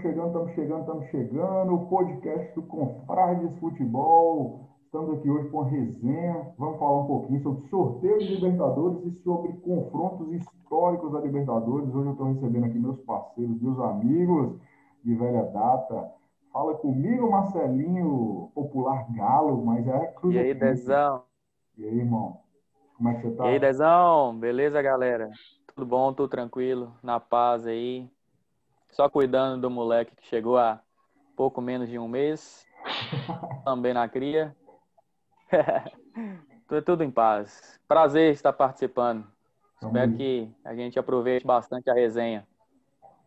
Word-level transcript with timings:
estamos 0.00 0.02
chegando, 0.02 0.28
estamos 0.28 0.54
chegando, 0.54 0.80
estamos 0.80 1.06
chegando. 1.10 1.74
O 1.74 1.86
podcast 1.86 2.54
do 2.54 2.62
Confrades 2.62 3.58
Futebol. 3.58 4.68
Estamos 4.86 5.18
aqui 5.18 5.28
hoje 5.30 5.48
com 5.50 5.58
uma 5.58 5.68
resenha. 5.68 6.52
Vamos 6.58 6.78
falar 6.78 7.00
um 7.00 7.06
pouquinho 7.06 7.42
sobre 7.42 7.68
sorteio 7.68 8.18
de 8.18 8.34
Libertadores 8.34 9.04
e 9.04 9.22
sobre 9.22 9.52
confrontos 9.58 10.32
históricos 10.32 11.12
da 11.12 11.20
Libertadores. 11.20 11.94
Hoje 11.94 12.06
eu 12.06 12.12
estou 12.12 12.26
recebendo 12.28 12.64
aqui 12.64 12.78
meus 12.78 12.98
parceiros, 13.00 13.60
meus 13.60 13.78
amigos 13.78 14.58
de 15.04 15.14
velha 15.14 15.42
data. 15.44 16.10
Fala 16.52 16.74
comigo, 16.74 17.30
Marcelinho, 17.30 18.50
popular 18.54 19.06
galo, 19.12 19.64
mas 19.64 19.86
é 19.86 20.06
Cruz. 20.06 20.34
E 20.34 20.38
aí, 20.38 20.54
Dezão? 20.54 21.22
E 21.76 21.84
aí, 21.84 21.98
irmão? 21.98 22.38
Como 22.96 23.08
é 23.10 23.14
que 23.14 23.22
você 23.22 23.36
tá? 23.36 23.46
E 23.46 23.48
aí, 23.50 23.58
Dezão? 23.58 24.36
Beleza, 24.38 24.80
galera? 24.80 25.30
Tudo 25.74 25.86
bom, 25.86 26.12
tudo 26.12 26.28
tranquilo, 26.28 26.92
na 27.02 27.20
paz 27.20 27.66
aí. 27.66 28.10
Só 28.92 29.08
cuidando 29.08 29.62
do 29.62 29.70
moleque 29.70 30.14
que 30.16 30.26
chegou 30.26 30.58
há 30.58 30.80
pouco 31.36 31.60
menos 31.60 31.88
de 31.88 31.98
um 31.98 32.08
mês. 32.08 32.66
Também 33.64 33.94
na 33.94 34.08
cria. 34.08 34.54
tudo 36.84 37.02
em 37.02 37.10
paz. 37.10 37.80
Prazer 37.88 38.32
estar 38.32 38.52
participando. 38.52 39.26
Tamo 39.80 39.96
Espero 39.96 40.16
que 40.16 40.50
a 40.64 40.74
gente 40.74 40.98
aproveite 40.98 41.46
bastante 41.46 41.88
a 41.90 41.94
resenha. 41.94 42.46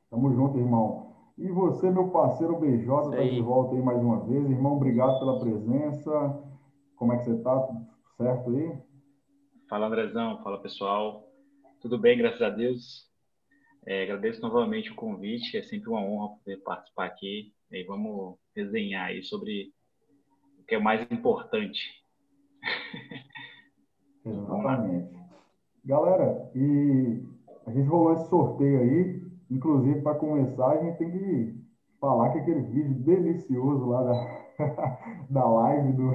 Tamo 0.09 0.31
junto, 0.34 0.57
irmão. 0.57 1.13
E 1.38 1.49
você, 1.49 1.90
meu 1.90 2.09
parceiro 2.09 2.59
BJ, 2.59 3.09
está 3.09 3.23
de 3.23 3.41
volta 3.41 3.76
aí 3.76 3.82
mais 3.82 3.99
uma 3.99 4.20
vez. 4.20 4.49
Irmão, 4.49 4.73
obrigado 4.73 5.18
pela 5.18 5.40
presença. 5.40 6.43
Como 6.95 7.12
é 7.12 7.18
que 7.18 7.26
você 7.26 7.34
está? 7.34 7.59
Tudo 7.59 7.88
certo 8.18 8.49
aí? 8.52 8.77
Fala, 9.68 9.87
Andrezão. 9.87 10.43
Fala, 10.43 10.62
pessoal. 10.62 11.27
Tudo 11.82 11.98
bem, 11.98 12.18
graças 12.18 12.41
a 12.41 12.49
Deus. 12.49 13.12
É, 13.85 14.03
agradeço 14.03 14.41
novamente 14.41 14.91
o 14.91 14.95
convite. 14.95 15.57
É 15.57 15.63
sempre 15.63 15.89
uma 15.89 16.01
honra 16.01 16.35
poder 16.37 16.57
participar 16.57 17.05
aqui. 17.05 17.53
E 17.71 17.84
vamos 17.84 18.37
resenhar 18.55 19.07
aí 19.07 19.23
sobre 19.23 19.71
o 20.59 20.63
que 20.65 20.75
é 20.75 20.79
mais 20.79 21.01
importante. 21.12 21.81
Exatamente. 24.25 25.13
Galera, 25.84 26.51
e 26.55 27.23
a 27.65 27.71
gente 27.71 27.87
rolou 27.87 28.13
esse 28.13 28.29
sorteio 28.29 28.79
aí 28.79 29.23
Inclusive, 29.53 30.01
para 30.01 30.15
começar, 30.15 30.68
a 30.68 30.84
gente 30.84 30.97
tem 30.97 31.12
que 31.12 31.63
falar 32.01 32.31
que 32.31 32.40
aquele 32.40 32.62
vídeo 32.62 32.95
delicioso 33.03 33.85
lá 33.85 34.01
da, 34.01 34.37
da 35.29 35.45
live 35.45 35.91
do, 35.93 36.12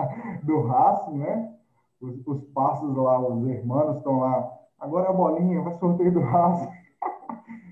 do 0.44 0.60
Racing, 0.62 1.18
né? 1.18 1.54
Os, 2.00 2.26
os 2.26 2.44
passos 2.52 2.96
lá, 2.96 3.20
os 3.20 3.46
irmãos 3.46 3.98
estão 3.98 4.20
lá. 4.20 4.50
Agora 4.78 5.06
é 5.06 5.10
a 5.10 5.12
bolinha, 5.12 5.60
vai 5.60 5.76
sorteio 5.78 6.12
do 6.12 6.20
Racing. 6.20 6.77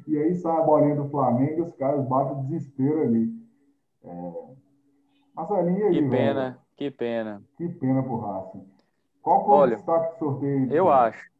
E 0.07 0.17
aí 0.19 0.35
sai 0.35 0.57
a 0.57 0.63
bolinha 0.63 0.97
do 0.97 1.09
Flamengo 1.09 1.59
e 1.59 1.63
os 1.63 1.73
caras 1.75 2.07
batem 2.07 2.39
o 2.39 2.43
desespero 2.43 3.03
ali. 3.03 3.33
É... 4.05 4.33
Marcelinho, 5.35 5.87
aí, 5.87 5.95
Que 5.95 6.09
pena, 6.09 6.43
velho? 6.43 6.61
que 6.77 6.91
pena. 6.91 7.43
Que 7.57 7.69
pena 7.69 8.03
pro 8.03 8.19
Racing. 8.19 8.67
Qual 9.23 9.45
foi 9.45 9.55
Olha, 9.55 9.73
o 9.73 9.77
destaque 9.77 10.13
do 10.15 10.19
sorteio? 10.19 10.73
Eu 10.73 10.91
acho 10.91 11.37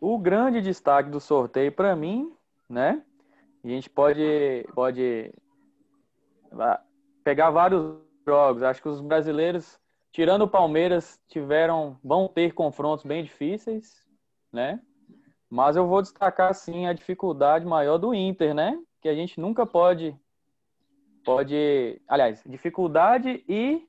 o 0.00 0.18
grande 0.18 0.60
destaque 0.60 1.10
do 1.10 1.20
sorteio 1.20 1.72
para 1.72 1.94
mim, 1.96 2.32
né? 2.68 3.02
A 3.64 3.68
gente 3.68 3.90
pode, 3.90 4.66
pode 4.74 5.32
pegar 7.24 7.50
vários 7.50 7.96
jogos. 8.26 8.62
Acho 8.62 8.80
que 8.80 8.88
os 8.88 9.00
brasileiros, 9.00 9.78
tirando 10.12 10.42
o 10.42 10.48
Palmeiras, 10.48 11.20
tiveram, 11.26 11.98
vão 12.02 12.28
ter 12.28 12.52
confrontos 12.52 13.04
bem 13.04 13.24
difíceis, 13.24 14.06
né? 14.52 14.80
Mas 15.50 15.76
eu 15.76 15.86
vou 15.86 16.02
destacar 16.02 16.54
sim 16.54 16.86
a 16.86 16.92
dificuldade 16.92 17.64
maior 17.64 17.98
do 17.98 18.14
Inter, 18.14 18.54
né? 18.54 18.78
Que 19.00 19.08
a 19.08 19.14
gente 19.14 19.40
nunca 19.40 19.64
pode, 19.64 20.14
pode, 21.24 22.00
aliás, 22.06 22.42
dificuldade 22.46 23.44
e 23.48 23.86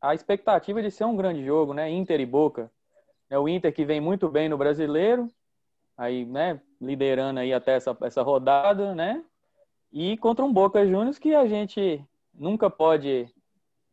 a 0.00 0.14
expectativa 0.14 0.82
de 0.82 0.90
ser 0.90 1.04
um 1.04 1.16
grande 1.16 1.44
jogo, 1.44 1.72
né? 1.72 1.90
Inter 1.90 2.20
e 2.20 2.26
Boca. 2.26 2.70
É 3.30 3.38
o 3.38 3.48
Inter 3.48 3.72
que 3.72 3.84
vem 3.84 4.00
muito 4.00 4.28
bem 4.28 4.48
no 4.48 4.56
brasileiro, 4.56 5.28
aí, 5.96 6.24
né, 6.24 6.60
liderando 6.80 7.40
aí 7.40 7.52
até 7.52 7.72
essa, 7.74 7.96
essa 8.02 8.22
rodada, 8.22 8.94
né? 8.94 9.22
E 9.92 10.16
contra 10.18 10.44
um 10.44 10.52
Boca 10.52 10.86
Juniors 10.86 11.18
que 11.18 11.34
a 11.34 11.46
gente 11.46 12.02
nunca 12.32 12.70
pode 12.70 13.28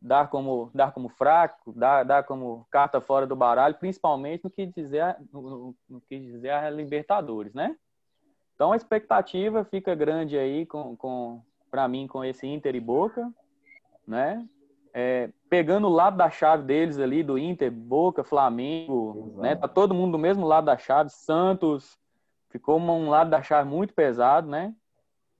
dar 0.06 0.28
como 0.28 0.70
dar 0.72 0.92
como 0.92 1.08
fraco, 1.08 1.72
dar, 1.72 2.04
dar 2.04 2.22
como 2.22 2.66
carta 2.70 3.00
fora 3.00 3.26
do 3.26 3.34
baralho, 3.34 3.74
principalmente 3.74 4.44
no 4.44 4.50
que 4.50 4.64
dizer 4.66 5.16
no, 5.32 5.74
no 5.88 6.00
que 6.00 6.18
dizer 6.18 6.50
a 6.50 6.70
Libertadores, 6.70 7.52
né? 7.52 7.76
Então 8.54 8.72
a 8.72 8.76
expectativa 8.76 9.64
fica 9.64 9.94
grande 9.94 10.38
aí 10.38 10.64
com, 10.64 10.96
com 10.96 11.42
para 11.70 11.88
mim 11.88 12.06
com 12.06 12.24
esse 12.24 12.46
Inter 12.46 12.74
e 12.76 12.80
Boca, 12.80 13.30
né? 14.06 14.46
É, 14.94 15.28
pegando 15.50 15.88
o 15.88 15.92
lado 15.92 16.16
da 16.16 16.30
chave 16.30 16.62
deles 16.62 16.98
ali, 16.98 17.22
do 17.22 17.36
Inter, 17.36 17.70
Boca, 17.70 18.24
Flamengo, 18.24 19.26
Exato. 19.26 19.42
né? 19.42 19.56
Tá 19.56 19.68
todo 19.68 19.92
mundo 19.92 20.12
do 20.12 20.18
mesmo 20.18 20.46
lado 20.46 20.64
da 20.64 20.78
chave, 20.78 21.10
Santos, 21.10 21.98
ficou 22.48 22.78
um 22.78 23.10
lado 23.10 23.28
da 23.28 23.42
chave 23.42 23.68
muito 23.68 23.92
pesado, 23.92 24.48
né? 24.48 24.72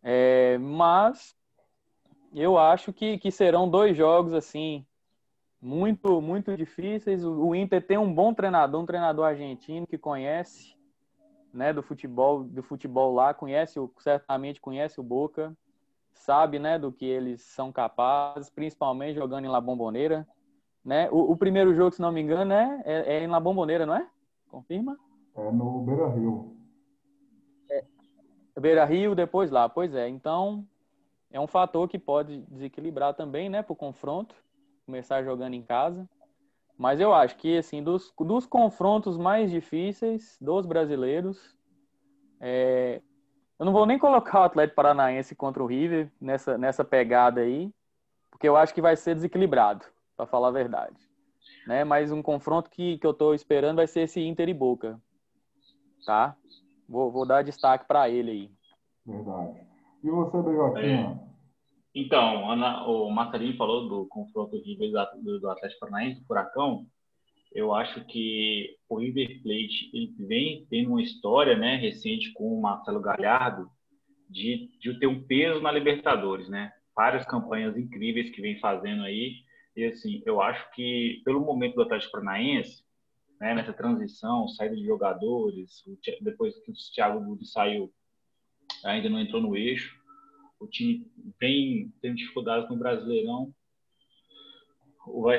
É, 0.02 0.58
mas 0.58 1.35
eu 2.42 2.58
acho 2.58 2.92
que, 2.92 3.18
que 3.18 3.30
serão 3.30 3.68
dois 3.68 3.96
jogos, 3.96 4.34
assim, 4.34 4.84
muito, 5.60 6.20
muito 6.20 6.56
difíceis. 6.56 7.24
O, 7.24 7.48
o 7.48 7.54
Inter 7.54 7.84
tem 7.84 7.96
um 7.96 8.12
bom 8.12 8.34
treinador, 8.34 8.82
um 8.82 8.86
treinador 8.86 9.24
argentino 9.26 9.86
que 9.86 9.96
conhece, 9.96 10.76
né, 11.52 11.72
do 11.72 11.82
futebol, 11.82 12.44
do 12.44 12.62
futebol 12.62 13.14
lá, 13.14 13.32
conhece, 13.32 13.80
certamente 13.98 14.60
conhece 14.60 15.00
o 15.00 15.02
Boca, 15.02 15.56
sabe, 16.12 16.58
né, 16.58 16.78
do 16.78 16.92
que 16.92 17.06
eles 17.06 17.42
são 17.42 17.72
capazes, 17.72 18.50
principalmente 18.50 19.16
jogando 19.16 19.46
em 19.46 19.48
La 19.48 19.60
Bombonera, 19.60 20.26
né? 20.84 21.08
O, 21.10 21.32
o 21.32 21.36
primeiro 21.36 21.74
jogo, 21.74 21.92
se 21.92 22.00
não 22.00 22.12
me 22.12 22.20
engano, 22.20 22.52
é, 22.52 22.82
é, 22.84 23.14
é, 23.16 23.24
em 23.24 23.26
La 23.26 23.40
Bombonera, 23.40 23.84
não 23.84 23.96
é? 23.96 24.08
Confirma? 24.48 24.96
É 25.34 25.50
no 25.50 25.80
Beira 25.80 26.08
Rio. 26.08 26.56
É, 27.70 27.84
Beira 28.60 28.84
Rio, 28.84 29.14
depois 29.14 29.50
lá, 29.50 29.68
pois 29.68 29.94
é. 29.94 30.08
Então, 30.08 30.64
é 31.30 31.40
um 31.40 31.46
fator 31.46 31.88
que 31.88 31.98
pode 31.98 32.38
desequilibrar 32.42 33.14
também, 33.14 33.48
né, 33.48 33.62
para 33.62 33.72
o 33.72 33.76
confronto, 33.76 34.34
começar 34.84 35.22
jogando 35.22 35.54
em 35.54 35.62
casa. 35.62 36.08
Mas 36.78 37.00
eu 37.00 37.14
acho 37.14 37.36
que, 37.36 37.56
assim, 37.56 37.82
dos, 37.82 38.12
dos 38.18 38.46
confrontos 38.46 39.16
mais 39.16 39.50
difíceis 39.50 40.36
dos 40.40 40.66
brasileiros, 40.66 41.56
é, 42.40 43.00
eu 43.58 43.64
não 43.64 43.72
vou 43.72 43.86
nem 43.86 43.98
colocar 43.98 44.40
o 44.40 44.44
Atlético 44.44 44.76
Paranaense 44.76 45.34
contra 45.34 45.62
o 45.62 45.66
River 45.66 46.12
nessa, 46.20 46.58
nessa 46.58 46.84
pegada 46.84 47.40
aí, 47.40 47.72
porque 48.30 48.46
eu 48.46 48.56
acho 48.56 48.74
que 48.74 48.82
vai 48.82 48.94
ser 48.96 49.14
desequilibrado, 49.14 49.84
para 50.16 50.26
falar 50.26 50.48
a 50.48 50.52
verdade. 50.52 50.96
Né? 51.66 51.82
Mas 51.82 52.12
um 52.12 52.22
confronto 52.22 52.70
que, 52.70 52.98
que 52.98 53.06
eu 53.06 53.12
estou 53.12 53.34
esperando 53.34 53.76
vai 53.76 53.86
ser 53.86 54.02
esse 54.02 54.20
Inter 54.20 54.48
e 54.48 54.54
Boca. 54.54 55.00
Tá? 56.04 56.36
Vou, 56.88 57.10
vou 57.10 57.26
dar 57.26 57.42
destaque 57.42 57.86
para 57.86 58.08
ele 58.10 58.30
aí. 58.30 58.50
Verdade. 59.06 59.65
E 60.06 60.10
você, 60.10 60.40
Bejotinha? 60.40 61.20
É. 61.20 61.26
Então, 61.92 62.50
Ana, 62.50 62.86
o 62.86 63.10
Marcelinho 63.10 63.56
falou 63.56 63.88
do 63.88 64.06
confronto 64.06 64.56
River 64.62 64.92
do, 65.22 65.50
Atlético 65.50 65.80
Paranaense, 65.80 66.20
do 66.20 66.26
Furacão 66.26 66.86
eu 67.56 67.74
acho 67.74 68.04
que 68.04 68.76
o 68.86 68.98
River 68.98 69.42
Plate 69.42 69.90
ele 69.94 70.14
vem 70.18 70.66
tendo 70.68 70.90
uma 70.90 71.02
história 71.02 71.56
né, 71.56 71.76
recente 71.76 72.30
com 72.34 72.52
o 72.52 72.60
Marcelo 72.60 73.00
Galhardo 73.00 73.70
de, 74.28 74.68
de 74.78 74.98
ter 74.98 75.06
um 75.06 75.26
peso 75.26 75.60
na 75.60 75.72
Libertadores, 75.72 76.50
né? 76.50 76.70
Várias 76.94 77.24
campanhas 77.24 77.74
incríveis 77.74 78.28
que 78.28 78.42
vem 78.42 78.60
fazendo 78.60 79.04
aí. 79.04 79.36
E 79.74 79.86
assim, 79.86 80.22
eu 80.26 80.42
acho 80.42 80.70
que 80.72 81.22
pelo 81.24 81.40
momento 81.40 81.76
do 81.76 81.82
Atlético 81.82 82.12
Paranaense, 82.12 82.82
né, 83.40 83.54
nessa 83.54 83.72
transição, 83.72 84.48
saída 84.48 84.76
de 84.76 84.84
jogadores, 84.84 85.82
depois 86.20 86.58
que 86.58 86.70
o 86.70 86.74
Thiago 86.94 87.20
Nunes 87.20 87.52
saiu, 87.52 87.90
ainda 88.84 89.08
não 89.08 89.20
entrou 89.20 89.40
no 89.40 89.56
eixo, 89.56 89.95
o 90.58 90.66
time 90.66 91.06
vem 91.40 91.92
tendo 92.00 92.16
dificuldades 92.16 92.68
no 92.68 92.76
Brasileirão 92.76 93.52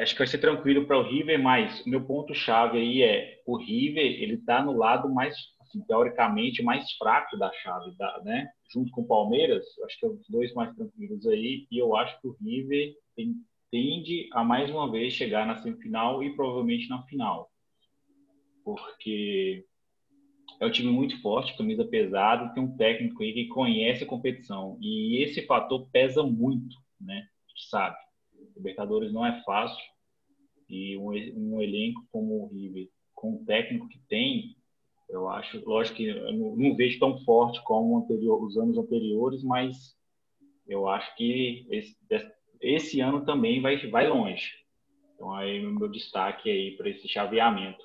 acho 0.01 0.13
que 0.13 0.19
vai 0.19 0.27
ser 0.27 0.37
tranquilo 0.37 0.85
para 0.85 0.97
o 0.97 1.03
River, 1.03 1.41
mas 1.41 1.85
o 1.85 1.89
meu 1.89 2.05
ponto-chave 2.05 2.77
aí 2.77 3.01
é 3.01 3.41
o 3.45 3.57
River, 3.57 4.03
ele 4.03 4.35
está 4.35 4.63
no 4.63 4.77
lado 4.77 5.09
mais, 5.13 5.35
assim, 5.61 5.81
teoricamente, 5.81 6.63
mais 6.63 6.91
fraco 6.93 7.37
da 7.37 7.51
chave, 7.51 7.95
da, 7.97 8.21
né? 8.23 8.49
Junto 8.71 8.91
com 8.91 9.01
o 9.01 9.07
Palmeiras, 9.07 9.65
acho 9.85 9.99
que 9.99 10.05
é 10.05 10.09
os 10.09 10.27
dois 10.29 10.53
mais 10.53 10.73
tranquilos 10.75 11.25
aí, 11.27 11.67
e 11.69 11.77
eu 11.77 11.95
acho 11.95 12.19
que 12.21 12.27
o 12.27 12.37
River 12.41 12.93
tem, 13.15 13.35
tende 13.71 14.29
a 14.33 14.43
mais 14.43 14.69
uma 14.69 14.89
vez 14.89 15.13
chegar 15.13 15.45
na 15.45 15.61
semifinal 15.61 16.23
e 16.23 16.35
provavelmente 16.35 16.89
na 16.89 17.03
final. 17.03 17.49
Porque 18.63 19.65
é 20.59 20.65
um 20.65 20.71
time 20.71 20.91
muito 20.91 21.21
forte, 21.21 21.55
camisa 21.55 21.85
pesada, 21.85 22.53
tem 22.53 22.63
um 22.63 22.75
técnico 22.75 23.21
aí 23.21 23.33
que 23.33 23.47
conhece 23.47 24.03
a 24.03 24.07
competição. 24.07 24.77
E 24.81 25.21
esse 25.23 25.45
fator 25.45 25.87
pesa 25.91 26.23
muito, 26.23 26.75
né? 26.99 27.27
Sabe? 27.69 27.95
Libertadores 28.55 29.11
não 29.13 29.25
é 29.25 29.41
fácil 29.43 29.83
e 30.69 30.97
um, 30.97 31.09
um 31.09 31.61
elenco 31.61 32.05
como 32.11 32.43
o 32.43 32.47
River, 32.47 32.89
com 33.15 33.35
o 33.35 33.45
técnico 33.45 33.87
que 33.87 33.99
tem, 34.07 34.55
Eu 35.09 35.29
acho, 35.29 35.63
lógico 35.67 35.97
que 35.97 36.07
eu 36.07 36.33
não, 36.33 36.55
não 36.55 36.75
vejo 36.75 36.99
tão 36.99 37.17
forte 37.23 37.63
como 37.63 37.97
anterior, 37.97 38.43
os 38.43 38.57
anos 38.57 38.77
anteriores, 38.77 39.41
mas 39.43 39.95
eu 40.67 40.87
acho 40.87 41.15
que 41.15 41.65
esse, 41.71 41.95
esse 42.59 42.99
ano 42.99 43.23
também 43.25 43.61
vai, 43.61 43.77
vai 43.89 44.07
longe. 44.07 44.51
Então, 45.15 45.33
aí 45.33 45.65
o 45.65 45.73
meu 45.73 45.87
destaque 45.87 46.49
aí 46.49 46.75
para 46.75 46.89
esse 46.89 47.07
chaveamento. 47.07 47.83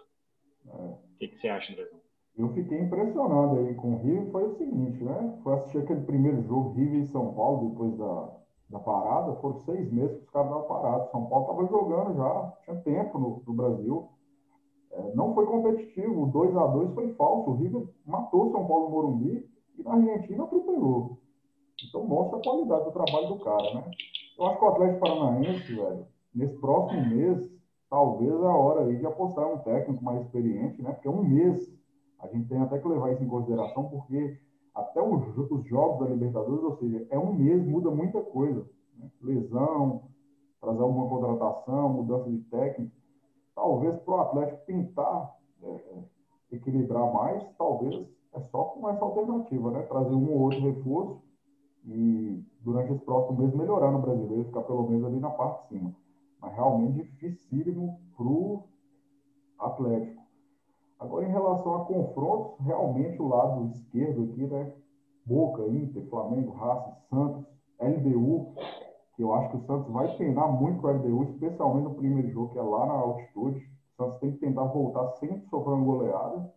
É. 0.66 0.70
O 0.70 1.00
que, 1.18 1.28
que, 1.28 1.38
você 1.38 1.48
acha, 1.48 1.72
André? 1.72 1.88
Eu 2.36 2.48
fiquei 2.54 2.80
impressionado 2.80 3.58
aí 3.58 3.74
com 3.74 3.94
o 3.94 3.98
River. 3.98 4.30
Foi 4.30 4.44
o 4.44 4.56
seguinte, 4.56 5.02
né? 5.04 5.38
Foi 5.42 5.54
assistir 5.54 5.78
aquele 5.78 6.00
primeiro 6.00 6.42
jogo, 6.42 6.72
River 6.72 7.00
e 7.00 7.06
São 7.06 7.34
Paulo, 7.34 7.68
depois 7.70 7.96
da, 7.96 8.32
da 8.70 8.78
parada. 8.78 9.34
Foram 9.36 9.58
seis 9.58 9.92
meses 9.92 10.16
que 10.16 10.24
os 10.24 10.30
caras 10.30 10.48
estavam 10.48 10.68
parados. 10.68 11.10
São 11.10 11.26
Paulo 11.26 11.44
estava 11.44 11.66
jogando 11.66 12.16
já, 12.16 12.52
tinha 12.64 12.76
tempo 12.76 13.18
no, 13.18 13.42
no 13.46 13.54
Brasil. 13.54 14.08
É, 14.92 15.14
não 15.14 15.34
foi 15.34 15.46
competitivo. 15.46 16.22
O 16.22 16.26
2 16.26 16.56
a 16.56 16.66
2 16.66 16.94
foi 16.94 17.12
falso. 17.14 17.50
O 17.50 17.54
River 17.54 17.88
matou 18.06 18.50
São 18.50 18.66
Paulo 18.66 18.84
no 18.84 18.90
Morumbi 18.90 19.48
e 19.78 19.82
na 19.82 19.94
Argentina 19.94 20.44
atropelou. 20.44 21.18
Então 21.88 22.04
mostra 22.04 22.38
a 22.38 22.42
qualidade 22.42 22.84
do 22.84 22.92
trabalho 22.92 23.28
do 23.28 23.38
cara, 23.40 23.74
né? 23.74 23.90
Eu 24.38 24.46
acho 24.46 24.58
que 24.58 24.64
o 24.64 24.68
Atlético 24.68 25.00
Paranaense, 25.00 25.74
velho, 25.74 26.06
nesse 26.34 26.56
próximo 26.58 27.06
mês, 27.06 27.50
talvez 27.90 28.32
é 28.32 28.46
a 28.46 28.56
hora 28.56 28.84
aí 28.84 28.96
de 28.96 29.06
apostar 29.06 29.46
um 29.46 29.58
técnico 29.58 30.02
mais 30.02 30.22
experiente, 30.22 30.82
né? 30.82 30.92
Porque 30.92 31.08
é 31.08 31.10
um 31.10 31.22
mês. 31.22 31.70
A 32.22 32.28
gente 32.28 32.48
tem 32.48 32.58
até 32.60 32.78
que 32.78 32.88
levar 32.88 33.12
isso 33.12 33.22
em 33.22 33.28
consideração, 33.28 33.84
porque 33.88 34.38
até 34.74 35.02
os, 35.02 35.36
os 35.36 35.64
jogos 35.66 36.00
da 36.00 36.14
Libertadores, 36.14 36.64
ou 36.64 36.76
seja, 36.78 37.06
é 37.10 37.18
um 37.18 37.34
mês, 37.34 37.66
muda 37.66 37.90
muita 37.90 38.20
coisa. 38.22 38.64
Né? 38.96 39.10
Lesão, 39.20 40.04
trazer 40.60 40.80
alguma 40.80 41.08
contratação, 41.08 41.88
mudança 41.88 42.30
de 42.30 42.38
técnico. 42.44 42.92
Talvez 43.54 43.96
para 43.96 44.14
o 44.14 44.20
Atlético 44.20 44.64
tentar 44.66 45.36
é, 45.62 45.68
é, 45.68 46.04
equilibrar 46.52 47.12
mais, 47.12 47.44
talvez 47.58 48.08
é 48.32 48.40
só 48.40 48.64
com 48.64 48.88
essa 48.88 49.04
alternativa, 49.04 49.70
né? 49.72 49.82
Trazer 49.82 50.14
um 50.14 50.32
ou 50.32 50.40
outro 50.40 50.60
reforço 50.60 51.20
e 51.84 52.42
durante 52.60 52.92
esse 52.92 53.04
próximo 53.04 53.38
mês 53.40 53.54
melhorar 53.54 53.90
no 53.90 54.00
brasileiro, 54.00 54.44
ficar 54.44 54.62
pelo 54.62 54.88
menos 54.88 55.04
ali 55.04 55.18
na 55.18 55.30
parte 55.30 55.62
de 55.62 55.68
cima. 55.68 55.94
Mas 56.40 56.54
realmente 56.54 57.02
dificílimo 57.02 58.00
para 58.16 58.26
o 58.26 58.62
Atlético. 59.58 60.21
Agora, 61.02 61.26
em 61.26 61.32
relação 61.32 61.74
a 61.74 61.84
confrontos, 61.84 62.64
realmente 62.64 63.20
o 63.20 63.26
lado 63.26 63.66
esquerdo 63.66 64.22
aqui, 64.22 64.46
né? 64.46 64.72
Boca, 65.26 65.62
Inter, 65.66 66.08
Flamengo, 66.08 66.52
Racing, 66.52 66.94
Santos, 67.10 67.44
LDU, 67.80 68.54
que 69.16 69.22
eu 69.22 69.34
acho 69.34 69.50
que 69.50 69.56
o 69.56 69.66
Santos 69.66 69.92
vai 69.92 70.16
treinar 70.16 70.50
muito 70.52 70.80
com 70.80 70.86
a 70.86 70.92
LDU, 70.92 71.24
especialmente 71.24 71.84
no 71.84 71.94
primeiro 71.94 72.30
jogo, 72.30 72.52
que 72.52 72.58
é 72.58 72.62
lá 72.62 72.86
na 72.86 72.92
altitude. 72.92 73.58
O 73.58 73.96
Santos 73.96 74.20
tem 74.20 74.32
que 74.32 74.38
tentar 74.38 74.64
voltar 74.64 75.08
sem 75.16 75.40
sofrer 75.50 75.74
uma 75.74 75.84
goleada. 75.84 76.48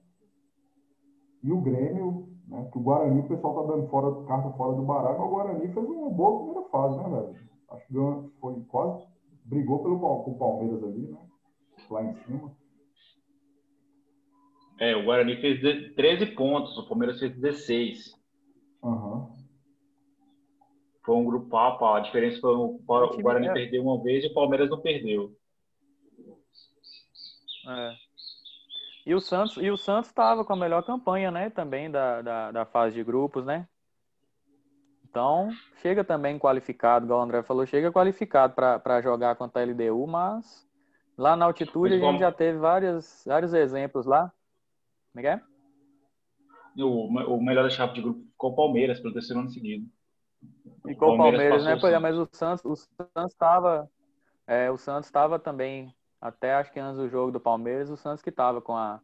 E 1.42 1.52
o 1.52 1.62
Grêmio, 1.62 2.28
né? 2.48 2.70
Que 2.72 2.78
o 2.78 2.82
Guarani, 2.82 3.22
o 3.22 3.28
pessoal 3.28 3.56
tá 3.56 3.74
dando 3.74 3.88
fora, 3.88 4.26
carta 4.26 4.52
fora 4.52 4.74
do 4.74 4.84
baralho, 4.84 5.18
mas 5.18 5.28
o 5.28 5.32
Guarani 5.32 5.68
fez 5.74 5.90
uma 5.90 6.10
boa 6.12 6.38
primeira 6.38 6.70
fase, 6.70 6.98
né, 6.98 7.10
velho? 7.10 7.36
Acho 7.72 7.88
que 7.88 8.40
foi 8.40 8.62
quase. 8.68 9.04
Brigou 9.44 9.80
pelo, 9.80 10.00
com 10.00 10.32
o 10.32 10.38
Palmeiras 10.38 10.84
ali, 10.84 11.08
né? 11.08 11.20
Lá 11.90 12.04
em 12.04 12.14
cima. 12.14 12.52
É, 14.80 14.96
o 14.96 15.06
Guarani 15.06 15.38
fez 15.38 15.62
13 15.96 16.28
pontos, 16.28 16.78
o 16.78 16.88
Palmeiras 16.88 17.20
fez 17.20 17.34
16. 17.34 18.14
Uhum. 18.84 19.34
Foi 21.04 21.16
um 21.16 21.26
grupo 21.26 21.50
pau, 21.50 21.78
pau. 21.78 21.96
A 21.96 22.00
diferença 22.02 22.42
foi 22.42 22.56
o, 22.56 22.80
o 22.86 23.22
Guarani 23.22 23.48
é. 23.48 23.54
perdeu 23.54 23.84
uma 23.84 24.02
vez 24.02 24.24
e 24.24 24.28
o 24.28 24.34
Palmeiras 24.34 24.70
não 24.70 24.82
perdeu. 24.82 25.36
É. 27.68 28.06
E 29.06 29.14
o 29.14 29.22
Santos 29.22 29.58
e 29.58 29.70
o 29.70 29.78
Santos 29.78 30.10
estava 30.10 30.44
com 30.44 30.54
a 30.54 30.58
melhor 30.58 30.84
campanha, 30.84 31.30
né? 31.30 31.50
Também 31.52 31.92
da, 31.92 32.22
da, 32.22 32.52
da, 32.52 32.66
fase 32.66 32.96
de 32.96 33.04
grupos, 33.04 33.46
né? 33.46 33.68
Então, 35.08 35.50
chega 35.82 36.04
também 36.04 36.40
qualificado, 36.40 37.06
igual 37.06 37.20
o 37.22 37.24
André 37.24 37.44
falou, 37.44 37.66
chega 37.66 37.92
qualificado 37.92 38.54
para 38.54 39.02
jogar 39.02 39.36
contra 39.36 39.62
a 39.62 39.66
LDU, 39.66 40.06
mas 40.08 40.68
lá 41.18 41.36
na 41.36 41.46
altitude 41.46 41.94
a 41.94 42.00
gente 42.00 42.20
já 42.20 42.32
teve 42.32 42.58
vários, 42.58 43.24
vários 43.26 43.54
exemplos 43.54 44.06
lá. 44.06 44.34
Como 45.16 45.26
é 45.26 45.38
que 45.38 45.42
é? 45.42 46.84
O, 46.84 47.08
o 47.08 47.42
melhor 47.42 47.64
da 47.64 47.70
chave 47.70 47.94
de 47.94 48.02
grupo 48.02 48.20
ficou 48.32 48.52
o 48.52 48.56
Palmeiras 48.56 49.00
pelo 49.00 49.14
terceiro 49.14 49.40
ano 49.40 49.50
seguido. 49.50 49.88
Ficou 50.86 51.14
o 51.14 51.18
Palmeiras, 51.18 51.64
Palmeiras 51.64 51.84
né? 51.84 52.00
mas 52.00 52.18
o 52.18 52.28
Santos 52.34 52.66
o 52.66 52.76
Santos 52.76 53.32
estava 53.32 53.90
é, 54.46 54.70
o 54.70 54.78
Santos 54.78 55.06
estava 55.06 55.40
também 55.40 55.96
até 56.20 56.56
acho 56.56 56.70
que 56.74 56.80
antes 56.82 56.98
do 56.98 57.08
jogo 57.08 57.32
do 57.32 57.40
Palmeiras, 57.40 57.90
o 57.90 57.96
Santos 57.96 58.22
que 58.22 58.30
estava 58.30 58.62
com 58.62 58.76
a, 58.76 59.00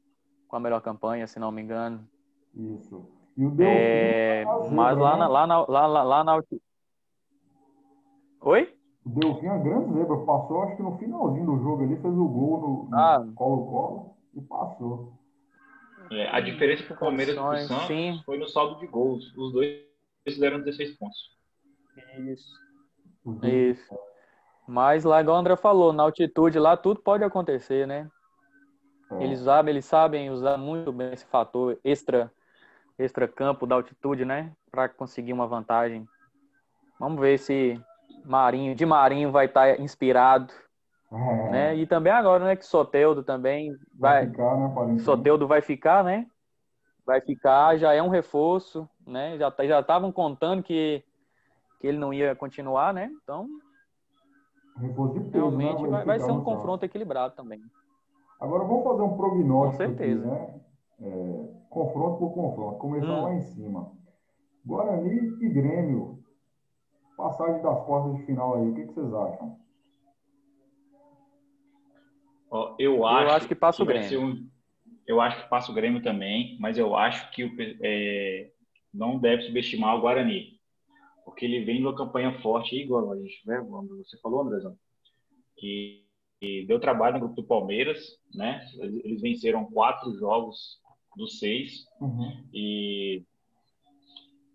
com 0.49 0.57
a 0.57 0.59
melhor 0.59 0.81
campanha, 0.81 1.25
se 1.27 1.39
não 1.39 1.49
me 1.49 1.61
engano. 1.61 2.05
Isso. 2.53 3.07
E 3.37 3.45
o 3.45 3.51
Delfim 3.51 3.73
é, 3.73 4.43
mas 4.69 4.97
lá 4.97 5.15
na, 5.15 5.27
lá, 5.29 5.47
na, 5.47 5.65
lá, 5.65 5.87
lá, 5.87 6.03
lá 6.03 6.23
na. 6.25 6.41
Oi? 8.41 8.75
O 9.05 9.09
Delfim 9.11 9.47
é 9.47 9.59
grande 9.59 9.93
zebra. 9.93 10.17
Passou, 10.25 10.63
acho 10.63 10.75
que 10.75 10.83
no 10.83 10.97
finalzinho 10.97 11.45
do 11.45 11.57
jogo 11.59 11.83
ali, 11.83 11.95
fez 11.95 12.13
o 12.13 12.27
gol 12.27 12.87
no 12.89 12.97
ah. 12.97 13.25
Colo-Colo 13.33 14.09
ah. 14.09 14.29
e 14.35 14.41
passou. 14.41 15.20
É, 16.11 16.29
a 16.29 16.39
diferença 16.39 16.83
para 16.83 16.95
o 16.95 16.99
Palmeiras 16.99 17.35
e 17.35 17.39
o 17.39 17.67
Santos 17.67 17.87
sim. 17.87 18.21
foi 18.25 18.37
no 18.37 18.47
saldo 18.47 18.79
de 18.79 18.87
gols. 18.87 19.33
Os 19.35 19.53
dois 19.53 19.81
fizeram 20.27 20.59
16 20.59 20.97
pontos. 20.97 21.37
Isso. 22.19 22.53
Isso. 23.43 23.99
Mas 24.67 25.03
lá, 25.03 25.21
igual 25.21 25.37
o 25.37 25.39
André 25.39 25.55
falou, 25.55 25.93
na 25.93 26.03
altitude 26.03 26.59
lá 26.59 26.75
tudo 26.77 27.01
pode 27.01 27.23
acontecer, 27.23 27.87
né? 27.87 28.09
É. 29.11 29.23
Eles 29.23 29.39
sabem, 29.39 29.73
eles 29.73 29.85
sabem 29.85 30.29
usar 30.29 30.57
muito 30.57 30.91
bem 30.91 31.11
esse 31.11 31.25
fator 31.25 31.79
extra 31.83 32.31
extra 32.97 33.27
campo 33.27 33.65
da 33.65 33.75
altitude, 33.75 34.23
né, 34.25 34.51
para 34.69 34.87
conseguir 34.87 35.33
uma 35.33 35.47
vantagem. 35.47 36.07
Vamos 36.99 37.19
ver 37.19 37.39
se 37.39 37.81
Marinho, 38.23 38.75
de 38.75 38.85
Marinho 38.85 39.31
vai 39.31 39.47
estar 39.47 39.75
tá 39.75 39.81
inspirado, 39.81 40.53
é. 41.11 41.49
né? 41.49 41.75
E 41.75 41.85
também 41.85 42.13
agora, 42.13 42.45
né, 42.45 42.55
que 42.55 42.65
Soteudo 42.65 43.23
também 43.23 43.71
vai, 43.93 44.25
vai 44.25 44.29
ficar, 44.29 44.87
né, 44.87 44.99
Soteudo 44.99 45.47
vai 45.47 45.61
ficar, 45.61 46.03
né? 46.03 46.27
Vai 47.05 47.19
ficar, 47.21 47.77
já 47.77 47.93
é 47.93 48.01
um 48.01 48.09
reforço, 48.09 48.87
né? 49.05 49.37
Já 49.37 49.51
tá, 49.51 49.65
já 49.65 49.79
estavam 49.79 50.11
contando 50.11 50.63
que 50.63 51.03
que 51.81 51.87
ele 51.87 51.97
não 51.97 52.13
ia 52.13 52.35
continuar, 52.35 52.93
né? 52.93 53.11
Então, 53.23 53.47
peso, 54.79 55.31
Realmente 55.31 55.81
né? 55.81 55.89
vai, 55.89 56.05
vai 56.05 56.19
ser 56.19 56.31
um 56.31 56.43
confronto 56.43 56.85
equilibrado 56.85 57.35
também. 57.35 57.59
Agora 58.39 58.63
vamos 58.63 58.83
fazer 58.83 59.01
um 59.01 59.17
prognóstico. 59.17 59.83
Com 59.83 59.89
certeza. 59.89 60.33
Aqui, 60.33 60.51
né? 60.51 60.61
É, 61.01 61.47
confronto 61.69 62.19
por 62.19 62.33
confronto. 62.33 62.77
Começar 62.77 63.07
hum. 63.07 63.23
lá 63.23 63.33
em 63.33 63.41
cima. 63.41 63.91
Guarani 64.65 65.37
e 65.41 65.49
Grêmio. 65.49 66.19
Passagem 67.17 67.61
das 67.61 67.83
quartas 67.83 68.15
de 68.15 68.25
final 68.25 68.55
aí. 68.55 68.69
O 68.69 68.75
que, 68.75 68.85
que 68.85 68.93
vocês 68.93 69.13
acham? 69.13 69.57
Eu, 72.79 73.05
acho 73.05 73.29
eu 73.29 73.35
acho 73.35 73.47
que 73.47 73.55
passa 73.55 73.83
o 73.83 73.85
Grêmio. 73.85 74.21
Um, 74.21 74.49
eu 75.07 75.21
acho 75.21 75.43
que 75.43 75.49
passa 75.49 75.71
o 75.71 75.75
Grêmio 75.75 76.01
também, 76.01 76.57
mas 76.59 76.77
eu 76.77 76.95
acho 76.95 77.31
que 77.31 77.49
é, 77.81 78.51
não 78.93 79.19
deve 79.19 79.43
subestimar 79.43 79.95
o 79.95 80.01
Guarani 80.01 80.61
porque 81.31 81.45
ele 81.45 81.63
vem 81.63 81.81
numa 81.81 81.95
campanha 81.95 82.39
forte, 82.41 82.75
igual 82.75 83.11
a 83.11 83.17
gente, 83.17 83.41
né, 83.45 83.59
você 83.97 84.17
falou, 84.19 84.41
Andrezão, 84.41 84.75
que, 85.57 86.03
que, 86.39 86.65
deu 86.65 86.79
trabalho 86.79 87.13
no 87.13 87.19
grupo 87.21 87.41
do 87.41 87.47
Palmeiras, 87.47 88.19
né? 88.33 88.65
Eles 89.03 89.21
venceram 89.21 89.65
quatro 89.65 90.13
jogos 90.17 90.79
dos 91.15 91.39
seis 91.39 91.85
uhum. 91.99 92.43
e, 92.53 93.23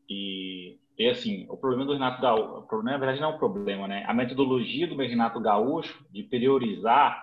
e 0.08 0.78
e 0.98 1.10
assim, 1.10 1.46
o 1.50 1.58
problema 1.58 1.84
do 1.84 1.92
Renato 1.92 2.22
Gaúcho, 2.22 2.82
na 2.82 2.96
verdade 2.96 3.20
não 3.20 3.32
é 3.32 3.34
um 3.34 3.38
problema, 3.38 3.86
né? 3.86 4.02
A 4.06 4.14
metodologia 4.14 4.86
do 4.86 4.96
Renato 4.96 5.38
Gaúcho 5.38 6.06
de 6.10 6.22
priorizar 6.22 7.22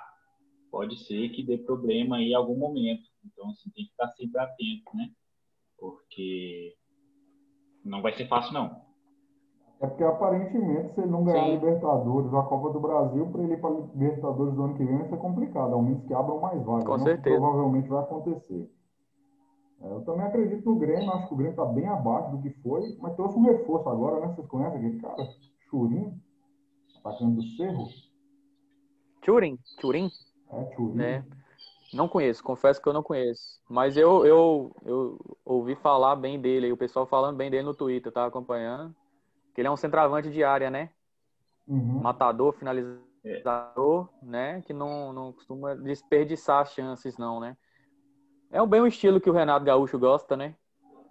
pode 0.73 0.97
ser 1.05 1.29
que 1.29 1.43
dê 1.43 1.55
problema 1.55 2.19
em 2.19 2.33
algum 2.33 2.57
momento. 2.57 3.03
Então, 3.23 3.51
assim, 3.51 3.69
tem 3.69 3.85
que 3.85 3.91
estar 3.91 4.07
sempre 4.07 4.41
atento, 4.41 4.97
né? 4.97 5.07
Porque 5.77 6.73
não 7.85 8.01
vai 8.01 8.11
ser 8.13 8.27
fácil, 8.27 8.55
não. 8.55 8.81
É 9.79 9.85
porque 9.85 10.03
aparentemente, 10.03 10.95
se 10.95 11.01
ele 11.01 11.11
não 11.11 11.23
ganhar 11.23 11.43
a 11.43 11.49
Libertadores, 11.49 12.33
a 12.33 12.41
Copa 12.41 12.71
do 12.71 12.79
Brasil, 12.79 13.27
para 13.27 13.43
ele 13.43 13.53
ir 13.53 13.61
para 13.61 13.69
a 13.69 13.79
Libertadores 13.93 14.55
do 14.55 14.63
ano 14.63 14.75
que 14.75 14.83
vem 14.83 14.97
vai 14.97 15.09
ser 15.09 15.17
complicado, 15.17 15.73
ao 15.73 15.81
menos 15.83 16.03
que 16.05 16.13
abram 16.13 16.39
mais 16.39 16.65
vagas. 16.65 16.85
Com 16.85 16.99
certeza. 16.99 17.39
provavelmente 17.39 17.89
vai 17.89 18.03
acontecer. 18.03 18.71
É, 19.79 19.91
eu 19.91 20.01
também 20.05 20.25
acredito 20.25 20.67
no 20.67 20.79
Grêmio, 20.79 21.11
acho 21.11 21.27
que 21.27 21.33
o 21.35 21.37
Grêmio 21.37 21.51
está 21.51 21.65
bem 21.65 21.85
abaixo 21.85 22.31
do 22.31 22.41
que 22.41 22.49
foi, 22.61 22.97
mas 22.99 23.15
trouxe 23.15 23.37
um 23.37 23.43
reforço 23.43 23.87
agora, 23.89 24.21
né? 24.21 24.33
Vocês 24.33 24.47
conhecem 24.47 24.79
aquele 24.79 24.99
cara? 24.99 25.29
Churim, 25.69 26.19
atacante 26.97 27.35
do 27.35 27.43
Cerro? 27.57 27.85
Churim, 29.23 29.59
Churim? 29.79 30.09
É, 30.53 30.75
Churim. 30.75 31.01
É. 31.01 31.23
Não 31.93 32.07
conheço, 32.07 32.43
confesso 32.43 32.81
que 32.81 32.89
eu 32.89 32.93
não 32.93 33.03
conheço. 33.03 33.61
Mas 33.69 33.95
eu, 33.95 34.25
eu, 34.25 34.75
eu 34.83 35.37
ouvi 35.45 35.75
falar 35.75 36.15
bem 36.15 36.39
dele, 36.39 36.71
o 36.71 36.77
pessoal 36.77 37.05
falando 37.05 37.37
bem 37.37 37.51
dele 37.51 37.63
no 37.63 37.73
Twitter, 37.73 38.11
tá 38.11 38.25
acompanhando. 38.25 38.95
Que 39.53 39.61
ele 39.61 39.67
é 39.67 39.71
um 39.71 39.77
centroavante 39.77 40.31
de 40.31 40.43
área, 40.43 40.71
né? 40.71 40.89
Uhum. 41.67 42.01
Matador, 42.01 42.53
finalizador, 42.53 44.09
né? 44.23 44.61
Que 44.61 44.73
não, 44.73 45.13
não 45.13 45.31
costuma 45.31 45.75
desperdiçar 45.75 46.65
chances, 46.65 47.17
não, 47.17 47.39
né? 47.39 47.55
É 48.51 48.65
bem 48.65 48.81
o 48.81 48.87
estilo 48.87 49.21
que 49.21 49.29
o 49.29 49.33
Renato 49.33 49.65
Gaúcho 49.65 49.99
gosta, 49.99 50.35
né? 50.35 50.55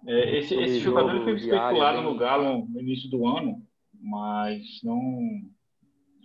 É, 0.05 0.37
esse, 0.37 0.53
esse 0.55 0.79
jogador 0.79 1.23
foi 1.23 1.35
especulado 1.35 2.01
no 2.01 2.17
Galo 2.17 2.65
no 2.67 2.81
início 2.81 3.09
do 3.09 3.25
ano, 3.25 3.65
mas 4.01 4.81
não 4.83 4.99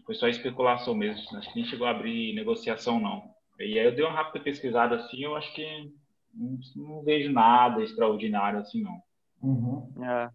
foi 0.08 0.14
só 0.14 0.26
especulação 0.26 0.94
mesmo. 0.94 1.36
Acho 1.36 1.50
que 1.50 1.56
nem 1.56 1.68
chegou 1.68 1.86
a 1.86 1.90
abrir 1.90 2.34
negociação, 2.34 2.98
não. 2.98 3.30
E 3.60 3.78
aí 3.78 3.84
eu 3.84 3.94
dei 3.94 4.02
uma 4.02 4.14
rápida 4.14 4.42
pesquisada 4.42 4.96
assim, 4.96 5.22
eu 5.22 5.36
acho 5.36 5.52
que 5.52 5.92
não, 6.32 6.58
não 6.76 7.02
vejo 7.02 7.30
nada 7.30 7.82
extraordinário 7.82 8.58
assim, 8.58 8.82
não. 8.82 9.02
Uhum. 9.42 9.92
É. 10.02 10.30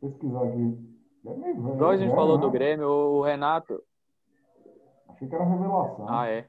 Pesquisar 0.00 0.44
aqui. 0.44 0.78
É 1.26 1.50
Igual 1.50 1.90
a 1.90 1.96
gente 1.96 2.12
é, 2.12 2.14
falou 2.14 2.36
né? 2.36 2.42
do 2.42 2.50
Grêmio, 2.52 2.88
o 2.88 3.22
Renato. 3.22 3.82
Achei 5.08 5.26
que 5.26 5.34
era 5.34 5.44
revelação. 5.44 6.06
Ah, 6.08 6.28
é. 6.28 6.46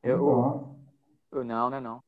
Eu, 0.00 0.76
eu, 1.32 1.42
não, 1.42 1.70
né? 1.70 1.80
Não. 1.80 2.00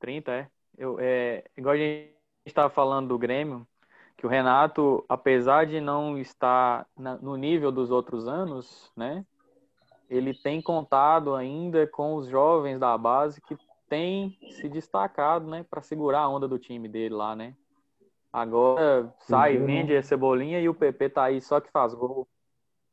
30, 0.00 0.32
é. 0.32 0.48
Eu, 0.76 0.98
é. 0.98 1.44
Igual 1.56 1.76
a 1.76 1.78
gente 1.78 2.12
estava 2.44 2.70
falando 2.70 3.06
do 3.06 3.18
Grêmio, 3.18 3.64
que 4.18 4.26
o 4.26 4.28
Renato, 4.28 5.04
apesar 5.08 5.64
de 5.64 5.80
não 5.80 6.18
estar 6.18 6.84
na, 6.98 7.16
no 7.18 7.36
nível 7.36 7.70
dos 7.70 7.92
outros 7.92 8.26
anos, 8.26 8.90
né? 8.96 9.24
Ele 10.10 10.34
tem 10.34 10.60
contado 10.60 11.36
ainda 11.36 11.86
com 11.86 12.16
os 12.16 12.26
jovens 12.26 12.80
da 12.80 12.98
base 12.98 13.40
que 13.40 13.56
tem 13.88 14.36
se 14.50 14.68
destacado, 14.68 15.46
né, 15.46 15.64
para 15.70 15.80
segurar 15.80 16.20
a 16.20 16.28
onda 16.28 16.48
do 16.48 16.58
time 16.58 16.88
dele 16.88 17.14
lá, 17.14 17.36
né? 17.36 17.54
Agora 18.32 19.14
sai, 19.20 19.56
uhum. 19.56 19.66
vende 19.66 19.96
a 19.96 20.02
Cebolinha 20.02 20.60
e 20.60 20.68
o 20.68 20.74
PP 20.74 21.10
tá 21.10 21.24
aí 21.24 21.40
só 21.40 21.60
que 21.60 21.70
faz 21.70 21.94
gol, 21.94 22.28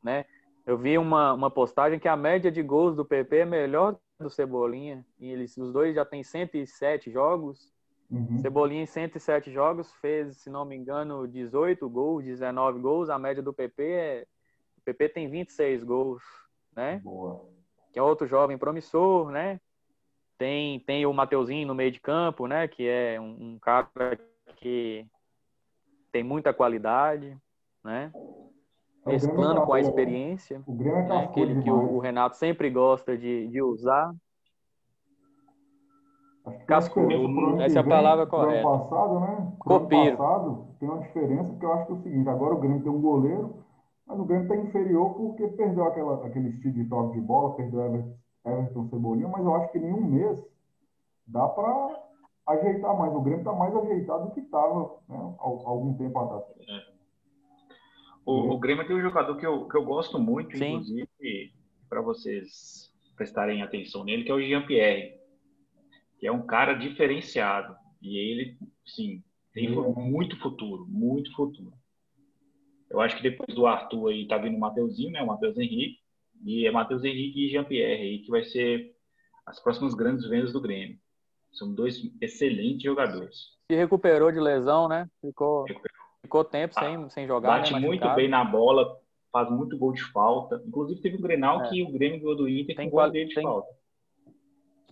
né? 0.02 0.24
Eu 0.64 0.78
vi 0.78 0.96
uma, 0.96 1.32
uma 1.32 1.50
postagem 1.50 1.98
que 1.98 2.08
a 2.08 2.16
média 2.16 2.52
de 2.52 2.62
gols 2.62 2.94
do 2.94 3.04
PP 3.04 3.38
é 3.38 3.44
melhor 3.44 3.96
do 4.18 4.30
Cebolinha, 4.30 5.04
e 5.18 5.30
eles 5.30 5.56
os 5.56 5.72
dois 5.72 5.94
já 5.94 6.04
têm 6.04 6.22
107 6.22 7.10
jogos. 7.10 7.72
Uhum. 8.10 8.38
Cebolinha 8.38 8.82
em 8.82 8.86
107 8.86 9.50
jogos 9.50 9.92
fez, 9.94 10.36
se 10.36 10.50
não 10.50 10.64
me 10.64 10.76
engano, 10.76 11.26
18 11.26 11.88
gols, 11.88 12.24
19 12.24 12.80
gols. 12.80 13.10
A 13.10 13.18
média 13.18 13.42
do 13.42 13.52
PP 13.52 13.82
é 13.82 14.26
o 14.78 14.80
PP 14.82 15.08
tem 15.08 15.28
26 15.28 15.82
gols, 15.82 16.22
né? 16.74 17.00
Boa. 17.02 17.48
Que 17.92 17.98
é 17.98 18.02
outro 18.02 18.26
jovem 18.26 18.56
promissor, 18.56 19.30
né? 19.30 19.60
Tem, 20.38 20.80
tem 20.80 21.06
o 21.06 21.12
Mateuzinho 21.12 21.66
no 21.66 21.74
meio 21.74 21.90
de 21.90 22.00
campo, 22.00 22.46
né? 22.46 22.68
Que 22.68 22.86
é 22.86 23.20
um, 23.20 23.54
um 23.54 23.58
cara 23.58 24.18
que 24.56 25.06
tem 26.12 26.22
muita 26.22 26.52
qualidade, 26.52 27.36
né? 27.82 28.12
É, 29.06 29.10
Mesclando 29.12 29.62
com 29.62 29.72
a 29.72 29.80
experiência, 29.80 30.62
o 30.66 30.72
Grêmio 30.72 30.98
é 30.98 31.08
né? 31.08 31.24
aquele 31.24 31.62
que 31.62 31.70
o, 31.70 31.94
o, 31.94 31.98
Renato 31.98 32.36
sempre 32.36 32.68
gosta 32.68 33.16
de, 33.16 33.46
de 33.48 33.62
usar. 33.62 34.12
Cascudo, 36.66 37.60
essa 37.60 37.78
é 37.78 37.82
a 37.82 37.84
palavra 37.84 38.26
correta. 38.26 38.66
Ano 38.66 38.78
passado, 38.78 39.20
né? 39.20 39.52
Copeiro. 39.58 40.16
passado 40.16 40.66
tem 40.78 40.88
uma 40.88 41.00
diferença, 41.00 41.50
porque 41.50 41.66
eu 41.66 41.72
acho 41.72 41.86
que 41.86 41.92
é 41.92 41.94
o 41.94 42.02
seguinte, 42.02 42.28
agora 42.28 42.54
o 42.54 42.58
Grêmio 42.58 42.82
tem 42.82 42.92
um 42.92 43.00
goleiro, 43.00 43.64
mas 44.06 44.18
o 44.18 44.24
Grêmio 44.24 44.44
está 44.44 44.56
inferior 44.56 45.14
porque 45.14 45.48
perdeu 45.48 45.84
aquela, 45.84 46.26
aquele 46.26 46.50
estilo 46.50 46.74
de 46.74 46.84
toque 46.84 47.14
de 47.14 47.20
bola, 47.20 47.54
perdeu 47.54 47.84
Everton, 47.84 48.14
Everton 48.44 48.88
Cebolinha, 48.88 49.28
mas 49.28 49.44
eu 49.44 49.54
acho 49.54 49.72
que 49.72 49.78
em 49.78 49.92
um 49.92 50.04
mês 50.04 50.44
dá 51.26 51.48
para 51.48 52.02
ajeitar 52.46 52.96
mais. 52.96 53.14
O 53.14 53.20
Grêmio 53.20 53.40
está 53.40 53.52
mais 53.52 53.74
ajeitado 53.74 54.26
do 54.26 54.30
que 54.32 54.40
estava 54.40 54.96
né, 55.08 55.34
há 55.38 55.44
algum 55.44 55.94
tempo 55.94 56.18
atrás. 56.18 56.44
É. 56.68 56.96
O, 58.24 58.54
o, 58.54 58.58
Grêmio 58.58 58.86
tem 58.86 58.96
um 58.96 59.02
jogador 59.02 59.36
que 59.36 59.46
eu, 59.46 59.68
que 59.68 59.76
eu 59.76 59.84
gosto 59.84 60.18
muito, 60.18 60.56
Sim. 60.56 60.74
inclusive, 60.74 61.52
para 61.88 62.00
vocês 62.00 62.92
prestarem 63.16 63.62
atenção 63.62 64.04
nele, 64.04 64.24
que 64.24 64.30
é 64.30 64.34
o 64.34 64.42
Jean-Pierre, 64.42 65.15
que 66.18 66.26
é 66.26 66.32
um 66.32 66.46
cara 66.46 66.74
diferenciado. 66.74 67.74
E 68.00 68.16
ele, 68.18 68.58
sim, 68.84 69.22
tem 69.52 69.70
muito 69.70 70.38
futuro, 70.38 70.86
muito 70.86 71.34
futuro. 71.34 71.72
Eu 72.90 73.00
acho 73.00 73.16
que 73.16 73.22
depois 73.22 73.54
do 73.54 73.66
Arthur 73.66 74.10
aí 74.10 74.26
tá 74.26 74.38
vindo 74.38 74.56
o 74.56 74.60
Mateuzinho, 74.60 75.12
né? 75.12 75.22
O 75.22 75.26
Matheus 75.26 75.56
Henrique. 75.56 75.98
E 76.44 76.66
é 76.66 76.70
Matheus 76.70 77.02
Henrique 77.02 77.46
e 77.46 77.48
Jean-Pierre 77.48 78.02
aí 78.02 78.18
que 78.20 78.30
vai 78.30 78.44
ser 78.44 78.94
as 79.44 79.58
próximas 79.60 79.94
grandes 79.94 80.28
vendas 80.28 80.52
do 80.52 80.60
Grêmio. 80.60 80.98
São 81.52 81.74
dois 81.74 82.02
excelentes 82.20 82.82
jogadores. 82.82 83.56
Se 83.70 83.76
recuperou 83.76 84.30
de 84.30 84.38
lesão, 84.38 84.88
né? 84.88 85.08
Ficou, 85.20 85.64
ficou 86.20 86.44
tempo 86.44 86.74
ah, 86.76 86.80
sem, 86.80 87.10
sem 87.10 87.26
jogar. 87.26 87.58
Bate 87.58 87.72
né? 87.72 87.80
muito 87.80 88.14
bem 88.14 88.28
na 88.28 88.44
bola, 88.44 89.00
faz 89.32 89.50
muito 89.50 89.78
gol 89.78 89.92
de 89.92 90.04
falta. 90.12 90.62
Inclusive 90.66 91.00
teve 91.00 91.16
um 91.16 91.22
Grenal 91.22 91.64
é. 91.64 91.70
que 91.70 91.82
o 91.82 91.90
Grêmio 91.90 92.20
ganhou 92.20 92.36
do 92.36 92.48
Inter 92.48 92.76
tem 92.76 92.90
com 92.90 92.96
gol 92.96 93.10
de 93.10 93.34
tem... 93.34 93.42
falta. 93.42 93.68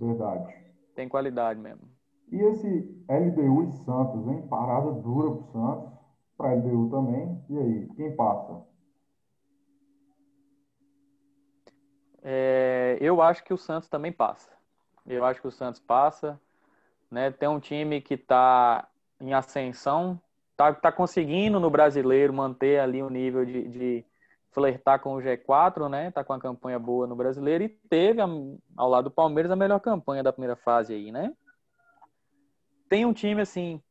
Verdade. 0.00 0.63
Tem 0.94 1.08
qualidade 1.08 1.58
mesmo. 1.58 1.88
E 2.30 2.36
esse 2.36 3.04
LDU 3.08 3.64
e 3.64 3.72
Santos, 3.84 4.26
hein? 4.28 4.46
Parada 4.48 4.92
dura 4.92 5.30
pro 5.30 5.44
Santos, 5.52 5.92
para 6.36 6.54
LDU 6.54 6.90
também. 6.90 7.44
E 7.50 7.58
aí, 7.58 7.88
quem 7.96 8.16
passa? 8.16 8.62
É, 12.22 12.96
eu 13.00 13.20
acho 13.20 13.44
que 13.44 13.52
o 13.52 13.58
Santos 13.58 13.88
também 13.88 14.10
passa. 14.10 14.50
Eu 15.06 15.24
acho 15.24 15.40
que 15.40 15.48
o 15.48 15.52
Santos 15.52 15.80
passa. 15.80 16.40
Né? 17.10 17.30
Tem 17.30 17.48
um 17.48 17.60
time 17.60 18.00
que 18.00 18.14
está 18.14 18.88
em 19.20 19.34
ascensão, 19.34 20.20
está 20.52 20.72
tá 20.72 20.90
conseguindo 20.90 21.60
no 21.60 21.70
brasileiro 21.70 22.32
manter 22.32 22.80
ali 22.80 23.02
o 23.02 23.06
um 23.06 23.10
nível 23.10 23.44
de, 23.44 23.68
de 23.68 24.04
flertar 24.54 25.00
com 25.00 25.14
o 25.14 25.18
G4, 25.18 25.88
né? 25.88 26.10
Tá 26.10 26.22
com 26.22 26.32
uma 26.32 26.38
campanha 26.38 26.78
boa 26.78 27.06
no 27.06 27.16
brasileiro 27.16 27.64
e 27.64 27.68
teve 27.68 28.20
ao 28.20 28.88
lado 28.88 29.04
do 29.04 29.10
Palmeiras 29.10 29.50
a 29.50 29.56
melhor 29.56 29.80
campanha 29.80 30.22
da 30.22 30.32
primeira 30.32 30.56
fase 30.56 30.94
aí, 30.94 31.10
né? 31.10 31.34
Tem 32.88 33.04
um 33.04 33.12
time 33.12 33.42
assim 33.42 33.82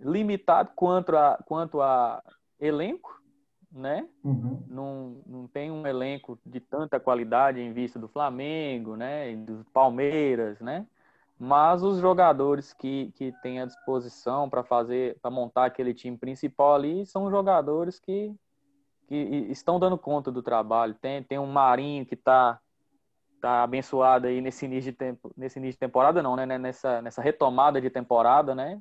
limitado 0.00 0.70
quanto 0.74 1.16
a 1.16 1.36
quanto 1.46 1.80
a 1.80 2.22
elenco, 2.58 3.22
né? 3.70 4.08
Uhum. 4.24 4.64
Não, 4.68 5.22
não 5.26 5.46
tem 5.46 5.70
um 5.70 5.86
elenco 5.86 6.38
de 6.44 6.60
tanta 6.60 6.98
qualidade 6.98 7.60
em 7.60 7.72
vista 7.72 7.98
do 7.98 8.08
Flamengo, 8.08 8.96
né? 8.96 9.32
E 9.32 9.36
do 9.36 9.64
Palmeiras, 9.72 10.60
né? 10.60 10.86
Mas 11.38 11.82
os 11.82 11.98
jogadores 11.98 12.72
que, 12.72 13.12
que 13.16 13.32
têm 13.42 13.60
à 13.60 13.66
disposição 13.66 14.48
para 14.48 14.62
fazer, 14.62 15.18
para 15.20 15.30
montar 15.30 15.66
aquele 15.66 15.92
time 15.92 16.16
principal 16.16 16.74
ali, 16.74 17.04
são 17.04 17.28
jogadores 17.28 17.98
que, 17.98 18.32
que 19.06 19.14
estão 19.50 19.78
dando 19.78 19.98
conta 19.98 20.30
do 20.30 20.42
trabalho. 20.42 20.94
Tem, 20.94 21.22
tem 21.22 21.38
um 21.38 21.46
Marinho 21.46 22.06
que 22.06 22.14
está 22.14 22.58
tá 23.40 23.62
abençoado 23.62 24.26
aí 24.26 24.40
nesse 24.40 24.64
início 24.64 24.90
de 24.90 24.96
tempo, 24.96 25.32
nesse 25.36 25.58
início 25.58 25.74
de 25.74 25.78
temporada 25.78 26.22
não, 26.22 26.36
né? 26.36 26.46
Nessa, 26.58 27.02
nessa 27.02 27.22
retomada 27.22 27.80
de 27.80 27.90
temporada, 27.90 28.54
né? 28.54 28.80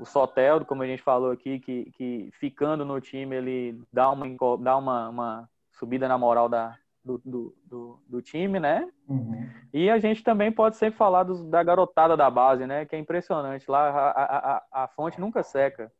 o 0.00 0.06
Soteldo, 0.06 0.64
como 0.64 0.82
a 0.82 0.86
gente 0.86 1.02
falou 1.02 1.30
aqui, 1.30 1.60
que, 1.60 1.90
que 1.92 2.30
ficando 2.32 2.86
no 2.86 3.00
time 3.00 3.36
ele 3.36 3.82
dá 3.92 4.10
uma, 4.10 4.26
dá 4.58 4.76
uma, 4.76 5.08
uma 5.10 5.50
subida 5.72 6.08
na 6.08 6.16
moral 6.16 6.48
da, 6.48 6.74
do, 7.04 7.20
do, 7.22 7.56
do, 7.66 8.02
do 8.08 8.22
time, 8.22 8.58
né? 8.58 8.88
Uhum. 9.06 9.46
E 9.74 9.90
a 9.90 9.98
gente 9.98 10.22
também 10.24 10.50
pode 10.50 10.76
sempre 10.76 10.96
falar 10.96 11.24
dos, 11.24 11.44
da 11.44 11.62
garotada 11.62 12.16
da 12.16 12.30
base, 12.30 12.66
né? 12.66 12.86
Que 12.86 12.96
é 12.96 12.98
impressionante. 12.98 13.70
Lá 13.70 13.90
a, 13.90 14.56
a, 14.56 14.84
a 14.84 14.88
fonte 14.88 15.20
nunca 15.20 15.42
seca. 15.42 15.92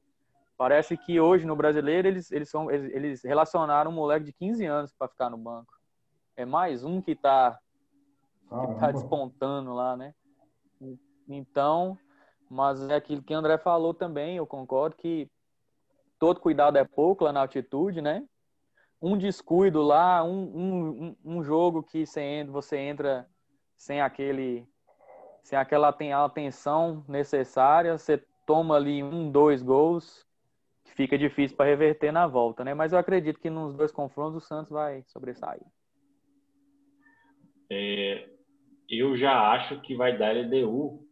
Parece 0.60 0.94
que 0.94 1.18
hoje 1.18 1.46
no 1.46 1.56
brasileiro 1.56 2.06
eles, 2.06 2.30
eles, 2.30 2.50
são, 2.50 2.70
eles, 2.70 2.92
eles 2.92 3.24
relacionaram 3.24 3.90
um 3.90 3.94
moleque 3.94 4.26
de 4.26 4.32
15 4.34 4.66
anos 4.66 4.92
para 4.92 5.08
ficar 5.08 5.30
no 5.30 5.38
banco. 5.38 5.72
É 6.36 6.44
mais 6.44 6.84
um 6.84 7.00
que 7.00 7.12
está 7.12 7.58
que 8.50 8.78
tá 8.78 8.92
despontando 8.92 9.72
lá, 9.72 9.96
né? 9.96 10.14
Então, 11.26 11.96
mas 12.50 12.86
é 12.90 12.96
aquilo 12.96 13.22
que 13.22 13.34
o 13.34 13.38
André 13.38 13.56
falou 13.56 13.94
também, 13.94 14.36
eu 14.36 14.46
concordo 14.46 14.96
que 14.96 15.30
todo 16.18 16.38
cuidado 16.40 16.76
é 16.76 16.84
pouco 16.84 17.24
lá 17.24 17.32
na 17.32 17.40
altitude, 17.40 18.02
né? 18.02 18.22
Um 19.00 19.16
descuido 19.16 19.80
lá, 19.80 20.22
um, 20.22 20.42
um, 20.44 21.16
um 21.24 21.42
jogo 21.42 21.82
que 21.82 22.04
você 22.04 22.20
entra, 22.20 22.52
você 22.52 22.76
entra 22.76 23.26
sem 23.78 24.02
aquele 24.02 24.68
sem 25.42 25.58
aquela 25.58 25.88
atenção 25.88 27.02
necessária, 27.08 27.96
você 27.96 28.22
toma 28.44 28.76
ali 28.76 29.02
um, 29.02 29.30
dois 29.30 29.62
gols, 29.62 30.28
fica 31.00 31.16
difícil 31.16 31.56
para 31.56 31.70
reverter 31.70 32.12
na 32.12 32.26
volta, 32.26 32.62
né? 32.62 32.74
Mas 32.74 32.92
eu 32.92 32.98
acredito 32.98 33.40
que 33.40 33.48
nos 33.48 33.74
dois 33.74 33.90
confrontos 33.90 34.44
o 34.44 34.46
Santos 34.46 34.70
vai 34.70 35.02
sobressair. 35.06 35.62
É, 37.70 38.28
eu 38.86 39.16
já 39.16 39.50
acho 39.52 39.80
que 39.80 39.94
vai 39.94 40.18
dar 40.18 40.36
LDU 40.36 41.08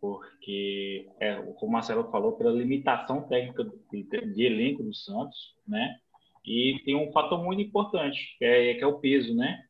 porque, 0.00 1.10
é, 1.18 1.34
como 1.34 1.66
o 1.66 1.72
Marcelo 1.72 2.08
falou, 2.12 2.36
pela 2.36 2.52
limitação 2.52 3.26
técnica 3.26 3.64
de, 3.90 4.04
de, 4.04 4.44
elenco 4.44 4.84
do 4.84 4.94
Santos, 4.94 5.56
né? 5.66 5.96
E 6.44 6.80
tem 6.84 6.94
um 6.94 7.10
fator 7.10 7.42
muito 7.42 7.60
importante, 7.60 8.36
que 8.38 8.44
é, 8.44 8.74
que 8.74 8.84
é 8.84 8.86
o 8.86 9.00
peso, 9.00 9.34
né? 9.34 9.64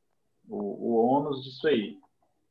O, 0.46 0.58
o 0.58 1.06
ônus 1.06 1.42
disso 1.42 1.66
aí, 1.66 1.96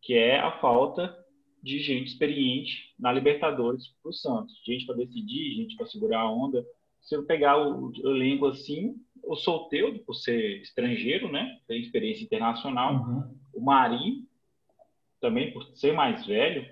que 0.01 0.15
é 0.15 0.39
a 0.39 0.59
falta 0.59 1.15
de 1.61 1.77
gente 1.77 2.07
experiente 2.07 2.95
na 2.97 3.11
Libertadores 3.11 3.87
para 4.01 4.09
o 4.09 4.13
Santos. 4.13 4.59
Gente 4.65 4.87
para 4.87 4.95
decidir, 4.95 5.53
gente 5.53 5.75
para 5.75 5.85
segurar 5.85 6.21
a 6.21 6.31
onda. 6.31 6.65
Se 7.07 7.15
eu 7.15 7.25
pegar 7.25 7.57
o, 7.57 7.87
o 7.87 8.15
elenco 8.15 8.47
assim, 8.47 8.95
o 9.23 9.33
Solteiro, 9.37 9.97
por 9.99 10.13
ser 10.13 10.61
estrangeiro, 10.61 11.31
né? 11.31 11.57
Tem 11.65 11.79
experiência 11.79 12.25
internacional. 12.25 12.95
Uhum. 12.95 13.37
O 13.55 13.61
Marinho, 13.61 14.25
também 15.21 15.53
por 15.53 15.63
ser 15.77 15.93
mais 15.93 16.25
velho, 16.25 16.67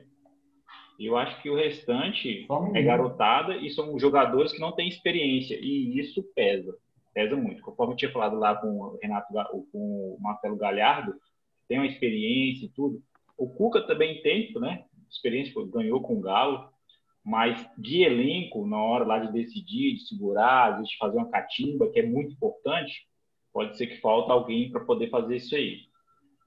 Eu 0.98 1.18
acho 1.18 1.42
que 1.42 1.50
o 1.50 1.56
restante 1.56 2.48
é 2.74 2.82
garotada 2.82 3.58
e 3.58 3.70
são 3.70 3.98
jogadores 4.00 4.54
que 4.54 4.60
não 4.60 4.72
têm 4.72 4.88
experiência, 4.88 5.58
e 5.62 6.00
isso 6.00 6.24
pesa, 6.34 6.74
pesa 7.14 7.36
muito. 7.36 7.62
Conforme 7.62 7.94
eu 7.94 7.98
tinha 7.98 8.12
falado 8.12 8.38
lá 8.38 8.56
com 8.56 8.68
o 8.68 9.00
Renato, 9.02 9.34
com 9.72 10.18
o 10.18 10.18
Marcelo 10.22 10.56
Galhardo, 10.56 11.14
tem 11.68 11.80
uma 11.80 11.88
experiência 11.88 12.66
e 12.66 12.70
tudo. 12.70 13.02
O 13.38 13.50
Cuca 13.50 13.82
também 13.86 14.22
tem, 14.22 14.54
né? 14.54 14.86
Experiência, 15.10 15.54
ganhou 15.68 16.02
com 16.02 16.16
o 16.16 16.22
Galo, 16.22 16.70
mas 17.26 17.68
de 17.76 18.04
elenco, 18.04 18.68
na 18.68 18.78
hora 18.78 19.04
lá 19.04 19.18
de 19.18 19.32
decidir, 19.32 19.96
de 19.96 20.08
segurar, 20.08 20.70
às 20.70 20.76
vezes 20.76 20.92
de 20.92 20.98
fazer 20.98 21.18
uma 21.18 21.30
catimba, 21.30 21.90
que 21.90 22.00
é 22.00 22.06
muito 22.06 22.34
importante, 22.34 23.08
pode 23.52 23.76
ser 23.76 23.88
que 23.88 24.00
falta 24.00 24.32
alguém 24.32 24.72
para 24.72 24.86
poder 24.86 25.10
fazer 25.10 25.38
isso 25.38 25.56
aí. 25.56 25.80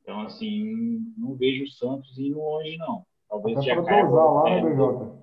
Então, 0.03 0.21
assim, 0.21 1.01
não 1.17 1.35
vejo 1.35 1.65
o 1.65 1.69
Santos 1.69 2.17
indo 2.17 2.39
longe, 2.39 2.77
não. 2.77 3.03
Talvez 3.29 3.59
Até 3.59 3.75
para 3.75 4.03
dosar 4.03 4.33
lá, 4.33 4.45
né, 4.45 4.61
BJ? 4.63 5.19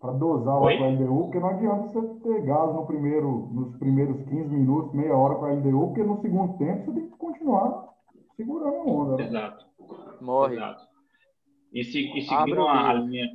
Para 0.00 0.12
dosar 0.12 0.60
lá 0.60 0.76
com 0.78 0.84
a 0.84 0.88
LDU, 0.88 1.22
porque 1.24 1.40
não 1.40 1.48
adianta 1.48 1.88
você 1.88 2.00
ter 2.22 2.42
gás 2.42 2.74
no 2.74 2.86
primeiro, 2.86 3.50
nos 3.52 3.76
primeiros 3.76 4.16
15 4.28 4.54
minutos, 4.54 4.94
meia 4.94 5.16
hora 5.16 5.34
com 5.34 5.44
a 5.46 5.52
LDU, 5.52 5.86
porque 5.88 6.02
no 6.02 6.20
segundo 6.20 6.58
tempo 6.58 6.84
você 6.84 6.92
tem 6.92 7.10
que 7.10 7.16
continuar 7.16 7.88
segurando 8.36 8.76
a 8.76 8.84
onda. 8.84 9.16
Né? 9.16 9.24
Exato. 9.24 9.66
Morre. 10.20 10.56
Exato. 10.56 10.86
E, 11.72 11.84
se, 11.84 12.18
e 12.18 12.22
seguindo 12.22 12.62
a, 12.62 12.90
a, 12.90 12.94
linha, 12.94 13.26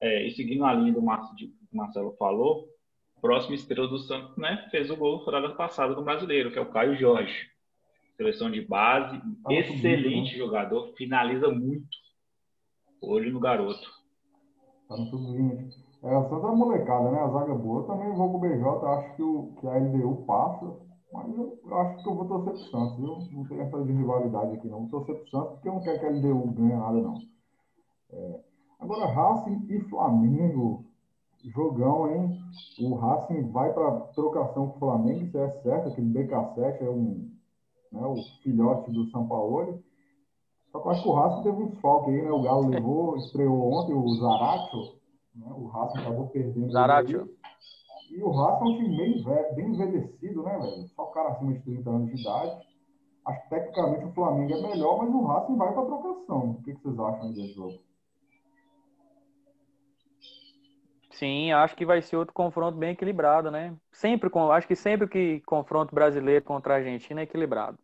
é, 0.00 0.26
e 0.26 0.30
seguindo 0.32 0.64
a 0.64 0.72
linha 0.72 0.92
do 0.92 1.02
Marcelo, 1.02 1.36
que 1.36 1.46
o 1.72 1.76
Marcelo 1.76 2.12
falou, 2.18 2.68
próximo 3.20 3.54
estrela 3.54 3.86
do 3.86 3.98
Santos, 3.98 4.36
né, 4.36 4.66
fez 4.70 4.90
o 4.90 4.96
gol 4.96 5.24
da 5.24 5.50
passada 5.50 5.94
do 5.94 6.02
brasileiro, 6.02 6.50
que 6.50 6.58
é 6.58 6.62
o 6.62 6.70
Caio 6.70 6.96
Jorge. 6.96 7.48
Seleção 8.16 8.50
de 8.50 8.60
base, 8.60 9.20
ah, 9.46 9.52
excelente 9.52 10.32
né? 10.32 10.38
jogador, 10.38 10.92
finaliza 10.96 11.48
muito. 11.48 11.88
Olho 13.02 13.32
no 13.32 13.40
garoto. 13.40 13.88
Tá 14.88 14.96
no 14.96 15.06
sub-20. 15.06 15.70
É, 16.02 16.16
o 16.16 16.28
Santos 16.28 16.44
é 16.44 16.54
molecada, 16.54 17.10
né? 17.10 17.18
A 17.20 17.28
zaga 17.28 17.54
boa. 17.54 17.80
Eu 17.80 17.86
também 17.86 18.12
vou 18.14 18.30
com 18.30 18.36
o 18.36 18.40
BJ, 18.40 18.86
acho 18.86 19.16
que, 19.16 19.22
o, 19.22 19.54
que 19.58 19.66
a 19.66 19.76
LDU 19.78 20.24
passa, 20.26 20.76
mas 21.12 21.28
eu, 21.28 21.58
eu 21.64 21.78
acho 21.78 22.02
que 22.02 22.08
eu 22.08 22.14
vou 22.14 22.28
torcer 22.28 22.52
pro 22.52 22.70
Santos, 22.70 22.96
viu? 22.98 23.38
Não 23.38 23.44
tem 23.48 23.60
essa 23.60 23.84
de 23.84 23.92
rivalidade 23.92 24.54
aqui, 24.54 24.68
não. 24.68 24.86
Vou 24.86 24.90
torcer 24.90 25.14
pro 25.14 25.30
Santos 25.30 25.52
porque 25.52 25.68
eu 25.68 25.72
não 25.72 25.82
quero 25.82 26.00
que 26.00 26.06
a 26.06 26.10
LDU 26.10 26.52
ganhe 26.52 26.76
nada, 26.76 27.00
não. 27.00 27.14
É. 28.12 28.49
Agora, 28.80 29.06
Racing 29.06 29.66
e 29.68 29.80
Flamengo, 29.90 30.86
jogão, 31.44 32.10
hein? 32.10 32.40
O 32.80 32.94
Racing 32.94 33.50
vai 33.50 33.72
para 33.72 34.00
trocação 34.14 34.68
com 34.68 34.76
o 34.76 34.78
Flamengo, 34.78 35.24
isso 35.24 35.38
é 35.38 35.50
certo, 35.62 35.88
aquele 35.88 36.12
BK7 36.12 36.82
é 36.82 36.90
um, 36.90 37.30
né, 37.92 38.06
o 38.06 38.16
filhote 38.42 38.90
do 38.90 39.06
São 39.10 39.28
Paulo. 39.28 39.82
Só 40.72 40.80
que 40.80 40.86
eu 40.86 40.90
acho 40.92 41.02
que 41.02 41.08
o 41.08 41.12
Racing 41.12 41.42
teve 41.42 41.62
um 41.62 41.68
desfalque 41.68 42.10
aí, 42.10 42.22
né? 42.22 42.30
O 42.30 42.42
Galo 42.42 42.68
levou, 42.68 43.16
estreou 43.16 43.72
ontem 43.72 43.92
o 43.92 44.08
Zaratio, 44.14 44.80
né? 45.34 45.52
O 45.56 45.66
Racing 45.66 45.98
acabou 45.98 46.28
perdendo. 46.28 46.70
Zaratio. 46.70 47.28
E 48.10 48.22
o 48.22 48.30
Racing 48.30 48.64
é 48.64 48.68
um 48.68 48.76
time 48.76 48.96
bem, 48.96 49.24
bem 49.54 49.74
envelhecido, 49.74 50.42
né, 50.42 50.58
velho? 50.58 50.88
Só 50.94 51.02
o 51.02 51.12
cara 51.12 51.30
acima 51.30 51.52
de 51.52 51.60
30 51.60 51.90
anos 51.90 52.10
de 52.10 52.20
idade. 52.20 52.68
Acho 53.26 53.42
que 53.42 53.50
tecnicamente 53.50 54.04
o 54.06 54.12
Flamengo 54.12 54.52
é 54.54 54.62
melhor, 54.62 54.98
mas 54.98 55.14
o 55.14 55.26
Racing 55.26 55.56
vai 55.56 55.74
para 55.74 55.84
trocação. 55.84 56.50
O 56.50 56.62
que, 56.62 56.74
que 56.74 56.82
vocês 56.82 56.98
acham 56.98 57.32
desse 57.32 57.52
jogo? 57.54 57.89
Sim, 61.20 61.52
acho 61.52 61.76
que 61.76 61.84
vai 61.84 62.00
ser 62.00 62.16
outro 62.16 62.32
confronto 62.32 62.78
bem 62.78 62.92
equilibrado, 62.92 63.50
né? 63.50 63.76
Sempre 63.92 64.30
com, 64.30 64.50
acho 64.50 64.66
que 64.66 64.74
sempre 64.74 65.06
que 65.06 65.40
confronto 65.40 65.94
brasileiro 65.94 66.42
contra 66.42 66.72
a 66.72 66.76
Argentina 66.78 67.20
é 67.20 67.24
equilibrado, 67.24 67.78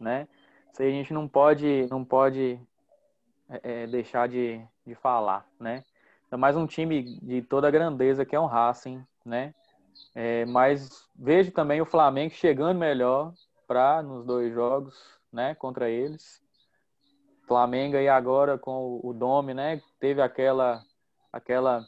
né? 0.00 0.26
Isso 0.72 0.80
aí 0.80 0.88
a 0.88 0.90
gente 0.90 1.12
não 1.12 1.28
pode, 1.28 1.86
não 1.90 2.02
pode 2.02 2.58
é, 3.50 3.82
é, 3.82 3.86
deixar 3.86 4.26
de, 4.26 4.58
de 4.86 4.94
falar, 4.94 5.46
né? 5.60 5.84
Mais 6.30 6.56
um 6.56 6.66
time 6.66 7.02
de 7.20 7.42
toda 7.42 7.68
a 7.68 7.70
grandeza 7.70 8.24
que 8.24 8.34
é 8.34 8.40
um 8.40 8.46
Racing, 8.46 9.04
né? 9.22 9.54
É, 10.14 10.46
mas 10.46 11.06
vejo 11.14 11.52
também 11.52 11.82
o 11.82 11.84
Flamengo 11.84 12.32
chegando 12.32 12.78
melhor 12.78 13.34
para 13.68 14.02
nos 14.02 14.24
dois 14.24 14.50
jogos, 14.50 15.20
né? 15.30 15.54
Contra 15.56 15.90
eles. 15.90 16.42
Flamengo 17.46 17.98
aí 17.98 18.08
agora 18.08 18.56
com 18.56 18.98
o, 19.02 19.12
Dome, 19.12 19.52
né? 19.52 19.82
Teve 20.00 20.22
aquela 20.22 20.82
aquela 21.30 21.86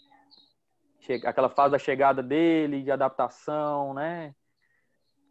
aquela 1.12 1.49
fase 1.49 1.73
da 1.73 1.79
chegada 1.79 2.23
dele, 2.23 2.83
de 2.83 2.90
adaptação, 2.90 3.95
né? 3.95 4.35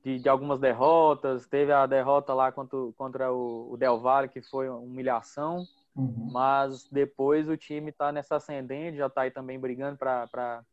De, 0.03 0.19
de 0.19 0.29
algumas 0.29 0.59
derrotas. 0.59 1.47
Teve 1.47 1.71
a 1.71 1.85
derrota 1.85 2.33
lá 2.33 2.51
contra, 2.51 2.77
contra 2.97 3.31
o, 3.31 3.73
o 3.73 3.77
Del 3.77 3.99
Valle, 3.99 4.29
que 4.29 4.41
foi 4.41 4.69
uma 4.69 4.79
humilhação. 4.79 5.65
Uhum. 5.95 6.29
Mas 6.31 6.87
depois 6.91 7.47
o 7.47 7.57
time 7.57 7.89
está 7.89 8.11
nessa 8.11 8.35
ascendente, 8.35 8.97
já 8.97 9.07
está 9.07 9.21
aí 9.21 9.31
também 9.31 9.59
brigando 9.59 9.97
pra, 9.97 10.27
pra, 10.27 10.63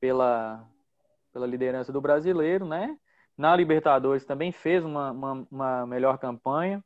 pela, 0.00 0.64
pela 1.32 1.46
liderança 1.46 1.92
do 1.92 2.00
brasileiro, 2.00 2.66
né? 2.66 2.96
Na 3.36 3.56
Libertadores 3.56 4.24
também 4.24 4.52
fez 4.52 4.84
uma, 4.84 5.10
uma, 5.10 5.46
uma 5.50 5.86
melhor 5.86 6.18
campanha. 6.18 6.82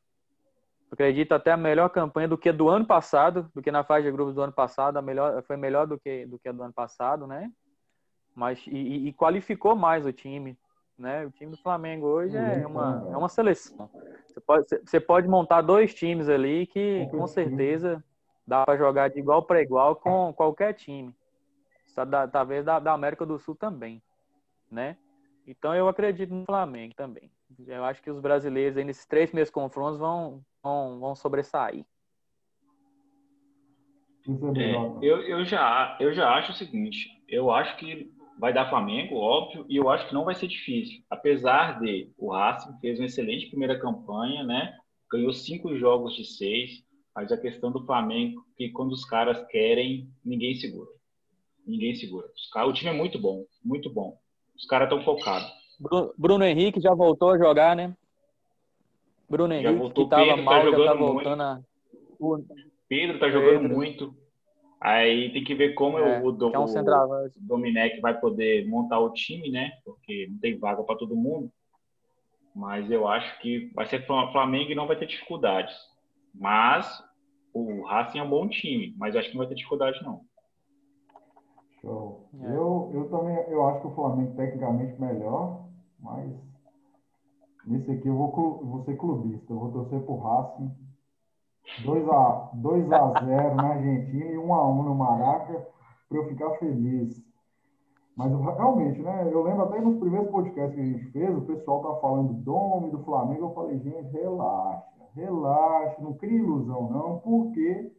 Acredito 0.91 1.33
até 1.33 1.51
a 1.51 1.57
melhor 1.57 1.89
campanha 1.89 2.27
do 2.27 2.37
que 2.37 2.51
do 2.51 2.69
ano 2.69 2.85
passado, 2.85 3.51
do 3.53 3.61
que 3.61 3.71
na 3.71 3.83
fase 3.83 4.05
de 4.05 4.11
grupos 4.11 4.33
do 4.33 4.41
ano 4.41 4.53
passado, 4.53 4.97
a 4.97 5.01
melhor, 5.01 5.43
foi 5.43 5.57
melhor 5.57 5.85
do 5.85 5.99
que, 5.99 6.25
do 6.25 6.39
que 6.39 6.47
a 6.47 6.51
do 6.51 6.63
ano 6.63 6.73
passado, 6.73 7.27
né? 7.27 7.51
Mas, 8.33 8.65
e, 8.67 9.07
e 9.07 9.13
qualificou 9.13 9.75
mais 9.75 10.05
o 10.05 10.13
time, 10.13 10.57
né? 10.97 11.25
O 11.25 11.31
time 11.31 11.51
do 11.51 11.57
Flamengo 11.57 12.07
hoje 12.07 12.37
é 12.37 12.65
uma, 12.65 13.09
é 13.11 13.17
uma 13.17 13.27
seleção. 13.27 13.89
Você 14.27 14.39
pode, 14.39 14.65
você 14.85 14.99
pode 14.99 15.27
montar 15.27 15.61
dois 15.61 15.93
times 15.93 16.29
ali 16.29 16.67
que 16.67 17.07
com 17.11 17.27
certeza 17.27 18.03
dá 18.45 18.63
para 18.63 18.77
jogar 18.77 19.09
de 19.09 19.19
igual 19.19 19.43
para 19.43 19.61
igual 19.61 19.95
com 19.95 20.31
qualquer 20.33 20.73
time. 20.73 21.13
Talvez 22.31 22.63
da, 22.63 22.79
da 22.79 22.93
América 22.93 23.25
do 23.25 23.39
Sul 23.39 23.55
também, 23.55 24.01
né? 24.71 24.97
Então 25.47 25.73
eu 25.73 25.87
acredito 25.87 26.33
no 26.33 26.45
Flamengo 26.45 26.93
também. 26.95 27.31
Eu 27.65 27.83
acho 27.85 28.01
que 28.03 28.11
os 28.11 28.19
brasileiros 28.19 28.77
aí 28.77 28.83
nesses 28.83 29.05
três 29.05 29.31
meses 29.31 29.49
confrontos 29.49 29.97
vão, 29.97 30.43
vão, 30.67 30.99
vão 30.99 31.15
sobressair. 31.15 31.85
É, 34.55 34.75
eu, 35.01 35.21
eu, 35.21 35.45
já, 35.45 35.97
eu 36.01 36.13
já 36.13 36.29
acho 36.31 36.51
o 36.51 36.55
seguinte, 36.55 37.07
eu 37.29 37.49
acho 37.49 37.77
que 37.77 38.11
vai 38.37 38.53
dar 38.53 38.69
Flamengo, 38.69 39.15
óbvio, 39.15 39.65
e 39.69 39.77
eu 39.77 39.89
acho 39.89 40.07
que 40.07 40.13
não 40.13 40.25
vai 40.25 40.35
ser 40.35 40.47
difícil. 40.47 41.01
Apesar 41.09 41.79
de 41.79 42.11
o 42.17 42.31
Racing 42.31 42.77
fez 42.81 42.99
uma 42.99 43.05
excelente 43.05 43.47
primeira 43.47 43.79
campanha, 43.79 44.43
né? 44.43 44.77
Ganhou 45.09 45.33
cinco 45.33 45.75
jogos 45.77 46.13
de 46.13 46.25
seis, 46.25 46.83
mas 47.15 47.31
a 47.31 47.37
questão 47.37 47.71
do 47.71 47.85
Flamengo 47.85 48.45
que 48.57 48.69
quando 48.69 48.91
os 48.91 49.05
caras 49.05 49.43
querem, 49.47 50.09
ninguém 50.23 50.55
segura. 50.55 50.89
Ninguém 51.65 51.95
segura. 51.95 52.27
O 52.65 52.73
time 52.73 52.91
é 52.91 52.93
muito 52.93 53.17
bom, 53.17 53.45
muito 53.63 53.89
bom. 53.89 54.17
Os 54.55 54.65
caras 54.65 54.89
estão 54.91 55.03
focados. 55.03 55.49
Bruno, 55.79 56.13
Bruno 56.17 56.43
Henrique 56.43 56.81
já 56.81 56.93
voltou 56.93 57.31
a 57.31 57.37
jogar, 57.37 57.75
né? 57.75 57.95
Bruno 59.29 59.53
Henrique, 59.53 59.71
já 59.71 59.77
voltou, 59.77 60.07
que 60.07 60.15
estava 60.15 60.37
tá 60.37 60.41
mal, 60.41 60.71
tá 60.71 60.71
já 60.71 60.85
tá 60.85 60.93
voltando 60.93 61.43
a... 61.43 61.59
Pedro 62.87 63.19
tá 63.19 63.29
jogando 63.29 63.61
Pedro. 63.61 63.75
muito. 63.75 64.15
Aí 64.79 65.33
tem 65.33 65.43
que 65.43 65.55
ver 65.55 65.73
como 65.73 65.97
é, 65.97 66.21
o, 66.21 66.25
o, 66.29 66.53
é 66.53 66.59
um 66.59 66.63
o 66.63 67.31
Dominec 67.37 67.99
vai 67.99 68.17
poder 68.19 68.67
montar 68.67 68.99
o 68.99 69.11
time, 69.11 69.49
né? 69.49 69.71
Porque 69.83 70.27
não 70.29 70.39
tem 70.39 70.57
vaga 70.57 70.83
para 70.83 70.95
todo 70.95 71.15
mundo. 71.15 71.51
Mas 72.55 72.89
eu 72.89 73.07
acho 73.07 73.39
que 73.39 73.71
vai 73.73 73.85
ser 73.85 74.05
Flamengo 74.05 74.71
e 74.71 74.75
não 74.75 74.87
vai 74.87 74.95
ter 74.95 75.07
dificuldades. 75.07 75.75
Mas 76.33 77.03
o 77.53 77.83
Racing 77.85 78.19
é 78.19 78.23
um 78.23 78.29
bom 78.29 78.47
time, 78.47 78.95
mas 78.97 79.13
eu 79.13 79.19
acho 79.19 79.29
que 79.29 79.35
não 79.35 79.43
vai 79.43 79.47
ter 79.47 79.55
dificuldade, 79.55 80.03
não. 80.03 80.21
Show. 81.81 82.29
É. 82.41 82.47
Eu, 82.47 82.91
eu 82.93 83.09
também 83.09 83.35
eu 83.49 83.65
acho 83.67 83.81
que 83.81 83.87
o 83.87 83.95
Flamengo 83.95 84.35
tecnicamente 84.35 84.99
melhor, 84.99 85.67
mas 85.99 86.31
nesse 87.67 87.91
aqui 87.91 88.07
eu 88.07 88.15
vou, 88.15 88.31
vou 88.65 88.83
ser 88.83 88.97
clubista. 88.97 89.53
Eu 89.53 89.59
vou 89.59 89.71
torcer 89.71 90.01
pro 90.01 90.17
Racing 90.17 90.71
2 91.83 92.09
a, 92.09 92.51
2 92.53 92.91
a 92.91 93.13
0 93.25 93.55
na 93.55 93.67
Argentina 93.67 94.31
e 94.31 94.37
1 94.37 94.53
a 94.53 94.67
1 94.69 94.83
no 94.83 94.95
Maraca 94.95 95.67
para 96.07 96.17
eu 96.17 96.27
ficar 96.27 96.51
feliz. 96.55 97.21
Mas 98.15 98.31
realmente, 98.31 98.99
né? 99.01 99.29
Eu 99.31 99.43
lembro 99.43 99.63
até 99.63 99.79
nos 99.79 99.99
primeiros 99.99 100.31
podcasts 100.31 100.73
que 100.73 100.81
a 100.81 100.85
gente 100.85 101.05
fez, 101.11 101.37
o 101.37 101.41
pessoal 101.41 101.83
tá 101.83 102.01
falando 102.01 102.33
do 102.33 102.41
Dome, 102.41 102.89
do 102.89 103.03
Flamengo. 103.03 103.45
Eu 103.45 103.53
falei, 103.53 103.77
gente, 103.77 104.11
relaxa, 104.11 105.03
relaxa, 105.13 106.01
não 106.01 106.13
cria 106.13 106.39
ilusão, 106.39 106.89
não, 106.89 107.19
porque 107.19 107.91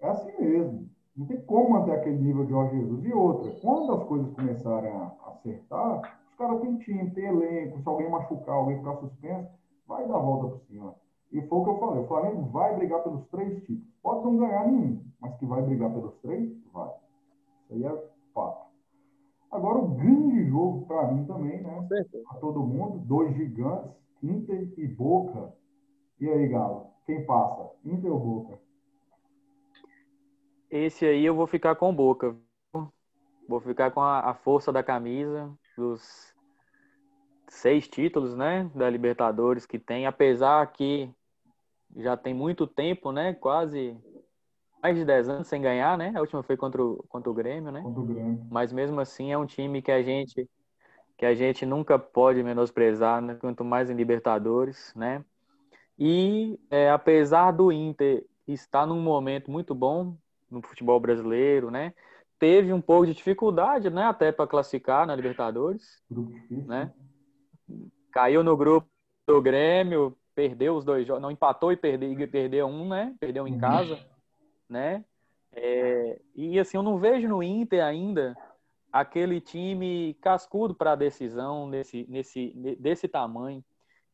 é 0.00 0.08
assim 0.08 0.32
mesmo. 0.40 0.88
Não 1.16 1.26
tem 1.26 1.40
como 1.40 1.70
manter 1.70 1.92
aquele 1.92 2.18
nível 2.18 2.44
de 2.44 2.50
Jorge 2.50 2.78
Jesus. 2.78 3.04
E 3.04 3.12
outra, 3.12 3.50
quando 3.62 3.92
as 3.94 4.04
coisas 4.04 4.32
começarem 4.34 4.92
a 4.92 5.12
acertar, 5.26 6.20
os 6.36 6.38
caras 6.38 6.60
têm 6.60 6.76
time, 6.76 7.10
tem 7.12 7.24
elenco, 7.24 7.80
se 7.80 7.88
alguém 7.88 8.10
machucar, 8.10 8.54
alguém 8.56 8.76
ficar 8.76 8.96
suspenso, 8.96 9.48
vai 9.88 10.06
dar 10.06 10.16
a 10.16 10.18
volta 10.18 10.48
por 10.48 10.60
cima. 10.66 10.94
E 11.32 11.40
foi 11.40 11.58
o 11.58 11.64
que 11.64 11.70
eu 11.70 11.78
falei, 11.78 12.02
o 12.02 12.06
Flamengo 12.06 12.42
vai 12.50 12.76
brigar 12.76 13.02
pelos 13.02 13.26
três 13.28 13.58
títulos. 13.60 13.94
Pode 14.02 14.24
não 14.24 14.36
ganhar 14.36 14.66
nenhum, 14.66 15.02
mas 15.18 15.34
que 15.38 15.46
vai 15.46 15.62
brigar 15.62 15.90
pelos 15.90 16.14
três, 16.18 16.52
vai. 16.74 16.90
Isso 17.64 17.72
aí 17.72 17.84
é 17.84 18.04
fato. 18.34 18.66
Agora, 19.50 19.78
o 19.78 19.88
grande 19.88 20.44
jogo 20.44 20.84
para 20.86 21.10
mim 21.10 21.24
também, 21.24 21.62
né? 21.62 21.88
Para 22.28 22.38
todo 22.38 22.62
mundo, 22.62 22.98
dois 22.98 23.34
gigantes, 23.34 23.92
Inter 24.22 24.74
e 24.76 24.86
Boca. 24.86 25.54
E 26.20 26.28
aí, 26.28 26.48
Galo, 26.48 26.88
quem 27.06 27.24
passa? 27.24 27.70
Inter 27.82 28.12
ou 28.12 28.20
Boca? 28.20 28.58
esse 30.70 31.06
aí 31.06 31.24
eu 31.24 31.34
vou 31.34 31.46
ficar 31.46 31.76
com 31.76 31.94
Boca. 31.94 32.36
Vou 33.48 33.60
ficar 33.60 33.92
com 33.92 34.00
a, 34.00 34.20
a 34.30 34.34
força 34.34 34.72
da 34.72 34.82
camisa, 34.82 35.56
dos 35.76 36.34
seis 37.48 37.86
títulos, 37.88 38.34
né, 38.34 38.70
da 38.74 38.88
Libertadores 38.90 39.66
que 39.66 39.78
tem, 39.78 40.06
apesar 40.06 40.66
que 40.72 41.10
já 41.96 42.16
tem 42.16 42.34
muito 42.34 42.66
tempo, 42.66 43.12
né, 43.12 43.34
quase 43.34 43.96
mais 44.82 44.96
de 44.96 45.04
10 45.04 45.28
anos 45.28 45.48
sem 45.48 45.60
ganhar, 45.60 45.98
né? 45.98 46.12
A 46.14 46.20
última 46.20 46.42
foi 46.42 46.56
contra 46.56 46.82
o, 46.82 47.04
contra 47.08 47.28
o 47.28 47.34
Grêmio, 47.34 47.72
né? 47.72 47.82
Contra 47.82 48.00
o 48.00 48.04
Grêmio. 48.04 48.46
Mas 48.48 48.72
mesmo 48.72 49.00
assim 49.00 49.32
é 49.32 49.38
um 49.38 49.46
time 49.46 49.82
que 49.82 49.90
a 49.90 50.02
gente 50.02 50.48
que 51.16 51.24
a 51.24 51.34
gente 51.34 51.64
nunca 51.64 51.98
pode 51.98 52.42
menosprezar, 52.42 53.22
né? 53.22 53.36
quanto 53.36 53.64
mais 53.64 53.88
em 53.88 53.94
Libertadores, 53.94 54.92
né? 54.94 55.24
E 55.98 56.60
é, 56.70 56.90
apesar 56.90 57.52
do 57.52 57.72
Inter 57.72 58.24
estar 58.46 58.86
num 58.86 59.00
momento 59.00 59.50
muito 59.50 59.74
bom 59.74 60.14
no 60.50 60.60
futebol 60.62 61.00
brasileiro, 61.00 61.70
né? 61.70 61.94
Teve 62.38 62.72
um 62.72 62.80
pouco 62.80 63.06
de 63.06 63.14
dificuldade, 63.14 63.88
né? 63.88 64.04
Até 64.04 64.30
para 64.30 64.46
classificar 64.46 65.06
na 65.06 65.16
Libertadores, 65.16 66.02
né? 66.50 66.92
Caiu 68.12 68.44
no 68.44 68.56
grupo 68.56 68.88
do 69.26 69.40
Grêmio, 69.40 70.16
perdeu 70.34 70.76
os 70.76 70.84
dois 70.84 71.06
jogos, 71.06 71.22
não 71.22 71.30
empatou 71.30 71.72
e 71.72 71.76
perdeu, 71.76 72.12
e 72.12 72.26
perdeu 72.26 72.66
um, 72.66 72.88
né? 72.88 73.14
Perdeu 73.18 73.48
em 73.48 73.54
uhum. 73.54 73.60
casa, 73.60 73.98
né? 74.68 75.04
É, 75.52 76.20
e 76.34 76.58
assim, 76.58 76.76
eu 76.76 76.82
não 76.82 76.98
vejo 76.98 77.26
no 77.26 77.42
Inter 77.42 77.82
ainda 77.82 78.36
aquele 78.92 79.40
time 79.40 80.14
cascudo 80.20 80.74
para 80.74 80.92
a 80.92 80.96
decisão 80.96 81.66
nesse, 81.66 82.06
nesse, 82.08 82.52
desse 82.78 83.08
tamanho. 83.08 83.64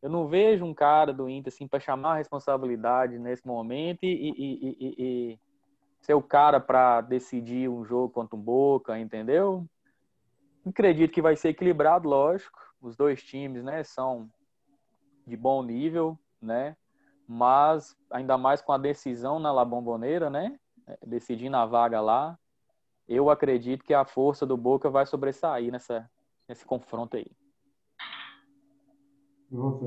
Eu 0.01 0.09
não 0.09 0.27
vejo 0.27 0.65
um 0.65 0.73
cara 0.73 1.13
do 1.13 1.29
Inter 1.29 1.51
assim 1.53 1.67
para 1.67 1.79
chamar 1.79 2.13
a 2.13 2.17
responsabilidade 2.17 3.17
nesse 3.19 3.45
momento 3.45 4.03
e, 4.03 4.33
e, 4.37 4.95
e 4.97 5.39
ser 6.03 6.13
o 6.13 6.21
cara 6.21 6.59
para 6.59 6.99
decidir 6.99 7.69
um 7.69 7.85
jogo 7.85 8.09
contra 8.09 8.35
um 8.35 8.39
Boca, 8.39 8.99
entendeu? 8.99 9.65
Acredito 10.65 11.11
que 11.11 11.21
vai 11.21 11.35
ser 11.37 11.49
equilibrado, 11.49 12.09
lógico. 12.09 12.59
Os 12.81 12.97
dois 12.97 13.23
times, 13.23 13.63
né, 13.63 13.83
são 13.85 14.29
de 15.25 15.37
bom 15.37 15.63
nível, 15.63 16.19
né? 16.41 16.75
Mas 17.25 17.95
ainda 18.11 18.37
mais 18.37 18.61
com 18.61 18.73
a 18.73 18.77
decisão 18.77 19.39
na 19.39 19.53
La 19.53 19.63
Bombonera, 19.63 20.29
né? 20.29 20.59
Decidindo 21.05 21.55
a 21.55 21.65
vaga 21.65 22.01
lá, 22.01 22.37
eu 23.07 23.29
acredito 23.29 23.85
que 23.85 23.93
a 23.93 24.03
força 24.03 24.45
do 24.45 24.57
Boca 24.57 24.89
vai 24.89 25.05
sobressair 25.05 25.71
nessa, 25.71 26.09
nesse 26.49 26.65
confronto 26.65 27.15
aí. 27.15 27.31
E 29.49 29.55
você? 29.55 29.85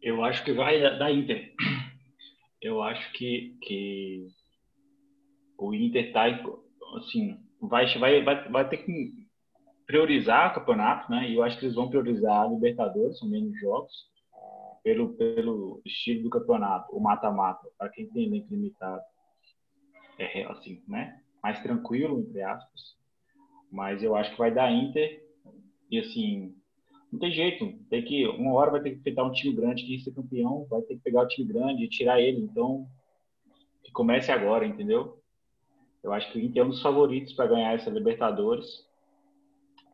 Eu 0.00 0.24
acho 0.24 0.42
que 0.42 0.54
vai 0.54 0.80
da 0.98 1.12
Inter. 1.12 1.54
Eu 2.60 2.82
acho 2.82 3.12
que, 3.12 3.56
que 3.62 4.26
o 5.58 5.74
Inter 5.74 6.12
tá 6.12 6.24
assim, 6.98 7.38
vai, 7.60 7.86
vai, 7.98 8.22
vai, 8.22 8.48
vai 8.48 8.68
ter 8.68 8.78
que 8.78 9.12
priorizar 9.86 10.50
o 10.50 10.54
campeonato, 10.54 11.10
né? 11.10 11.28
E 11.28 11.34
eu 11.34 11.42
acho 11.42 11.58
que 11.58 11.64
eles 11.64 11.74
vão 11.74 11.88
priorizar 11.88 12.42
a 12.42 12.48
Libertadores, 12.48 13.18
são 13.18 13.28
menos 13.28 13.58
jogos, 13.58 14.10
pelo, 14.82 15.14
pelo 15.14 15.82
estilo 15.84 16.24
do 16.24 16.30
campeonato, 16.30 16.94
o 16.94 17.00
mata-mata, 17.00 17.68
para 17.78 17.90
quem 17.90 18.08
tem 18.10 18.26
elenco 18.26 18.48
limitado 18.50 19.02
é, 20.18 20.44
assim, 20.44 20.82
né? 20.86 21.20
Mais 21.42 21.62
tranquilo, 21.62 22.20
entre 22.20 22.42
aspas. 22.42 22.96
Mas 23.70 24.02
eu 24.02 24.14
acho 24.14 24.32
que 24.32 24.38
vai 24.38 24.52
dar 24.52 24.70
Inter. 24.70 25.24
E 25.90 25.98
assim, 25.98 26.54
não 27.12 27.18
tem 27.18 27.32
jeito. 27.32 27.72
Tem 27.88 28.04
que, 28.04 28.26
uma 28.26 28.52
hora 28.54 28.70
vai 28.70 28.80
ter 28.80 28.90
que 28.90 28.96
enfrentar 28.96 29.24
um 29.24 29.32
time 29.32 29.54
grande 29.54 29.84
que 29.84 30.00
ser 30.00 30.12
campeão, 30.12 30.66
vai 30.68 30.80
ter 30.82 30.94
que 30.94 31.02
pegar 31.02 31.22
o 31.22 31.28
time 31.28 31.46
grande 31.46 31.84
e 31.84 31.88
tirar 31.88 32.20
ele. 32.20 32.40
Então, 32.40 32.86
que 33.82 33.90
comece 33.92 34.30
agora, 34.30 34.66
entendeu? 34.66 35.18
Eu 36.02 36.12
acho 36.12 36.30
que 36.32 36.38
o 36.38 36.40
Inter 36.40 36.62
é 36.62 36.66
um 36.66 36.70
dos 36.70 36.82
favoritos 36.82 37.32
para 37.32 37.48
ganhar 37.48 37.74
essa 37.74 37.90
Libertadores. 37.90 38.66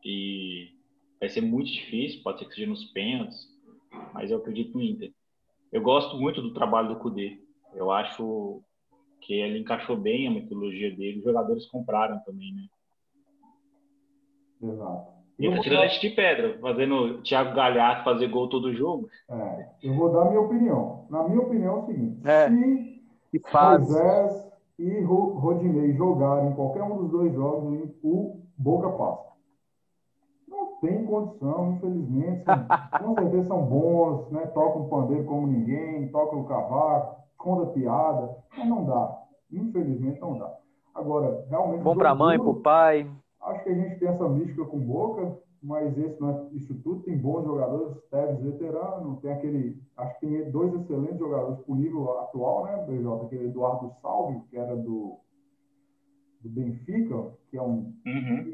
E 0.05 0.69
vai 1.19 1.27
ser 1.29 1.41
muito 1.41 1.71
difícil, 1.71 2.21
pode 2.23 2.39
ser 2.39 2.45
que 2.45 2.55
seja 2.55 2.67
nos 2.67 2.85
pênaltis, 2.91 3.47
mas 4.13 4.29
eu 4.29 4.37
acredito 4.37 4.77
no 4.77 4.83
Inter. 4.83 5.11
Eu 5.71 5.81
gosto 5.81 6.15
muito 6.17 6.41
do 6.41 6.53
trabalho 6.53 6.89
do 6.89 6.99
Cudê. 6.99 7.41
Eu 7.73 7.91
acho 7.91 8.63
que 9.21 9.33
ele 9.33 9.59
encaixou 9.59 9.97
bem 9.97 10.27
a 10.27 10.31
metodologia 10.31 10.95
dele. 10.95 11.19
Os 11.19 11.25
jogadores 11.25 11.65
compraram 11.65 12.19
também, 12.23 12.53
né? 12.53 12.67
Exato. 14.61 15.16
E 15.39 15.49
tá 15.49 15.59
tirando 15.59 15.81
dar... 15.81 15.99
de 15.99 16.09
pedra, 16.09 16.57
fazendo 16.59 16.95
o 16.95 17.21
Thiago 17.21 17.55
Galhardo 17.55 18.03
fazer 18.03 18.27
gol 18.27 18.49
todo 18.49 18.73
jogo. 18.73 19.07
É, 19.29 19.69
eu 19.83 19.93
vou 19.93 20.11
dar 20.11 20.23
a 20.23 20.29
minha 20.29 20.41
opinião. 20.41 21.05
Na 21.09 21.23
minha 21.27 21.41
opinião 21.41 21.75
é 21.75 21.79
o 21.79 21.85
seguinte: 21.85 22.27
é, 22.27 22.49
se 22.49 23.01
Moisés 23.53 24.47
e 24.79 24.99
Rodinei 25.01 25.93
jogarem 25.93 26.53
qualquer 26.53 26.83
um 26.83 26.97
dos 26.97 27.11
dois 27.11 27.33
jogos, 27.33 27.89
o 28.03 28.41
Boca 28.57 28.89
passa. 28.89 29.27
Não 30.47 30.79
tem 30.81 31.05
condição, 31.05 31.73
infelizmente. 31.73 32.43
Com 32.99 33.13
certeza 33.13 33.47
são 33.47 33.63
bons, 33.63 34.31
né? 34.31 34.47
Tocam 34.47 34.89
pandeiro 34.89 35.25
como 35.25 35.45
ninguém, 35.45 36.07
tocam 36.09 36.41
o 36.41 36.45
cavaco, 36.45 37.21
conta 37.37 37.71
piada, 37.73 38.35
mas 38.57 38.67
não 38.67 38.85
dá. 38.85 39.19
Infelizmente 39.51 40.19
não 40.19 40.37
dá. 40.39 40.51
Agora, 40.95 41.45
realmente. 41.47 41.83
Bom 41.83 41.95
para 41.95 42.09
a 42.09 42.15
mãe, 42.15 42.39
para 42.39 42.49
o 42.49 42.55
pai. 42.55 43.07
Acho 43.47 43.63
que 43.63 43.69
a 43.69 43.75
gente 43.75 43.99
tem 43.99 44.09
essa 44.09 44.27
mística 44.27 44.65
com 44.65 44.79
Boca, 44.79 45.37
mas 45.63 45.97
esse 45.97 46.19
não 46.19 46.29
é 46.29 46.55
isso 46.55 46.73
tudo. 46.83 47.03
Tem 47.03 47.17
bons 47.17 47.45
jogadores, 47.45 47.97
Teves 48.09 48.41
veterano, 48.41 49.19
tem 49.21 49.31
aquele. 49.31 49.81
Acho 49.95 50.19
que 50.19 50.27
tem 50.27 50.51
dois 50.51 50.73
excelentes 50.73 51.19
jogadores 51.19 51.59
por 51.65 51.77
nível 51.77 52.19
atual, 52.19 52.65
né, 52.65 52.85
BJ? 52.85 53.25
Aquele 53.25 53.45
Eduardo 53.45 53.91
Salve, 54.01 54.41
que 54.49 54.57
era 54.57 54.75
do, 54.75 55.17
do 56.41 56.49
Benfica, 56.49 57.33
que 57.49 57.57
é 57.57 57.61
um. 57.61 57.93
Uhum. 58.05 58.51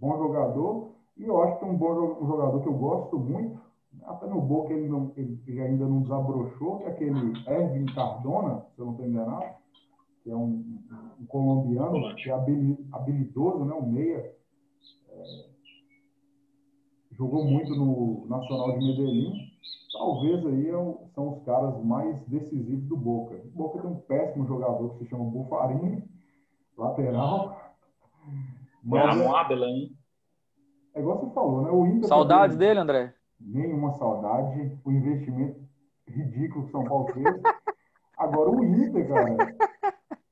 Bom 0.00 0.18
jogador. 0.18 0.92
E 1.16 1.24
eu 1.24 1.42
acho 1.42 1.58
que 1.58 1.64
é 1.64 1.68
um 1.68 1.76
bom 1.76 2.26
jogador 2.26 2.60
que 2.60 2.68
eu 2.68 2.74
gosto 2.74 3.18
muito, 3.18 3.60
até 4.04 4.26
no 4.26 4.40
Boca 4.40 4.72
ele, 4.72 4.88
não, 4.88 5.12
ele 5.16 5.60
ainda 5.60 5.84
não 5.84 6.02
desabrochou, 6.02 6.78
que 6.78 6.84
é 6.84 6.88
aquele 6.88 7.32
Erwin 7.46 7.86
Cardona, 7.86 8.64
se 8.74 8.80
eu 8.80 8.86
não 8.86 8.92
estou 8.92 9.06
enganado, 9.06 9.57
que 10.28 10.32
é 10.32 10.36
um, 10.36 10.62
um 11.18 11.26
colombiano, 11.26 12.14
que 12.16 12.28
é 12.28 12.34
habilidoso, 12.34 13.64
né, 13.64 13.74
um 13.74 13.90
meia. 13.90 14.30
É, 15.08 15.44
jogou 17.12 17.44
muito 17.46 17.74
no 17.74 18.26
Nacional 18.28 18.78
de 18.78 18.84
Medellín. 18.84 19.32
Talvez 19.90 20.46
aí 20.46 20.68
é 20.68 20.72
são 21.14 21.30
os 21.30 21.42
caras 21.44 21.82
mais 21.82 22.22
decisivos 22.26 22.84
do 22.84 22.96
Boca. 22.96 23.36
O 23.36 23.56
Boca 23.56 23.80
tem 23.80 23.90
um 23.90 23.96
péssimo 23.96 24.46
jogador 24.46 24.90
que 24.90 24.98
se 24.98 25.10
chama 25.10 25.24
Bufarini, 25.24 26.04
lateral. 26.76 27.74
Mas, 28.84 29.18
é, 29.18 29.54
hein? 29.54 29.96
É 30.94 31.00
igual 31.00 31.20
você 31.20 31.32
falou, 31.32 31.62
né? 31.62 31.70
O 31.70 31.86
Inter 31.86 32.06
Saudades 32.06 32.54
também, 32.54 32.68
dele, 32.68 32.80
André? 32.80 33.14
nenhuma 33.40 33.94
saudade. 33.94 34.78
O 34.84 34.90
investimento 34.90 35.58
ridículo 36.06 36.66
que 36.66 36.72
São 36.72 36.84
Paulo 36.84 37.10
fez. 37.14 37.24
Agora, 38.18 38.50
o 38.50 38.64
Inter, 38.64 39.08
cara, 39.08 39.56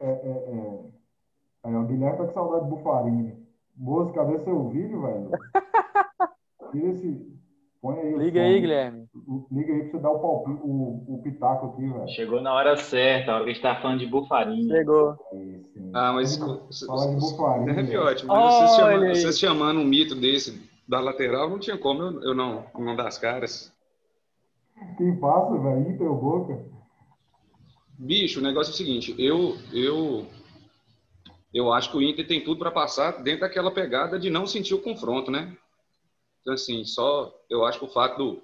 é, 0.07 0.13
é, 0.13 1.69
é, 1.69 1.73
é, 1.73 1.77
o 1.77 1.87
Guilherme 1.87 2.19
tá 2.19 2.27
com 2.27 2.33
saudade 2.33 2.69
do 2.69 2.77
Bufarini. 2.77 3.47
Moço, 3.77 4.13
cadê 4.13 4.39
seu 4.39 4.69
vídeo, 4.69 5.03
velho? 5.03 5.31
Tira 6.73 6.89
esse. 6.89 7.37
Põe 7.83 7.99
aí. 7.99 8.17
Liga 8.17 8.41
aí, 8.41 8.61
Guilherme. 8.61 9.07
Liga 9.51 9.73
aí 9.73 9.83
pra 9.83 9.91
você 9.91 9.99
dar 9.99 10.11
o, 10.11 10.17
o, 10.17 11.15
o 11.15 11.21
pitaco 11.23 11.67
aqui, 11.67 11.87
velho. 11.87 12.09
Chegou 12.09 12.41
na 12.41 12.55
hora 12.55 12.77
certa, 12.77 13.33
a 13.33 13.35
hora 13.35 13.45
que 13.45 13.51
a 13.51 13.53
gente 13.53 13.63
tá 13.63 13.77
falando 13.77 13.99
de 13.99 14.07
Bufarini. 14.07 14.69
Chegou. 14.69 15.17
Ah, 15.93 16.13
mas. 16.13 16.37
Falar 16.87 17.09
de 17.09 17.21
Bufarini. 17.21 17.93
É 17.93 17.99
ótimo. 17.99 18.33
Mas 18.33 18.55
vocês, 18.55 18.77
chamando, 18.77 19.09
vocês 19.09 19.39
chamando 19.39 19.81
um 19.81 19.85
mito 19.85 20.15
desse 20.15 20.77
da 20.89 21.01
lateral 21.01 21.51
não 21.51 21.59
tinha 21.59 21.77
como 21.77 22.03
eu, 22.03 22.23
eu 22.23 22.35
não, 22.35 22.65
não 22.79 22.95
dar 22.95 23.09
as 23.09 23.19
caras. 23.19 23.73
Quem 24.97 25.17
passa, 25.17 25.59
velho? 25.59 25.91
Inter 25.91 26.11
ou 26.11 26.17
Boca? 26.17 26.76
Bicho, 27.99 28.41
o 28.41 28.43
negócio 28.43 28.71
é 28.71 28.75
o 28.75 28.77
seguinte, 28.77 29.15
eu, 29.19 29.57
eu, 29.73 30.27
eu 31.53 31.73
acho 31.73 31.91
que 31.91 31.97
o 31.97 32.03
Inter 32.03 32.27
tem 32.27 32.45
tudo 32.45 32.59
para 32.59 32.71
passar 32.71 33.23
dentro 33.23 33.41
daquela 33.41 33.71
pegada 33.71 34.19
de 34.19 34.29
não 34.29 34.47
sentir 34.47 34.75
o 34.75 34.83
confronto, 34.83 35.31
né? 35.31 35.57
Então, 36.41 36.53
assim, 36.53 36.85
só 36.85 37.35
eu 37.49 37.65
acho 37.65 37.79
que 37.79 37.85
o 37.87 37.91
fato 37.91 38.19
do, 38.19 38.43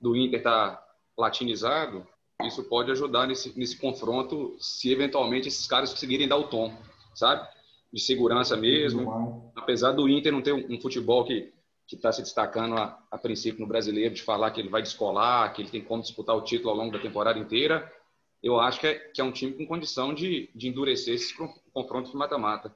do 0.00 0.16
Inter 0.16 0.40
estar 0.40 0.76
tá 0.76 0.86
latinizado, 1.16 2.06
isso 2.44 2.62
pode 2.64 2.90
ajudar 2.90 3.26
nesse, 3.26 3.58
nesse 3.58 3.78
confronto 3.78 4.56
se 4.60 4.92
eventualmente 4.92 5.48
esses 5.48 5.66
caras 5.66 5.90
conseguirem 5.90 6.28
dar 6.28 6.36
o 6.36 6.48
tom, 6.48 6.76
sabe? 7.14 7.48
De 7.92 8.00
segurança 8.00 8.56
mesmo. 8.56 9.50
Apesar 9.56 9.92
do 9.92 10.08
Inter 10.08 10.32
não 10.32 10.42
ter 10.42 10.52
um, 10.52 10.74
um 10.74 10.80
futebol 10.80 11.24
que 11.24 11.52
que 11.90 11.96
está 11.96 12.12
se 12.12 12.22
destacando 12.22 12.76
a, 12.76 12.96
a, 13.10 13.18
princípio 13.18 13.60
no 13.60 13.66
brasileiro, 13.66 14.14
de 14.14 14.22
falar 14.22 14.52
que 14.52 14.60
ele 14.60 14.68
vai 14.68 14.80
descolar, 14.80 15.52
que 15.52 15.60
ele 15.60 15.70
tem 15.70 15.82
como 15.82 16.00
disputar 16.00 16.36
o 16.36 16.40
título 16.40 16.70
ao 16.70 16.76
longo 16.76 16.92
da 16.92 17.00
temporada 17.00 17.36
inteira, 17.36 17.92
eu 18.42 18.58
acho 18.58 18.80
que 18.80 18.86
é, 18.86 18.94
que 18.94 19.20
é 19.20 19.24
um 19.24 19.32
time 19.32 19.52
com 19.52 19.66
condição 19.66 20.14
de, 20.14 20.50
de 20.54 20.68
endurecer 20.68 21.14
esses 21.14 21.34
confrontos 21.72 22.10
de 22.10 22.16
mata-mata. 22.16 22.74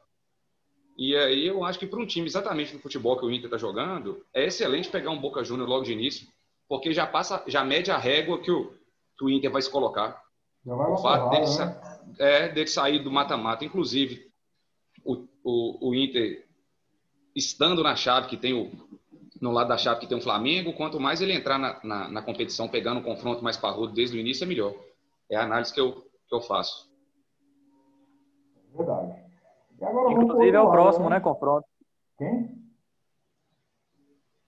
E 0.97 1.17
aí 1.17 1.47
eu 1.47 1.65
acho 1.65 1.79
que 1.79 1.87
para 1.87 1.99
um 1.99 2.07
time 2.07 2.27
exatamente 2.27 2.73
no 2.73 2.81
futebol 2.81 3.19
que 3.19 3.25
o 3.25 3.31
Inter 3.31 3.47
está 3.47 3.57
jogando, 3.57 4.25
é 4.33 4.45
excelente 4.45 4.89
pegar 4.89 5.11
um 5.11 5.21
Boca 5.21 5.43
Júnior 5.43 5.69
logo 5.69 5.85
de 5.85 5.93
início, 5.93 6.29
porque 6.69 6.93
já 6.93 7.07
passa, 7.07 7.43
já 7.47 7.65
mede 7.65 7.91
a 7.91 7.99
régua 7.99 8.41
que 8.41 8.51
o, 8.51 8.73
que 9.19 9.25
o 9.25 9.31
Inter 9.31 9.51
vai 9.51 9.63
se 9.63 9.71
colocar. 9.71 10.23
Já 10.65 10.75
vai 10.75 10.91
o 10.91 10.97
fato 10.99 11.31
deles, 11.31 11.59
né? 11.59 12.01
é, 12.19 12.49
dele 12.49 12.69
sair 12.69 12.99
do 13.01 13.11
mata-mata. 13.11 13.65
Inclusive, 13.65 14.31
o, 15.05 15.27
o, 15.43 15.89
o 15.91 15.95
Inter, 15.95 16.47
estando 17.35 17.83
na 17.83 17.97
chave 17.97 18.29
que 18.29 18.37
tem 18.37 18.55
o, 18.55 18.71
no 19.41 19.51
lado 19.51 19.69
da 19.69 19.77
chave 19.77 20.01
que 20.01 20.07
tem 20.07 20.17
o 20.17 20.23
Flamengo, 20.23 20.73
quanto 20.73 21.01
mais 21.01 21.21
ele 21.21 21.33
entrar 21.33 21.59
na, 21.59 21.81
na, 21.83 22.09
na 22.09 22.23
competição, 22.23 22.69
pegando 22.69 23.01
um 23.01 23.03
confronto 23.03 23.43
mais 23.43 23.57
parrudo 23.57 23.93
desde 23.93 24.17
o 24.17 24.21
início, 24.21 24.45
é 24.45 24.47
melhor. 24.47 24.75
É 25.31 25.37
a 25.37 25.43
análise 25.43 25.73
que 25.73 25.81
eu, 25.81 25.93
que 25.93 26.35
eu 26.35 26.41
faço. 26.41 26.93
Verdade. 28.75 29.25
Inclusive 30.11 30.57
é 30.57 30.61
o 30.61 30.71
próximo, 30.71 31.09
né, 31.09 31.21
confronto. 31.21 31.67
Quem? 32.19 32.65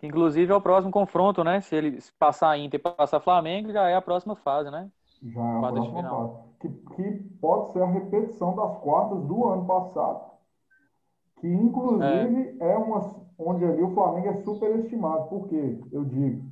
Inclusive 0.03 0.53
é 0.53 0.55
o 0.55 0.61
próximo 0.61 0.93
confronto, 0.93 1.43
né? 1.43 1.61
Se 1.61 1.75
ele 1.75 1.99
passar 2.19 2.59
Inter 2.59 2.79
e 2.79 2.83
passar 2.83 3.21
Flamengo, 3.21 3.73
já 3.73 3.89
é 3.89 3.95
a 3.95 4.03
próxima 4.03 4.37
fase, 4.37 4.71
né? 4.71 4.91
Já 5.23 5.41
é 5.41 5.57
a 5.57 5.73
próxima 5.73 6.03
fase. 6.03 6.33
Que, 6.61 6.69
que 6.69 7.13
pode 7.41 7.73
ser 7.73 7.83
a 7.83 7.87
repetição 7.87 8.55
das 8.55 8.79
quartas 8.79 9.23
do 9.25 9.47
ano 9.47 9.67
passado. 9.67 10.36
Que 11.41 11.49
inclusive 11.49 12.57
é, 12.61 12.73
é 12.73 12.77
uma 12.77 13.01
onde 13.39 13.65
ali 13.65 13.83
o 13.83 13.95
Flamengo 13.95 14.29
é 14.29 14.35
superestimado. 14.43 15.29
Por 15.29 15.49
quê? 15.49 15.79
Eu 15.93 16.05
digo. 16.05 16.43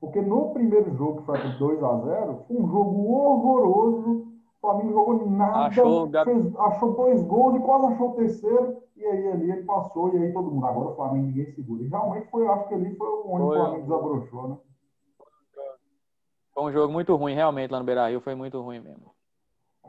Porque 0.00 0.20
no 0.20 0.50
primeiro 0.52 0.96
jogo, 0.96 1.20
que 1.20 1.26
foi 1.26 1.38
2 1.58 1.82
a 1.82 1.98
0 1.98 2.44
foi 2.46 2.56
um 2.56 2.68
jogo 2.68 3.12
horroroso. 3.12 4.30
O 4.56 4.60
Flamengo 4.60 4.92
jogou 4.92 5.30
nada, 5.30 5.66
achou, 5.66 6.10
fez, 6.10 6.56
achou 6.56 6.94
dois 6.94 7.22
gols 7.22 7.56
e 7.56 7.60
quase 7.60 7.86
achou 7.86 8.10
o 8.10 8.14
terceiro. 8.14 8.76
E 8.96 9.04
aí 9.04 9.28
ali 9.28 9.50
ele 9.50 9.62
passou, 9.62 10.14
e 10.14 10.18
aí 10.18 10.32
todo 10.32 10.50
mundo. 10.50 10.66
Agora 10.66 10.88
o 10.90 10.96
Flamengo 10.96 11.26
ninguém 11.26 11.46
segura. 11.52 11.82
E 11.82 11.88
realmente 11.88 12.30
foi, 12.30 12.46
acho 12.46 12.68
que 12.68 12.74
ali 12.74 12.94
foi 12.96 13.08
onde 13.24 13.44
foi. 13.44 13.58
o 13.58 13.60
Flamengo 13.60 13.82
desabrochou, 13.82 14.48
né? 14.48 14.56
Foi 16.52 16.64
um 16.64 16.72
jogo 16.72 16.92
muito 16.92 17.16
ruim, 17.16 17.34
realmente, 17.34 17.70
lá 17.70 17.78
no 17.78 17.84
Beira 17.84 18.08
Rio, 18.08 18.20
foi 18.20 18.34
muito 18.34 18.60
ruim 18.60 18.80
mesmo. 18.80 19.14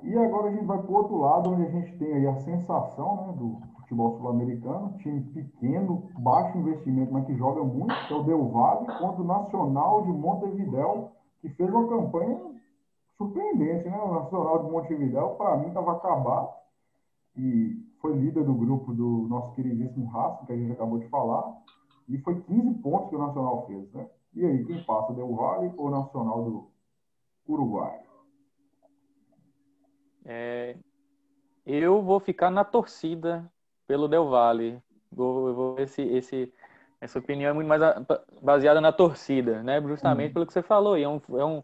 E 0.04 0.18
agora 0.18 0.48
a 0.48 0.52
gente 0.52 0.66
vai 0.66 0.78
para 0.78 0.92
o 0.92 0.96
outro 0.96 1.18
lado, 1.18 1.52
onde 1.52 1.64
a 1.64 1.70
gente 1.70 1.98
tem 1.98 2.14
aí 2.14 2.28
a 2.28 2.36
sensação 2.36 3.28
né, 3.28 3.34
do 3.34 3.60
futebol 3.92 4.18
sul-americano, 4.18 4.98
time 5.00 5.22
pequeno, 5.34 6.10
baixo 6.18 6.58
investimento, 6.58 7.12
mas 7.12 7.26
que 7.26 7.36
joga 7.36 7.62
muito, 7.62 7.94
que 8.08 8.14
é 8.14 8.16
o 8.16 8.24
Del 8.24 8.48
Valle, 8.48 8.88
contra 8.98 9.22
o 9.22 9.26
Nacional 9.26 10.04
de 10.04 10.12
Montevidéu, 10.14 11.12
que 11.42 11.50
fez 11.50 11.70
uma 11.70 11.88
campanha 11.90 12.40
surpreendente, 13.18 13.90
né? 13.90 13.98
O 13.98 14.14
Nacional 14.14 14.64
de 14.64 14.72
Montevidéu, 14.72 15.32
para 15.32 15.58
mim, 15.58 15.68
estava 15.68 15.92
acabado 15.92 16.50
e 17.36 17.86
foi 18.00 18.14
líder 18.14 18.46
do 18.46 18.54
grupo 18.54 18.94
do 18.94 19.28
nosso 19.28 19.54
queridíssimo 19.56 20.08
Racing, 20.08 20.46
que 20.46 20.54
a 20.54 20.58
gente 20.58 20.72
acabou 20.72 20.98
de 20.98 21.08
falar, 21.10 21.62
e 22.08 22.18
foi 22.20 22.40
15 22.42 22.76
pontos 22.76 23.10
que 23.10 23.16
o 23.16 23.20
Nacional 23.20 23.66
fez, 23.68 23.92
né? 23.92 24.10
E 24.34 24.46
aí, 24.46 24.66
quem 24.66 24.82
passa, 24.86 25.14
Del 25.14 25.36
Valle 25.36 25.74
ou 25.76 25.90
Nacional 25.90 26.44
do 26.44 26.68
Uruguai? 27.46 28.00
É, 30.24 30.78
eu 31.66 32.02
vou 32.02 32.20
ficar 32.20 32.50
na 32.50 32.64
torcida 32.64 33.52
pelo 33.92 34.08
Del 34.08 34.30
Valle. 34.30 34.82
Vou, 35.12 35.54
vou, 35.54 35.76
esse, 35.78 36.02
esse, 36.02 36.54
essa 37.02 37.20
opinião 37.20 37.50
é 37.50 37.54
muito 37.54 37.68
mais 37.68 37.82
baseada 38.42 38.80
na 38.80 38.94
torcida, 38.94 39.62
né? 39.62 39.82
Justamente 39.82 40.28
uhum. 40.30 40.34
pelo 40.34 40.46
que 40.46 40.54
você 40.54 40.62
falou. 40.62 40.98
E 40.98 41.04
é 41.04 41.10
um, 41.10 41.22
é, 41.38 41.44
um, 41.44 41.64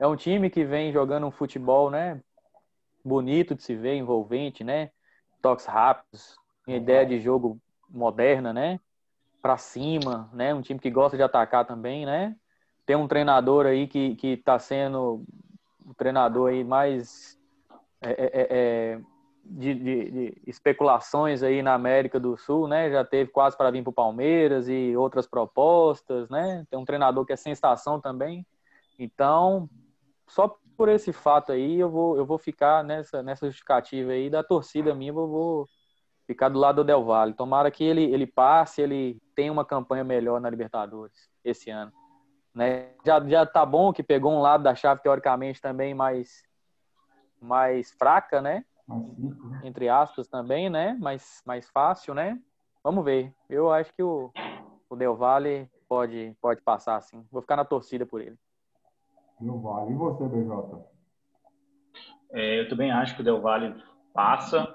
é 0.00 0.06
um 0.08 0.16
time 0.16 0.50
que 0.50 0.64
vem 0.64 0.92
jogando 0.92 1.24
um 1.24 1.30
futebol, 1.30 1.88
né? 1.88 2.20
Bonito 3.04 3.54
de 3.54 3.62
se 3.62 3.76
ver, 3.76 3.94
envolvente, 3.94 4.64
né? 4.64 4.90
Toques 5.40 5.66
rápidos, 5.66 6.36
uma 6.66 6.76
ideia 6.76 7.06
de 7.06 7.20
jogo 7.20 7.60
moderna, 7.88 8.52
né? 8.52 8.80
Para 9.40 9.56
cima, 9.56 10.28
né? 10.32 10.52
Um 10.52 10.60
time 10.60 10.80
que 10.80 10.90
gosta 10.90 11.16
de 11.16 11.22
atacar 11.22 11.64
também, 11.64 12.04
né? 12.04 12.34
Tem 12.84 12.96
um 12.96 13.06
treinador 13.06 13.66
aí 13.66 13.86
que 13.86 14.16
que 14.16 14.28
está 14.32 14.58
sendo 14.58 15.24
o 15.86 15.94
treinador 15.94 16.50
aí 16.50 16.64
mais 16.64 17.38
é, 18.02 18.10
é, 18.10 18.24
é, 18.24 18.46
é 18.50 19.00
de, 19.48 19.74
de, 19.74 20.10
de, 20.10 20.42
especulações 20.46 21.42
aí 21.42 21.62
na 21.62 21.74
América 21.74 22.20
do 22.20 22.36
Sul, 22.36 22.68
né? 22.68 22.90
Já 22.90 23.04
teve 23.04 23.30
quase 23.30 23.56
para 23.56 23.70
vir 23.70 23.82
para 23.82 23.90
o 23.90 23.94
Palmeiras 23.94 24.68
e 24.68 24.96
outras 24.96 25.26
propostas, 25.26 26.28
né? 26.28 26.64
Tem 26.70 26.78
um 26.78 26.84
treinador 26.84 27.24
que 27.24 27.32
é 27.32 27.36
sensação 27.36 28.00
também. 28.00 28.46
Então, 28.98 29.68
só 30.26 30.54
por 30.76 30.88
esse 30.88 31.12
fato 31.12 31.52
aí, 31.52 31.80
eu 31.80 31.90
vou, 31.90 32.16
eu 32.16 32.26
vou 32.26 32.38
ficar 32.38 32.84
nessa, 32.84 33.22
nessa 33.22 33.46
justificativa 33.46 34.12
aí 34.12 34.28
da 34.28 34.44
torcida 34.44 34.94
minha, 34.94 35.10
eu 35.10 35.26
vou 35.26 35.68
ficar 36.26 36.50
do 36.50 36.58
lado 36.58 36.76
do 36.76 36.84
Del 36.84 37.04
Valle. 37.04 37.32
Tomara 37.32 37.70
que 37.70 37.82
ele, 37.82 38.04
ele 38.04 38.26
passe, 38.26 38.82
ele 38.82 39.18
tenha 39.34 39.50
uma 39.50 39.64
campanha 39.64 40.04
melhor 40.04 40.40
na 40.40 40.50
Libertadores 40.50 41.28
esse 41.42 41.70
ano. 41.70 41.92
Né? 42.54 42.90
Já, 43.04 43.20
já 43.26 43.46
tá 43.46 43.64
bom 43.64 43.92
que 43.92 44.02
pegou 44.02 44.32
um 44.32 44.40
lado 44.40 44.62
da 44.62 44.74
chave, 44.74 45.00
teoricamente, 45.02 45.60
também 45.60 45.94
mais, 45.94 46.42
mais 47.40 47.90
fraca, 47.92 48.42
né? 48.42 48.64
Né? 48.88 49.60
entre 49.64 49.88
aspas 49.88 50.26
também, 50.28 50.70
né? 50.70 50.96
Mais, 51.00 51.42
mais 51.46 51.68
fácil, 51.68 52.14
né? 52.14 52.40
Vamos 52.82 53.04
ver. 53.04 53.34
Eu 53.48 53.70
acho 53.70 53.92
que 53.94 54.02
o, 54.02 54.32
o 54.88 54.96
Del 54.96 55.14
Valle 55.14 55.70
pode, 55.88 56.34
pode 56.40 56.62
passar, 56.62 57.00
sim. 57.02 57.26
Vou 57.30 57.42
ficar 57.42 57.56
na 57.56 57.64
torcida 57.64 58.06
por 58.06 58.20
ele. 58.20 58.36
Del 59.38 59.60
Valle. 59.60 59.92
E 59.92 59.96
você, 59.96 60.26
BJ? 60.26 60.84
É, 62.32 62.60
eu 62.60 62.68
também 62.68 62.90
acho 62.90 63.14
que 63.14 63.20
o 63.20 63.24
Del 63.24 63.40
Valle 63.40 63.74
passa, 64.14 64.74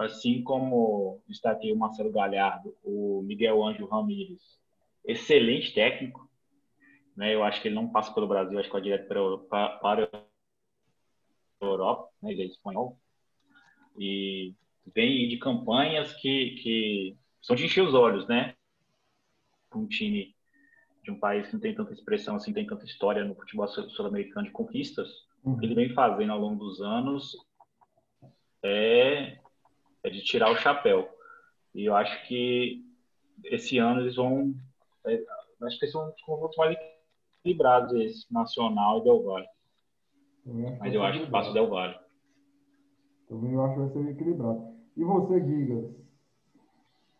assim 0.00 0.42
como 0.42 1.20
está 1.28 1.50
aqui 1.52 1.72
o 1.72 1.76
Marcelo 1.76 2.10
Galhardo, 2.10 2.74
o 2.82 3.22
Miguel 3.22 3.62
Ângelo 3.62 3.88
Ramírez. 3.88 4.58
Excelente 5.04 5.74
técnico. 5.74 6.28
Né? 7.16 7.34
Eu 7.34 7.44
acho 7.44 7.60
que 7.60 7.68
ele 7.68 7.74
não 7.74 7.88
passa 7.88 8.12
pelo 8.14 8.28
Brasil, 8.28 8.58
acho 8.58 8.68
que 8.68 8.72
vai 8.72 8.82
direto 8.82 9.08
para, 9.48 9.68
para 9.78 10.08
a 11.60 11.64
Europa, 11.64 12.08
né? 12.22 12.32
ele 12.32 12.42
é 12.42 12.46
espanhol 12.46 12.98
e 13.98 14.54
vem 14.94 15.28
de 15.28 15.36
campanhas 15.38 16.12
que, 16.14 16.56
que 16.62 17.16
são 17.40 17.56
de 17.56 17.64
encher 17.64 17.82
os 17.82 17.94
olhos, 17.94 18.26
né? 18.26 18.54
Um 19.74 19.86
time 19.86 20.34
de 21.02 21.10
um 21.10 21.18
país 21.18 21.46
que 21.46 21.54
não 21.54 21.60
tem 21.60 21.74
tanta 21.74 21.92
expressão 21.92 22.36
assim, 22.36 22.52
tem 22.52 22.66
tanta 22.66 22.84
história 22.84 23.24
no 23.24 23.34
futebol 23.34 23.66
sul-americano 23.68 24.46
de 24.46 24.52
conquistas, 24.52 25.08
que 25.58 25.66
ele 25.66 25.74
vem 25.74 25.92
fazendo 25.92 26.32
ao 26.32 26.38
longo 26.38 26.64
dos 26.64 26.80
anos 26.80 27.36
é, 28.62 29.38
é 30.02 30.10
de 30.10 30.22
tirar 30.22 30.50
o 30.50 30.56
chapéu. 30.56 31.08
E 31.74 31.84
eu 31.84 31.96
acho 31.96 32.26
que 32.26 32.84
esse 33.44 33.78
ano 33.78 34.02
eles 34.02 34.16
vão. 34.16 34.54
É, 35.04 35.20
acho 35.62 35.78
que 35.78 35.84
eles 35.84 35.92
são 35.92 36.08
os 36.08 36.22
confrontos 36.22 36.56
mais 36.56 36.76
equilibrados, 37.40 37.92
esse 37.94 38.32
Nacional 38.32 39.00
e 39.00 39.04
Del 39.04 39.22
Valle. 39.22 39.48
Mas 40.78 40.94
eu 40.94 41.02
acho 41.02 41.20
que 41.20 41.30
passa 41.30 41.50
o 41.50 41.52
Del 41.52 41.68
Valle. 41.68 41.98
Também 43.32 43.54
eu 43.54 43.64
acho 43.64 43.74
que 43.74 43.80
vai 43.80 43.88
ser 43.88 44.10
equilibrado. 44.10 44.62
E 44.94 45.02
você, 45.02 45.40
Gigas? 45.40 45.90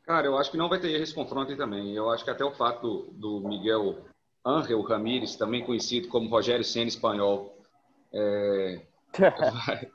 Cara, 0.04 0.26
eu 0.26 0.36
acho 0.36 0.50
que 0.50 0.58
não 0.58 0.68
vai 0.68 0.78
ter 0.78 0.90
erro 0.90 1.02
esse 1.02 1.14
confronto 1.14 1.50
aí 1.50 1.56
também. 1.56 1.94
Eu 1.94 2.10
acho 2.10 2.22
que 2.22 2.28
até 2.28 2.44
o 2.44 2.52
fato 2.52 3.10
do, 3.12 3.40
do 3.40 3.48
Miguel 3.48 3.96
Ángel 4.44 4.82
Ramírez, 4.82 5.36
também 5.36 5.64
conhecido 5.64 6.08
como 6.08 6.28
Rogério 6.28 6.64
Senna 6.64 6.88
espanhol, 6.88 7.56
é, 8.12 8.82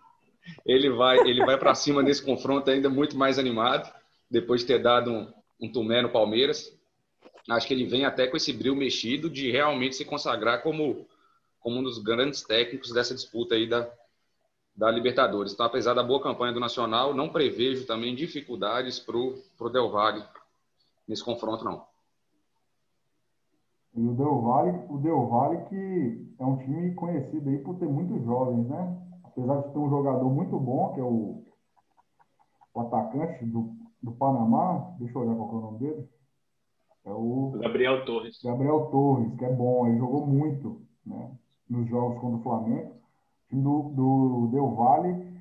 ele 0.66 0.90
vai, 0.90 1.20
ele 1.20 1.46
vai 1.46 1.56
para 1.56 1.76
cima 1.76 2.02
nesse 2.02 2.26
confronto 2.26 2.72
ainda 2.72 2.90
muito 2.90 3.16
mais 3.16 3.38
animado, 3.38 3.94
depois 4.28 4.62
de 4.62 4.68
ter 4.68 4.82
dado 4.82 5.12
um, 5.12 5.32
um 5.62 5.72
tumé 5.72 6.02
no 6.02 6.10
Palmeiras. 6.10 6.76
Acho 7.48 7.68
que 7.68 7.76
ele 7.76 7.86
vem 7.86 8.06
até 8.06 8.26
com 8.26 8.38
esse 8.38 8.52
brilho 8.52 8.76
mexido 8.76 9.30
de 9.30 9.52
realmente 9.52 9.96
se 9.96 10.04
consagrar 10.04 10.64
como, 10.64 11.06
como 11.60 11.78
um 11.78 11.84
dos 11.84 12.00
grandes 12.00 12.42
técnicos 12.42 12.92
dessa 12.92 13.14
disputa 13.14 13.54
aí 13.54 13.70
da, 13.70 13.88
da 14.78 14.92
Libertadores. 14.92 15.54
Então, 15.54 15.66
apesar 15.66 15.96
da 15.96 16.04
boa 16.04 16.22
campanha 16.22 16.54
do 16.54 16.60
Nacional, 16.60 17.14
não 17.14 17.30
prevejo 17.30 17.88
também 17.88 18.14
dificuldades 18.14 19.00
para 19.00 19.18
o 19.18 19.70
Del 19.72 19.90
Valle 19.90 20.24
nesse 21.08 21.24
confronto, 21.24 21.66
não. 21.66 21.84
E 23.96 24.08
o 24.08 24.14
Del 24.14 24.42
Valle, 24.42 24.86
o 24.88 24.98
Del 25.00 25.26
Valle 25.26 25.66
que 25.66 26.36
é 26.40 26.46
um 26.46 26.58
time 26.58 26.94
conhecido 26.94 27.50
aí 27.50 27.58
por 27.58 27.80
ter 27.80 27.88
muitos 27.88 28.24
jovens, 28.24 28.68
né? 28.68 29.02
Apesar 29.24 29.62
de 29.62 29.74
ter 29.74 29.80
um 29.80 29.90
jogador 29.90 30.30
muito 30.30 30.60
bom, 30.60 30.94
que 30.94 31.00
é 31.00 31.04
o, 31.04 31.44
o 32.76 32.82
atacante 32.82 33.44
do, 33.46 33.74
do 34.04 34.12
Panamá, 34.12 34.94
deixa 35.00 35.18
eu 35.18 35.24
olhar 35.24 35.36
qual 35.36 35.50
é 35.50 35.56
o 35.56 35.62
nome 35.62 35.80
dele. 35.80 36.10
É 37.06 37.12
o 37.12 37.58
Gabriel 37.60 38.06
Torres. 38.06 38.40
Gabriel 38.44 38.86
Torres, 38.92 39.36
que 39.40 39.46
é 39.46 39.52
bom, 39.52 39.88
ele 39.88 39.98
jogou 39.98 40.28
muito 40.28 40.82
né, 41.04 41.32
nos 41.68 41.90
jogos 41.90 42.20
contra 42.20 42.38
o 42.38 42.44
Flamengo 42.44 42.98
do, 43.52 43.92
do 43.94 44.50
Del 44.52 44.70
Valle 44.76 45.38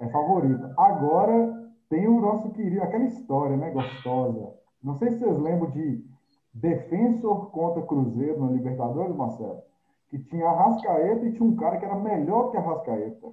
é 0.00 0.08
favorito. 0.08 0.68
Agora 0.76 1.66
tem 1.88 2.06
o 2.08 2.20
nosso 2.20 2.50
querido, 2.50 2.82
aquela 2.82 3.04
história, 3.04 3.56
né, 3.56 3.70
gostosa. 3.70 4.54
Não 4.82 4.94
sei 4.94 5.10
se 5.10 5.18
vocês 5.18 5.38
lembram 5.38 5.70
de 5.70 6.04
Defensor 6.52 7.50
contra 7.50 7.82
Cruzeiro 7.82 8.40
na 8.40 8.50
Libertadores, 8.50 9.14
Marcelo, 9.14 9.62
que 10.08 10.18
tinha 10.18 10.48
a 10.48 10.52
Rascaeta 10.52 11.26
e 11.26 11.32
tinha 11.32 11.48
um 11.48 11.56
cara 11.56 11.76
que 11.76 11.84
era 11.84 11.96
melhor 11.96 12.50
que 12.50 12.56
a 12.56 12.60
Rascaeta. 12.60 13.28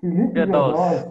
Felipe 0.00 0.34
Gedós. 0.34 1.08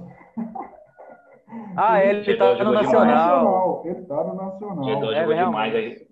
Ah, 1.75 2.03
ele 2.03 2.31
está 2.31 2.63
no 2.63 2.71
Nacional. 2.71 3.81
Ele 3.85 3.99
está 3.99 4.23
no 4.23 4.35
Nacional. 4.35 4.83
Gedós 4.83 5.17
é, 5.17 5.25
demais 5.25 5.75
aí. 5.75 6.07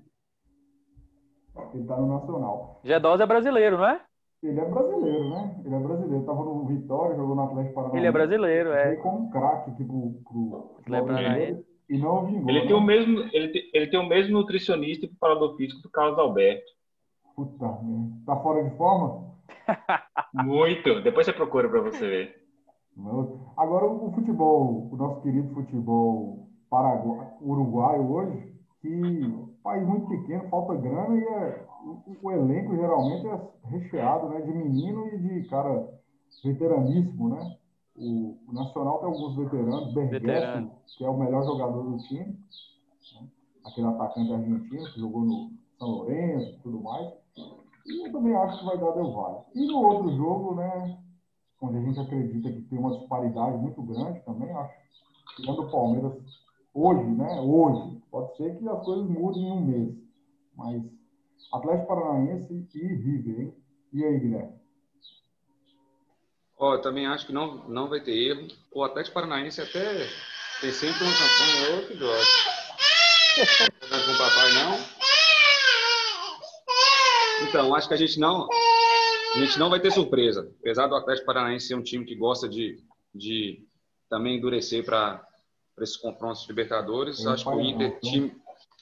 Ele 1.74 1.82
está 1.82 1.96
no 1.96 2.08
Nacional. 2.08 2.82
Gedós 2.84 3.22
é 3.22 3.26
brasileiro, 3.26 3.78
não 3.78 3.88
é? 3.88 4.02
Ele 4.44 4.60
é 4.60 4.66
brasileiro, 4.66 4.97
né? 5.30 5.62
Ele 5.66 5.76
é 5.76 5.80
brasileiro. 5.80 6.26
Tava 6.26 6.44
no 6.44 6.66
Vitória, 6.66 7.16
jogou 7.16 7.36
no 7.36 7.44
Atlético 7.44 7.76
Paranaense. 7.76 7.98
Ele 7.98 8.08
é 8.08 8.12
brasileiro, 8.12 8.72
é. 8.72 8.88
Veio 8.90 9.02
como 9.02 9.20
um 9.20 9.30
craque 9.30 9.72
aqui 9.72 9.84
pro, 9.84 10.14
pro 10.24 10.76
Atlético 10.80 11.08
Paranaense. 11.08 11.66
e 11.90 11.98
não 11.98 12.26
vingou. 12.26 12.50
Ele 12.50 12.60
né? 12.62 12.68
tem, 12.68 12.76
o 12.76 12.82
mesmo, 12.82 13.20
ele, 13.32 13.48
tem, 13.50 13.62
ele 13.74 13.88
tem 13.88 14.00
o 14.00 14.08
mesmo 14.08 14.34
nutricionista 14.34 15.06
e 15.06 15.10
preparador 15.10 15.56
físico 15.56 15.82
do 15.82 15.90
Carlos 15.90 16.20
Alberto. 16.20 16.72
Puta. 17.36 17.80
Tá 18.26 18.36
fora 18.38 18.64
de 18.64 18.76
forma? 18.78 19.32
Muito. 20.34 21.02
Depois 21.02 21.26
você 21.26 21.34
procura 21.34 21.70
para 21.70 21.82
você 21.82 22.08
ver. 22.08 22.48
Agora 23.56 23.86
o 23.86 24.12
futebol, 24.12 24.90
o 24.92 24.98
nosso 24.98 25.22
querido 25.22 25.54
futebol 25.54 26.50
paraguai, 26.68 27.28
uruguaio 27.42 28.12
hoje, 28.12 28.54
que 28.82 29.48
país 29.64 29.86
muito 29.86 30.08
pequeno, 30.08 30.50
falta 30.50 30.76
grana 30.76 31.16
e 31.16 31.24
é, 31.24 31.66
o, 31.88 32.18
o 32.22 32.32
elenco 32.32 32.76
geralmente 32.76 33.28
é 33.28 33.70
recheado 33.70 34.30
né, 34.30 34.42
de 34.42 34.52
menino 34.52 35.08
e 35.08 35.18
de 35.18 35.48
cara 35.48 35.88
veteraníssimo, 36.44 37.30
né? 37.30 37.58
O, 37.96 38.38
o 38.48 38.54
Nacional 38.54 39.00
tem 39.00 39.08
alguns 39.08 39.36
veteranos, 39.36 39.94
Bergessi, 39.94 40.26
Veterano. 40.26 40.72
que 40.98 41.04
é 41.04 41.10
o 41.10 41.18
melhor 41.18 41.44
jogador 41.46 41.84
do 41.84 41.98
time, 42.04 42.26
né? 42.26 43.28
aquele 43.66 43.88
atacante 43.88 44.32
argentino 44.32 44.86
que 44.94 45.00
jogou 45.00 45.22
no 45.22 45.52
São 45.80 45.90
Lourenço 45.90 46.52
e 46.52 46.60
tudo 46.60 46.82
mais. 46.82 47.12
E 47.88 48.06
eu 48.06 48.12
também 48.12 48.36
acho 48.36 48.60
que 48.60 48.66
vai 48.66 48.78
dar 48.78 48.92
Del 48.92 49.14
Valle. 49.14 49.40
E 49.56 49.66
no 49.66 49.82
outro 49.82 50.16
jogo, 50.16 50.56
né, 50.56 51.00
onde 51.62 51.78
a 51.78 51.82
gente 51.82 52.00
acredita 52.00 52.52
que 52.52 52.62
tem 52.64 52.78
uma 52.78 52.98
disparidade 52.98 53.58
muito 53.58 53.82
grande 53.82 54.20
também, 54.26 54.52
acho. 54.52 54.74
Tirando 55.36 55.64
o 55.64 55.72
Palmeiras 55.72 56.14
hoje, 56.74 57.04
né? 57.12 57.42
Hoje. 57.42 58.02
Pode 58.12 58.36
ser 58.38 58.58
que 58.58 58.68
as 58.68 58.84
coisas 58.86 59.10
mudem 59.10 59.48
em 59.48 59.52
um 59.52 59.62
mês. 59.62 59.96
Mas 60.56 60.84
Atlético 61.52 61.88
Paranaense 61.88 62.68
e 62.74 62.80
River, 62.80 63.42
hein? 63.42 63.54
E 63.94 64.04
aí, 64.04 64.20
Guilherme? 64.20 64.54
Ó, 66.60 66.74
eu 66.74 66.82
também 66.82 67.06
acho 67.06 67.26
que 67.28 67.34
não, 67.34 67.68
não 67.70 67.88
vai 67.88 68.02
ter 68.02 68.18
erro. 68.18 68.48
O 68.74 68.84
Atlético 68.84 69.14
Paranaense 69.14 69.62
até 69.62 70.08
tem 70.60 70.72
sempre 70.72 71.04
uma 71.04 71.14
campanha 71.14 71.76
outro 71.78 71.98
gosta. 72.00 72.50
Não 73.90 74.06
com 74.06 74.12
o 74.12 74.18
papai, 74.18 74.54
não? 74.54 74.98
Então, 77.48 77.76
acho 77.76 77.88
que 77.88 77.94
a 77.94 77.98
gente 77.98 78.20
não 78.20 78.48
a 79.36 79.40
gente 79.40 79.60
não 79.60 79.70
vai 79.70 79.80
ter 79.80 79.92
surpresa. 79.92 80.52
Apesar 80.60 80.88
do 80.88 80.96
Atlético 80.96 81.28
Paranaense 81.28 81.68
ser 81.68 81.76
um 81.76 81.84
time 81.84 82.06
que 82.06 82.16
gosta 82.16 82.50
de, 82.50 82.84
de 83.14 83.64
também 84.10 84.38
endurecer 84.38 84.84
para 84.84 85.24
esses 85.80 85.98
confrontos 85.98 86.42
de 86.42 86.48
Libertadores, 86.48 87.26
acho 87.26 87.44
que 87.44 87.56
o 87.56 87.62
Inter, 87.62 87.92
não, 87.92 88.00
time, 88.00 88.36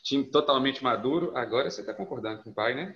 time 0.05 0.23
totalmente 0.23 0.83
maduro. 0.83 1.35
Agora 1.35 1.69
você 1.69 1.81
está 1.81 1.93
concordando 1.93 2.43
com 2.43 2.51
o 2.51 2.53
pai, 2.53 2.75
né? 2.75 2.95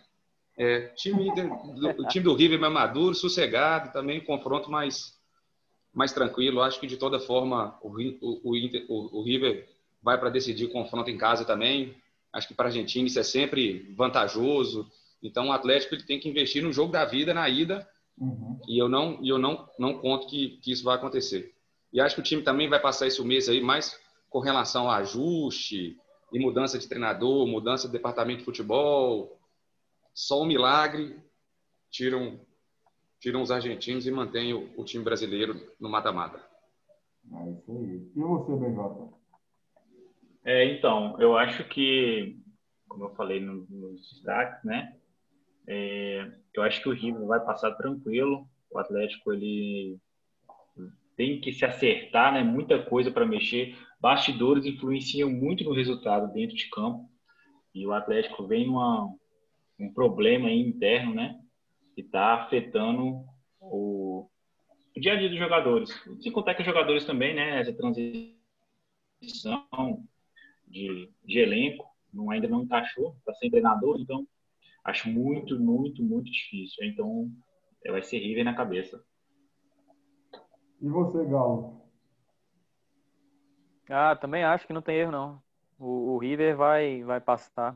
É, 0.58 0.88
time 0.90 1.26
do- 1.34 2.02
o 2.04 2.08
time 2.08 2.24
do 2.24 2.34
River 2.36 2.58
é 2.58 2.62
mais 2.62 2.74
maduro, 2.74 3.16
sossegado, 3.16 3.92
também 3.92 4.20
um 4.20 4.26
confronto 4.26 4.70
mais, 4.70 5.18
mais 5.94 6.12
tranquilo. 6.14 6.62
Acho 6.62 6.80
que 6.80 6.88
de 6.88 6.98
toda 6.98 7.20
forma 7.20 7.78
o, 7.82 7.90
o, 8.22 8.42
o, 8.44 9.20
o- 9.20 9.24
River 9.24 9.68
vai 10.02 10.18
para 10.20 10.30
decidir 10.30 10.66
o 10.66 10.70
confronto 10.72 11.10
em 11.10 11.18
casa 11.18 11.44
também. 11.44 11.96
Acho 12.32 12.48
que 12.48 12.54
para 12.54 12.66
a 12.66 12.70
Argentina 12.70 13.08
isso 13.08 13.20
é 13.20 13.24
sempre 13.24 13.92
vantajoso. 13.98 14.88
Então 15.24 15.48
o 15.48 15.52
Atlético 15.52 15.96
ele 15.96 16.04
tem 16.04 16.20
que 16.20 16.30
investir 16.30 16.62
no 16.64 16.72
jogo 16.72 16.92
da 16.92 17.06
vida 17.06 17.34
na 17.34 17.50
ida 17.50 17.88
Uhum. 18.22 18.60
e 18.68 18.78
eu 18.78 18.90
não 18.90 19.18
e 19.24 19.30
eu 19.30 19.38
não 19.38 19.66
não 19.80 19.94
conto 19.98 20.28
que, 20.28 20.60
que 20.62 20.74
isso 20.74 20.84
vai 20.84 20.96
acontecer. 20.98 21.54
E 21.94 22.02
acho 22.02 22.16
que 22.16 22.20
o 22.22 22.24
time 22.24 22.42
também 22.44 22.68
vai 22.68 22.78
passar 22.78 23.08
esse 23.08 23.24
mês 23.24 23.48
aí 23.48 23.62
mais 23.62 23.98
com 24.30 24.40
relação 24.40 24.90
a 24.92 24.98
ajuste 24.98 25.96
e 26.32 26.40
mudança 26.40 26.78
de 26.78 26.88
treinador, 26.88 27.48
mudança 27.48 27.88
de 27.88 27.94
departamento 27.94 28.40
de 28.40 28.46
futebol. 28.46 29.40
Só 30.14 30.42
um 30.42 30.46
milagre 30.46 31.16
tiram 31.90 32.40
tiram 33.20 33.42
os 33.42 33.52
argentinos 33.52 34.08
e 34.08 34.12
mantém 34.12 34.54
o, 34.54 34.72
o 34.78 34.86
time 34.86 35.04
brasileiro 35.04 35.54
no 35.80 35.90
mata-mata. 35.90 36.42
É 37.34 37.50
isso 37.52 37.72
aí. 37.72 38.12
E 38.16 38.20
você, 38.22 38.56
BJ? 38.56 39.14
É, 40.46 40.66
então, 40.74 41.20
eu 41.20 41.38
acho 41.38 41.68
que, 41.68 42.40
como 42.88 43.06
eu 43.06 43.16
falei 43.16 43.42
no- 43.42 43.68
nos 43.70 44.10
destaques, 44.10 44.64
né? 44.64 44.96
é, 45.68 46.32
eu 46.54 46.64
acho 46.64 46.82
que 46.82 46.90
o 46.90 46.94
River 46.94 47.26
vai 47.28 47.40
passar 47.44 47.72
tranquilo. 47.76 48.48
O 48.72 48.80
Atlético 48.80 49.34
ele 49.34 49.98
tem 51.18 51.42
que 51.42 51.52
se 51.52 51.66
acertar, 51.66 52.34
né? 52.34 52.42
Muita 52.42 52.82
coisa 52.82 53.12
para 53.12 53.26
mexer. 53.26 53.78
Bastidores 54.00 54.66
influenciam 54.66 55.30
muito 55.30 55.64
no 55.64 55.74
resultado 55.74 56.32
dentro 56.32 56.56
de 56.56 56.70
campo. 56.70 57.10
E 57.74 57.86
o 57.86 57.94
Atlético 57.94 58.48
vem 58.48 58.68
numa, 58.68 59.14
um 59.80 59.94
problema 59.94 60.52
interno, 60.52 61.14
né? 61.14 61.40
Que 61.96 62.02
está 62.02 62.36
afetando 62.36 63.26
o, 63.60 64.30
o 64.96 65.00
dia 65.00 65.14
a 65.14 65.16
dia 65.18 65.30
dos 65.30 65.38
jogadores. 65.38 65.90
Sem 66.22 66.32
contar 66.32 66.56
que 66.56 66.62
os 66.62 66.68
jogadores 66.68 67.06
também, 67.06 67.36
né? 67.36 67.60
Essa 67.60 67.74
transição 67.74 68.38
de, 70.68 71.12
de 71.26 71.40
elenco, 71.40 71.86
não, 72.14 72.30
ainda 72.32 72.48
não 72.48 72.64
encaixou, 72.64 73.16
está 73.20 73.34
sem 73.34 73.50
treinador, 73.50 74.00
então 74.00 74.26
acho 74.84 75.10
muito, 75.10 75.60
muito, 75.60 76.02
muito 76.04 76.32
difícil. 76.32 76.86
Então 76.86 77.30
é, 77.86 77.92
vai 77.92 78.02
ser 78.02 78.20
River 78.20 78.46
na 78.46 78.56
cabeça. 78.56 79.04
E 80.82 80.88
você, 80.88 81.26
Galo? 81.26 81.79
Ah, 83.90 84.16
também 84.16 84.44
acho 84.44 84.68
que 84.68 84.74
não 84.74 84.82
tem 84.82 84.98
erro, 84.98 85.12
não. 85.12 85.44
O, 85.80 86.14
o 86.14 86.18
River 86.18 86.56
vai, 86.56 87.04
vai 87.04 87.20
passar. 87.20 87.76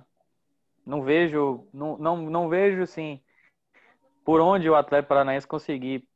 Não 0.85 1.01
vejo, 1.01 1.67
não, 1.73 1.97
não, 1.97 2.17
não 2.17 2.49
vejo, 2.49 2.83
assim, 2.83 3.21
por 4.23 4.39
onde 4.39 4.69
o 4.69 4.75
Atlético 4.75 5.09
Paranaense 5.09 5.47
conseguir 5.47 6.07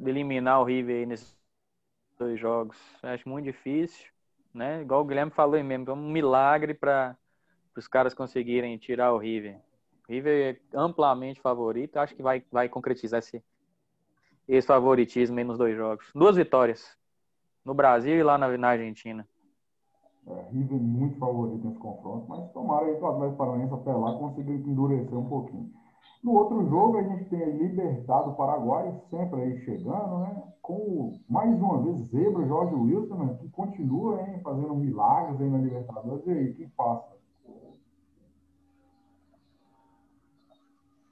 eliminar 0.00 0.60
o 0.60 0.64
River 0.64 1.06
nesses 1.06 1.38
dois 2.18 2.38
jogos. 2.38 2.76
Acho 3.02 3.28
muito 3.28 3.44
difícil, 3.44 4.06
né? 4.52 4.82
Igual 4.82 5.02
o 5.02 5.04
Guilherme 5.04 5.30
falou 5.30 5.54
aí 5.54 5.62
mesmo, 5.62 5.90
é 5.90 5.92
um 5.92 6.10
milagre 6.10 6.74
para 6.74 7.16
os 7.76 7.86
caras 7.86 8.14
conseguirem 8.14 8.76
tirar 8.78 9.12
o 9.12 9.18
River. 9.18 9.60
O 10.08 10.12
River 10.12 10.56
é 10.72 10.78
amplamente 10.78 11.40
favorito, 11.40 11.98
acho 11.98 12.14
que 12.14 12.22
vai, 12.22 12.42
vai 12.50 12.68
concretizar 12.68 13.18
esse, 13.18 13.42
esse 14.48 14.66
favoritismo 14.66 15.38
aí 15.38 15.44
nos 15.44 15.58
dois 15.58 15.76
jogos. 15.76 16.10
Duas 16.14 16.36
vitórias, 16.36 16.96
no 17.64 17.74
Brasil 17.74 18.16
e 18.16 18.22
lá 18.22 18.38
na, 18.38 18.56
na 18.56 18.68
Argentina. 18.68 19.28
É, 20.28 20.48
River 20.50 20.80
muito 20.80 21.18
favorito 21.18 21.64
nesse 21.64 21.78
confronto, 21.78 22.26
mas 22.28 22.50
tomara 22.52 22.92
que 22.92 23.00
o 23.00 23.06
Atlético 23.06 23.36
Paranaense 23.36 23.74
até 23.74 23.92
lá 23.92 24.18
consiga 24.18 24.52
endurecer 24.52 25.16
um 25.16 25.28
pouquinho. 25.28 25.70
No 26.22 26.32
outro 26.32 26.68
jogo, 26.68 26.98
a 26.98 27.02
gente 27.02 27.26
tem 27.26 27.56
Libertado 27.56 28.34
Paraguai, 28.34 28.92
sempre 29.08 29.40
aí 29.40 29.58
chegando, 29.60 30.18
né? 30.18 30.42
Com, 30.60 31.20
mais 31.28 31.56
uma 31.60 31.80
vez, 31.82 31.98
Zebra, 32.08 32.44
Jorge 32.44 32.74
Wilson, 32.74 33.14
né? 33.14 33.36
que 33.40 33.48
continua 33.50 34.20
hein, 34.22 34.40
fazendo 34.42 34.74
milagres 34.74 35.40
aí 35.40 35.48
na 35.48 35.58
Libertadores. 35.58 36.26
E 36.26 36.30
aí, 36.30 36.54
quem 36.54 36.68
passa? 36.70 37.16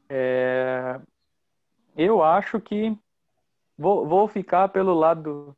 É, 0.09 1.01
eu 1.97 2.23
acho 2.23 2.61
que 2.61 2.99
vou, 3.79 4.07
vou 4.07 4.27
ficar 4.27 4.69
pelo 4.69 4.95
lado 4.95 5.57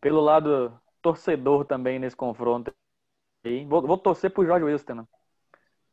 pelo 0.00 0.20
lado 0.20 0.72
torcedor 1.06 1.64
também 1.64 2.00
nesse 2.00 2.16
confronto. 2.16 2.74
Vou, 3.68 3.80
vou 3.86 3.96
torcer 3.96 4.28
pro 4.28 4.44
Jorge 4.44 4.64
Wilson. 4.64 5.06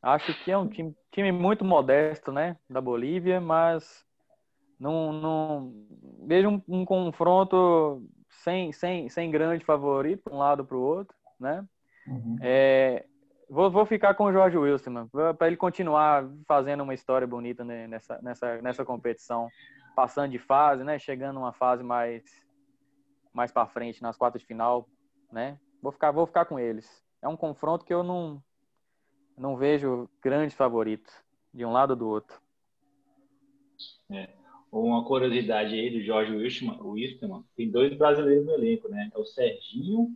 Acho 0.01 0.33
que 0.43 0.51
é 0.51 0.57
um 0.57 0.67
time, 0.67 0.95
time 1.11 1.31
muito 1.31 1.63
modesto, 1.63 2.31
né, 2.31 2.57
da 2.67 2.81
Bolívia, 2.81 3.39
mas 3.39 4.03
não, 4.79 5.13
não 5.13 5.73
vejo 6.25 6.49
um, 6.49 6.61
um 6.67 6.83
confronto 6.83 8.03
sem, 8.27 8.73
sem, 8.73 9.07
sem 9.07 9.29
grande 9.29 9.63
favorito 9.63 10.23
para 10.23 10.33
um 10.33 10.39
lado 10.39 10.65
para 10.65 10.75
o 10.75 10.81
outro, 10.81 11.15
né? 11.39 11.63
Uhum. 12.07 12.37
É, 12.41 13.05
vou, 13.47 13.69
vou 13.69 13.85
ficar 13.85 14.15
com 14.15 14.25
o 14.25 14.33
Jorge 14.33 14.57
Wilson, 14.57 15.07
para 15.37 15.47
ele 15.47 15.55
continuar 15.55 16.27
fazendo 16.47 16.81
uma 16.81 16.95
história 16.95 17.27
bonita 17.27 17.63
né, 17.63 17.87
nessa, 17.87 18.19
nessa, 18.21 18.61
nessa 18.63 18.83
competição, 18.83 19.47
passando 19.95 20.31
de 20.31 20.39
fase, 20.39 20.83
né? 20.83 20.97
Chegando 20.97 21.35
numa 21.35 21.53
fase 21.53 21.83
mais, 21.83 22.23
mais 23.31 23.51
para 23.51 23.67
frente, 23.67 24.01
nas 24.01 24.17
quartas 24.17 24.41
de 24.41 24.47
final, 24.47 24.89
né? 25.33 25.59
Vou 25.81 25.91
ficar, 25.91 26.11
vou 26.11 26.25
ficar 26.25 26.45
com 26.45 26.59
eles. 26.59 27.03
É 27.21 27.27
um 27.27 27.35
confronto 27.35 27.83
que 27.83 27.93
eu 27.93 28.03
não, 28.03 28.41
não 29.37 29.57
vejo 29.57 30.09
grandes 30.21 30.55
favoritos, 30.55 31.13
de 31.53 31.65
um 31.65 31.71
lado 31.71 31.91
ou 31.91 31.95
do 31.97 32.07
outro. 32.07 32.39
Uma 34.71 35.05
curiosidade 35.05 35.75
aí 35.75 35.89
do 35.91 36.01
Jorge 36.01 36.35
Wilstermann, 36.35 37.43
tem 37.55 37.69
dois 37.69 37.95
brasileiros 37.95 38.45
no 38.45 38.53
elenco, 38.53 38.89
né? 38.89 39.11
É 39.13 39.19
o 39.19 39.25
Serginho, 39.25 40.09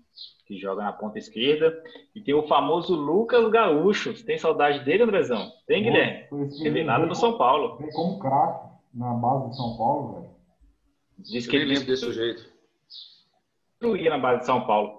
que 0.45 0.57
joga 0.57 0.84
na 0.84 0.93
ponta 0.93 1.20
esquerda, 1.20 1.80
e 2.15 2.22
tem 2.22 2.34
o 2.34 2.47
famoso 2.47 2.95
Lucas 2.95 3.49
Gaúcho. 3.51 4.15
Você 4.15 4.26
tem 4.26 4.38
saudade 4.38 4.84
dele, 4.84 5.03
Andrezão? 5.03 5.51
Tem, 5.68 5.84
Guilherme? 5.84 6.28
Revelado 6.63 7.01
veio 7.01 7.09
no 7.09 7.15
São 7.15 7.38
Paulo. 7.38 7.78
Veio 7.78 7.91
como 7.91 8.18
craque 8.18 8.68
na 8.93 9.13
base 9.13 9.49
do 9.49 9.53
São 9.55 9.78
Paulo, 9.78 10.13
velho. 10.13 10.30
Diz 11.20 11.45
que 11.45 11.55
ele 11.55 11.65
lembro 11.65 11.86
desse 11.86 12.05
sujeito. 12.05 12.49
destruía 13.80 14.09
na 14.09 14.18
base 14.18 14.39
de 14.39 14.45
São 14.47 14.65
Paulo. 14.65 14.97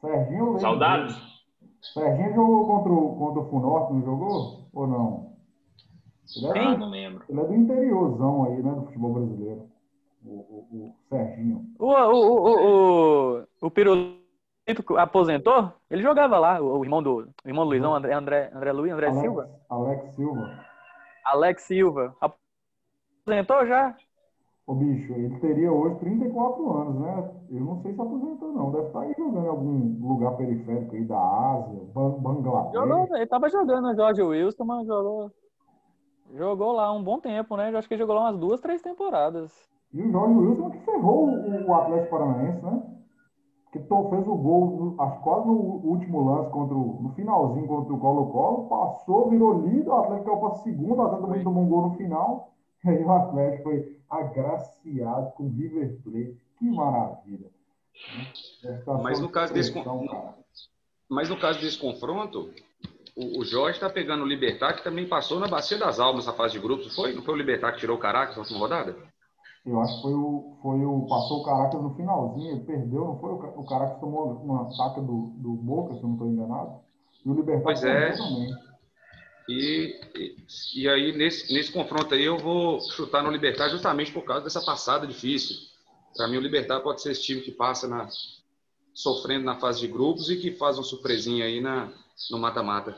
Serginho, 0.00 0.58
Saudades? 0.58 1.16
Serginho 1.92 2.34
jogou 2.34 2.66
contra 2.66 2.92
o, 2.92 3.16
contra 3.16 3.40
o 3.42 3.50
Funorte, 3.50 3.92
não 3.94 4.02
jogou? 4.02 4.68
Ou 4.72 4.86
não? 4.86 5.36
Ele 6.36 6.58
é, 6.58 6.62
ah, 6.62 6.76
não 6.76 6.90
lembro. 6.90 7.24
Ele 7.28 7.40
é 7.40 7.44
do 7.44 7.54
interiorzão 7.54 8.44
aí, 8.44 8.62
né, 8.62 8.72
do 8.72 8.86
futebol 8.86 9.14
brasileiro. 9.14 9.68
O, 10.24 10.30
o, 10.30 10.66
o 10.72 10.94
Serginho. 11.08 11.64
O, 11.78 11.86
o, 11.86 12.40
o, 12.48 13.38
o, 13.40 13.46
o 13.62 13.70
Pirulito 13.70 14.26
aposentou? 14.98 15.72
Ele 15.88 16.02
jogava 16.02 16.38
lá, 16.38 16.60
o, 16.60 16.82
irmão 16.82 17.02
do, 17.02 17.28
o 17.44 17.48
irmão 17.48 17.64
do 17.64 17.70
Luizão, 17.70 17.94
André, 17.94 18.12
André, 18.12 18.50
André 18.52 18.72
Luiz, 18.72 18.92
André 18.92 19.06
Alex, 19.06 19.20
Silva. 19.20 19.50
Alex 19.70 20.14
Silva. 20.16 20.64
Alex 21.24 21.62
Silva. 21.62 22.16
Aposentou 22.20 23.66
já? 23.66 23.96
O 24.66 24.74
bicho, 24.74 25.12
ele 25.12 25.38
teria 25.38 25.72
hoje 25.72 25.94
34 26.00 26.72
anos, 26.72 27.00
né? 27.00 27.30
Eu 27.50 27.60
não 27.60 27.80
sei 27.82 27.94
se 27.94 28.00
aposentou, 28.00 28.52
não. 28.52 28.72
Deve 28.72 28.86
estar 28.88 29.00
aí 29.00 29.14
jogando 29.16 29.44
em 29.44 29.48
algum 29.48 30.08
lugar 30.08 30.36
periférico 30.36 30.96
aí 30.96 31.04
da 31.04 31.18
Ásia, 31.18 31.80
Bangladesh. 31.94 32.72
Jogou, 32.72 33.06
ele 33.14 33.22
estava 33.22 33.48
jogando 33.48 33.94
George 33.94 34.22
Wilson, 34.22 34.64
mas 34.64 34.86
jogou. 34.88 35.30
Jogou 36.34 36.72
lá 36.72 36.92
um 36.92 37.02
bom 37.02 37.20
tempo, 37.20 37.56
né? 37.56 37.70
Eu 37.70 37.78
acho 37.78 37.86
que 37.86 37.94
ele 37.94 38.02
jogou 38.02 38.16
lá 38.16 38.22
umas 38.22 38.38
duas, 38.38 38.60
três 38.60 38.82
temporadas. 38.82 39.52
E 39.92 40.02
o 40.02 40.10
Jorge 40.10 40.34
Wilson 40.34 40.70
que 40.70 40.78
ferrou 40.78 41.28
o, 41.28 41.66
o 41.68 41.74
Atlético 41.74 42.10
Paranaense, 42.10 42.64
né? 42.64 42.82
Que 43.70 43.78
fez 43.78 44.26
o 44.26 44.36
gol, 44.36 44.96
acho 44.98 45.20
quase 45.20 45.46
no 45.46 45.54
último 45.54 46.24
lance, 46.24 46.50
contra 46.50 46.74
o, 46.74 47.02
no 47.02 47.10
finalzinho 47.10 47.68
contra 47.68 47.92
o 47.94 48.00
Colo-Colo, 48.00 48.68
passou, 48.68 49.28
virou 49.28 49.60
líder, 49.60 49.88
o 49.88 49.96
Atlético 49.96 50.30
caiu 50.30 50.40
para 50.40 50.54
segundo, 50.56 50.98
o 50.98 51.02
Atlético 51.02 51.28
também 51.28 51.44
tomou 51.44 51.62
um 51.62 51.68
gol 51.68 51.82
no 51.82 51.94
final. 51.94 52.55
E 52.86 52.88
aí 52.88 53.02
o 53.02 53.10
Atlético 53.10 53.64
foi 53.64 53.98
agraciado 54.08 55.32
com 55.32 55.48
River 55.48 55.98
Plate. 56.04 56.36
Que 56.56 56.70
maravilha. 56.70 57.50
Mas 59.02 59.18
no 59.18 59.28
caso 59.28 59.52
desse, 59.52 59.74
mas 61.08 61.28
no 61.28 61.38
caso 61.38 61.60
desse 61.60 61.78
confronto, 61.78 62.50
o, 63.16 63.40
o 63.40 63.44
Jorge 63.44 63.78
está 63.78 63.90
pegando 63.90 64.22
o 64.22 64.26
Libertar, 64.26 64.74
que 64.74 64.84
também 64.84 65.08
passou 65.08 65.40
na 65.40 65.48
Bacia 65.48 65.78
das 65.78 65.98
Almas 65.98 66.26
na 66.26 66.32
fase 66.32 66.54
de 66.54 66.60
grupos, 66.60 66.94
foi? 66.94 67.12
Não 67.12 67.22
foi 67.22 67.34
o 67.34 67.36
Libertar 67.36 67.72
que 67.72 67.80
tirou 67.80 67.96
o 67.96 68.00
Caracas 68.00 68.36
na 68.36 68.42
última 68.42 68.60
rodada? 68.60 68.96
Eu 69.64 69.80
acho 69.80 69.96
que 69.96 70.02
foi 70.02 70.14
o, 70.14 70.56
foi 70.62 70.84
o. 70.84 71.06
Passou 71.08 71.40
o 71.40 71.44
Caracas 71.44 71.82
no 71.82 71.94
finalzinho, 71.96 72.52
ele 72.52 72.64
perdeu, 72.64 73.04
não 73.04 73.18
foi? 73.18 73.30
O, 73.30 73.60
o 73.60 73.66
Caracas 73.66 73.98
tomou 73.98 74.34
uma 74.34 74.70
saca 74.70 75.00
do, 75.00 75.32
do 75.38 75.54
Boca, 75.54 75.94
se 75.94 76.00
eu 76.00 76.08
não 76.08 76.12
estou 76.12 76.28
enganado. 76.28 76.80
E 77.24 77.28
o 77.28 77.34
Libertar 77.34 77.64
pois 77.64 77.82
é. 77.82 78.12
também. 78.12 78.54
E, 79.48 80.00
e, 80.14 80.36
e, 80.74 80.88
aí, 80.88 81.16
nesse, 81.16 81.52
nesse 81.52 81.72
confronto 81.72 82.14
aí, 82.14 82.24
eu 82.24 82.36
vou 82.36 82.80
chutar 82.80 83.22
no 83.22 83.30
Libertar 83.30 83.68
justamente 83.68 84.12
por 84.12 84.24
causa 84.24 84.44
dessa 84.44 84.60
passada 84.64 85.06
difícil. 85.06 85.56
Para 86.16 86.26
mim, 86.28 86.36
o 86.36 86.40
Libertar 86.40 86.80
pode 86.80 87.00
ser 87.02 87.12
esse 87.12 87.22
time 87.22 87.40
que 87.40 87.52
passa 87.52 87.86
na, 87.86 88.08
sofrendo 88.92 89.44
na 89.44 89.56
fase 89.56 89.80
de 89.80 89.86
grupos 89.86 90.30
e 90.30 90.36
que 90.36 90.50
faz 90.52 90.78
uma 90.78 90.84
surpresinha 90.84 91.44
aí 91.44 91.60
na, 91.60 91.92
no 92.30 92.38
mata-mata. 92.38 92.96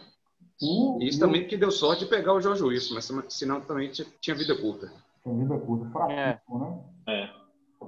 Uh, 0.62 0.98
Isso 1.02 1.18
uh. 1.18 1.20
também 1.20 1.46
que 1.46 1.56
deu 1.56 1.70
sorte 1.70 2.04
de 2.04 2.10
pegar 2.10 2.32
o 2.32 2.40
Jorge 2.40 2.62
Wilson, 2.62 2.94
mas 2.94 3.12
senão 3.28 3.60
também 3.60 3.90
tinha 3.90 4.36
vida 4.36 4.56
curta. 4.56 4.90
Tinha 5.22 5.34
vida 5.34 5.58
curta, 5.58 5.90
fraquíssimo, 5.90 6.84
é. 7.06 7.10
né? 7.10 7.24
É. 7.24 7.38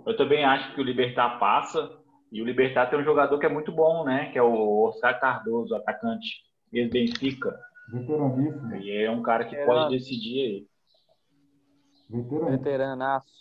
Eu 0.06 0.16
também 0.16 0.44
acho 0.44 0.74
que 0.74 0.80
o 0.80 0.84
Libertar 0.84 1.38
passa, 1.38 1.90
e 2.32 2.40
o 2.40 2.44
Libertar 2.44 2.86
tem 2.86 2.98
um 2.98 3.04
jogador 3.04 3.38
que 3.38 3.46
é 3.46 3.48
muito 3.48 3.72
bom, 3.72 4.04
né? 4.04 4.30
Que 4.32 4.38
é 4.38 4.42
o 4.42 4.84
Oscar 4.88 5.18
Cardoso, 5.20 5.74
atacante 5.74 6.42
ex-Benfica. 6.72 7.58
Veteraníssimo. 7.92 8.76
E 8.76 9.04
é 9.04 9.10
um 9.10 9.22
cara 9.22 9.44
que 9.44 9.56
pode 9.64 9.90
decidir 9.90 10.40
aí. 10.40 10.66
Veterano. 12.08 12.50
Veteranaço. 12.50 13.40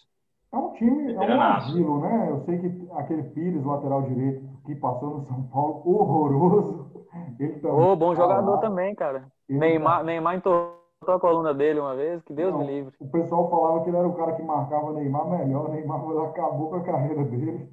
É 0.52 0.58
um 0.58 0.74
time, 0.74 1.14
é 1.14 1.20
um 1.20 1.42
asilo, 1.42 2.00
né? 2.02 2.28
Eu 2.30 2.40
sei 2.42 2.58
que 2.58 2.88
aquele 2.94 3.24
Pires, 3.24 3.64
lateral 3.64 4.02
direito, 4.04 4.48
que 4.66 4.76
passou 4.76 5.20
no 5.20 5.26
São 5.28 5.44
Paulo, 5.44 5.84
horroroso. 5.86 7.06
Ele 7.40 7.60
também. 7.60 7.80
Oh, 7.80 7.96
bom 7.96 8.16
jogador 8.16 8.56
lá. 8.56 8.58
também, 8.58 8.96
cara. 8.96 9.28
Neymar, 9.48 10.00
tá... 10.00 10.04
Neymar 10.04 10.36
entortou 10.36 10.80
a 11.08 11.20
coluna 11.20 11.54
dele 11.54 11.80
uma 11.80 11.96
vez, 11.96 12.24
que 12.24 12.34
Deus 12.34 12.52
Não, 12.52 12.60
me 12.62 12.68
livre. 12.68 12.96
O 13.00 13.10
pessoal 13.10 13.50
falava 13.50 13.84
que 13.84 13.90
ele 13.90 13.98
era 13.98 14.08
o 14.08 14.16
cara 14.16 14.34
que 14.34 14.42
marcava 14.42 14.92
Neymar 14.94 15.30
melhor. 15.30 15.70
Neymar 15.70 16.00
acabou 16.00 16.70
com 16.70 16.76
a 16.76 16.84
carreira 16.84 17.24
dele. 17.26 17.70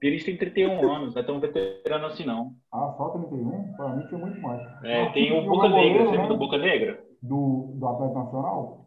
Pires 0.00 0.24
tem 0.24 0.36
31 0.36 0.92
anos, 0.92 1.14
não 1.14 1.22
é 1.22 1.24
tão 1.24 1.40
veterano 1.40 2.06
assim, 2.06 2.24
não. 2.24 2.52
Ah, 2.72 2.94
só 2.96 3.08
31? 3.08 3.72
Para 3.72 3.96
mim 3.96 4.06
tinha 4.06 4.20
muito 4.20 4.40
mais. 4.40 4.84
É, 4.84 5.10
tem 5.10 5.36
o 5.36 5.44
Boca 5.44 5.68
Negra, 5.68 6.04
você 6.04 6.18
né? 6.18 6.28
do 6.28 6.36
Boca 6.36 6.58
Negra? 6.58 7.04
Do, 7.20 7.72
do 7.74 7.88
Atlético 7.88 8.18
Nacional? 8.20 8.86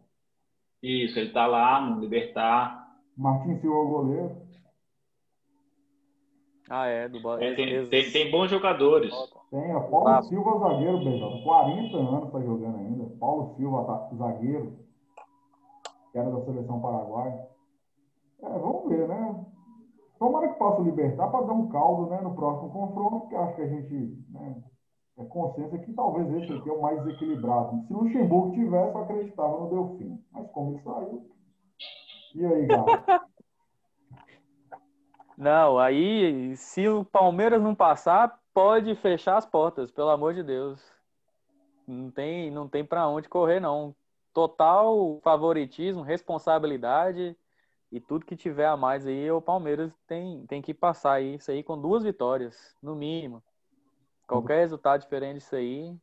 Isso, 0.82 1.18
ele 1.18 1.30
tá 1.30 1.46
lá 1.46 1.80
no 1.80 2.00
Libertar. 2.00 2.88
Martins 3.16 3.60
Silva 3.60 3.76
é 3.76 3.80
o 3.80 3.88
goleiro. 3.88 4.42
Ah, 6.70 6.86
é, 6.86 7.08
do 7.08 7.18
é, 7.38 7.54
tem, 7.54 7.86
tem, 7.88 8.10
tem, 8.10 8.30
bons 8.30 8.50
jogadores. 8.50 9.12
Tem, 9.50 9.76
o 9.76 9.90
Paulo 9.90 10.08
ah. 10.08 10.22
Silva 10.22 10.58
zagueiro, 10.58 10.98
BJ. 10.98 11.42
40 11.44 11.96
anos 11.98 12.32
tá 12.32 12.40
jogando 12.40 12.78
ainda. 12.78 13.04
Paulo 13.20 13.54
Silva, 13.56 13.84
tá, 13.84 14.16
zagueiro. 14.16 14.78
Que 16.10 16.18
era 16.18 16.30
da 16.30 16.40
seleção 16.42 16.80
paraguaia. 16.80 17.46
É, 18.42 18.48
vamos 18.48 18.88
ver, 18.88 19.06
né? 19.06 19.44
Tomara 20.22 20.50
que 20.50 20.54
possa 20.54 20.80
libertar 20.82 21.26
para 21.32 21.46
dar 21.46 21.52
um 21.52 21.68
caldo 21.68 22.08
né, 22.08 22.20
no 22.20 22.32
próximo 22.36 22.70
confronto, 22.70 23.20
porque 23.22 23.34
acho 23.34 23.56
que 23.56 23.62
a 23.62 23.66
gente 23.66 24.24
né, 24.30 24.62
é 25.18 25.24
consciência 25.24 25.80
que 25.80 25.92
talvez 25.94 26.32
esse 26.34 26.52
aqui 26.52 26.70
é 26.70 26.72
o 26.72 26.80
mais 26.80 27.04
equilibrado. 27.08 27.84
Se 27.88 27.92
Luxemburgo 27.92 28.52
tivesse, 28.52 28.94
eu 28.94 29.02
acreditava 29.02 29.58
no 29.58 29.68
Delfim. 29.68 30.24
Mas 30.30 30.48
como 30.52 30.74
ele 30.74 30.82
saiu. 30.84 31.28
E 32.36 32.46
aí, 32.46 32.66
galera? 32.66 33.02
Não, 35.36 35.76
aí 35.76 36.56
se 36.56 36.86
o 36.86 37.04
Palmeiras 37.04 37.60
não 37.60 37.74
passar, 37.74 38.38
pode 38.54 38.94
fechar 38.94 39.38
as 39.38 39.46
portas, 39.46 39.90
pelo 39.90 40.10
amor 40.10 40.34
de 40.34 40.44
Deus. 40.44 40.80
Não 41.84 42.12
tem, 42.12 42.48
não 42.48 42.68
tem 42.68 42.84
para 42.84 43.08
onde 43.08 43.28
correr 43.28 43.58
não. 43.58 43.92
Total 44.32 45.18
favoritismo, 45.24 46.02
responsabilidade 46.02 47.36
e 47.92 48.00
tudo 48.00 48.24
que 48.24 48.34
tiver 48.34 48.66
a 48.66 48.76
mais 48.76 49.06
aí, 49.06 49.30
o 49.30 49.42
Palmeiras 49.42 49.92
tem, 50.06 50.46
tem 50.46 50.62
que 50.62 50.72
passar 50.72 51.20
isso 51.20 51.50
aí 51.50 51.62
com 51.62 51.78
duas 51.78 52.02
vitórias, 52.02 52.74
no 52.82 52.96
mínimo. 52.96 53.42
Qualquer 54.26 54.60
resultado 54.60 55.02
diferente 55.02 55.34
disso 55.34 55.54
aí, 55.54 55.94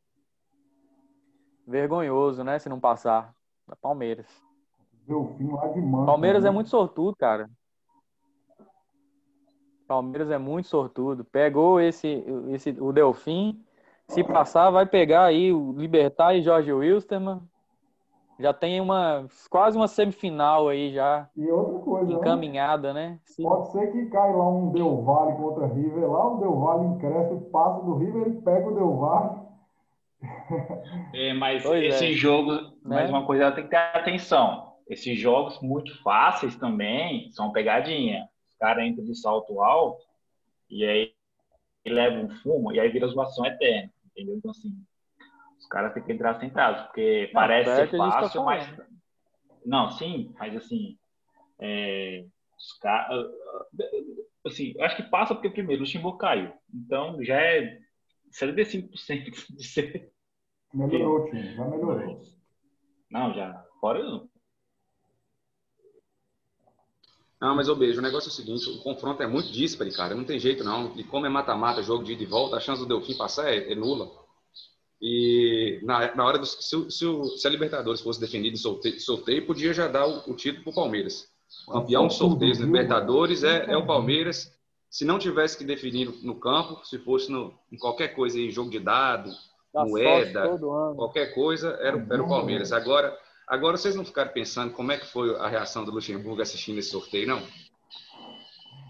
vergonhoso, 1.65 2.43
né? 2.43 2.59
Se 2.59 2.69
não 2.69 2.79
passar. 2.79 3.33
Da 3.67 3.75
Palmeiras. 3.75 4.27
Palmeiras 6.05 6.43
é 6.43 6.47
né? 6.47 6.51
muito 6.51 6.69
sortudo, 6.69 7.15
cara. 7.15 7.49
Palmeiras 9.87 10.29
é 10.29 10.37
muito 10.37 10.67
sortudo. 10.67 11.25
Pegou 11.25 11.79
esse, 11.79 12.23
esse 12.49 12.71
o 12.79 12.91
Delfim. 12.91 13.63
Se 14.07 14.23
passar, 14.23 14.69
vai 14.69 14.85
pegar 14.85 15.25
aí 15.25 15.51
o 15.51 15.71
Libertar 15.73 16.35
e 16.35 16.41
Jorge 16.41 16.71
Wilstermann. 16.71 17.41
Já 18.39 18.53
tem 18.53 18.79
uma 18.79 19.27
quase 19.49 19.77
uma 19.77 19.87
semifinal 19.87 20.69
aí 20.69 20.93
já. 20.93 21.29
E 21.35 21.51
outra 21.51 21.78
coisa, 21.99 22.13
né? 22.13 22.19
encaminhada, 22.19 22.93
né? 22.93 23.09
né? 23.09 23.19
Pode 23.43 23.71
ser 23.71 23.91
que 23.91 24.05
cai 24.07 24.33
lá 24.33 24.49
um 24.49 24.71
Del 24.71 25.01
Valle 25.03 25.37
contra 25.37 25.67
River 25.67 26.09
lá, 26.09 26.33
o 26.33 26.39
Del 26.39 26.59
Valle 26.59 26.99
cresce, 26.99 27.35
passa 27.51 27.83
do 27.83 27.97
River, 27.97 28.27
ele 28.27 28.41
pega 28.41 28.67
o 28.67 28.75
Del 28.75 28.97
Valle. 28.97 29.39
É, 31.13 31.33
mas 31.33 31.63
pois 31.63 31.83
esse 31.83 32.11
é. 32.11 32.13
jogo, 32.13 32.51
né? 32.51 32.71
mais 32.83 33.09
uma 33.09 33.25
coisa, 33.25 33.43
ela 33.43 33.51
tem 33.51 33.63
que 33.63 33.69
ter 33.69 33.77
atenção. 33.77 34.73
Esses 34.87 35.17
jogos 35.17 35.59
muito 35.61 36.01
fáceis 36.03 36.55
também 36.55 37.31
são 37.31 37.51
pegadinha. 37.51 38.27
Os 38.51 38.57
caras 38.57 38.85
entram 38.85 39.05
de 39.05 39.15
salto 39.15 39.61
alto 39.61 40.03
e 40.69 40.83
aí 40.83 41.13
levam 41.85 42.25
um 42.25 42.29
fumo 42.37 42.71
e 42.71 42.79
aí 42.79 42.89
vira 42.89 43.07
zoação 43.07 43.45
eterna, 43.45 43.89
entendeu? 44.11 44.35
Então, 44.35 44.51
assim, 44.51 44.75
caras 45.69 45.93
têm 45.93 46.03
que 46.03 46.11
entrar 46.11 46.39
centrados, 46.39 46.81
porque 46.83 47.27
não, 47.27 47.41
parece 47.41 47.75
ser 47.75 47.91
tá 47.91 47.97
fácil, 47.97 48.39
tá 48.39 48.45
mas. 48.45 48.81
Não, 49.65 49.89
sim, 49.91 50.33
mas 50.37 50.55
assim. 50.55 50.97
É, 51.59 52.25
os 52.57 52.73
caras. 52.79 53.25
Assim, 54.45 54.73
acho 54.79 54.95
que 54.95 55.03
passa 55.03 55.35
porque 55.35 55.49
primeiro 55.49 55.83
o 55.83 55.85
Timbu 55.85 56.17
caiu. 56.17 56.51
Então 56.73 57.21
já 57.23 57.39
é 57.39 57.79
75% 58.31 58.89
de 59.55 59.63
ser. 59.63 60.11
Melhorou, 60.73 61.25
time, 61.25 61.55
já 61.55 61.65
melhorou. 61.65 62.21
Não, 63.09 63.33
já. 63.33 63.65
Fora 63.79 63.99
Não, 67.41 67.55
mas, 67.55 67.69
ô 67.69 67.75
beijo, 67.75 67.99
o 67.99 68.03
negócio 68.03 68.27
é 68.27 68.31
o 68.31 68.33
seguinte, 68.33 68.69
o 68.69 68.83
confronto 68.83 69.23
é 69.23 69.27
muito 69.27 69.51
díspare, 69.51 69.91
cara, 69.91 70.13
não 70.13 70.25
tem 70.25 70.37
jeito 70.37 70.63
não. 70.63 70.95
E 70.97 71.03
como 71.03 71.25
é 71.25 71.29
mata-mata, 71.29 71.81
jogo 71.81 72.03
de 72.03 72.13
ida 72.13 72.23
e 72.23 72.25
volta, 72.25 72.57
a 72.57 72.59
chance 72.59 72.81
do 72.81 72.87
Delfim 72.87 73.17
passar 73.17 73.49
é, 73.49 73.71
é 73.71 73.75
nula. 73.75 74.11
E 75.01 75.79
na, 75.83 76.13
na 76.13 76.25
hora 76.25 76.37
do. 76.37 76.45
Se, 76.45 76.91
se, 76.91 77.37
se, 77.37 77.47
a 77.47 77.49
Libertadores 77.49 78.01
fosse 78.01 78.19
definida 78.19 78.53
em 78.53 78.57
sorteio, 78.57 78.99
sorteio 78.99 79.47
podia 79.47 79.73
já 79.73 79.87
dar 79.87 80.05
o, 80.05 80.31
o 80.31 80.35
título 80.35 80.65
para 80.65 80.71
o 80.71 80.75
Palmeiras. 80.75 81.31
O 81.67 81.71
campeão 81.71 82.07
de 82.07 82.13
sorteios 82.13 82.59
Libertadores 82.59 83.43
é, 83.43 83.71
é 83.71 83.77
o 83.77 83.85
Palmeiras. 83.85 84.51
Se 84.89 85.05
não 85.05 85.19
tivesse 85.19 85.57
que 85.57 85.63
definir 85.63 86.11
no 86.23 86.39
campo, 86.39 86.83
se 86.85 86.97
fosse 86.99 87.31
no, 87.31 87.53
em 87.71 87.77
qualquer 87.77 88.09
coisa 88.09 88.37
aí, 88.37 88.49
jogo 88.49 88.71
de 88.71 88.79
dado, 88.79 89.29
moeda, 89.73 90.57
qualquer 90.95 91.33
coisa, 91.33 91.77
era, 91.81 91.97
era 92.11 92.23
o 92.23 92.27
Palmeiras. 92.27 92.71
Agora, 92.71 93.15
agora 93.47 93.77
vocês 93.77 93.95
não 93.95 94.03
ficaram 94.05 94.31
pensando 94.31 94.73
como 94.73 94.91
é 94.91 94.97
que 94.97 95.05
foi 95.05 95.35
a 95.35 95.47
reação 95.47 95.85
do 95.85 95.91
Luxemburgo 95.91 96.41
assistindo 96.41 96.79
esse 96.79 96.89
sorteio, 96.89 97.27
não? 97.27 97.41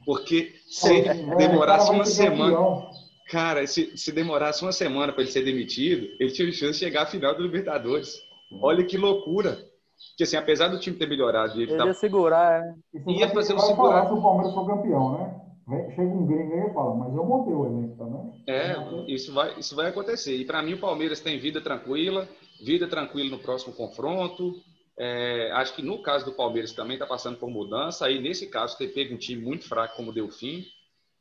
Porque 0.06 0.56
se 0.68 1.02
demorasse 1.38 1.92
uma 1.92 2.06
semana. 2.06 2.90
Cara, 3.30 3.68
se, 3.68 3.96
se 3.96 4.12
demorasse 4.12 4.64
uma 4.64 4.72
semana 4.72 5.14
para 5.14 5.22
ele 5.22 5.32
ser 5.32 5.44
demitido, 5.44 6.08
ele 6.20 6.32
tinha 6.32 6.52
chance 6.52 6.74
de 6.74 6.80
chegar 6.80 7.04
à 7.04 7.06
final 7.06 7.36
do 7.36 7.44
Libertadores. 7.44 8.20
Olha 8.60 8.84
que 8.84 8.98
loucura. 8.98 9.69
Porque, 10.12 10.24
assim, 10.24 10.38
apesar 10.38 10.68
do 10.68 10.80
time 10.80 10.98
ter 10.98 11.08
melhorado... 11.08 11.60
Ele, 11.60 11.72
ele 11.72 11.86
ia 11.86 11.94
segurar, 11.94 12.62
né? 12.62 12.76
Ia 13.08 13.30
fazer 13.30 13.54
um 13.54 13.60
segurar. 13.60 14.08
se 14.08 14.14
o 14.14 14.22
Palmeiras 14.22 14.54
for 14.54 14.66
campeão, 14.66 15.18
né? 15.18 15.50
Chega 15.96 16.10
um 16.10 16.26
gringo 16.26 16.54
aí 16.54 16.70
e 16.70 16.74
fala, 16.74 16.96
mas 16.96 17.16
eu 17.16 17.24
montei 17.24 17.54
o 17.54 17.66
elenco 17.66 17.96
também. 17.96 18.44
É, 18.48 18.76
isso 19.08 19.32
vai, 19.32 19.60
isso 19.60 19.76
vai 19.76 19.88
acontecer. 19.88 20.36
E 20.36 20.44
para 20.44 20.64
mim 20.64 20.74
o 20.74 20.80
Palmeiras 20.80 21.20
tem 21.20 21.38
vida 21.38 21.62
tranquila, 21.62 22.28
vida 22.66 22.88
tranquila 22.88 23.30
no 23.30 23.38
próximo 23.38 23.74
confronto. 23.74 24.56
É, 24.98 25.52
acho 25.54 25.76
que 25.76 25.84
no 25.84 26.02
caso 26.02 26.26
do 26.26 26.34
Palmeiras 26.34 26.74
também 26.74 26.96
está 26.96 27.06
passando 27.06 27.38
por 27.38 27.50
mudança. 27.50 28.08
Aí, 28.08 28.20
nesse 28.20 28.48
caso, 28.48 28.78
ter 28.78 28.88
pego 28.90 29.14
um 29.14 29.18
time 29.18 29.42
muito 29.42 29.68
fraco 29.68 29.96
como 29.96 30.12
deu 30.12 30.28
fim, 30.30 30.66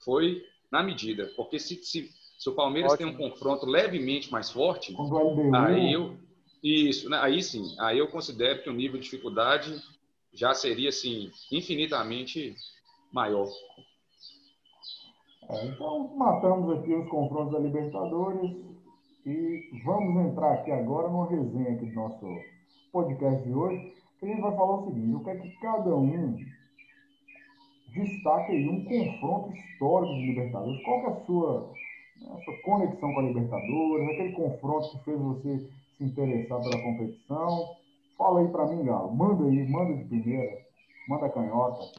foi 0.02 0.42
na 0.72 0.82
medida. 0.82 1.30
Porque 1.36 1.58
se, 1.58 1.76
se, 1.84 2.08
se 2.38 2.48
o 2.48 2.54
Palmeiras 2.54 2.92
Ótimo. 2.92 3.12
tem 3.12 3.26
um 3.26 3.30
confronto 3.30 3.66
levemente 3.66 4.32
mais 4.32 4.50
forte, 4.50 4.96
aí 5.54 5.92
eu. 5.92 6.16
Isso, 6.62 7.08
né? 7.08 7.18
aí 7.20 7.42
sim, 7.42 7.76
aí 7.78 7.98
eu 7.98 8.08
considero 8.08 8.62
que 8.62 8.70
o 8.70 8.72
nível 8.72 8.98
de 8.98 9.04
dificuldade 9.04 9.80
já 10.32 10.54
seria 10.54 10.88
assim, 10.88 11.30
infinitamente 11.52 12.54
maior. 13.12 13.48
É, 15.48 15.66
então, 15.66 16.14
matamos 16.16 16.78
aqui 16.78 16.92
os 16.94 17.08
confrontos 17.08 17.52
da 17.52 17.58
Libertadores 17.58 18.56
e 19.24 19.70
vamos 19.84 20.26
entrar 20.26 20.54
aqui 20.54 20.70
agora 20.70 21.08
numa 21.08 21.28
resenha 21.28 21.74
aqui 21.74 21.86
do 21.86 21.94
nosso 21.94 22.26
podcast 22.92 23.42
de 23.42 23.52
hoje, 23.52 23.94
que 24.18 24.26
a 24.26 24.28
gente 24.28 24.40
vai 24.40 24.54
falar 24.56 24.80
o 24.80 24.86
seguinte, 24.86 25.12
eu 25.12 25.20
quero 25.20 25.40
que 25.40 25.60
cada 25.60 25.94
um 25.94 26.36
destaque 27.92 28.52
aí 28.52 28.68
um 28.68 28.84
confronto 28.84 29.52
histórico 29.56 30.14
de 30.14 30.26
Libertadores. 30.26 30.82
Qual 30.84 31.00
que 31.00 31.06
é 31.06 31.10
a 31.10 31.24
sua, 31.24 31.72
né, 32.20 32.28
a 32.36 32.44
sua 32.44 32.62
conexão 32.62 33.12
com 33.14 33.20
a 33.20 33.22
Libertadores, 33.22 34.08
aquele 34.08 34.32
confronto 34.32 34.90
que 34.90 35.04
fez 35.04 35.18
você 35.18 35.70
se 35.98 36.04
interessar 36.04 36.60
pela 36.62 36.82
competição? 36.82 37.76
Fala 38.16 38.40
aí 38.40 38.48
para 38.48 38.66
mim, 38.66 38.84
Galo. 38.84 39.14
Manda 39.14 39.44
aí, 39.44 39.68
manda 39.68 39.94
de 39.94 40.04
primeira, 40.04 40.58
manda 41.08 41.28
canhota. 41.28 41.92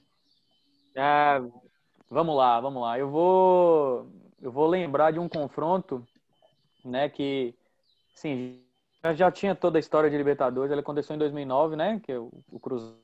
Ah, 0.98 1.42
Vamos 2.10 2.36
lá, 2.36 2.60
vamos 2.60 2.82
lá. 2.82 2.98
Eu 2.98 3.10
vou, 3.10 4.08
eu 4.42 4.52
vou 4.52 4.66
lembrar 4.66 5.12
de 5.12 5.20
um 5.20 5.30
confronto, 5.30 6.06
né, 6.84 7.08
que, 7.08 7.54
sim, 8.16 8.64
já 9.14 9.32
tinha 9.32 9.54
toda 9.54 9.78
a 9.78 9.80
história 9.80 10.10
de 10.10 10.18
Libertadores. 10.18 10.72
Ele 10.72 10.82
aconteceu 10.82 11.16
em 11.16 11.20
2009, 11.20 11.76
né, 11.76 12.02
que 12.04 12.12
é 12.12 12.18
o, 12.18 12.32
o 12.52 12.60
Cruzeiro 12.60 12.98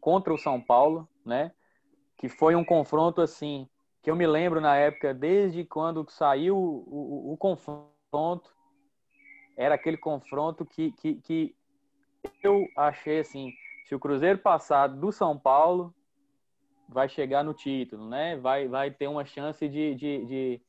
contra 0.00 0.32
o 0.32 0.38
São 0.38 0.60
Paulo, 0.60 1.08
né, 1.24 1.50
que 2.18 2.28
foi 2.28 2.54
um 2.54 2.64
confronto 2.64 3.20
assim 3.20 3.68
que 4.00 4.10
eu 4.10 4.14
me 4.14 4.26
lembro 4.26 4.60
na 4.60 4.76
época, 4.76 5.12
desde 5.12 5.64
quando 5.64 6.08
saiu 6.08 6.56
o, 6.56 7.30
o, 7.30 7.32
o 7.32 7.36
confronto, 7.36 8.55
era 9.56 9.74
aquele 9.74 9.96
confronto 9.96 10.64
que, 10.64 10.92
que, 10.92 11.14
que 11.16 11.54
eu 12.42 12.66
achei 12.76 13.20
assim, 13.20 13.52
se 13.86 13.94
o 13.94 14.00
Cruzeiro 14.00 14.38
passar 14.38 14.88
do 14.88 15.10
São 15.12 15.38
Paulo, 15.38 15.94
vai 16.88 17.08
chegar 17.08 17.42
no 17.42 17.54
título, 17.54 18.08
né? 18.08 18.36
Vai, 18.36 18.68
vai 18.68 18.90
ter 18.90 19.08
uma 19.08 19.24
chance 19.24 19.68
de, 19.68 19.94
de, 19.94 20.24
de, 20.24 20.62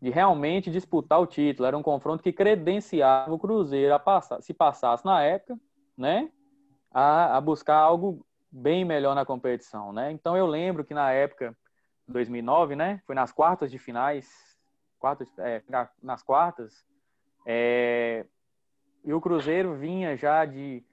de, 0.00 0.10
realmente 0.10 0.70
disputar 0.70 1.20
o 1.20 1.26
título. 1.26 1.66
Era 1.66 1.76
um 1.76 1.82
confronto 1.82 2.22
que 2.22 2.32
credenciava 2.32 3.32
o 3.32 3.38
Cruzeiro 3.38 3.94
a 3.94 3.98
passar, 3.98 4.40
se 4.40 4.54
passasse 4.54 5.04
na 5.04 5.22
época, 5.22 5.58
né? 5.96 6.30
A, 6.90 7.36
a 7.36 7.40
buscar 7.40 7.76
algo 7.76 8.24
bem 8.50 8.84
melhor 8.84 9.14
na 9.14 9.24
competição, 9.24 9.92
né? 9.92 10.10
Então 10.10 10.36
eu 10.36 10.46
lembro 10.46 10.84
que 10.84 10.94
na 10.94 11.12
época 11.12 11.56
2009, 12.08 12.74
né? 12.74 13.02
Foi 13.06 13.14
nas 13.14 13.32
quartas 13.32 13.70
de 13.70 13.78
finais, 13.78 14.28
quartas, 14.98 15.28
é, 15.38 15.62
nas 16.02 16.22
quartas, 16.22 16.84
é, 17.46 18.26
e 19.04 19.12
o 19.12 19.20
Cruzeiro 19.20 19.74
vinha 19.74 20.16
já 20.16 20.44
de 20.44 20.84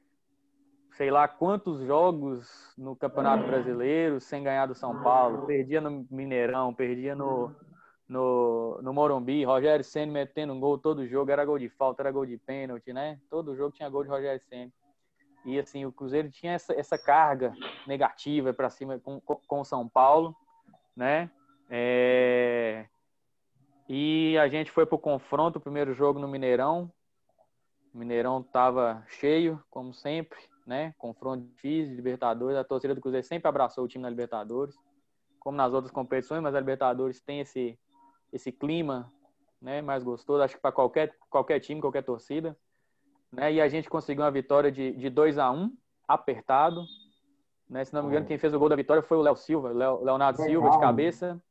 sei 0.97 1.11
lá 1.11 1.27
quantos 1.27 1.81
jogos 1.85 2.73
no 2.75 2.95
Campeonato 2.95 3.45
Brasileiro 3.45 4.19
sem 4.19 4.43
ganhar 4.43 4.65
do 4.65 4.73
São 4.73 5.03
Paulo. 5.03 5.45
Perdia 5.45 5.79
no 5.79 6.07
Mineirão, 6.09 6.73
perdia 6.73 7.13
no, 7.15 7.55
no, 8.09 8.79
no 8.81 8.93
Morumbi. 8.93 9.43
Rogério 9.43 9.85
Senna 9.85 10.11
metendo 10.11 10.53
um 10.53 10.59
gol 10.59 10.79
todo 10.79 11.07
jogo. 11.07 11.29
Era 11.29 11.45
gol 11.45 11.59
de 11.59 11.69
falta, 11.69 12.01
era 12.01 12.11
gol 12.11 12.25
de 12.25 12.37
pênalti, 12.37 12.91
né? 12.91 13.19
Todo 13.29 13.55
jogo 13.55 13.75
tinha 13.75 13.89
gol 13.89 14.03
de 14.03 14.09
Rogério 14.09 14.41
Senna. 14.49 14.71
E 15.45 15.59
assim, 15.59 15.85
o 15.85 15.91
Cruzeiro 15.91 16.31
tinha 16.31 16.53
essa, 16.53 16.73
essa 16.73 16.97
carga 16.97 17.53
negativa 17.85 18.51
para 18.51 18.69
cima 18.69 18.99
com, 18.99 19.21
com 19.21 19.63
São 19.63 19.87
Paulo, 19.87 20.35
né? 20.95 21.29
É... 21.69 22.87
E 23.89 24.38
a 24.38 24.47
gente 24.47 24.71
foi 24.71 24.85
para 24.85 24.95
o 24.95 24.99
confronto, 24.99 25.59
o 25.59 25.61
primeiro 25.61 25.93
jogo 25.93 26.19
no 26.19 26.27
Mineirão. 26.27 26.91
O 27.93 27.97
Mineirão 27.97 28.41
estava 28.41 29.03
cheio, 29.07 29.63
como 29.69 29.93
sempre 29.93 30.38
né? 30.67 30.93
Confronto 30.97 31.45
difícil, 31.45 31.95
Libertadores. 31.95 32.57
A 32.57 32.63
torcida 32.63 32.93
do 32.93 32.99
Cruzeiro 32.99 33.25
sempre 33.25 33.47
abraçou 33.47 33.85
o 33.85 33.88
time 33.88 34.01
na 34.01 34.09
Libertadores, 34.09 34.75
como 35.39 35.55
nas 35.55 35.73
outras 35.73 35.91
competições, 35.91 36.43
mas 36.43 36.53
a 36.53 36.59
Libertadores 36.59 37.21
tem 37.21 37.39
esse, 37.39 37.79
esse 38.33 38.51
clima 38.51 39.11
né, 39.61 39.81
mais 39.81 40.03
gostoso, 40.03 40.43
acho 40.43 40.55
que 40.55 40.61
para 40.61 40.73
qualquer, 40.73 41.15
qualquer 41.29 41.61
time, 41.61 41.79
qualquer 41.79 42.03
torcida. 42.03 42.55
Né? 43.31 43.53
E 43.53 43.61
a 43.61 43.69
gente 43.69 43.89
conseguiu 43.89 44.25
uma 44.25 44.31
vitória 44.31 44.69
de, 44.69 44.91
de 44.91 45.09
2 45.09 45.38
a 45.38 45.49
1 45.49 45.55
um, 45.55 45.77
apertado. 46.05 46.83
Né? 47.69 47.85
Se 47.85 47.93
não 47.93 48.03
me 48.03 48.09
engano, 48.09 48.25
quem 48.25 48.38
fez 48.38 48.53
o 48.53 48.59
gol 48.59 48.67
da 48.67 48.75
vitória 48.75 49.01
foi 49.01 49.17
o 49.17 49.21
Léo 49.21 49.38
Silva, 49.38 49.71
Leonardo 49.71 50.41
Silva, 50.43 50.69
de 50.69 50.79
cabeça. 50.79 51.41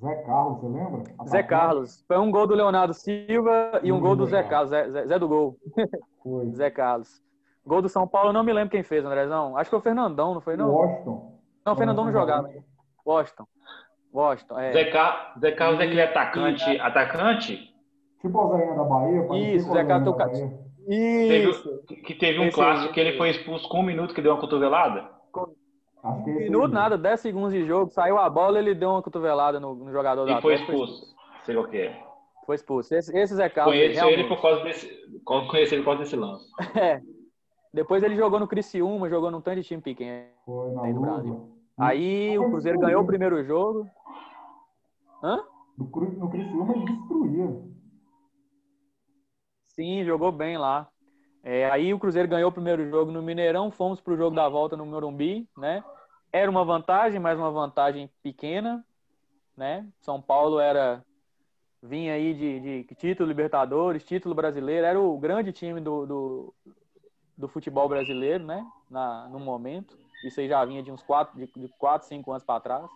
Zé 0.00 0.14
Carlos, 0.22 0.60
você 0.60 0.66
lembra? 0.66 1.02
Zé 1.28 1.42
Carlos. 1.42 2.04
Foi 2.06 2.18
um 2.18 2.30
gol 2.30 2.46
do 2.46 2.54
Leonardo 2.54 2.92
Silva 2.92 3.80
e 3.82 3.92
um 3.92 4.00
gol 4.00 4.16
do 4.16 4.26
Zé 4.26 4.42
Carlos, 4.42 4.70
Zé, 4.70 4.90
Zé, 4.90 5.06
Zé 5.06 5.18
do 5.18 5.28
gol. 5.28 5.56
Foi. 6.22 6.50
Zé 6.54 6.70
Carlos. 6.70 7.22
Gol 7.64 7.82
do 7.82 7.88
São 7.88 8.08
Paulo, 8.08 8.30
eu 8.30 8.32
não 8.32 8.42
me 8.42 8.52
lembro 8.52 8.70
quem 8.70 8.82
fez, 8.82 9.04
Andrezão. 9.04 9.56
Acho 9.56 9.66
que 9.66 9.70
foi 9.70 9.78
o 9.78 9.82
Fernandão, 9.82 10.34
não 10.34 10.40
foi, 10.40 10.56
não? 10.56 10.70
Washington. 10.70 11.40
Não, 11.64 11.72
o 11.72 11.76
Fernandão 11.76 12.04
não 12.04 12.12
jogava. 12.12 12.50
Washington. 13.06 13.46
Washington, 14.12 14.58
é. 14.58 14.72
Zé, 14.72 14.84
Car... 14.90 15.34
Zé 15.40 15.52
Carlos 15.52 15.80
é 15.80 15.84
aquele 15.84 16.02
atacante. 16.02 16.68
E... 16.68 16.80
Atacante? 16.80 17.74
Tipo 18.20 18.38
o 18.38 18.56
Zé 18.56 18.74
da 18.74 18.84
Bahia. 18.84 19.54
Isso, 19.54 19.72
Zé 19.72 19.84
Carlos. 19.84 20.16
Isso. 20.88 21.78
Teve, 21.86 22.02
que 22.02 22.14
teve 22.14 22.38
um 22.40 22.46
Esse 22.46 22.56
clássico 22.56 22.92
que 22.92 22.98
ele 22.98 23.16
foi 23.16 23.30
expulso 23.30 23.68
com 23.68 23.80
um 23.80 23.84
minuto 23.84 24.12
que 24.12 24.20
deu 24.20 24.32
uma 24.32 24.40
cotovelada? 24.40 25.08
Um 26.04 26.24
minuto, 26.24 26.72
nada, 26.72 26.98
10 26.98 27.20
segundos 27.20 27.52
de 27.52 27.64
jogo. 27.64 27.90
Saiu 27.90 28.18
a 28.18 28.28
bola 28.28 28.58
ele 28.58 28.74
deu 28.74 28.90
uma 28.90 29.02
cotovelada 29.02 29.60
no, 29.60 29.74
no 29.74 29.92
jogador 29.92 30.28
e 30.28 30.32
da 30.32 30.38
E 30.38 30.42
foi 30.42 30.54
expulso. 30.54 31.14
Sei 31.44 31.56
o 31.56 31.68
que 31.68 31.76
é. 31.76 32.04
Foi 32.44 32.56
expulso. 32.56 32.94
Esse, 32.94 33.16
esse 33.16 33.34
Zé 33.34 33.48
Carlos. 33.48 33.74
Conheço 33.74 33.94
realmente... 33.94 34.20
ele 34.20 34.28
por 34.28 34.42
causa 34.42 34.64
desse. 34.64 34.88
Conheci 35.24 35.74
ele 35.74 35.82
por 35.82 35.90
causa 35.90 36.02
desse 36.02 36.16
lance. 36.16 36.50
É. 36.74 37.00
Depois 37.72 38.02
ele 38.02 38.16
jogou 38.16 38.38
no 38.38 38.46
Criciúma, 38.46 39.08
jogou 39.08 39.30
num 39.30 39.40
tanto 39.40 39.62
de 39.62 39.66
time 39.66 39.80
pequeno 39.80 40.26
Foi, 40.44 40.76
aí 40.80 40.92
do 40.92 41.00
Brasil. 41.00 41.48
Aí 41.78 42.38
o 42.38 42.50
Cruzeiro 42.50 42.78
ganhou 42.78 43.02
o 43.02 43.06
primeiro 43.06 43.42
jogo. 43.44 43.88
Hã? 45.22 45.42
No, 45.78 45.86
no 45.86 46.30
Criciúma 46.30 46.74
ele 46.74 46.84
destruía. 46.84 47.62
Sim, 49.64 50.04
jogou 50.04 50.30
bem 50.30 50.58
lá. 50.58 50.91
É, 51.42 51.68
aí 51.70 51.92
o 51.92 51.98
Cruzeiro 51.98 52.28
ganhou 52.28 52.50
o 52.50 52.52
primeiro 52.52 52.88
jogo 52.88 53.10
no 53.10 53.20
Mineirão, 53.20 53.70
fomos 53.70 54.00
para 54.00 54.12
o 54.12 54.16
jogo 54.16 54.36
da 54.36 54.48
volta 54.48 54.76
no 54.76 54.86
Morumbi, 54.86 55.48
né? 55.56 55.82
Era 56.32 56.50
uma 56.50 56.64
vantagem, 56.64 57.18
mas 57.18 57.38
uma 57.38 57.50
vantagem 57.50 58.08
pequena, 58.22 58.84
né? 59.56 59.86
São 60.00 60.22
Paulo 60.22 60.60
era 60.60 61.04
vinha 61.82 62.14
aí 62.14 62.32
de, 62.32 62.84
de 62.84 62.94
título 62.94 63.28
Libertadores, 63.28 64.04
título 64.04 64.36
brasileiro, 64.36 64.86
era 64.86 65.00
o 65.00 65.18
grande 65.18 65.50
time 65.50 65.80
do, 65.80 66.06
do, 66.06 66.54
do 67.36 67.48
futebol 67.48 67.88
brasileiro, 67.88 68.44
né? 68.44 68.64
Na, 68.88 69.28
no 69.28 69.40
momento. 69.40 69.98
Isso 70.24 70.38
aí 70.38 70.48
já 70.48 70.64
vinha 70.64 70.82
de 70.82 70.92
uns 70.92 71.02
quatro, 71.02 71.36
de, 71.36 71.50
de 71.56 71.68
quatro 71.76 72.06
cinco 72.06 72.30
anos 72.30 72.44
para 72.44 72.60
trás. 72.60 72.90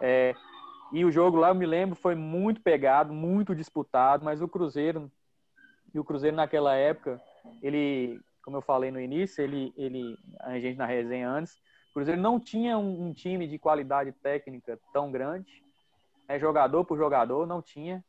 É, 0.00 0.34
e 0.92 1.04
o 1.04 1.10
jogo 1.10 1.36
lá, 1.36 1.48
eu 1.48 1.54
me 1.54 1.66
lembro, 1.66 1.96
foi 1.96 2.14
muito 2.14 2.60
pegado, 2.60 3.12
muito 3.12 3.56
disputado, 3.56 4.24
mas 4.24 4.40
o 4.40 4.46
Cruzeiro, 4.46 5.10
e 5.92 5.98
o 5.98 6.04
Cruzeiro 6.04 6.36
naquela 6.36 6.76
época, 6.76 7.20
ele, 7.62 8.20
como 8.42 8.56
eu 8.56 8.62
falei 8.62 8.90
no 8.90 9.00
início, 9.00 9.42
ele, 9.42 9.72
ele 9.76 10.18
a 10.40 10.58
gente 10.58 10.76
na 10.76 10.86
resenha 10.86 11.28
antes, 11.28 11.54
o 11.90 11.94
Cruzeiro 11.94 12.20
não 12.20 12.40
tinha 12.40 12.78
um, 12.78 13.08
um 13.08 13.12
time 13.12 13.46
de 13.46 13.58
qualidade 13.58 14.12
técnica 14.12 14.78
tão 14.92 15.10
grande, 15.10 15.62
é 16.28 16.38
jogador 16.38 16.84
por 16.84 16.96
jogador, 16.96 17.46
não 17.46 17.60
tinha, 17.60 18.02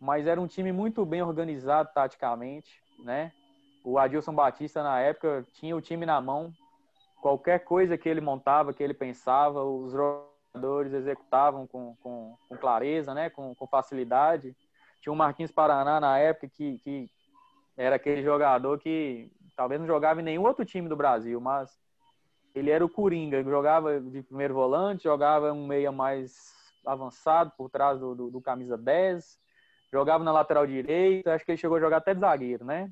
mas 0.00 0.26
era 0.26 0.40
um 0.40 0.46
time 0.46 0.72
muito 0.72 1.04
bem 1.04 1.22
organizado 1.22 1.90
taticamente, 1.94 2.82
né? 3.04 3.32
O 3.84 3.98
Adilson 3.98 4.34
Batista, 4.34 4.82
na 4.82 5.00
época, 5.00 5.46
tinha 5.54 5.74
o 5.74 5.80
time 5.80 6.04
na 6.04 6.20
mão. 6.20 6.52
Qualquer 7.22 7.60
coisa 7.60 7.96
que 7.96 8.08
ele 8.08 8.20
montava, 8.20 8.72
que 8.72 8.82
ele 8.82 8.94
pensava, 8.94 9.62
os 9.64 9.92
jogadores 9.92 10.92
executavam 10.92 11.66
com, 11.66 11.96
com, 12.02 12.36
com 12.48 12.56
clareza, 12.56 13.14
né? 13.14 13.30
com, 13.30 13.54
com 13.54 13.66
facilidade. 13.66 14.54
Tinha 15.00 15.12
o 15.12 15.16
Marquinhos 15.16 15.50
Paraná, 15.50 15.98
na 15.98 16.18
época, 16.18 16.48
que, 16.48 16.78
que 16.78 17.10
era 17.80 17.96
aquele 17.96 18.22
jogador 18.22 18.78
que 18.78 19.32
talvez 19.56 19.80
não 19.80 19.86
jogava 19.86 20.20
em 20.20 20.24
nenhum 20.24 20.42
outro 20.42 20.66
time 20.66 20.86
do 20.86 20.94
Brasil, 20.94 21.40
mas 21.40 21.80
ele 22.54 22.70
era 22.70 22.84
o 22.84 22.90
Coringa, 22.90 23.42
jogava 23.42 23.98
de 23.98 24.22
primeiro 24.22 24.52
volante, 24.52 25.04
jogava 25.04 25.50
um 25.50 25.66
meia 25.66 25.90
mais 25.90 26.52
avançado 26.84 27.52
por 27.56 27.70
trás 27.70 27.98
do, 27.98 28.14
do, 28.14 28.30
do, 28.30 28.40
camisa 28.40 28.76
10, 28.76 29.38
jogava 29.90 30.22
na 30.22 30.30
lateral 30.30 30.66
direita, 30.66 31.32
acho 31.32 31.44
que 31.44 31.52
ele 31.52 31.58
chegou 31.58 31.78
a 31.78 31.80
jogar 31.80 31.96
até 31.98 32.12
de 32.12 32.20
zagueiro, 32.20 32.66
né? 32.66 32.90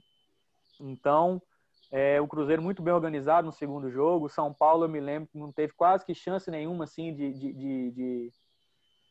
Então, 0.80 1.43
É, 1.91 2.20
o 2.20 2.28
Cruzeiro 2.28 2.61
muito 2.61 2.82
bem 2.82 2.93
organizado 2.93 3.47
no 3.47 3.53
segundo 3.53 3.91
jogo. 3.91 4.26
O 4.26 4.28
São 4.28 4.53
Paulo, 4.53 4.84
eu 4.84 4.89
me 4.91 5.01
lembro, 5.01 5.28
não 5.34 5.51
teve 5.51 5.72
quase 5.72 6.05
que 6.05 6.14
chance 6.14 6.51
nenhuma 6.51 6.84
assim 6.84 7.14
de, 7.14 7.32
de, 7.32 7.53
de, 7.53 7.91
de, 7.93 8.32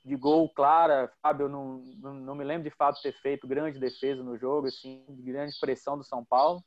de 0.07 0.15
gol 0.15 0.49
clara. 0.49 1.11
Fábio, 1.21 1.49
não, 1.49 1.79
não, 1.97 2.33
me 2.33 2.43
lembro 2.43 2.63
de 2.63 2.75
fato 2.75 3.01
ter 3.01 3.11
feito 3.11 3.47
grande 3.47 3.77
defesa 3.77 4.23
no 4.23 4.37
jogo, 4.37 4.67
assim, 4.67 5.03
de 5.09 5.21
grande 5.21 5.53
pressão 5.59 5.97
do 5.97 6.03
São 6.03 6.23
Paulo. 6.23 6.63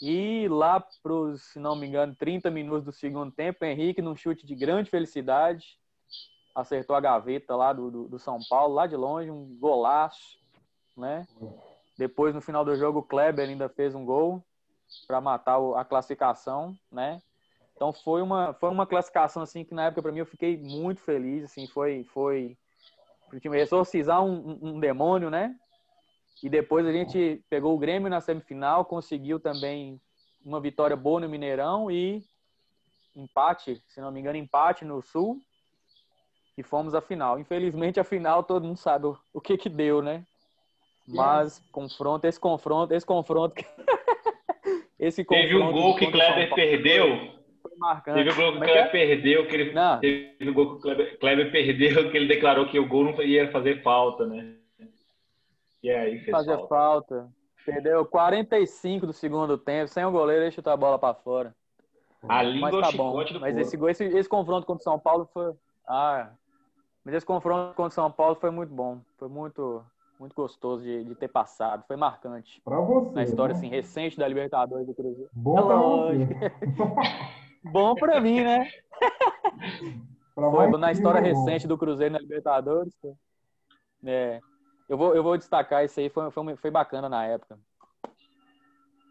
E 0.00 0.46
lá 0.48 0.80
para 0.80 1.36
se 1.36 1.58
não 1.58 1.74
me 1.74 1.86
engano, 1.86 2.14
30 2.14 2.50
minutos 2.50 2.84
do 2.84 2.92
segundo 2.92 3.32
tempo, 3.32 3.64
Henrique, 3.64 4.02
num 4.02 4.14
chute 4.14 4.46
de 4.46 4.54
grande 4.54 4.90
felicidade, 4.90 5.78
acertou 6.54 6.94
a 6.94 7.00
gaveta 7.00 7.56
lá 7.56 7.72
do, 7.72 7.90
do, 7.90 8.08
do 8.08 8.18
São 8.18 8.38
Paulo, 8.50 8.74
lá 8.74 8.86
de 8.86 8.96
longe, 8.96 9.30
um 9.30 9.56
golaço, 9.58 10.38
né? 10.96 11.26
Depois, 11.96 12.34
no 12.34 12.40
final 12.40 12.64
do 12.64 12.76
jogo, 12.76 12.98
o 12.98 13.02
Kleber 13.02 13.48
ainda 13.48 13.68
fez 13.68 13.94
um 13.94 14.04
gol 14.04 14.44
para 15.06 15.20
matar 15.20 15.58
a 15.76 15.84
classificação, 15.84 16.76
né? 16.90 17.22
Então 17.74 17.92
foi 17.92 18.20
uma 18.22 18.52
foi 18.54 18.70
uma 18.70 18.86
classificação 18.86 19.42
assim 19.42 19.64
que 19.64 19.74
na 19.74 19.86
época 19.86 20.02
para 20.02 20.12
mim 20.12 20.20
eu 20.20 20.26
fiquei 20.26 20.56
muito 20.56 21.00
feliz, 21.00 21.44
assim, 21.44 21.66
foi 21.66 22.04
foi 22.04 22.56
pro 23.28 23.40
time 23.40 23.58
exorcizar 23.58 24.22
um, 24.22 24.32
um, 24.32 24.58
um, 24.74 24.80
demônio, 24.80 25.30
né? 25.30 25.54
E 26.42 26.48
depois 26.48 26.86
a 26.86 26.92
gente 26.92 27.42
pegou 27.48 27.74
o 27.74 27.78
Grêmio 27.78 28.10
na 28.10 28.20
semifinal, 28.20 28.84
conseguiu 28.84 29.40
também 29.40 30.00
uma 30.44 30.60
vitória 30.60 30.96
boa 30.96 31.20
no 31.20 31.28
Mineirão 31.28 31.90
e 31.90 32.22
empate, 33.16 33.82
se 33.88 34.00
não 34.00 34.10
me 34.10 34.20
engano, 34.20 34.36
empate 34.36 34.84
no 34.84 35.00
Sul. 35.02 35.38
E 36.56 36.62
fomos 36.62 36.94
à 36.94 37.00
final. 37.00 37.38
Infelizmente, 37.38 37.98
a 37.98 38.04
final 38.04 38.44
todo 38.44 38.64
mundo 38.64 38.76
sabe 38.76 39.06
o, 39.32 39.40
que 39.40 39.56
que 39.56 39.68
deu, 39.68 40.00
né? 40.00 40.24
Mas 41.06 41.60
confronto, 41.72 42.26
esse 42.26 42.38
confronto, 42.38 42.94
esse 42.94 43.04
confronto 43.04 43.54
esse 44.98 45.24
Teve 45.24 45.56
um 45.56 45.72
gol 45.72 45.96
que 45.96 46.10
Kleber 46.10 46.54
perdeu. 46.54 47.33
Marcante. 47.84 48.16
Teve 48.16 48.30
um 48.30 48.36
gol 48.36 48.52
que 48.52 48.58
o 48.58 48.64
é 48.64 48.66
Kleber 48.66 48.86
é? 48.86 48.88
perdeu, 48.88 49.46
que 49.46 49.54
ele 49.54 49.72
não. 49.72 50.00
teve 50.00 50.50
um 50.50 50.54
gol 50.54 50.70
que 50.70 50.74
o 50.74 50.80
Kleber, 50.80 51.18
Kleber, 51.18 51.52
perdeu, 51.52 52.10
que 52.10 52.16
ele 52.16 52.28
declarou 52.28 52.66
que 52.66 52.78
o 52.78 52.88
gol 52.88 53.04
não 53.04 53.22
ia 53.22 53.50
fazer 53.50 53.82
falta, 53.82 54.26
né? 54.26 54.56
E 55.82 55.90
aí 55.90 56.18
fez 56.20 56.30
fazer 56.30 56.56
falta. 56.56 56.68
falta. 56.68 57.28
Perdeu 57.64 58.04
45 58.04 59.06
do 59.06 59.12
segundo 59.12 59.56
tempo, 59.56 59.88
sem 59.88 60.04
o 60.04 60.10
goleiro, 60.10 60.44
ele 60.44 60.50
chutou 60.50 60.72
a 60.72 60.76
bola 60.76 60.98
para 60.98 61.14
fora. 61.14 61.54
A 62.28 62.42
língua 62.42 62.70
mas 62.70 62.90
tá 62.90 62.96
bom. 62.96 63.22
Mas 63.40 63.56
esse, 63.56 63.76
esse, 63.76 64.04
esse 64.04 64.28
confronto 64.28 64.66
contra 64.66 64.80
o 64.80 64.84
São 64.84 64.98
Paulo 64.98 65.28
foi. 65.32 65.52
Ah, 65.86 66.30
mas 67.04 67.14
esse 67.14 67.26
confronto 67.26 67.74
contra 67.74 67.88
o 67.88 67.90
São 67.90 68.10
Paulo 68.10 68.34
foi 68.34 68.50
muito 68.50 68.72
bom. 68.72 69.00
Foi 69.18 69.28
muito 69.28 69.84
muito 70.18 70.34
gostoso 70.34 70.82
de, 70.82 71.04
de 71.04 71.14
ter 71.14 71.28
passado. 71.28 71.84
Foi 71.86 71.96
marcante. 71.96 72.60
Pra 72.64 72.80
você. 72.80 73.14
Na 73.14 73.22
história, 73.24 73.52
né? 73.52 73.58
assim, 73.58 73.68
recente 73.68 74.16
da 74.16 74.26
Libertadores 74.26 74.86
do 74.86 74.94
Cruzeiro. 74.94 75.30
Bom 75.32 75.54
pra 75.54 75.76
você. 75.76 77.34
Bom 77.64 77.94
pra 77.94 78.20
mim, 78.20 78.40
né? 78.42 78.68
Pra 80.34 80.50
Foi 80.50 80.68
na 80.78 80.92
história 80.92 81.20
recente 81.20 81.66
do 81.66 81.78
Cruzeiro 81.78 82.12
na 82.12 82.18
Libertadores. 82.18 82.92
É, 84.04 84.40
eu, 84.88 84.98
vou, 84.98 85.14
eu 85.14 85.22
vou 85.22 85.38
destacar 85.38 85.84
isso 85.84 86.00
aí, 86.00 86.08
foi, 86.08 86.30
foi, 86.30 86.56
foi 86.56 86.70
bacana 86.70 87.08
na 87.08 87.24
época. 87.24 87.58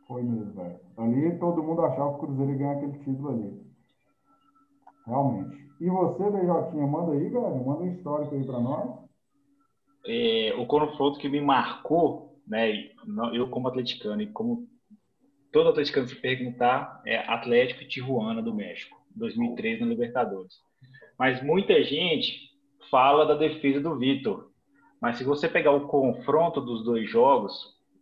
Foi 0.08 0.22
mesmo, 0.22 0.54
velho. 0.54 0.80
Ali 0.98 1.40
todo 1.40 1.64
mundo 1.64 1.86
achava 1.86 2.10
que 2.10 2.16
o 2.16 2.28
Cruzeiro 2.28 2.52
ia 2.52 2.58
ganhar 2.58 2.72
aquele 2.74 3.00
título 3.00 3.30
ali. 3.30 3.74
Realmente. 5.08 5.72
E 5.80 5.90
você, 5.90 6.30
Beijotinha, 6.30 6.88
manda 6.88 7.14
aí, 7.14 7.30
galera. 7.30 7.56
Manda 7.56 7.84
um 7.84 7.92
histórico 7.94 8.36
aí 8.36 8.46
pra 8.46 8.60
nós 8.60 9.04
é, 10.06 10.54
o 10.58 10.66
confronto 10.66 11.20
que 11.20 11.30
me 11.30 11.42
marcou, 11.42 12.38
né, 12.46 12.92
eu 13.34 13.50
como 13.50 13.68
atleticano 13.68 14.22
e 14.22 14.28
como 14.28 14.68
todo 15.54 15.70
atleticano 15.70 16.08
se 16.08 16.16
perguntar, 16.16 17.02
é 17.06 17.18
Atlético 17.32 17.88
Tijuana 17.88 18.42
do 18.42 18.54
México, 18.54 19.00
2003 19.16 19.80
na 19.80 19.86
Libertadores. 19.86 20.56
Mas 21.18 21.44
muita 21.44 21.82
gente 21.84 22.50
fala 22.90 23.24
da 23.24 23.36
defesa 23.36 23.80
do 23.80 23.98
Vitor. 23.98 24.50
Mas 25.00 25.18
se 25.18 25.24
você 25.24 25.48
pegar 25.48 25.72
o 25.72 25.88
confronto 25.88 26.60
dos 26.60 26.84
dois 26.84 27.10
jogos, 27.10 27.54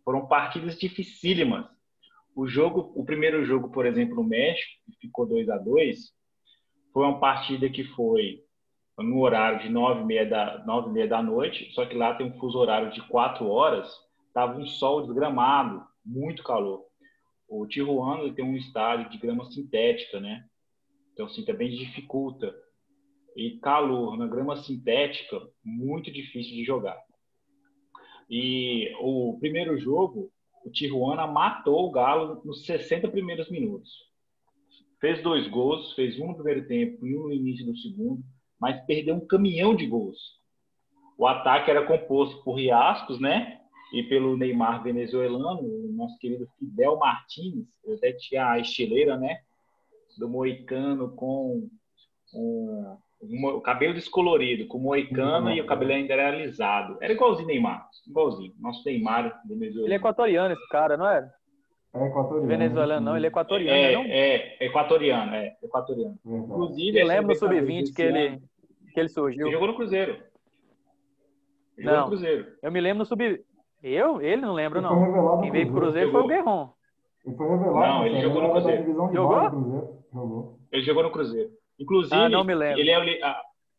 foram 0.02 0.26
partidas 0.26 0.78
dificílimas. 0.78 1.66
O 2.34 2.48
jogo, 2.48 2.90
o 2.96 3.04
primeiro 3.04 3.44
jogo, 3.44 3.70
por 3.70 3.84
exemplo, 3.84 4.16
no 4.16 4.24
México, 4.24 4.72
que 4.86 5.06
ficou 5.06 5.26
2 5.26 5.50
a 5.50 5.58
2 5.58 6.10
foi 6.90 7.04
uma 7.04 7.20
partida 7.20 7.68
que 7.68 7.84
foi 7.84 8.40
no 8.98 9.20
horário 9.20 9.60
de 9.60 9.68
nove 9.68 10.02
e 10.02 10.04
meia 10.04 10.26
da, 10.26 10.64
nove 10.64 10.90
meia 10.90 11.08
da 11.08 11.22
noite, 11.22 11.70
só 11.74 11.84
que 11.84 11.94
lá 11.94 12.14
tem 12.14 12.26
um 12.26 12.38
fuso 12.38 12.58
horário 12.58 12.92
de 12.92 13.00
quatro 13.08 13.46
horas, 13.48 13.90
tava 14.32 14.58
um 14.58 14.66
sol 14.66 15.02
desgramado, 15.02 15.82
muito 16.04 16.42
calor. 16.42 16.91
O 17.54 17.66
Tijuana 17.66 18.32
tem 18.32 18.44
um 18.44 18.56
estádio 18.56 19.10
de 19.10 19.18
grama 19.18 19.44
sintética, 19.50 20.20
né? 20.20 20.44
Então, 21.12 21.26
assim, 21.26 21.44
também 21.44 21.70
dificulta. 21.70 22.54
E 23.36 23.58
calor 23.58 24.16
na 24.16 24.26
grama 24.26 24.56
sintética, 24.56 25.40
muito 25.64 26.10
difícil 26.10 26.54
de 26.54 26.64
jogar. 26.64 26.98
E 28.28 28.92
o 29.00 29.38
primeiro 29.40 29.78
jogo, 29.78 30.30
o 30.64 30.70
Tijuana 30.70 31.26
matou 31.26 31.88
o 31.88 31.90
Galo 31.90 32.42
nos 32.44 32.64
60 32.64 33.08
primeiros 33.08 33.50
minutos. 33.50 33.90
Fez 35.00 35.22
dois 35.22 35.48
gols, 35.48 35.94
fez 35.94 36.18
um 36.20 36.28
no 36.28 36.34
primeiro 36.34 36.66
tempo 36.66 37.06
e 37.06 37.16
um 37.16 37.24
no 37.24 37.32
início 37.32 37.66
do 37.66 37.76
segundo 37.76 38.22
mas 38.62 38.80
perdeu 38.86 39.16
um 39.16 39.26
caminhão 39.26 39.74
de 39.74 39.84
gols. 39.84 40.16
O 41.18 41.26
ataque 41.26 41.68
era 41.68 41.84
composto 41.84 42.44
por 42.44 42.54
Riascos, 42.54 43.18
né? 43.18 43.60
E 43.92 44.02
pelo 44.04 44.36
Neymar 44.36 44.82
venezuelano, 44.82 45.60
o 45.60 45.92
nosso 45.92 46.18
querido 46.18 46.48
Fidel 46.58 46.96
Martins, 46.96 47.66
até 47.86 48.12
tinha 48.12 48.52
a 48.52 48.58
estileira, 48.58 49.16
né? 49.16 49.40
Do 50.18 50.28
moicano 50.28 51.10
com 51.14 51.68
um, 52.34 52.96
o 53.22 53.60
cabelo 53.60 53.94
descolorido, 53.94 54.66
com 54.66 54.78
o 54.78 54.80
moicano 54.80 55.46
uhum. 55.46 55.52
e 55.52 55.60
o 55.60 55.66
cabelo 55.66 55.92
ainda 55.92 56.14
era 56.14 56.28
alisado. 56.28 56.96
Era 57.00 57.12
igualzinho 57.12 57.46
Neymar, 57.46 57.86
igualzinho. 58.06 58.52
Nosso 58.58 58.82
Neymar 58.84 59.40
venezuelano. 59.46 59.86
Ele 59.86 59.94
é 59.94 59.96
equatoriano, 59.96 60.54
esse 60.54 60.68
cara, 60.68 60.96
não 60.96 61.06
é? 61.06 61.30
É 61.94 62.06
equatoriano. 62.06 62.48
Venezuelano, 62.48 63.06
não, 63.06 63.16
ele 63.16 63.26
é 63.26 63.28
equatoriano, 63.28 63.78
é, 63.78 63.92
não? 63.92 64.02
É, 64.04 64.56
equatoriano, 64.64 65.34
é, 65.34 65.56
equatoriano. 65.62 66.18
Inclusive, 66.24 66.98
eu 66.98 67.06
lembro 67.06 67.28
no 67.28 67.34
Sub-20 67.34 67.94
que 67.94 68.02
ele, 68.02 68.42
que 68.92 68.98
ele 68.98 69.08
surgiu. 69.08 69.46
Ele 69.46 69.52
jogou 69.52 69.68
no 69.68 69.76
Cruzeiro. 69.76 70.18
Ele 71.76 71.86
não, 71.86 72.00
no 72.00 72.06
Cruzeiro. 72.06 72.46
Eu 72.62 72.72
me 72.72 72.80
lembro 72.80 73.00
no 73.00 73.04
sub. 73.04 73.44
Eu? 73.82 74.20
Ele 74.20 74.40
não 74.40 74.52
lembro, 74.52 74.80
não. 74.80 75.40
Quem 75.40 75.50
veio 75.50 75.66
pro 75.66 75.80
Cruzeiro 75.80 76.12
foi 76.12 76.20
o 76.22 76.26
Guerron. 76.26 76.72
Ele 77.24 77.36
foi 77.36 77.48
revelado. 77.48 77.86
Não, 77.86 78.06
ele 78.06 78.20
jogou 78.20 78.42
no 78.42 78.50
Cruzeiro. 78.50 78.92
Jogou? 79.12 79.50
Cruzeiro. 79.50 79.98
Jogou. 80.12 80.58
Ele 80.70 80.82
jogou 80.82 81.02
no 81.02 81.10
Cruzeiro. 81.10 81.50
Inclusive, 81.78 82.14
ah, 82.14 82.28
não 82.28 82.44
me 82.44 82.54
lembro. 82.54 82.80
Ele, 82.80 82.90
é 82.90 82.98
o, 82.98 83.02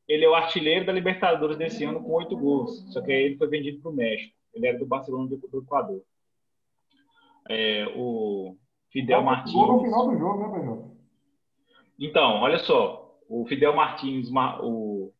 ele 0.07 0.25
é 0.25 0.29
o 0.29 0.35
artilheiro 0.35 0.85
da 0.85 0.91
Libertadores 0.91 1.57
desse 1.57 1.83
ano 1.85 2.03
com 2.03 2.11
oito 2.13 2.37
gols. 2.37 2.91
Só 2.91 3.01
que 3.01 3.11
aí 3.11 3.23
ele 3.23 3.37
foi 3.37 3.47
vendido 3.47 3.81
para 3.81 3.91
o 3.91 3.95
México. 3.95 4.35
Ele 4.53 4.67
era 4.67 4.77
do 4.77 4.85
Barcelona 4.85 5.29
do, 5.29 5.37
do 5.37 5.59
Equador. 5.59 6.01
É, 7.49 7.85
o 7.95 8.55
Fidel 8.91 9.19
ah, 9.19 9.23
Martins. 9.23 9.53
no 9.53 9.81
final 9.81 10.09
do 10.09 10.17
jogo, 10.17 10.39
né, 10.39 10.59
Pedro? 10.59 10.91
Então, 11.99 12.41
olha 12.41 12.59
só. 12.59 13.17
O 13.29 13.45
Fidel 13.47 13.75
Martins, 13.75 14.29
o, 14.61 15.11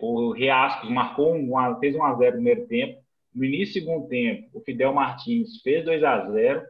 o 0.00 0.32
Reascos 0.32 0.90
marcou 0.90 1.34
um, 1.34 1.50
fez 1.78 1.94
1 1.94 2.04
a 2.04 2.14
0 2.14 2.30
no 2.30 2.32
primeiro 2.32 2.66
tempo. 2.66 3.00
No 3.34 3.44
início 3.44 3.80
do 3.80 3.86
segundo 3.86 4.08
tempo, 4.08 4.50
o 4.54 4.60
Fidel 4.60 4.92
Martins 4.92 5.60
fez 5.62 5.84
2 5.84 6.02
a 6.02 6.30
0 6.30 6.62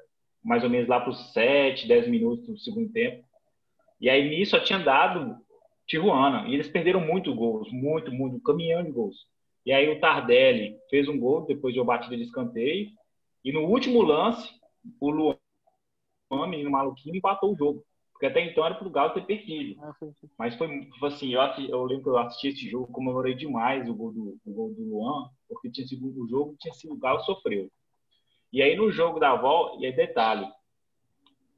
mais 0.43 0.65
ou 0.65 0.71
menos 0.71 0.89
lá 0.89 1.01
para 1.01 1.11
os 1.11 1.33
7, 1.33 1.87
10 1.87 2.09
minutos 2.09 2.47
do 2.47 2.59
segundo 2.59 2.91
tempo. 2.93 3.25
E 4.01 4.09
aí 4.09 4.29
nisso 4.29 4.53
só 4.53 4.61
tinha 4.61 4.79
dado 4.79 5.37
Tijuana. 5.87 6.49
E 6.49 6.55
eles 6.55 6.69
perderam 6.69 7.01
muito 7.01 7.35
gols, 7.35 7.71
muito, 7.71 8.13
muito, 8.13 8.37
um 8.37 8.41
caminhão 8.41 8.83
de 8.83 8.91
gols. 8.91 9.27
E 9.67 9.73
aí 9.73 9.89
o 9.89 10.01
Tardelli 10.01 10.79
fez 10.89 11.09
um 11.09 11.19
gol 11.19 11.47
depois 11.47 11.75
de 11.75 11.81
uma 11.81 11.87
batida 11.87 12.17
de 12.17 12.23
escanteio. 12.23 12.89
E 13.45 13.53
no 13.53 13.67
último 13.67 14.01
lance, 14.01 14.49
o 15.01 15.11
Luan, 15.11 15.37
menino 16.49 16.71
maluquinho, 16.71 17.17
empatou 17.17 17.53
o 17.53 17.57
jogo. 17.57 17.85
Porque 18.21 18.27
até 18.27 18.45
então 18.45 18.67
era 18.67 18.75
pro 18.75 18.91
Galo 18.91 19.15
ter 19.15 19.25
perdido. 19.25 19.81
Ah, 19.83 19.95
Mas 20.39 20.55
foi, 20.57 20.69
tipo 20.69 21.07
assim, 21.07 21.33
eu, 21.33 21.41
eu 21.71 21.85
lembro 21.85 22.03
que 22.03 22.09
eu 22.11 22.19
assisti 22.19 22.49
esse 22.49 22.69
jogo, 22.69 22.93
comemorei 22.93 23.35
demais 23.35 23.89
o 23.89 23.95
gol 23.95 24.13
do, 24.13 24.39
o 24.45 24.53
gol 24.53 24.75
do 24.75 24.91
Luan, 24.91 25.31
porque 25.49 25.71
tinha 25.71 25.87
sido 25.87 26.07
o 26.07 26.29
jogo, 26.29 26.55
tinha 26.61 26.75
sido 26.75 26.93
o 26.93 26.99
Galo 26.99 27.21
sofreu. 27.21 27.71
E 28.53 28.61
aí 28.61 28.77
no 28.77 28.93
jogo 28.93 29.19
da 29.19 29.35
volta, 29.35 29.83
e 29.83 29.87
aí 29.87 29.97
detalhe, 29.97 30.47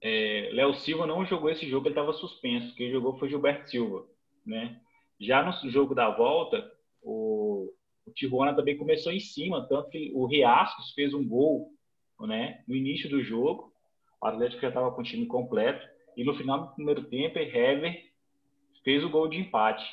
é, 0.01 0.51
Léo 0.53 0.73
Silva 0.75 1.05
não 1.05 1.27
jogou 1.27 1.51
esse 1.51 1.69
jogo, 1.69 1.89
ele 1.89 1.95
estava 1.95 2.13
suspenso. 2.13 2.77
Quem 2.77 2.93
jogou 2.93 3.19
foi 3.19 3.29
Gilberto 3.29 3.69
Silva, 3.69 4.07
né? 4.47 4.81
Já 5.19 5.43
no 5.43 5.69
jogo 5.69 5.97
da 5.97 6.11
volta, 6.11 6.65
o, 7.03 7.73
o 8.07 8.13
Tijuana 8.13 8.55
também 8.55 8.79
começou 8.79 9.11
em 9.11 9.19
cima, 9.19 9.67
tanto 9.69 9.91
que 9.91 10.13
o 10.15 10.27
Riascos 10.27 10.93
fez 10.93 11.13
um 11.13 11.27
gol, 11.27 11.73
né? 12.21 12.63
No 12.69 12.77
início 12.77 13.11
do 13.11 13.21
jogo, 13.21 13.73
o 14.21 14.27
Atlético 14.29 14.63
já 14.63 14.69
estava 14.69 14.93
com 14.93 15.01
o 15.01 15.05
time 15.05 15.27
completo. 15.27 15.91
E 16.17 16.25
no 16.25 16.35
final 16.35 16.67
do 16.67 16.75
primeiro 16.75 17.05
tempo, 17.05 17.39
Hever 17.39 18.11
fez 18.85 19.05
o 19.05 19.11
gol 19.11 19.29
de 19.29 19.39
empate. 19.39 19.85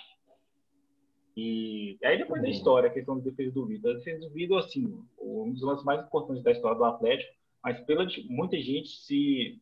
E 1.35 1.97
aí 2.03 2.17
depois 2.17 2.41
da 2.41 2.49
história, 2.49 2.89
a 2.89 2.93
questão 2.93 3.17
da 3.17 3.23
defesa 3.23 3.51
do 3.51 3.65
Vitor. 3.65 3.91
A 3.91 3.97
defesa 3.97 4.19
do 4.19 4.29
Vitor, 4.29 4.59
assim, 4.59 5.03
um 5.21 5.51
dos 5.51 5.61
lances 5.61 5.85
mais 5.85 6.05
importantes 6.05 6.43
da 6.43 6.51
história 6.51 6.77
do 6.77 6.83
Atlético, 6.83 7.33
mas 7.63 7.79
pela 7.81 8.05
muita 8.29 8.59
gente 8.59 8.89
se 8.89 9.61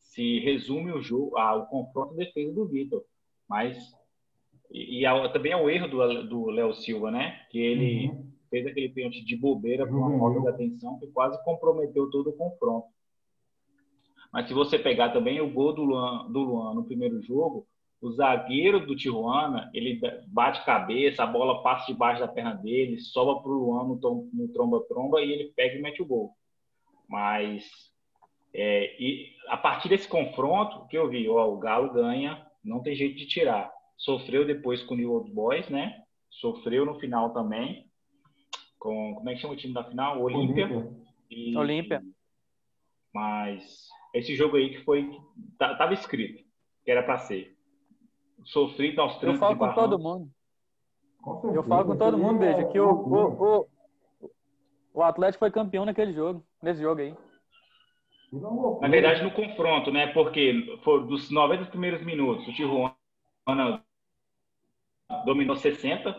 se 0.00 0.38
resume 0.40 0.92
o 0.92 1.02
jogo, 1.02 1.36
ah, 1.36 1.56
o 1.56 1.66
confronto 1.66 2.14
defesa 2.14 2.52
do 2.52 2.66
Vitor. 2.66 3.04
Mas 3.48 3.76
e, 4.70 5.04
e 5.04 5.28
também 5.32 5.52
é 5.52 5.56
um 5.56 5.68
erro 5.68 5.88
do, 5.88 6.50
Léo 6.50 6.74
Silva, 6.74 7.10
né? 7.10 7.40
Que 7.50 7.58
ele 7.58 8.08
uhum. 8.08 8.32
fez 8.50 8.66
aquele 8.66 8.88
pênalti 8.88 9.24
de 9.24 9.36
bobeira 9.36 9.86
por 9.86 9.96
uma 9.96 10.18
falta 10.18 10.40
de 10.40 10.48
atenção 10.48 10.98
que 10.98 11.06
quase 11.08 11.42
comprometeu 11.44 12.10
todo 12.10 12.30
o 12.30 12.32
confronto. 12.32 12.88
Mas 14.32 14.48
se 14.48 14.54
você 14.54 14.78
pegar 14.78 15.10
também 15.10 15.40
o 15.40 15.50
gol 15.50 15.72
do 15.72 15.82
Luan, 15.82 16.30
do 16.30 16.40
Luan 16.40 16.74
no 16.74 16.84
primeiro 16.84 17.22
jogo, 17.22 17.66
o 18.00 18.12
zagueiro 18.12 18.86
do 18.86 18.94
Tijuana, 18.94 19.70
ele 19.72 20.00
bate 20.26 20.64
cabeça, 20.64 21.22
a 21.22 21.26
bola 21.26 21.62
passa 21.62 21.86
debaixo 21.86 22.20
da 22.20 22.28
perna 22.28 22.54
dele, 22.54 23.00
soba 23.00 23.40
para 23.40 23.50
o 23.50 23.54
Luan 23.54 23.98
no 24.32 24.48
tromba-tromba 24.48 25.22
e 25.22 25.32
ele 25.32 25.52
pega 25.56 25.76
e 25.76 25.82
mete 25.82 26.02
o 26.02 26.06
gol. 26.06 26.32
Mas 27.08 27.64
é, 28.58 28.96
e 28.98 29.34
a 29.48 29.56
partir 29.56 29.88
desse 29.88 30.08
confronto 30.08 30.86
que 30.88 30.96
eu 30.96 31.08
vi, 31.10 31.28
ó, 31.28 31.46
o 31.46 31.58
Galo 31.58 31.92
ganha, 31.92 32.46
não 32.64 32.82
tem 32.82 32.94
jeito 32.94 33.16
de 33.16 33.26
tirar. 33.26 33.70
Sofreu 33.98 34.46
depois 34.46 34.82
com 34.82 34.94
o 34.94 34.96
New 34.96 35.12
Old 35.12 35.30
Boys, 35.30 35.68
né? 35.68 36.02
Sofreu 36.30 36.86
no 36.86 36.98
final 36.98 37.34
também. 37.34 37.86
Com, 38.78 39.14
como 39.14 39.28
é 39.28 39.34
que 39.34 39.40
chama 39.40 39.54
o 39.54 39.56
time 39.56 39.74
da 39.74 39.84
final? 39.84 40.22
Olímpia. 40.22 40.68
Olímpia. 41.54 42.02
Mas 43.14 43.88
esse 44.18 44.34
jogo 44.34 44.56
aí 44.56 44.70
que 44.70 44.84
foi. 44.84 45.10
Tava 45.58 45.94
escrito 45.94 46.44
que 46.84 46.90
era 46.90 47.02
para 47.02 47.18
ser. 47.18 47.56
Sofrido 48.44 49.00
aos 49.00 49.18
três. 49.18 49.34
Eu 49.34 49.40
falo 49.40 49.56
com 49.56 49.74
todo 49.74 49.98
mundo. 49.98 50.30
Eu 51.52 51.64
falo 51.64 51.84
com 51.84 51.96
todo 51.96 52.16
mundo, 52.16 52.38
veja, 52.38 52.64
que 52.68 52.78
o, 52.78 52.88
o, 52.88 53.60
o, 53.60 54.30
o 54.94 55.02
Atlético 55.02 55.40
foi 55.40 55.50
campeão 55.50 55.84
naquele 55.84 56.12
jogo, 56.12 56.46
nesse 56.62 56.80
jogo 56.80 57.00
aí. 57.00 57.14
Na 58.80 58.88
verdade, 58.88 59.24
no 59.24 59.32
confronto, 59.32 59.90
né? 59.90 60.06
Porque 60.08 60.78
foi 60.84 61.04
dos 61.06 61.30
90 61.30 61.66
primeiros 61.66 62.04
minutos, 62.04 62.46
o 62.46 62.52
Tijuana 62.52 62.94
dominou 65.24 65.56
60 65.56 66.14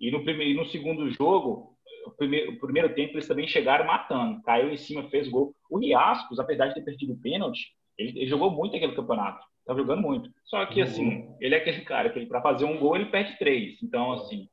e 0.00 0.10
no 0.10 0.22
primeiro 0.22 0.58
no 0.58 0.66
segundo 0.66 1.10
jogo, 1.10 1.77
o 2.08 2.16
primeiro, 2.16 2.52
o 2.52 2.58
primeiro 2.58 2.94
tempo 2.94 3.14
eles 3.14 3.28
também 3.28 3.46
chegaram 3.46 3.86
matando, 3.86 4.42
caiu 4.42 4.70
em 4.70 4.76
cima, 4.76 5.08
fez 5.10 5.28
gol. 5.28 5.54
O 5.70 5.78
Riascos, 5.78 6.38
apesar 6.38 6.68
de 6.68 6.74
ter 6.74 6.82
perdido 6.82 7.12
o 7.12 7.20
pênalti, 7.20 7.72
ele, 7.96 8.18
ele 8.20 8.26
jogou 8.28 8.50
muito 8.50 8.76
aquele 8.76 8.94
campeonato, 8.94 9.44
tá 9.66 9.74
jogando 9.74 10.02
muito. 10.02 10.30
Só 10.44 10.64
que 10.66 10.80
assim, 10.80 11.34
ele 11.40 11.54
é 11.54 11.58
aquele 11.58 11.82
cara 11.82 12.10
que 12.10 12.26
para 12.26 12.42
fazer 12.42 12.64
um 12.64 12.78
gol 12.78 12.96
ele 12.96 13.06
perde 13.06 13.38
três, 13.38 13.82
então 13.82 14.12
assim, 14.12 14.48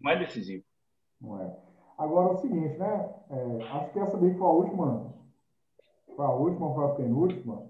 não 0.00 0.10
é 0.10 0.18
decisivo. 0.18 0.64
Não 1.20 1.40
é. 1.40 1.56
Agora 1.98 2.28
é 2.28 2.32
o 2.32 2.36
seguinte, 2.36 2.76
né? 2.78 3.14
É, 3.30 3.62
acho 3.70 3.92
que 3.92 3.98
essa 3.98 4.18
daí 4.18 4.34
foi 4.34 4.46
a 4.46 4.50
última, 4.50 5.14
foi 6.14 6.24
a 6.24 6.30
última, 6.30 6.74
foi 6.74 6.84
a 6.84 6.94
penúltima. 6.94 7.66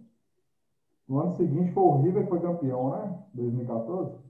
No 1.08 1.20
ano 1.20 1.36
seguinte 1.36 1.72
foi 1.72 1.82
o 1.82 2.02
River 2.02 2.24
que 2.24 2.30
foi 2.30 2.40
campeão, 2.40 2.90
né? 2.90 3.18
2014 3.34 4.25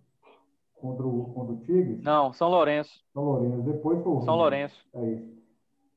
contra 0.77 1.07
o, 1.07 1.33
contra 1.33 1.55
o 1.55 1.59
Tigres? 1.59 2.03
Não, 2.03 2.33
São 2.33 2.49
Lourenço. 2.49 3.01
São 3.13 3.25
Lourenço. 3.25 3.63
Depois 3.63 4.03
foi 4.03 4.13
o 4.13 4.21
São 4.23 4.37
Lourenço. 4.37 4.77
É 4.95 5.05
isso. 5.05 5.37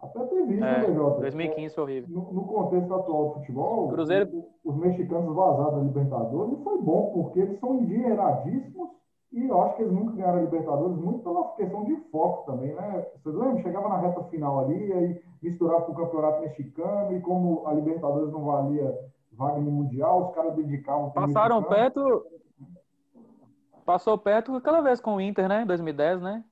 Até 0.02 0.20
teve 0.28 0.54
isso, 0.54 0.64
é, 0.64 0.82
né, 0.82 0.88
BJ? 0.88 1.20
2015 1.20 1.76
foi 1.76 1.84
horrível. 1.84 2.10
No, 2.10 2.34
no, 2.34 2.44
contexto 2.48 2.94
atual 2.94 3.28
do 3.28 3.34
futebol, 3.34 3.90
Cruzeiro... 3.90 4.46
os 4.64 4.76
mexicanos 4.78 5.36
vazados 5.36 5.76
da 5.76 5.84
Libertadores 5.84 6.64
foi 6.64 6.82
bom, 6.82 7.12
porque 7.14 7.40
eles 7.42 7.60
são 7.60 7.76
endinheiradíssimos 7.76 8.90
e 9.32 9.46
eu 9.46 9.62
acho 9.62 9.76
que 9.76 9.84
eles 9.84 9.94
nunca 9.94 10.14
ganharam 10.14 10.40
a 10.40 10.42
Libertadores, 10.42 10.98
muito 10.98 11.20
pela 11.20 11.44
questão 11.56 11.84
de 11.84 11.96
foco 12.12 12.52
também, 12.52 12.74
né? 12.74 13.06
Vocês 13.22 13.36
lembram? 13.36 13.62
Chegava 13.62 13.90
na 13.90 13.98
reta 13.98 14.24
final 14.24 14.60
ali, 14.60 14.92
aí 14.92 15.22
misturava 15.42 15.82
com 15.82 15.92
o 15.92 15.96
campeonato 15.96 16.42
mexicano, 16.42 17.16
e 17.16 17.22
como 17.22 17.68
a 17.68 17.74
Libertadores 17.74 18.32
não 18.32 18.46
valia 18.46 18.98
vaga 19.34 19.60
no 19.60 19.72
Mundial, 19.72 20.30
os 20.30 20.36
caras 20.36 20.56
dedicavam. 20.56 21.12
Passaram 21.12 21.62
perto, 21.64 22.26
Passou 23.90 24.20
perto 24.20 24.56
aquela 24.56 24.82
vez 24.82 25.02
com 25.02 25.16
o 25.16 25.20
Inter, 25.20 25.50
né? 25.50 25.66
2010, 25.66 26.22
né? 26.22 26.44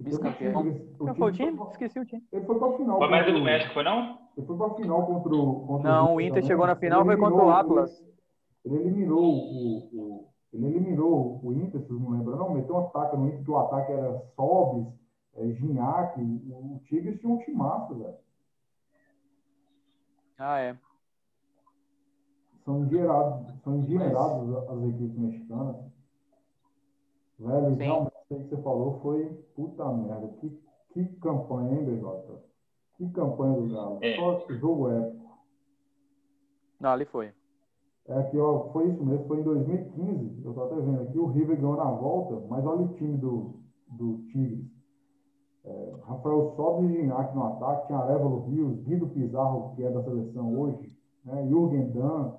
Vice-campeão. 0.00 0.76
Foi 1.16 1.30
o 1.30 1.32
time? 1.32 1.56
Esqueci 1.70 2.00
o 2.00 2.04
time. 2.04 2.26
Ele 2.32 2.44
foi 2.46 2.58
pra 2.58 2.72
final. 2.76 2.98
Foi 2.98 3.06
América 3.06 3.32
do 3.32 3.40
México, 3.40 3.74
foi 3.74 3.84
não? 3.84 4.18
Ele 4.36 4.44
foi 4.44 4.56
pra 4.56 4.74
final 4.74 5.06
contra 5.06 5.32
o. 5.32 5.66
Contra 5.68 5.88
não, 5.88 6.16
o 6.16 6.20
Inter 6.20 6.44
chegou 6.44 6.66
na 6.66 6.74
final, 6.74 7.04
foi 7.04 7.16
contra 7.16 7.44
o 7.44 7.50
Atlas. 7.50 8.04
Ele, 8.64 8.74
ele 8.74 8.88
eliminou 8.88 9.22
o, 9.22 9.78
o, 9.92 10.28
Ele 10.52 10.66
eliminou 10.66 11.40
o 11.44 11.52
Inter, 11.52 11.80
vocês 11.80 12.00
não 12.00 12.10
lembram, 12.10 12.36
não? 12.36 12.54
Meteu 12.54 12.74
um 12.74 12.86
ataque 12.88 13.16
no 13.16 13.28
Inter, 13.28 13.44
que 13.44 13.50
o 13.52 13.58
ataque 13.58 13.92
era 13.92 14.18
Sobis, 14.34 14.92
é, 15.36 15.46
Ginhaque. 15.52 16.20
O 16.20 16.80
Tigres 16.86 17.20
tinha 17.20 17.32
um 17.32 17.38
timaço, 17.38 17.94
velho. 17.94 18.16
Ah, 20.36 20.58
é. 20.58 20.76
São 22.64 22.84
engenheirados, 22.84 23.60
são 23.62 23.78
engenheirados 23.78 24.48
Mas... 24.48 24.70
as 24.70 24.88
equipes 24.88 25.16
mexicanas. 25.16 25.99
Velho, 27.40 27.70
Sim. 27.70 27.82
realmente 27.82 28.14
o 28.28 28.34
que 28.34 28.48
você 28.48 28.62
falou 28.62 29.00
foi 29.00 29.24
puta 29.56 29.90
merda. 29.92 30.28
Que, 30.40 30.50
que 30.92 31.04
campanha, 31.16 31.72
hein, 31.72 31.84
BJ? 31.86 32.38
Que 32.96 33.08
campanha 33.10 33.54
do 33.54 33.68
Galo. 33.68 33.98
É. 34.02 34.16
Só 34.16 34.46
jogo 34.50 34.90
épico. 34.90 35.30
Não, 36.78 36.90
ali 36.90 37.06
foi. 37.06 37.32
É 38.08 38.22
que, 38.24 38.38
ó, 38.38 38.70
foi 38.72 38.88
isso 38.90 39.04
mesmo, 39.04 39.26
foi 39.26 39.40
em 39.40 39.44
2015, 39.44 40.44
eu 40.44 40.52
tô 40.52 40.64
até 40.64 40.74
vendo 40.74 41.02
aqui, 41.02 41.18
o 41.18 41.26
River 41.26 41.56
ganhou 41.56 41.76
na 41.76 41.90
volta, 41.90 42.44
mas 42.48 42.64
olha 42.66 42.82
o 42.82 42.94
time 42.94 43.16
do, 43.16 43.60
do 43.88 44.18
Tigres. 44.32 44.66
É, 45.64 45.94
Rafael 46.02 46.54
Sobres 46.56 46.90
e 46.90 46.94
Gignac 46.94 47.34
no 47.34 47.44
ataque, 47.44 47.86
tinha 47.86 47.98
Arevalo 47.98 48.48
Rios, 48.48 48.80
Guido 48.80 49.06
Pizarro, 49.08 49.76
que 49.76 49.84
é 49.84 49.90
da 49.90 50.02
seleção 50.02 50.58
hoje, 50.58 50.98
né, 51.24 51.46
Jürgen 51.46 51.90
Dan, 51.90 52.32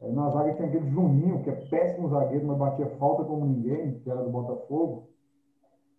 na 0.00 0.30
zaga 0.30 0.54
tinha 0.54 0.68
aquele 0.68 0.90
Juninho, 0.90 1.42
que 1.42 1.50
é 1.50 1.54
péssimo 1.54 2.08
zagueiro, 2.08 2.46
mas 2.46 2.58
batia 2.58 2.88
falta 2.98 3.24
como 3.24 3.46
ninguém, 3.46 3.98
que 4.00 4.10
era 4.10 4.22
do 4.22 4.30
Botafogo. 4.30 5.08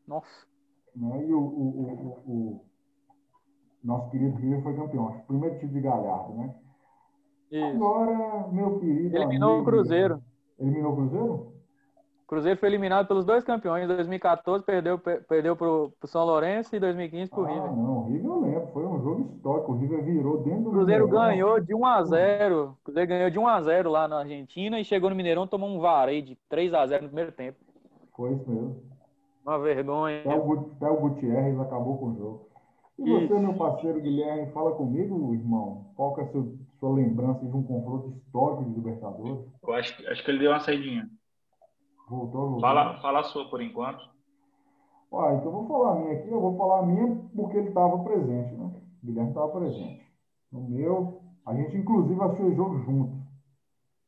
Nossa. 0.07 0.45
Né? 0.95 1.25
E 1.25 1.33
o, 1.33 1.39
o, 1.39 2.21
o, 2.25 2.31
o, 2.31 2.65
nosso 3.83 4.09
querido 4.11 4.35
River 4.37 4.63
foi 4.63 4.75
campeão. 4.75 5.09
Acho 5.09 5.19
que 5.19 5.27
primeiro 5.27 5.55
título 5.55 5.73
de 5.73 5.81
Galhardo, 5.81 6.33
né? 6.33 6.55
Isso. 7.51 7.65
Agora, 7.65 8.47
meu 8.51 8.79
querido. 8.79 9.15
Eliminou 9.15 9.55
amigo, 9.55 9.61
o 9.61 9.65
Cruzeiro. 9.71 10.23
Eliminou 10.59 10.91
o 10.91 10.95
Cruzeiro? 10.95 11.54
O 12.25 12.27
Cruzeiro 12.27 12.59
foi 12.59 12.69
eliminado 12.69 13.07
pelos 13.07 13.23
dois 13.23 13.43
campeões. 13.43 13.83
Em 13.83 13.87
2014 13.87 14.65
perdeu, 14.65 14.97
perdeu 14.97 15.55
para 15.55 15.67
o 15.67 15.93
São 16.05 16.25
Lourenço 16.25 16.73
e 16.73 16.77
em 16.77 16.81
2015 16.81 17.29
para 17.29 17.39
o 17.39 17.45
ah, 17.45 17.49
River. 17.49 17.71
Não, 17.71 17.97
o 17.99 18.05
River 18.07 18.25
eu 18.25 18.41
lembro. 18.41 18.67
Foi 18.73 18.83
um 18.83 19.03
jogo 19.03 19.21
histórico. 19.21 19.71
O 19.71 19.77
River 19.77 20.03
virou 20.03 20.37
dentro 20.41 20.63
do. 20.63 20.69
O 20.69 20.71
Cruzeiro 20.71 21.05
Mineirão. 21.05 21.27
ganhou 21.27 21.59
de 21.59 21.75
1 21.75 21.85
a 21.85 22.03
0 22.03 22.63
O 22.63 22.83
Cruzeiro 22.83 23.09
ganhou 23.09 23.29
de 23.29 23.37
1 23.37 23.47
a 23.47 23.61
0 23.61 23.91
lá 23.91 24.07
na 24.07 24.19
Argentina 24.21 24.79
e 24.79 24.83
chegou 24.83 25.11
no 25.11 25.15
Mineirão 25.15 25.45
tomou 25.45 25.69
um 25.69 25.79
vareio 25.79 26.23
de 26.23 26.35
3 26.49 26.73
a 26.73 26.87
0 26.87 27.03
no 27.03 27.09
primeiro 27.09 27.31
tempo. 27.31 27.59
Foi 28.15 28.33
isso 28.33 28.49
mesmo. 28.49 28.75
Uma 29.45 29.59
vergonha. 29.59 30.21
Até 30.21 30.35
o, 30.35 30.53
até 30.53 30.89
o 30.89 30.99
Gutierrez 31.01 31.59
acabou 31.59 31.99
com 31.99 32.07
o 32.07 32.15
jogo. 32.17 32.49
E 32.97 33.03
você, 33.03 33.25
isso. 33.25 33.39
meu 33.39 33.53
parceiro 33.53 34.01
Guilherme, 34.01 34.51
fala 34.51 34.71
comigo, 34.71 35.31
irmão. 35.31 35.91
Qual 35.95 36.15
que 36.15 36.21
é 36.21 36.23
a 36.23 36.27
sua, 36.31 36.47
sua 36.79 36.95
lembrança 36.95 37.45
de 37.45 37.55
um 37.55 37.61
confronto 37.61 38.09
histórico 38.17 38.63
de 38.63 38.73
Libertadores? 38.73 39.45
Eu 39.61 39.73
acho, 39.73 40.07
acho 40.07 40.25
que 40.25 40.31
ele 40.31 40.39
deu 40.39 40.51
uma 40.51 40.59
saidinha. 40.59 41.07
Voltou, 42.09 42.41
voltou. 42.41 42.61
Fala, 42.61 42.99
fala 43.01 43.19
a 43.19 43.23
sua 43.23 43.49
por 43.49 43.61
enquanto. 43.61 44.03
Ah, 45.13 45.33
então 45.33 45.51
vou 45.51 45.67
falar 45.67 45.93
a 45.93 45.95
minha 45.95 46.13
aqui. 46.13 46.29
Eu 46.29 46.41
vou 46.41 46.57
falar 46.57 46.79
a 46.79 46.85
minha 46.85 47.15
porque 47.35 47.57
ele 47.57 47.69
estava 47.69 47.97
presente, 47.99 48.53
né? 48.55 48.71
O 49.01 49.05
Guilherme 49.05 49.29
estava 49.29 49.47
presente. 49.49 50.05
No 50.51 50.61
meu, 50.61 51.21
a 51.45 51.53
gente 51.55 51.77
inclusive 51.77 52.21
assistiu 52.21 52.47
o 52.47 52.55
jogo 52.55 52.79
junto. 52.79 53.25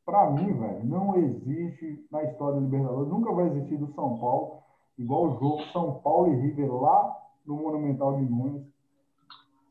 Para 0.04 0.30
mim, 0.30 0.52
velho, 0.52 0.84
não 0.86 1.16
existe 1.16 2.06
na 2.10 2.22
história 2.24 2.58
do 2.58 2.64
Libertadores, 2.64 3.10
nunca 3.10 3.32
vai 3.32 3.46
existir 3.48 3.76
do 3.76 3.92
São 3.92 4.18
Paulo, 4.18 4.62
igual 4.96 5.24
o 5.24 5.38
jogo 5.38 5.62
São 5.72 6.00
Paulo 6.00 6.32
e 6.32 6.36
River 6.36 6.72
lá 6.74 7.14
no 7.46 7.56
Monumental 7.56 8.16
de 8.16 8.24
Nunes. 8.24 8.66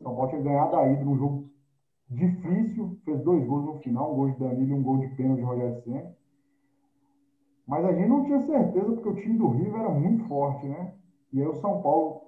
São 0.01 0.15
Paulo 0.15 0.29
tinha 0.29 0.41
ganhado 0.41 0.75
a 0.75 0.87
ida 0.87 1.03
num 1.03 1.17
jogo 1.17 1.49
difícil, 2.09 2.97
fez 3.03 3.23
dois 3.23 3.45
gols 3.47 3.65
no 3.65 3.79
final, 3.79 4.13
um 4.13 4.15
gol 4.15 4.29
de 4.29 4.39
Danilo 4.39 4.69
e 4.69 4.73
um 4.73 4.83
gol 4.83 4.97
de 4.99 5.07
pênalti 5.15 5.39
de 5.39 5.45
Rogério 5.45 5.81
Senna. 5.83 6.15
Mas 7.67 7.83
a 7.83 7.91
gente 7.91 8.07
não 8.07 8.23
tinha 8.23 8.39
certeza 8.39 8.93
porque 8.93 9.09
o 9.09 9.15
time 9.15 9.37
do 9.37 9.49
River 9.49 9.81
era 9.81 9.89
muito 9.89 10.23
forte, 10.27 10.65
né? 10.65 10.93
E 11.33 11.41
aí 11.41 11.47
o 11.47 11.55
São 11.55 11.81
Paulo, 11.81 12.21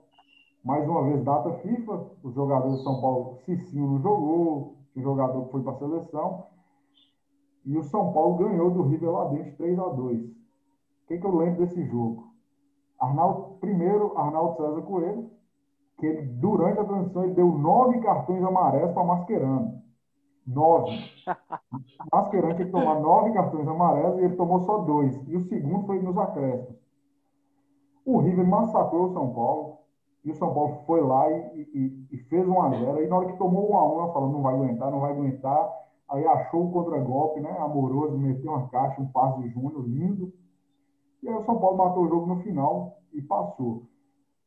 mais 0.64 0.88
uma 0.88 1.04
vez, 1.04 1.24
data 1.24 1.54
FIFA, 1.54 2.06
os 2.22 2.34
jogadores 2.34 2.78
do 2.78 2.84
São 2.84 3.00
Paulo, 3.00 3.38
Cicinho 3.46 3.88
não 3.88 4.02
jogou, 4.02 4.76
o 4.94 5.02
jogador 5.02 5.46
foi 5.50 5.64
para 5.64 5.72
a 5.72 5.78
seleção. 5.78 6.46
E 7.66 7.78
o 7.78 7.84
São 7.84 8.12
Paulo 8.12 8.36
ganhou 8.36 8.70
do 8.70 8.84
River 8.84 9.12
lá 9.12 9.26
dentro 9.26 9.56
3 9.56 9.80
a 9.80 9.88
2 9.88 10.22
O 10.24 11.08
que, 11.08 11.18
que 11.18 11.26
eu 11.26 11.36
lembro 11.36 11.60
desse 11.60 11.86
jogo? 11.86 12.34
Arnaldo, 13.00 13.58
primeiro, 13.62 14.18
Arnaldo 14.18 14.58
César 14.58 14.82
Coelho, 14.82 15.30
que 15.98 16.06
ele, 16.06 16.22
durante 16.22 16.80
a 16.80 16.84
transição, 16.84 17.24
ele 17.24 17.34
deu 17.34 17.48
nove 17.58 18.00
cartões 18.00 18.44
amarelos 18.44 18.94
para 18.94 19.04
Mascherano. 19.04 19.82
Nove. 20.50 20.92
Mascherano 22.12 22.56
tinha 22.56 22.66
que 22.66 22.72
tomar 22.72 23.00
nove 23.00 23.32
cartões 23.34 23.68
amarelos 23.68 24.20
e 24.20 24.24
ele 24.26 24.36
tomou 24.36 24.62
só 24.62 24.80
dois. 24.80 25.16
E 25.28 25.36
o 25.36 25.42
segundo 25.42 25.86
foi 25.86 26.02
nos 26.02 26.18
acréscimos. 26.18 26.76
O 28.04 28.18
River 28.18 28.48
massacrou 28.48 29.06
o 29.06 29.14
São 29.14 29.32
Paulo. 29.32 29.78
E 30.26 30.32
o 30.32 30.36
São 30.36 30.54
Paulo 30.54 30.80
foi 30.86 31.02
lá 31.02 31.32
e, 31.32 31.62
e, 31.74 32.08
e 32.12 32.18
fez 32.30 32.48
um 32.48 32.62
a 32.62 32.70
zero. 32.70 33.04
E 33.04 33.08
na 33.08 33.18
hora 33.18 33.32
que 33.32 33.38
tomou 33.38 33.72
um 33.72 33.78
a 33.78 33.94
um, 33.94 33.98
nós 33.98 34.14
falamos, 34.14 34.34
não 34.34 34.42
vai 34.42 34.56
aguentar, 34.56 34.92
não 34.92 35.00
vai 35.00 35.12
aguentar. 35.12 35.70
aí 36.10 36.26
achou 36.26 36.66
o 36.66 36.72
contra-golpe, 36.72 37.40
né? 37.40 37.56
Amoroso, 37.60 38.18
meteu 38.18 38.52
uma 38.52 38.68
caixa, 38.70 39.02
um 39.02 39.08
passe 39.08 39.42
de 39.42 39.50
Júnior, 39.50 39.88
lindo. 39.88 40.34
E 41.22 41.30
aí 41.30 41.36
o 41.36 41.46
São 41.46 41.60
Paulo 41.60 41.78
matou 41.78 42.04
o 42.04 42.10
jogo 42.10 42.26
no 42.26 42.42
final 42.42 42.98
e 43.14 43.22
passou. 43.22 43.84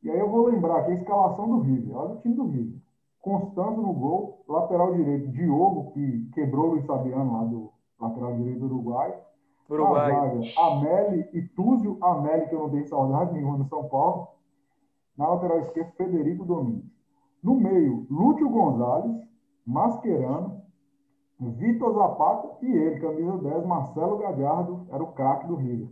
E 0.02 0.10
aí 0.10 0.18
eu 0.18 0.28
vou 0.28 0.46
lembrar 0.46 0.80
aqui 0.80 0.90
a 0.90 0.94
escalação 0.94 1.48
do 1.48 1.60
River. 1.60 1.96
Olha 1.96 2.14
o 2.14 2.20
time 2.20 2.34
do 2.34 2.46
River. 2.48 2.81
Constanzo 3.22 3.80
no 3.80 3.92
gol, 3.92 4.44
lateral 4.48 4.94
direito, 4.94 5.28
Diogo, 5.28 5.92
que 5.92 6.28
quebrou 6.34 6.66
o 6.66 6.70
Luiz 6.72 6.84
Fabiano 6.84 7.32
lá 7.32 7.44
do 7.44 7.72
lateral 8.00 8.34
direito 8.34 8.58
do 8.58 8.66
Uruguai. 8.66 9.14
Uruguai. 9.70 10.12
Na 10.12 10.20
zaga, 10.20 10.40
Ameli 10.58 11.28
e 11.32 11.42
Túzio 11.42 11.96
Ameli, 12.02 12.48
que 12.48 12.54
eu 12.54 12.58
não 12.58 12.70
tenho 12.70 12.88
saudade 12.88 13.32
nenhuma 13.32 13.58
no 13.58 13.68
São 13.68 13.88
Paulo. 13.88 14.26
Na 15.16 15.28
lateral 15.28 15.60
esquerda, 15.60 15.92
Federico 15.96 16.44
Domingues. 16.44 16.90
No 17.40 17.54
meio, 17.54 18.06
Lúcio 18.10 18.50
Gonzalez, 18.50 19.16
Mascherano, 19.64 20.60
Vitor 21.38 21.94
Zapata 21.94 22.56
e 22.60 22.72
ele, 22.72 23.00
camisa 23.00 23.38
10, 23.38 23.66
Marcelo 23.66 24.18
Gadiardo, 24.18 24.86
era 24.90 25.02
o 25.02 25.12
craque 25.12 25.46
do 25.46 25.54
River. 25.54 25.88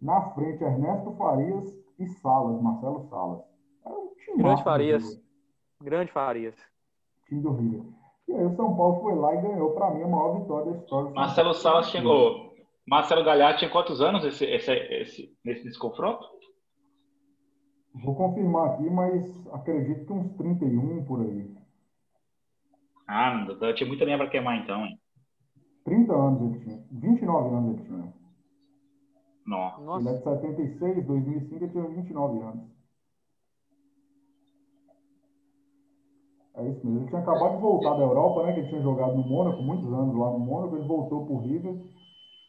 Na 0.00 0.20
frente, 0.32 0.62
Ernesto 0.62 1.12
Farias 1.12 1.74
e 1.98 2.06
Salas, 2.06 2.60
Marcelo 2.60 3.00
Salas. 3.08 3.40
Era 3.84 3.94
um 3.94 4.08
time 4.16 4.42
Grande 4.42 4.62
Farias. 4.62 5.25
Grande 5.82 6.12
Farias. 6.12 6.54
Time 7.28 7.42
do 7.42 7.52
River. 7.52 7.82
E 8.28 8.32
aí 8.32 8.44
o 8.44 8.56
São 8.56 8.76
Paulo 8.76 9.00
foi 9.00 9.14
lá 9.14 9.34
e 9.34 9.42
ganhou, 9.42 9.72
para 9.72 9.90
mim, 9.92 10.02
a 10.02 10.08
maior 10.08 10.40
vitória 10.40 10.72
da 10.72 10.78
história. 10.78 11.10
Marcelo 11.10 11.54
Salas 11.54 11.90
chegou. 11.90 12.54
Marcelo 12.86 13.24
Galhardo 13.24 13.58
tinha 13.58 13.70
quantos 13.70 14.00
anos 14.00 14.24
esse, 14.24 14.44
esse, 14.44 14.72
esse, 14.72 15.36
nesse, 15.44 15.64
nesse 15.64 15.78
confronto? 15.78 16.24
Vou 17.94 18.14
confirmar 18.14 18.74
aqui, 18.74 18.88
mas 18.88 19.46
acredito 19.52 20.06
que 20.06 20.12
uns 20.12 20.36
31 20.36 21.04
por 21.04 21.20
aí. 21.20 21.54
Ah, 23.08 23.46
eu 23.48 23.74
tinha 23.74 23.88
muita 23.88 24.04
linha 24.04 24.18
para 24.18 24.28
queimar 24.28 24.58
então, 24.58 24.84
hein? 24.84 25.00
30 25.84 26.12
anos 26.12 26.42
ele 26.42 26.64
tinha. 26.64 26.84
29 26.90 27.54
anos 27.54 27.74
ele 27.74 27.88
tinha. 27.88 28.14
Não. 29.46 29.98
Ele 29.98 30.08
é 30.08 30.12
de 30.12 30.22
76, 30.24 31.06
2005 31.06 31.64
ele 31.64 31.70
tinha 31.70 31.88
29 31.88 32.38
anos. 32.40 32.75
É 36.56 36.68
isso 36.68 36.86
mesmo. 36.86 37.00
Ele 37.00 37.08
tinha 37.08 37.20
acabado 37.20 37.56
de 37.56 37.62
voltar 37.62 37.94
da 37.94 38.02
Europa, 38.02 38.42
né? 38.44 38.52
Que 38.54 38.60
ele 38.60 38.68
tinha 38.68 38.82
jogado 38.82 39.14
no 39.14 39.26
Mônaco, 39.28 39.62
muitos 39.62 39.92
anos 39.92 40.16
lá 40.16 40.30
no 40.30 40.38
Mônaco. 40.38 40.76
Ele 40.76 40.88
voltou 40.88 41.26
pro 41.26 41.38
River. 41.38 41.74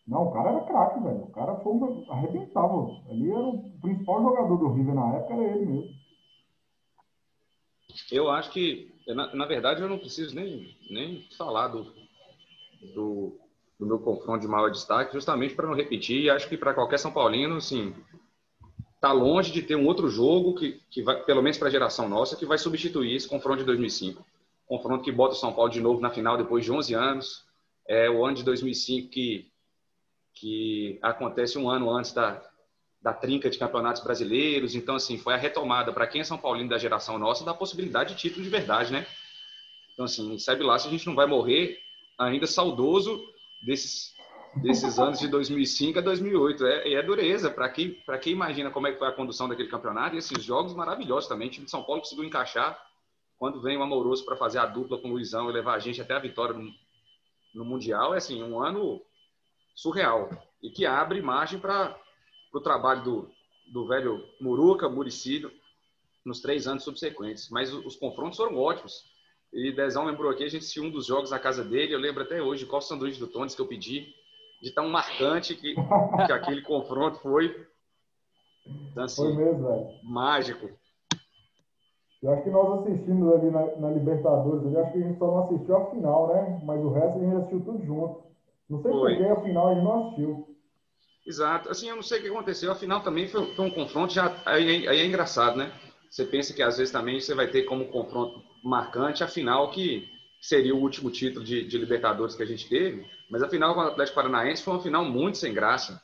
Não, 0.07 0.27
o 0.27 0.31
cara 0.31 0.51
era 0.51 0.61
craque, 0.61 1.03
velho. 1.03 1.23
O 1.23 1.31
cara 1.31 1.55
foi 1.57 1.73
um... 1.73 2.05
arrebentava. 2.09 2.87
Ali 3.09 3.29
era 3.29 3.45
o 3.45 3.79
principal 3.81 4.21
jogador 4.21 4.57
do 4.57 4.71
River 4.71 4.95
na 4.95 5.15
época, 5.15 5.33
era 5.33 5.43
ele 5.43 5.65
mesmo. 5.65 5.97
Eu 8.11 8.29
acho 8.29 8.51
que, 8.51 8.93
na, 9.07 9.35
na 9.35 9.45
verdade, 9.45 9.81
eu 9.81 9.89
não 9.89 9.97
preciso 9.97 10.33
nem, 10.33 10.77
nem 10.89 11.27
falar 11.37 11.67
do, 11.67 11.83
do, 12.93 13.37
do 13.77 13.85
meu 13.85 13.99
confronto 13.99 14.39
de 14.39 14.47
maior 14.47 14.69
destaque, 14.69 15.13
justamente 15.13 15.53
para 15.53 15.67
não 15.67 15.75
repetir. 15.75 16.23
E 16.23 16.29
acho 16.29 16.47
que 16.47 16.57
para 16.57 16.73
qualquer 16.73 16.99
São 16.99 17.11
Paulino, 17.11 17.57
assim, 17.57 17.93
tá 18.99 19.11
longe 19.11 19.51
de 19.51 19.61
ter 19.61 19.75
um 19.75 19.85
outro 19.85 20.09
jogo 20.09 20.55
que, 20.55 20.81
que 20.89 21.01
vai, 21.01 21.23
pelo 21.23 21.41
menos 21.41 21.57
para 21.57 21.67
a 21.67 21.71
geração 21.71 22.09
nossa, 22.09 22.35
que 22.35 22.45
vai 22.45 22.57
substituir 22.57 23.15
esse 23.15 23.27
confronto 23.27 23.59
de 23.59 23.65
2005. 23.65 24.25
Confronto 24.65 25.03
que 25.03 25.11
bota 25.11 25.33
o 25.33 25.37
São 25.37 25.53
Paulo 25.53 25.71
de 25.71 25.79
novo 25.79 26.01
na 26.01 26.09
final 26.09 26.37
depois 26.37 26.65
de 26.65 26.71
11 26.71 26.93
anos. 26.93 27.45
É 27.87 28.09
o 28.09 28.25
ano 28.25 28.35
de 28.35 28.43
2005 28.43 29.09
que, 29.09 29.49
que 30.33 30.99
acontece 31.01 31.57
um 31.57 31.69
ano 31.69 31.89
antes 31.89 32.11
da, 32.11 32.41
da 33.01 33.13
trinca 33.13 33.49
de 33.49 33.57
campeonatos 33.57 34.03
brasileiros. 34.03 34.75
Então, 34.75 34.95
assim, 34.95 35.17
foi 35.17 35.33
a 35.33 35.37
retomada 35.37 35.93
para 35.93 36.07
quem 36.07 36.21
é 36.21 36.23
São 36.23 36.37
Paulino 36.37 36.69
da 36.69 36.77
geração 36.77 37.17
nossa 37.17 37.45
da 37.45 37.53
possibilidade 37.53 38.13
de 38.13 38.19
título 38.19 38.43
de 38.43 38.49
verdade, 38.49 38.91
né? 38.91 39.05
Então, 39.93 40.05
assim, 40.05 40.37
sabe 40.37 40.63
lá 40.63 40.77
se 40.77 40.87
a 40.87 40.91
gente 40.91 41.07
não 41.07 41.15
vai 41.15 41.25
morrer 41.25 41.79
ainda 42.19 42.45
saudoso 42.45 43.23
desses, 43.63 44.13
desses 44.61 44.99
anos 44.99 45.19
de 45.19 45.27
2005 45.27 45.99
a 45.99 46.01
2008. 46.01 46.65
É, 46.65 46.93
é 46.93 47.03
dureza 47.03 47.49
para 47.49 47.69
quem, 47.69 48.01
quem 48.21 48.33
imagina 48.33 48.71
como 48.71 48.87
é 48.87 48.91
que 48.91 48.99
foi 48.99 49.07
a 49.07 49.13
condução 49.13 49.47
daquele 49.47 49.69
campeonato 49.69 50.15
e 50.15 50.19
esses 50.19 50.43
jogos 50.43 50.73
maravilhosos 50.73 51.29
também. 51.29 51.47
O 51.47 51.51
time 51.51 51.65
de 51.65 51.71
São 51.71 51.83
Paulo 51.83 52.01
conseguiu 52.01 52.23
encaixar 52.23 52.79
quando 53.37 53.61
vem 53.61 53.77
o 53.77 53.83
Amoroso 53.83 54.25
para 54.25 54.35
fazer 54.35 54.59
a 54.59 54.65
dupla 54.65 54.97
com 54.97 55.09
o 55.09 55.11
Luizão 55.11 55.49
e 55.49 55.53
levar 55.53 55.75
a 55.75 55.79
gente 55.79 56.01
até 56.01 56.15
a 56.15 56.19
vitória 56.19 56.55
no, 56.55 56.71
no 57.53 57.65
Mundial. 57.65 58.13
É 58.13 58.17
assim, 58.17 58.41
um 58.43 58.61
ano 58.61 59.01
surreal 59.75 60.29
e 60.61 60.69
que 60.69 60.85
abre 60.85 61.21
margem 61.21 61.59
para 61.59 61.95
o 62.53 62.59
trabalho 62.59 63.03
do, 63.03 63.31
do 63.67 63.87
velho 63.87 64.23
Muruca, 64.41 64.89
Muricídio, 64.89 65.51
nos 66.25 66.41
três 66.41 66.67
anos 66.67 66.83
subsequentes. 66.83 67.49
Mas 67.49 67.71
os, 67.71 67.85
os 67.85 67.95
confrontos 67.95 68.37
foram 68.37 68.57
ótimos. 68.57 69.05
E 69.53 69.71
Dezão 69.71 70.05
lembrou 70.05 70.29
aqui, 70.29 70.43
a 70.43 70.49
gente 70.49 70.61
assistiu 70.61 70.83
um 70.83 70.89
dos 70.89 71.05
jogos 71.05 71.31
na 71.31 71.39
casa 71.39 71.63
dele. 71.63 71.93
Eu 71.93 71.99
lembro 71.99 72.23
até 72.23 72.41
hoje 72.41 72.65
qual 72.65 72.81
sanduíche 72.81 73.19
do 73.19 73.27
Tones 73.27 73.55
que 73.55 73.61
eu 73.61 73.67
pedi, 73.67 74.13
de 74.61 74.71
tão 74.71 74.89
marcante 74.89 75.55
que, 75.55 75.75
que 75.75 76.31
aquele 76.31 76.61
confronto 76.61 77.19
foi. 77.19 77.67
Então, 78.65 79.03
assim, 79.03 79.23
foi 79.23 79.35
mesmo, 79.35 79.67
velho. 79.67 79.87
Mágico. 80.03 80.69
Eu 82.21 82.31
acho 82.31 82.43
que 82.43 82.49
nós 82.49 82.81
assistimos 82.81 83.31
ali 83.33 83.51
na, 83.51 83.75
na 83.77 83.91
Libertadores, 83.91 84.73
eu 84.73 84.81
acho 84.81 84.91
que 84.91 84.97
a 84.97 85.07
gente 85.07 85.19
só 85.19 85.27
não 85.27 85.43
assistiu 85.43 85.77
a 85.77 85.91
final, 85.91 86.33
né? 86.33 86.61
Mas 86.65 86.83
o 86.83 86.89
resto 86.89 87.19
a 87.19 87.21
gente 87.21 87.35
assistiu 87.35 87.61
tudo 87.63 87.85
junto. 87.85 88.23
Não 88.69 88.81
sei 88.81 88.91
por 88.91 89.15
que 89.15 89.23
a 89.23 89.41
final 89.41 89.67
a 89.67 89.73
gente 89.75 89.83
não 89.83 90.07
assistiu. 90.07 90.57
Exato. 91.25 91.69
Assim, 91.69 91.89
eu 91.89 91.95
não 91.95 92.03
sei 92.03 92.19
o 92.19 92.21
que 92.23 92.29
aconteceu. 92.29 92.71
A 92.71 92.75
final 92.75 93.01
também 93.01 93.27
foi, 93.27 93.53
foi 93.53 93.65
um 93.65 93.71
confronto, 93.71 94.13
já 94.13 94.35
aí, 94.45 94.87
aí, 94.87 94.99
é 94.99 95.05
engraçado, 95.05 95.57
né? 95.57 95.71
Você 96.09 96.25
pensa 96.25 96.53
que 96.53 96.63
às 96.63 96.77
vezes 96.77 96.91
também 96.91 97.19
você 97.19 97.35
vai 97.35 97.47
ter 97.47 97.63
como 97.63 97.87
confronto 97.89 98.41
marcante 98.63 99.23
a 99.23 99.27
final 99.27 99.69
que 99.69 100.09
seria 100.41 100.75
o 100.75 100.79
último 100.79 101.09
título 101.09 101.43
de, 101.43 101.63
de 101.63 101.77
Libertadores 101.77 102.35
que 102.35 102.43
a 102.43 102.45
gente 102.45 102.67
teve, 102.69 103.05
mas 103.29 103.43
a 103.43 103.49
final 103.49 103.73
com 103.73 103.81
o 103.81 103.83
Atlético 103.83 104.15
Paranaense 104.15 104.63
foi 104.63 104.73
uma 104.73 104.83
final 104.83 105.05
muito 105.05 105.37
sem 105.37 105.53
graça. 105.53 106.01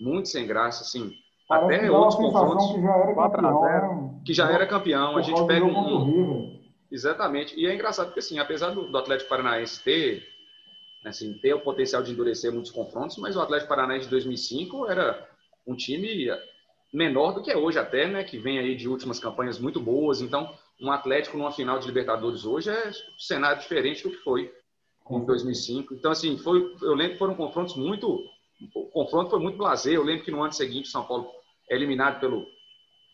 Muito 0.00 0.28
sem 0.28 0.46
graça, 0.46 0.82
assim. 0.82 1.12
Parece 1.48 1.86
Até 1.86 1.90
outros 1.90 2.14
confrontos. 2.16 2.66
Que 2.72 2.82
já 2.82 2.92
era 2.96 3.14
campeão. 3.14 3.62
Né? 3.62 4.20
Que 4.24 4.32
já 4.32 4.50
era 4.50 4.66
campeão. 4.66 5.16
A 5.16 5.22
gente 5.22 5.46
pega 5.46 5.64
um. 5.64 6.60
Exatamente. 6.90 7.58
E 7.58 7.66
é 7.66 7.74
engraçado 7.74 8.06
porque, 8.06 8.20
assim, 8.20 8.38
apesar 8.38 8.70
do, 8.70 8.90
do 8.90 8.98
Atlético 8.98 9.28
Paranaense 9.28 9.82
ter 9.82 10.26
assim, 11.04 11.32
ter 11.34 11.54
o 11.54 11.60
potencial 11.60 12.02
de 12.02 12.12
endurecer 12.12 12.52
muitos 12.52 12.70
confrontos, 12.70 13.16
mas 13.16 13.36
o 13.36 13.40
Atlético 13.40 13.68
Paranaense 13.68 14.04
de 14.04 14.10
2005 14.10 14.86
era 14.88 15.28
um 15.66 15.74
time 15.74 16.28
menor 16.92 17.32
do 17.32 17.42
que 17.42 17.50
é 17.50 17.56
hoje 17.56 17.78
até, 17.78 18.06
né, 18.06 18.24
que 18.24 18.38
vem 18.38 18.58
aí 18.58 18.74
de 18.74 18.88
últimas 18.88 19.18
campanhas 19.18 19.58
muito 19.58 19.80
boas, 19.80 20.20
então 20.20 20.52
um 20.80 20.90
Atlético 20.90 21.36
numa 21.36 21.52
final 21.52 21.78
de 21.78 21.86
Libertadores 21.86 22.44
hoje 22.44 22.70
é 22.70 22.88
um 22.88 23.18
cenário 23.18 23.60
diferente 23.60 24.02
do 24.02 24.10
que 24.10 24.16
foi 24.18 24.52
em 25.10 25.24
2005. 25.24 25.94
Então 25.94 26.10
assim, 26.10 26.38
foi, 26.38 26.74
eu 26.82 26.94
lembro 26.94 27.12
que 27.12 27.18
foram 27.18 27.34
confrontos 27.34 27.76
muito 27.76 28.24
o 28.74 28.86
confronto 28.86 29.30
foi 29.30 29.40
muito 29.40 29.56
blazer. 29.56 29.94
Eu 29.94 30.04
lembro 30.04 30.24
que 30.24 30.30
no 30.30 30.42
ano 30.42 30.52
seguinte 30.52 30.88
o 30.88 30.90
São 30.90 31.04
Paulo 31.04 31.30
é 31.68 31.74
eliminado 31.74 32.20
pelo 32.20 32.46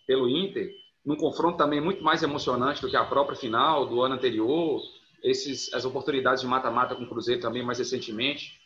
pelo 0.06 0.28
Inter, 0.28 0.70
num 1.04 1.16
confronto 1.16 1.58
também 1.58 1.80
muito 1.80 2.02
mais 2.02 2.22
emocionante 2.22 2.80
do 2.80 2.88
que 2.88 2.96
a 2.96 3.04
própria 3.04 3.36
final 3.36 3.86
do 3.86 4.02
ano 4.02 4.14
anterior 4.14 4.80
esses, 5.22 5.72
as 5.74 5.84
oportunidades 5.84 6.42
de 6.42 6.46
mata-mata 6.46 6.94
com 6.94 7.02
o 7.02 7.08
Cruzeiro 7.08 7.40
também 7.40 7.62
mais 7.62 7.78
recentemente. 7.78 8.60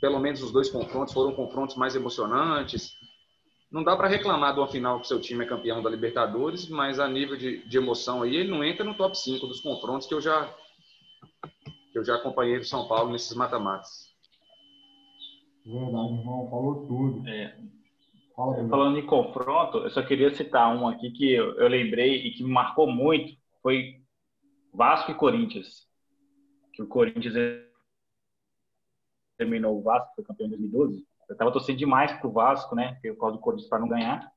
Pelo 0.00 0.18
menos 0.18 0.42
os 0.42 0.52
dois 0.52 0.68
confrontos 0.68 1.14
foram 1.14 1.32
confrontos 1.32 1.76
mais 1.76 1.96
emocionantes. 1.96 2.92
Não 3.70 3.82
dá 3.82 3.96
para 3.96 4.08
reclamar 4.08 4.54
de 4.54 4.60
uma 4.60 4.68
final 4.68 5.00
que 5.00 5.08
seu 5.08 5.20
time 5.20 5.44
é 5.44 5.48
campeão 5.48 5.82
da 5.82 5.90
Libertadores, 5.90 6.68
mas 6.68 7.00
a 7.00 7.08
nível 7.08 7.36
de, 7.36 7.66
de 7.66 7.76
emoção 7.76 8.22
aí, 8.22 8.36
ele 8.36 8.50
não 8.50 8.62
entra 8.62 8.84
no 8.84 8.94
top 8.94 9.18
5 9.18 9.46
dos 9.46 9.60
confrontos 9.60 10.06
que 10.06 10.14
eu 10.14 10.20
já, 10.20 10.48
que 11.92 11.98
eu 11.98 12.04
já 12.04 12.14
acompanhei 12.14 12.58
do 12.58 12.64
São 12.64 12.86
Paulo 12.86 13.10
nesses 13.10 13.36
mata-matas. 13.36 14.14
Verdade, 15.64 16.14
irmão, 16.14 16.48
falou 16.48 16.86
tudo. 16.86 17.28
É. 17.28 17.58
Fala, 18.36 18.68
Falando 18.68 18.98
em 18.98 19.06
confronto, 19.06 19.78
eu 19.78 19.90
só 19.90 20.02
queria 20.02 20.32
citar 20.32 20.74
um 20.76 20.86
aqui 20.86 21.10
que 21.10 21.32
eu, 21.32 21.54
eu 21.58 21.66
lembrei 21.66 22.26
e 22.26 22.30
que 22.32 22.44
me 22.44 22.52
marcou 22.52 22.86
muito. 22.86 23.36
Foi 23.62 24.00
Vasco 24.72 25.10
e 25.10 25.14
Corinthians. 25.14 25.88
Que 26.72 26.82
o 26.82 26.86
Corinthians 26.86 27.34
terminou 29.36 29.78
o 29.78 29.82
Vasco, 29.82 30.14
foi 30.14 30.24
campeão 30.24 30.46
em 30.46 30.50
2012. 30.50 31.04
Eu 31.28 31.32
estava 31.32 31.52
torcendo 31.52 31.78
demais 31.78 32.12
pro 32.12 32.30
Vasco, 32.30 32.74
né? 32.74 32.98
Por 33.02 33.16
causa 33.18 33.36
do 33.36 33.42
Corinthians 33.42 33.68
para 33.68 33.80
não 33.80 33.88
ganhar. 33.88 34.30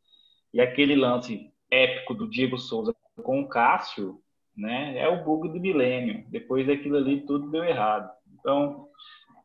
E 0.53 0.59
aquele 0.59 0.95
lance 0.95 1.53
épico 1.69 2.13
do 2.13 2.29
Diego 2.29 2.57
Souza 2.57 2.95
com 3.23 3.41
o 3.41 3.47
Cássio, 3.47 4.19
né? 4.55 4.97
É 4.97 5.07
o 5.07 5.23
bug 5.23 5.49
do 5.49 5.59
milênio. 5.59 6.25
Depois 6.29 6.65
daquilo 6.65 6.97
ali, 6.97 7.21
tudo 7.25 7.51
deu 7.51 7.63
errado. 7.63 8.09
Então. 8.33 8.87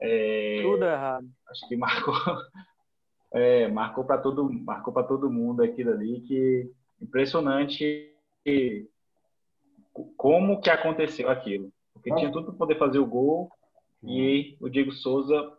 É, 0.00 0.60
tudo 0.62 0.84
errado. 0.84 1.26
Acho 1.48 1.68
que 1.68 1.76
marcou. 1.76 2.14
É, 3.36 3.66
marcou 3.66 4.04
para 4.04 4.18
todo, 4.18 4.48
marcou 4.48 4.94
para 4.94 5.02
todo 5.02 5.28
mundo 5.28 5.60
aquilo 5.60 5.90
ali 5.90 6.20
que 6.20 6.70
impressionante 7.02 8.14
como 10.16 10.60
que 10.60 10.70
aconteceu 10.70 11.28
aquilo. 11.28 11.72
Porque 11.92 12.12
ah. 12.12 12.16
tinha 12.16 12.30
tudo 12.30 12.46
para 12.46 12.54
poder 12.54 12.78
fazer 12.78 13.00
o 13.00 13.06
gol 13.06 13.50
e 14.04 14.56
o 14.60 14.68
Diego 14.68 14.92
Souza 14.92 15.52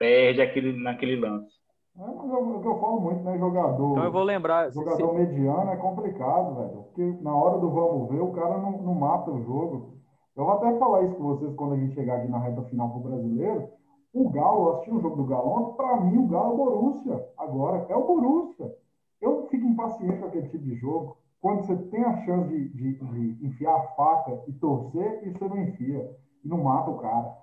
perde 0.00 0.40
aquele, 0.40 0.82
naquele 0.82 1.16
lance. 1.16 1.52
É, 1.98 2.00
mas 2.00 2.30
é 2.30 2.34
o 2.34 2.60
que 2.60 2.66
eu 2.66 2.80
falo 2.80 3.00
muito, 3.00 3.22
né? 3.22 3.38
Jogador. 3.38 3.92
Então 3.92 4.04
eu 4.04 4.12
vou 4.12 4.22
lembrar. 4.22 4.72
Jogador 4.72 5.08
se... 5.08 5.14
mediano 5.14 5.70
é 5.70 5.76
complicado, 5.76 6.54
velho. 6.54 6.82
Porque 6.84 7.22
na 7.22 7.36
hora 7.36 7.58
do 7.58 7.70
vamos 7.70 8.08
ver, 8.08 8.20
o 8.20 8.32
cara 8.32 8.56
não, 8.58 8.82
não 8.82 8.94
mata 8.94 9.30
o 9.30 9.42
jogo. 9.42 10.00
Eu 10.34 10.44
vou 10.46 10.54
até 10.54 10.78
falar 10.78 11.02
isso 11.02 11.14
com 11.16 11.24
vocês 11.24 11.54
quando 11.54 11.74
a 11.74 11.76
gente 11.76 11.94
chegar 11.94 12.16
aqui 12.16 12.28
na 12.28 12.38
reta 12.38 12.62
final 12.62 12.90
pro 12.90 13.10
brasileiro. 13.10 13.68
O 14.14 14.30
Galo, 14.30 14.66
eu 14.66 14.72
assisti 14.72 14.90
o 14.90 15.00
jogo 15.00 15.16
do 15.16 15.26
Galo 15.26 15.48
ontem, 15.50 15.76
para 15.76 16.00
mim 16.00 16.18
o 16.18 16.28
Galo 16.28 16.50
é 16.50 16.52
o 16.52 16.56
Borussia. 16.56 17.28
Agora, 17.36 17.86
é 17.88 17.94
o 17.94 18.06
Borussia. 18.06 18.74
Eu 19.20 19.46
fico 19.48 19.66
impaciente 19.66 20.18
com 20.18 20.26
aquele 20.26 20.48
tipo 20.48 20.64
de 20.64 20.74
jogo. 20.76 21.16
Quando 21.40 21.66
você 21.66 21.76
tem 21.76 22.02
a 22.04 22.16
chance 22.24 22.48
de, 22.48 22.68
de, 22.70 22.94
de 22.94 23.46
enfiar 23.46 23.76
a 23.76 23.82
faca 23.94 24.42
e 24.48 24.52
torcer, 24.54 25.26
e 25.26 25.30
você 25.30 25.46
não 25.46 25.58
enfia. 25.58 26.10
E 26.42 26.48
não 26.48 26.62
mata 26.62 26.90
o 26.90 26.98
cara. 26.98 27.36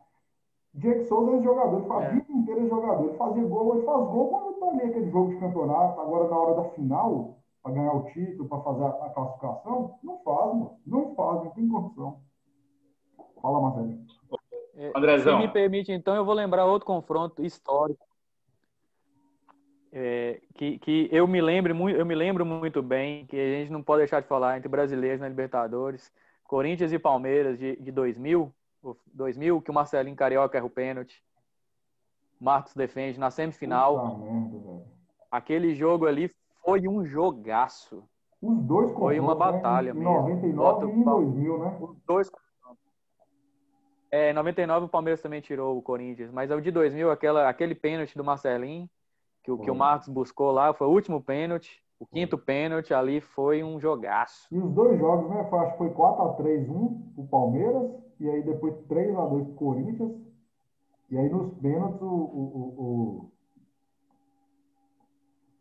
Jake 0.78 1.06
Souza 1.06 1.38
é 1.38 1.42
jogador, 1.42 1.80
ele 1.80 1.88
faz 1.88 2.06
a 2.06 2.08
é. 2.08 2.14
vida 2.14 2.32
inteira 2.32 2.62
é 2.62 2.68
jogador. 2.68 3.10
Ele 3.10 3.18
fazia 3.18 3.44
gol, 3.44 3.76
ele 3.76 3.86
faz 3.86 3.98
gol 3.98 4.30
quando 4.30 4.60
tá 4.60 4.68
ali 4.68 4.82
aquele 4.84 5.10
jogo 5.10 5.30
de 5.32 5.40
campeonato. 5.40 6.00
Agora, 6.00 6.30
na 6.30 6.38
hora 6.38 6.56
da 6.56 6.70
final, 6.70 7.40
para 7.64 7.74
ganhar 7.74 7.94
o 7.94 8.04
título, 8.06 8.48
para 8.48 8.62
fazer 8.62 8.84
a, 8.84 8.88
a, 8.88 9.10
classificação, 9.10 10.00
não 10.04 10.20
faz, 10.20 10.54
mano. 10.54 10.80
Não 10.86 11.16
faz, 11.16 11.44
não 11.44 11.52
tem 11.52 11.68
condição. 11.68 12.20
Fala, 13.42 13.62
Marcelo. 13.62 13.98
É, 14.76 14.92
Andrezão. 14.96 15.42
Se 15.42 15.48
me 15.48 15.52
permite, 15.52 15.92
então, 15.92 16.16
eu 16.16 16.24
vou 16.24 16.36
lembrar 16.36 16.66
outro 16.66 16.86
confronto 16.86 17.44
histórico. 17.44 18.06
É, 19.92 20.42
que, 20.54 20.78
que 20.78 21.10
eu 21.12 21.28
me 21.28 21.42
lembro 21.42 21.74
muito, 21.74 21.98
eu 21.98 22.06
me 22.06 22.14
lembro 22.14 22.46
muito 22.46 22.84
bem 22.84 23.26
que 23.26 23.36
a 23.36 23.60
gente 23.60 23.72
não 23.72 23.82
pode 23.82 24.02
deixar 24.02 24.22
de 24.22 24.28
falar 24.28 24.58
entre 24.58 24.70
brasileiros 24.70 25.22
na 25.22 25.28
Libertadores, 25.28 26.12
Corinthians 26.44 26.94
e 26.94 27.00
Palmeiras 27.00 27.58
de, 27.58 27.78
de 27.78 27.92
2000, 27.92 28.54
2000 29.14 29.62
que 29.62 29.72
o 29.72 29.74
Marcelinho 29.74 30.16
Carioca 30.16 30.58
erra 30.58 30.68
o 30.68 30.70
pênalti, 30.70 31.24
Marcos 32.40 32.74
defende 32.76 33.20
na 33.20 33.32
semifinal. 33.32 34.20
Aquele 35.32 35.74
jogo 35.74 36.06
ali 36.06 36.32
foi 36.64 36.88
um 36.88 37.04
jogaço. 37.04 38.04
Os 38.42 38.62
dois 38.62 38.92
foi 38.94 39.20
uma 39.20 39.34
batalha 39.34 39.94
né? 39.94 40.00
Em 40.00 40.04
99 40.04 40.86
e 40.86 40.92
em 40.92 41.04
2000, 41.04 41.58
né? 41.58 41.78
Os 41.82 41.98
dois 42.06 42.32
é, 44.12 44.32
em 44.32 44.34
99 44.34 44.86
o 44.86 44.90
Palmeiras 44.90 45.22
também 45.22 45.42
tirou 45.42 45.78
o 45.78 45.82
Corinthians, 45.82 46.32
mas 46.32 46.50
é 46.50 46.56
o 46.56 46.62
de 46.62 46.72
2000, 46.72 47.12
aquela, 47.12 47.50
aquele 47.50 47.76
pênalti 47.76 48.16
do 48.16 48.24
Marcelinho, 48.24 48.90
que, 49.44 49.52
o, 49.52 49.58
que 49.58 49.70
o 49.70 49.76
Marcos 49.76 50.08
buscou 50.08 50.52
lá, 50.52 50.74
foi 50.74 50.88
o 50.88 50.92
último 50.92 51.22
pênalti, 51.22 51.84
o 52.00 52.06
quinto 52.06 52.38
pênalti 52.38 52.94
ali 52.94 53.20
foi 53.20 53.64
um 53.64 53.80
jogaço. 53.80 54.48
E 54.52 54.58
os 54.58 54.72
dois 54.72 54.98
jogos, 54.98 55.30
né? 55.30 55.42
Acho 55.42 55.72
que 55.74 55.78
foi 55.78 55.90
4x3, 55.90 56.70
um 56.70 57.14
o 57.18 57.28
Palmeiras, 57.28 57.92
e 58.20 58.30
aí 58.30 58.42
depois 58.44 58.74
3x2 58.88 59.46
pro 59.46 59.54
Corinthians. 59.54 60.12
E 61.10 61.18
aí 61.18 61.30
nos 61.30 61.54
pênaltis 61.60 62.02
o, 62.02 62.06
o, 62.06 62.12
o, 62.78 63.32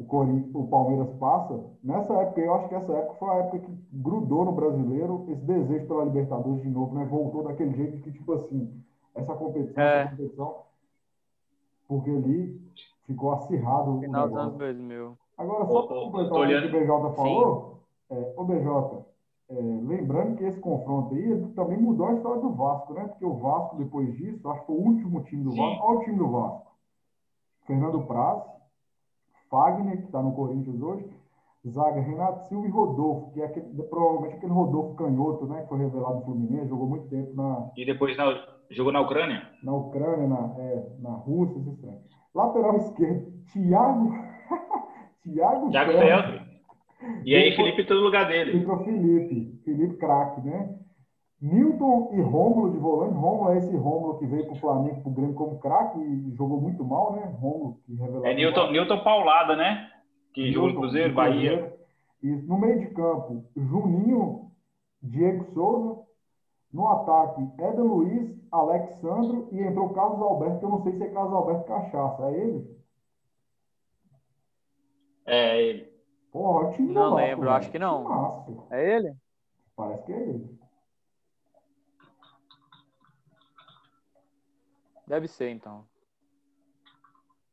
o, 0.00 0.04
Corinthians, 0.04 0.54
o 0.54 0.66
Palmeiras 0.66 1.08
passa. 1.18 1.64
Nessa 1.82 2.14
época, 2.14 2.40
eu 2.40 2.54
acho 2.54 2.68
que 2.68 2.74
essa 2.74 2.92
época 2.92 3.14
foi 3.14 3.28
a 3.28 3.34
época 3.34 3.58
que 3.60 3.78
grudou 3.92 4.44
no 4.44 4.52
brasileiro 4.52 5.24
esse 5.28 5.42
desejo 5.42 5.86
pela 5.86 6.04
Libertadores 6.04 6.62
de 6.62 6.68
novo, 6.68 6.94
né? 6.94 7.04
Voltou 7.04 7.44
daquele 7.44 7.74
jeito 7.76 8.02
que, 8.02 8.10
tipo 8.10 8.32
assim, 8.32 8.82
essa 9.14 9.34
competição, 9.34 9.82
é. 9.82 10.02
essa 10.02 10.10
competição 10.10 10.66
porque 11.88 12.10
ali 12.10 12.60
ficou 13.04 13.32
acirrado. 13.32 14.00
Final 14.00 14.28
dos 14.28 14.38
anos 14.38 14.58
2000. 14.58 15.18
Agora, 15.38 15.66
só 15.66 15.82
para 15.82 15.96
completar 15.96 16.40
o 16.40 16.46
que 16.46 16.76
o 16.76 16.80
BJ 16.80 17.14
falou, 17.14 17.80
é, 18.10 18.34
o 18.36 18.44
BJ, 18.44 19.04
é, 19.48 19.54
lembrando 19.54 20.36
que 20.36 20.44
esse 20.44 20.58
confronto 20.58 21.14
aí 21.14 21.52
também 21.54 21.78
mudou 21.78 22.06
a 22.06 22.14
história 22.14 22.40
do 22.40 22.52
Vasco, 22.54 22.94
né? 22.94 23.04
Porque 23.06 23.24
o 23.24 23.36
Vasco, 23.36 23.76
depois 23.76 24.12
disso, 24.16 24.48
acho 24.50 24.60
que 24.60 24.66
foi 24.66 24.76
o 24.76 24.80
último 24.80 25.22
time 25.22 25.44
do 25.44 25.52
Sim. 25.52 25.58
Vasco. 25.58 25.86
Olha 25.86 25.98
o 25.98 26.02
time 26.02 26.18
do 26.18 26.30
Vasco. 26.30 26.66
Fernando 27.66 28.02
Praz, 28.02 28.42
Fagner, 29.48 29.98
que 29.98 30.04
está 30.04 30.22
no 30.22 30.32
Corinthians 30.32 30.80
hoje, 30.80 31.08
Zaga, 31.68 32.00
Renato 32.00 32.46
Silva 32.48 32.66
e 32.66 32.70
Rodolfo, 32.70 33.32
que 33.32 33.40
é 33.40 33.46
aquele, 33.46 33.82
provavelmente 33.84 34.36
aquele 34.36 34.52
Rodolfo 34.52 34.94
Canhoto, 34.94 35.46
né? 35.46 35.62
Que 35.62 35.68
foi 35.68 35.78
revelado 35.78 36.16
no 36.16 36.24
Fluminense, 36.24 36.68
jogou 36.68 36.88
muito 36.88 37.08
tempo 37.08 37.34
na. 37.34 37.70
E 37.76 37.84
depois 37.84 38.16
na, 38.16 38.46
jogou 38.70 38.92
na 38.92 39.00
Ucrânia? 39.00 39.48
Na 39.62 39.74
Ucrânia, 39.74 40.26
na, 40.26 40.54
é, 40.58 40.96
na 41.00 41.10
Rússia, 41.10 41.58
esse 41.58 42.16
Lateral 42.34 42.76
esquerdo, 42.76 43.32
Thiago. 43.52 44.10
Thiago, 45.22 45.70
Thiago 45.70 45.92
Feltri. 45.92 46.45
E 47.24 47.34
aí, 47.34 47.54
Felipe 47.54 47.82
no 47.92 48.00
lugar 48.00 48.26
dele. 48.26 48.58
Entrou 48.58 48.84
Felipe, 48.84 49.60
Felipe 49.64 49.96
craque, 49.96 50.40
né? 50.40 50.78
Newton 51.40 52.10
e 52.14 52.20
Rômulo 52.20 52.72
de 52.72 52.78
volante. 52.78 53.14
Rômulo 53.14 53.52
é 53.52 53.58
esse 53.58 53.76
Rômulo 53.76 54.18
que 54.18 54.26
veio 54.26 54.44
para 54.44 54.54
o 54.54 54.58
Flamengo, 54.60 55.02
para 55.02 55.10
o 55.10 55.14
Grêmio 55.14 55.34
como 55.34 55.58
craque 55.58 55.98
e 56.00 56.34
jogou 56.34 56.60
muito 56.60 56.84
mal, 56.84 57.12
né? 57.14 57.36
Rômulo 57.38 57.78
que 57.84 57.94
revelou. 57.94 58.26
É 58.26 58.34
Newton, 58.34 58.70
Newton 58.70 59.04
Paulada, 59.04 59.54
né? 59.54 59.90
Que 60.32 60.50
jogou 60.52 60.70
no 60.70 60.80
Cruzeiro, 60.80 61.14
Bahia. 61.14 61.74
Isso. 62.22 62.46
No 62.48 62.58
meio 62.58 62.80
de 62.80 62.86
campo, 62.88 63.44
Juninho, 63.54 64.50
Diego 65.02 65.44
Souza. 65.52 66.06
No 66.72 66.88
ataque, 66.88 67.48
Eda 67.58 67.82
Luiz, 67.82 68.36
Alexandro 68.50 69.48
e 69.52 69.62
entrou 69.62 69.94
Carlos 69.94 70.20
Alberto, 70.20 70.58
que 70.58 70.64
eu 70.64 70.68
não 70.68 70.82
sei 70.82 70.92
se 70.92 71.04
é 71.04 71.08
Carlos 71.08 71.32
Alberto 71.32 71.64
Cachaça. 71.64 72.22
É 72.24 72.38
ele? 72.38 72.76
É 75.24 75.62
ele. 75.62 75.95
Não 76.78 77.14
lembro, 77.14 77.50
acho 77.50 77.70
que 77.70 77.78
não. 77.78 78.66
É 78.70 78.96
ele? 78.96 79.14
Parece 79.74 80.04
que 80.04 80.12
é 80.12 80.20
ele. 80.20 80.58
Deve 85.06 85.28
ser, 85.28 85.50
então. 85.50 85.86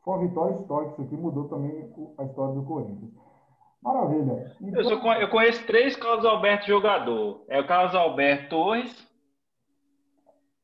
Foi 0.03 0.15
uma 0.15 0.27
vitória 0.27 0.55
histórica. 0.59 0.93
Isso 0.93 1.01
aqui 1.01 1.15
mudou 1.15 1.47
também 1.47 1.93
a 2.17 2.23
história 2.23 2.55
do 2.55 2.65
Corinthians. 2.65 3.13
Maravilha. 3.81 4.55
Então... 4.61 4.81
Eu, 4.81 4.83
sou, 4.85 5.13
eu, 5.13 5.29
conheço 5.29 5.65
três 5.67 5.95
Carlos 5.95 6.25
Alberto 6.25 6.65
jogador. 6.65 7.45
É 7.47 7.59
o 7.59 7.67
Carlos 7.67 7.93
Alberto 7.93 8.49
Torres, 8.49 9.13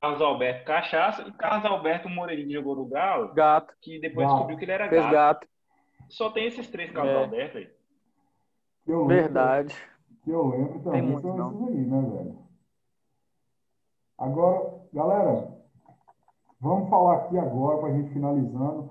Carlos 0.02 0.22
Alberto 0.22 0.66
Cachaça 0.66 1.28
e 1.28 1.32
Carlos 1.34 1.66
Alberto 1.66 2.10
Moreirinho 2.10 2.48
que 2.48 2.54
jogou 2.54 2.76
no 2.76 2.86
Galo. 2.86 3.34
Gato. 3.34 3.74
Que 3.82 4.00
depois 4.00 4.26
gato. 4.26 4.36
descobriu 4.36 4.58
que 4.58 4.66
ele 4.66 4.72
era 4.72 4.88
gato. 4.88 5.12
gato. 5.12 5.48
Só 6.10 6.32
tem 6.32 6.48
esses 6.48 6.68
três 6.70 6.92
Carlos 6.92 7.14
é. 7.14 7.18
Alberto 7.18 7.58
aí. 7.58 7.70
Eu 8.90 9.06
Verdade. 9.06 9.76
Que 10.24 10.32
eu 10.32 10.48
lembro 10.48 10.80
também 10.80 11.02
Tem 11.04 11.20
são 11.20 11.52
esses 11.52 11.68
aí, 11.68 11.86
né, 11.86 12.02
velho? 12.10 12.38
Agora, 14.18 14.82
galera, 14.92 15.48
vamos 16.60 16.90
falar 16.90 17.18
aqui 17.18 17.38
agora, 17.38 17.78
para 17.78 17.90
a 17.90 17.94
gente 17.94 18.10
finalizando, 18.10 18.90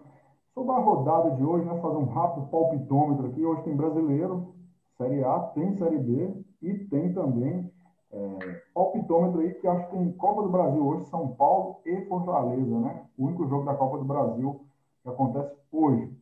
sobre 0.54 0.70
a 0.70 0.78
rodada 0.78 1.32
de 1.32 1.42
hoje, 1.42 1.64
né? 1.64 1.80
Fazer 1.80 1.96
um 1.96 2.04
rápido 2.04 2.46
palpitômetro 2.46 3.26
aqui. 3.26 3.44
Hoje 3.44 3.64
tem 3.64 3.76
brasileiro, 3.76 4.54
Série 4.96 5.24
A, 5.24 5.40
tem 5.40 5.76
Série 5.76 5.98
B 5.98 6.44
e 6.62 6.74
tem 6.74 7.12
também 7.12 7.68
é, 8.12 8.62
palpitômetro 8.72 9.40
aí, 9.40 9.52
que 9.54 9.66
acho 9.66 9.84
que 9.86 9.96
tem 9.96 10.12
Copa 10.12 10.42
do 10.42 10.48
Brasil 10.48 10.86
hoje, 10.86 11.06
São 11.06 11.34
Paulo 11.34 11.80
e 11.84 12.02
Fortaleza, 12.02 12.78
né? 12.78 13.04
O 13.18 13.26
único 13.26 13.48
jogo 13.48 13.64
da 13.64 13.74
Copa 13.74 13.98
do 13.98 14.04
Brasil 14.04 14.64
que 15.02 15.08
acontece 15.08 15.56
hoje. 15.72 16.16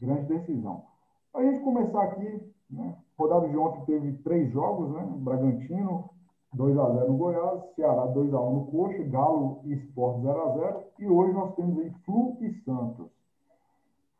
Grande 0.00 0.26
decisão. 0.26 0.84
Para 1.32 1.40
a 1.40 1.44
gente 1.50 1.64
começar 1.64 2.02
aqui, 2.02 2.54
né? 2.70 2.96
Rodada 3.18 3.48
de 3.48 3.56
ontem 3.56 3.84
teve 3.86 4.12
três 4.18 4.52
jogos, 4.52 4.90
né? 4.90 5.04
Bragantino, 5.18 6.10
2x0 6.54 7.08
no 7.08 7.16
Goiás, 7.16 7.62
Ceará 7.74 8.06
2x1 8.08 8.52
no 8.52 8.66
Coxa, 8.66 9.02
Galo 9.04 9.60
e 9.64 9.74
Sport 9.74 10.22
0x0. 10.22 10.82
E 10.98 11.06
hoje 11.06 11.32
nós 11.32 11.54
temos 11.54 11.78
aí 11.78 11.90
Flu 12.04 12.36
e 12.40 12.52
Santos. 12.64 13.08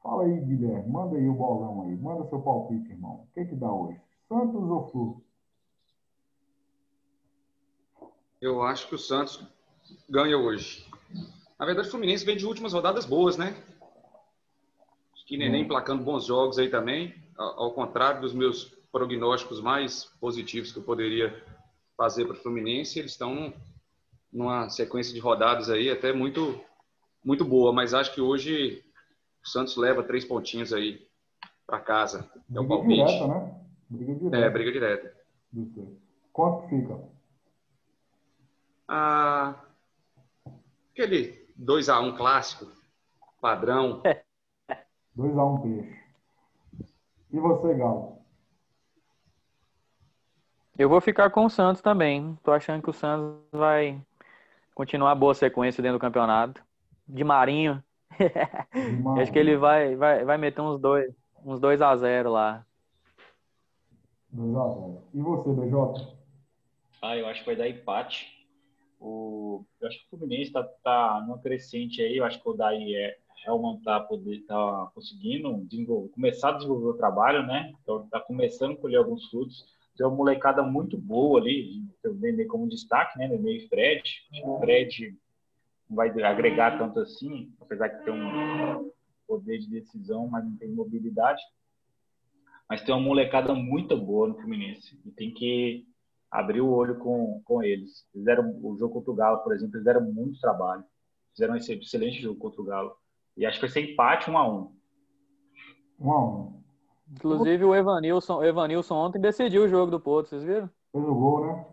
Fala 0.03 0.25
aí, 0.25 0.41
Guilherme, 0.41 0.89
manda 0.89 1.17
aí 1.17 1.29
o 1.29 1.35
bolão 1.35 1.83
aí, 1.83 1.97
manda 1.97 2.29
seu 2.29 2.41
palpite, 2.41 2.91
irmão. 2.91 3.27
O 3.29 3.35
que, 3.35 3.45
que 3.45 3.55
dá 3.57 3.73
hoje? 3.73 4.01
Santos 4.29 4.63
ou 4.63 4.89
Flu? 4.89 5.23
Eu 8.41 8.63
acho 8.63 8.89
que 8.89 8.95
o 8.95 8.99
Santos 8.99 9.45
ganha 10.09 10.39
hoje. 10.39 10.89
Na 11.59 11.67
verdade, 11.67 11.89
o 11.89 11.91
Fluminense 11.91 12.25
vem 12.25 12.37
de 12.37 12.47
últimas 12.47 12.73
rodadas 12.73 13.05
boas, 13.05 13.37
né? 13.37 13.57
Acho 15.15 15.27
que 15.27 15.37
Neném 15.37 15.65
é. 15.65 15.67
placando 15.67 16.05
bons 16.05 16.27
jogos 16.27 16.59
aí 16.59 16.69
também 16.69 17.26
ao 17.39 17.73
contrário 17.73 18.21
dos 18.21 18.33
meus 18.33 18.65
prognósticos 18.91 19.61
mais 19.61 20.05
positivos 20.21 20.73
que 20.73 20.79
eu 20.79 20.83
poderia 20.83 21.45
fazer 21.97 22.25
para 22.25 22.35
o 22.35 22.41
Fluminense, 22.41 22.99
eles 22.99 23.13
estão 23.13 23.53
numa 24.33 24.69
sequência 24.69 25.13
de 25.15 25.21
rodadas 25.21 25.71
aí 25.71 25.91
até 25.91 26.13
muito 26.13 26.61
muito 27.25 27.45
boa, 27.45 27.73
mas 27.73 27.93
acho 27.93 28.15
que 28.15 28.21
hoje 28.21 28.85
o 29.45 29.49
Santos 29.49 29.77
leva 29.77 30.05
três 30.05 30.25
pontinhos 30.25 30.73
aí 30.73 31.05
para 31.67 31.81
casa. 31.81 32.31
É 32.55 32.61
o 32.61 32.69
palpite. 32.69 33.05
Direta, 33.05 33.27
né? 33.27 33.61
Briga 33.91 34.15
direta. 34.15 34.37
É, 34.37 34.51
briga 34.51 34.73
direta. 34.73 35.17
Quanto 36.33 36.69
fica? 36.69 37.01
Ah, 38.87 39.61
aquele 40.93 41.49
2x1 41.61 42.13
um 42.13 42.17
clássico, 42.17 42.71
padrão. 43.41 44.03
2x1 45.19 45.55
um 45.55 45.61
peixe. 45.61 46.06
E 47.33 47.39
você, 47.39 47.75
Galo? 47.75 48.17
Eu 50.79 50.89
vou 50.89 51.01
ficar 51.01 51.31
com 51.31 51.47
o 51.47 51.51
Santos 51.51 51.81
também. 51.81 52.39
Tô 52.43 52.53
achando 52.53 52.83
que 52.83 52.91
o 52.91 52.93
Santos 52.93 53.41
vai 53.51 54.01
continuar 54.75 55.13
a 55.13 55.15
boa 55.15 55.35
sequência 55.35 55.83
dentro 55.83 55.99
do 55.99 56.01
campeonato. 56.01 56.63
De 57.09 57.25
Marinho. 57.25 57.83
De 58.19 58.97
Marinho. 59.03 59.19
Acho 59.23 59.33
que 59.33 59.39
ele 59.39 59.57
vai, 59.57 59.97
vai, 59.97 60.25
vai 60.25 60.37
meter 60.37 60.61
uns 60.61 60.79
dois, 60.79 61.11
uns 61.45 61.59
2 61.61 61.81
a 61.81 61.97
0 61.97 62.31
lá. 62.31 62.67
2 64.31 64.55
a 64.55 64.69
0. 64.69 65.03
E 65.15 65.21
você, 65.21 65.51
BJ? 65.51 66.17
Ah, 67.01 67.17
eu 67.17 67.27
acho 67.27 67.41
que 67.41 67.47
vai 67.47 67.57
dar 67.57 67.69
empate. 67.69 68.27
O, 69.01 69.65
eu 69.81 69.89
acho 69.89 69.99
que 69.99 70.07
o 70.07 70.19
Fluminense 70.19 70.49
está 70.49 70.63
tá 70.83 71.23
numa 71.27 71.39
crescente 71.39 72.03
aí. 72.03 72.17
Eu 72.17 72.25
acho 72.25 72.43
que 72.43 72.49
o 72.49 72.55
Daí 72.55 72.95
é, 72.95 73.19
Helman 73.47 73.77
está 73.77 74.01
tá 74.01 74.91
conseguindo 74.95 76.11
começar 76.13 76.51
a 76.51 76.53
desenvolver 76.53 76.89
o 76.89 76.95
trabalho, 76.95 77.47
né? 77.47 77.73
Então 77.83 78.05
está 78.05 78.21
começando 78.21 78.73
a 78.73 78.77
colher 78.77 78.97
alguns 78.97 79.27
frutos. 79.31 79.65
Tem 79.97 80.07
uma 80.07 80.17
molecada 80.17 80.63
muito 80.63 80.99
boa 80.99 81.41
ali, 81.41 81.83
eu 82.03 82.15
Nenê 82.15 82.45
como 82.45 82.69
destaque, 82.69 83.19
né? 83.19 83.29
Nenê 83.29 83.59
e 83.59 83.69
Fred. 83.69 84.03
O 84.45 84.59
Fred 84.59 85.17
não 85.89 85.97
vai 85.97 86.11
agregar 86.23 86.79
tanto 86.79 87.01
assim, 87.01 87.53
apesar 87.61 87.89
de 87.89 88.05
ter 88.05 88.11
um 88.11 88.91
poder 89.27 89.59
de 89.59 89.69
decisão, 89.69 90.29
mas 90.29 90.45
não 90.45 90.57
tem 90.57 90.69
mobilidade. 90.69 91.43
Mas 92.69 92.83
tem 92.83 92.95
uma 92.95 93.01
molecada 93.01 93.55
muito 93.55 93.97
boa 93.97 94.29
no 94.29 94.35
Fluminense. 94.35 94.99
E 95.05 95.11
tem 95.11 95.33
que 95.33 95.87
abrir 96.31 96.61
o 96.61 96.71
olho 96.71 96.99
com, 96.99 97.41
com 97.45 97.63
eles. 97.63 98.05
Fizeram 98.13 98.59
o 98.63 98.77
jogo 98.77 98.95
contra 98.95 99.11
o 99.11 99.15
Galo, 99.15 99.39
por 99.39 99.55
exemplo, 99.55 99.79
fizeram 99.79 100.03
muito 100.03 100.41
trabalho. 100.41 100.85
Fizeram 101.33 101.55
um 101.55 101.57
excelente 101.57 102.21
jogo 102.21 102.39
contra 102.39 102.61
o 102.61 102.65
Galo. 102.65 102.97
E 103.37 103.45
acho 103.45 103.61
que 103.61 103.67
vai 103.67 103.71
ser 103.71 103.93
empate 103.93 104.31
1 104.31 104.39
a 104.39 104.49
1 104.49 104.73
1 106.01 106.13
a 106.13 106.25
1 106.25 106.57
Inclusive 107.13 107.65
o 107.65 107.75
Evanilson, 107.75 108.39
o 108.39 108.45
Evanilson 108.45 108.95
ontem 108.95 109.21
decidiu 109.21 109.65
o 109.65 109.69
jogo 109.69 109.91
do 109.91 110.01
Porto, 110.01 110.29
vocês 110.29 110.43
viram? 110.43 110.69
Fez 110.91 111.05
o 111.05 111.15
gol, 111.15 111.47
né? 111.47 111.67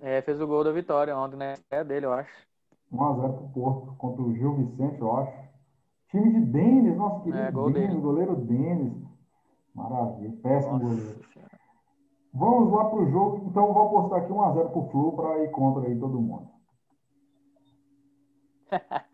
É, 0.00 0.22
fez 0.22 0.40
o 0.40 0.46
gol 0.46 0.64
da 0.64 0.72
vitória 0.72 1.16
ontem, 1.16 1.36
né? 1.36 1.54
É 1.70 1.84
dele, 1.84 2.06
eu 2.06 2.12
acho. 2.12 2.30
1x0 2.92 3.36
pro 3.36 3.48
Porto 3.48 3.94
contra 3.96 4.22
o 4.22 4.34
Gil 4.34 4.54
Vicente, 4.56 5.00
eu 5.00 5.16
acho. 5.16 5.48
Time 6.10 6.32
de 6.32 6.40
Denis, 6.46 6.96
nossa 6.96 7.22
querido 7.22 7.38
é, 7.38 7.50
gol 7.50 7.72
Denis, 7.72 7.88
dele. 7.88 8.00
goleiro 8.00 8.36
Denis. 8.36 8.92
Maravilha, 9.74 10.36
péssimo 10.42 10.78
nossa. 10.78 10.84
goleiro. 10.84 11.20
Vamos 12.32 12.72
lá 12.72 12.84
pro 12.86 13.10
jogo, 13.10 13.46
então 13.48 13.72
vou 13.72 13.86
apostar 13.86 14.22
aqui 14.22 14.32
1x0 14.32 14.70
pro 14.72 14.90
Flu 14.90 15.12
para 15.16 15.44
ir 15.44 15.50
contra 15.52 15.88
aí 15.88 15.98
todo 15.98 16.20
mundo. 16.20 16.48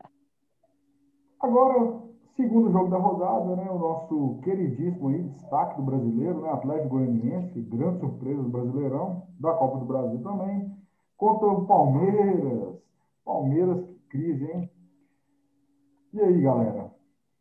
Agora, 1.41 2.03
segundo 2.36 2.70
jogo 2.70 2.91
da 2.91 2.99
rodada, 2.99 3.57
né, 3.57 3.70
o 3.70 3.78
nosso 3.78 4.41
queridíssimo 4.43 5.09
aí, 5.09 5.22
destaque 5.22 5.76
do 5.76 5.82
brasileiro, 5.82 6.43
né, 6.43 6.51
Atlético 6.51 6.91
Goianiense, 6.91 7.61
grande 7.62 8.01
surpresa 8.01 8.43
do 8.43 8.49
Brasileirão, 8.51 9.26
da 9.38 9.55
Copa 9.55 9.78
do 9.78 9.86
Brasil 9.86 10.22
também, 10.22 10.70
contra 11.16 11.49
o 11.49 11.66
Palmeiras. 11.66 12.78
Palmeiras, 13.24 13.84
que 13.86 13.99
crise, 14.11 14.53
hein? 14.53 14.70
E 16.12 16.20
aí, 16.20 16.43
galera? 16.43 16.91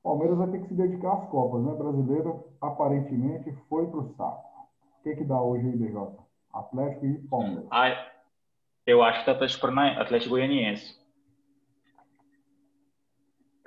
Palmeiras 0.01 0.37
vai 0.37 0.47
ter 0.51 0.61
que 0.61 0.67
se 0.69 0.75
dedicar 0.75 1.13
às 1.13 1.29
Copas, 1.29 1.61
né? 1.63 1.73
Brasileiro, 1.73 2.45
aparentemente, 2.61 3.51
foi 3.67 3.85
pro 3.87 4.13
saco. 4.15 4.47
O 4.99 5.03
que 5.03 5.15
que 5.15 5.23
dá 5.25 5.41
hoje 5.41 5.67
aí, 5.67 5.75
BJ? 5.75 6.07
Atlético 6.53 7.05
e 7.05 7.17
Palmeiras. 7.27 7.65
Ah, 7.69 7.89
eu 8.85 9.03
acho 9.03 9.19
que 9.19 9.25
tá 9.25 9.33
Atlético, 9.33 9.99
Atlético 9.99 10.31
Goianiense. 10.31 10.98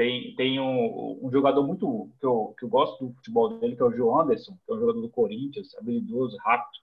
Tem, 0.02 0.34
tem 0.34 0.58
um, 0.58 1.24
um, 1.24 1.30
jogador 1.30 1.64
muito 1.64 2.10
que 2.18 2.26
eu, 2.26 2.52
que 2.58 2.64
eu 2.64 2.68
gosto 2.68 3.06
do 3.06 3.14
futebol 3.14 3.56
dele, 3.60 3.76
que 3.76 3.82
é 3.82 3.84
o 3.84 3.92
João 3.92 4.20
Anderson, 4.20 4.58
que 4.66 4.72
é 4.72 4.74
um 4.74 4.80
jogador 4.80 5.00
do 5.00 5.08
Corinthians, 5.08 5.76
habilidoso, 5.76 6.36
rápido. 6.38 6.82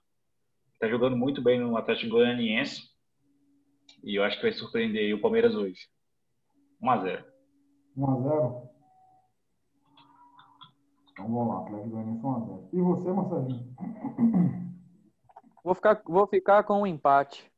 Está 0.72 0.88
jogando 0.88 1.18
muito 1.18 1.42
bem 1.42 1.60
no 1.60 1.76
Atlético 1.76 2.12
Goianiense. 2.12 2.88
E 4.02 4.14
eu 4.14 4.24
acho 4.24 4.36
que 4.36 4.44
vai 4.44 4.52
surpreender 4.52 5.14
o 5.14 5.20
Palmeiras 5.20 5.54
hoje. 5.54 5.86
1x0. 6.82 7.22
1x0? 7.98 8.68
Então 11.12 11.28
vamos 11.28 11.48
lá, 11.48 11.60
Atlético 11.60 11.90
Goianiense 11.90 12.22
1x0. 12.22 12.68
E 12.72 12.80
você, 12.80 13.12
Marcelinho? 13.12 13.76
Vou 15.62 15.74
ficar, 15.74 16.02
vou 16.06 16.26
ficar 16.26 16.64
com 16.64 16.80
um 16.80 16.86
empate. 16.86 17.52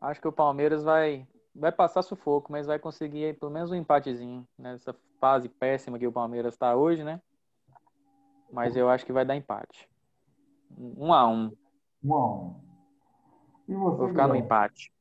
Acho 0.00 0.18
que 0.18 0.28
o 0.28 0.32
Palmeiras 0.32 0.82
vai 0.82 1.28
vai 1.54 1.70
passar 1.70 2.02
sufoco, 2.02 2.50
mas 2.50 2.66
vai 2.66 2.78
conseguir 2.78 3.38
pelo 3.38 3.52
menos 3.52 3.70
um 3.70 3.74
empatezinho 3.74 4.46
nessa 4.58 4.94
fase 5.20 5.48
péssima 5.48 5.98
que 5.98 6.06
o 6.06 6.12
Palmeiras 6.12 6.54
está 6.54 6.74
hoje, 6.74 7.04
né? 7.04 7.20
Mas 8.50 8.76
eu 8.76 8.88
acho 8.88 9.06
que 9.06 9.12
vai 9.12 9.24
dar 9.24 9.36
empate. 9.36 9.88
Um 10.76 11.12
a 11.12 11.26
um. 11.26 11.52
Um 12.02 12.14
a 12.14 12.26
um. 12.26 12.60
E 13.68 13.74
você, 13.74 13.96
vou 13.96 14.08
ficar 14.08 14.28
no 14.28 14.36
empate. 14.36 14.92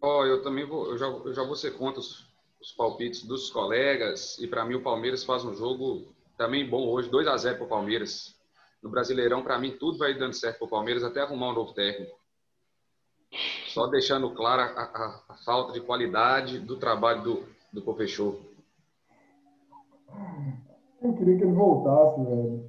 Ó, 0.00 0.20
oh, 0.20 0.24
eu 0.24 0.42
também 0.42 0.66
vou, 0.66 0.86
eu 0.86 0.96
já, 0.96 1.06
eu 1.06 1.34
já 1.34 1.44
vou 1.44 1.54
ser 1.54 1.76
contra 1.76 2.00
os, 2.00 2.26
os 2.60 2.72
palpites 2.72 3.22
dos 3.24 3.50
colegas 3.50 4.38
e 4.38 4.46
para 4.46 4.64
mim 4.64 4.74
o 4.74 4.82
Palmeiras 4.82 5.24
faz 5.24 5.44
um 5.44 5.54
jogo 5.54 6.14
também 6.38 6.68
bom 6.68 6.88
hoje, 6.88 7.10
2 7.10 7.26
a 7.28 7.36
0 7.36 7.56
para 7.56 7.66
o 7.66 7.68
Palmeiras. 7.68 8.34
No 8.82 8.88
Brasileirão, 8.88 9.42
para 9.42 9.58
mim, 9.58 9.76
tudo 9.76 9.98
vai 9.98 10.14
dando 10.14 10.32
certo 10.32 10.58
para 10.58 10.66
o 10.66 10.70
Palmeiras 10.70 11.04
até 11.04 11.20
arrumar 11.20 11.50
um 11.50 11.54
novo 11.54 11.74
técnico. 11.74 12.18
Só 13.68 13.86
deixando 13.86 14.34
clara 14.34 14.64
a, 14.64 14.82
a, 14.82 15.20
a, 15.28 15.34
falta 15.44 15.72
de 15.72 15.80
qualidade 15.80 16.58
do 16.58 16.76
trabalho 16.76 17.22
do, 17.22 17.44
do 17.72 17.82
professor. 17.82 18.36
Eu 21.00 21.12
queria 21.14 21.36
que 21.36 21.44
ele 21.44 21.52
voltasse, 21.52 22.20
velho. 22.24 22.68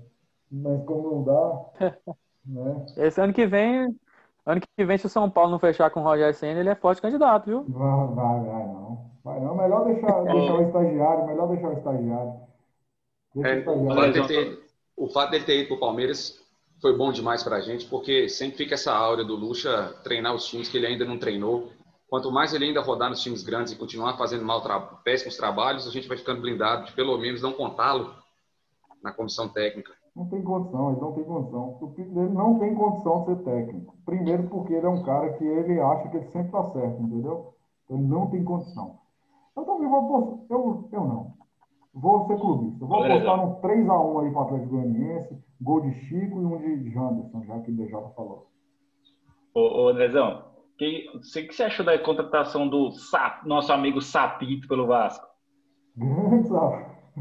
Mas 0.51 0.85
como 0.85 1.11
não 1.11 1.23
dá, 1.23 1.95
né? 2.45 2.85
Esse 2.97 3.21
ano 3.21 3.33
que 3.33 3.47
vem, 3.47 3.97
ano 4.45 4.61
que 4.61 4.85
vem, 4.85 4.97
se 4.97 5.05
o 5.05 5.09
São 5.09 5.29
Paulo 5.29 5.49
não 5.49 5.59
fechar 5.59 5.89
com 5.89 6.01
o 6.01 6.03
Roger 6.03 6.33
Senna, 6.35 6.59
ele 6.59 6.69
é 6.69 6.75
forte 6.75 7.01
candidato, 7.01 7.45
viu? 7.45 7.63
Vai, 7.69 8.07
vai, 8.07 8.39
vai 8.41 8.67
não. 8.67 9.11
Vai 9.23 9.39
não. 9.39 9.55
Melhor 9.55 9.85
deixar, 9.85 10.23
deixar 10.25 10.53
o 10.53 10.67
estagiário, 10.67 11.25
melhor 11.25 11.47
deixar 11.47 11.69
o 11.69 11.73
estagiário. 11.73 12.33
Deixa 13.33 13.49
é, 13.49 13.69
o, 13.69 13.89
estagiário. 13.89 14.27
Ter, 14.27 14.63
o 14.97 15.09
fato 15.09 15.31
dele 15.31 15.45
ter 15.45 15.59
ido 15.59 15.67
para 15.69 15.77
o 15.77 15.79
Palmeiras 15.79 16.40
foi 16.81 16.97
bom 16.97 17.11
demais 17.11 17.43
para 17.43 17.57
a 17.57 17.61
gente, 17.61 17.85
porque 17.85 18.27
sempre 18.27 18.57
fica 18.57 18.73
essa 18.73 18.91
áurea 18.91 19.23
do 19.23 19.35
Lucha 19.35 19.93
treinar 20.03 20.33
os 20.33 20.45
times 20.45 20.67
que 20.67 20.77
ele 20.77 20.87
ainda 20.87 21.05
não 21.05 21.17
treinou. 21.17 21.69
Quanto 22.09 22.31
mais 22.31 22.53
ele 22.53 22.65
ainda 22.65 22.81
rodar 22.81 23.09
nos 23.09 23.21
times 23.21 23.43
grandes 23.43 23.71
e 23.71 23.77
continuar 23.77 24.17
fazendo 24.17 24.43
mal 24.43 24.61
tra 24.61 24.79
péssimos 24.79 25.37
trabalhos, 25.37 25.87
a 25.87 25.91
gente 25.91 26.07
vai 26.07 26.17
ficando 26.17 26.41
blindado 26.41 26.87
de 26.87 26.93
pelo 26.93 27.17
menos 27.17 27.41
não 27.41 27.53
contá-lo 27.53 28.13
na 29.01 29.13
comissão 29.13 29.47
técnica. 29.47 29.93
Não 30.15 30.27
tem 30.27 30.41
condição, 30.43 30.91
ele 30.91 30.99
não 30.99 31.13
tem 31.13 31.23
condição. 31.23 31.79
Ele 31.97 32.33
não 32.33 32.59
tem 32.59 32.75
condição 32.75 33.19
de 33.21 33.25
ser 33.27 33.43
técnico. 33.43 33.95
Primeiro 34.03 34.43
porque 34.49 34.73
ele 34.73 34.85
é 34.85 34.89
um 34.89 35.03
cara 35.03 35.33
que 35.33 35.45
ele 35.45 35.79
acha 35.79 36.09
que 36.09 36.17
ele 36.17 36.25
sempre 36.25 36.47
está 36.47 36.63
certo, 36.71 37.01
entendeu? 37.01 37.53
Ele 37.89 38.03
não 38.03 38.29
tem 38.29 38.43
condição. 38.43 38.99
Eu 39.55 39.63
também 39.63 39.87
vou 39.87 40.45
eu, 40.49 40.89
eu 40.91 41.01
não. 41.05 41.40
Vou 41.93 42.25
ser 42.25 42.39
clubista. 42.39 42.85
Vou 42.85 43.03
apostar 43.03 43.37
num 43.37 43.55
3x1 43.55 44.23
aí 44.23 44.31
para 44.31 44.39
o 44.39 44.43
Atlético 44.43 44.75
Goianiense, 44.75 45.37
gol 45.59 45.81
de 45.81 45.93
Chico 45.93 46.41
e 46.41 46.45
um 46.45 46.57
de 46.57 46.89
Janderson, 46.91 47.43
já 47.45 47.59
que 47.59 47.71
o 47.71 47.73
BJ 47.73 47.91
falou. 48.15 48.47
Ô, 49.53 49.83
ô 49.83 49.87
Andrezão, 49.89 50.45
o 50.73 50.77
que, 50.77 51.07
que 51.43 51.53
você 51.53 51.63
achou 51.63 51.85
da 51.85 51.99
contratação 51.99 52.67
do 52.67 52.91
Sap, 52.91 53.45
nosso 53.45 53.73
amigo 53.73 54.01
Sapito 54.01 54.67
pelo 54.67 54.87
Vasco? 54.87 55.25
Grande. 55.97 56.49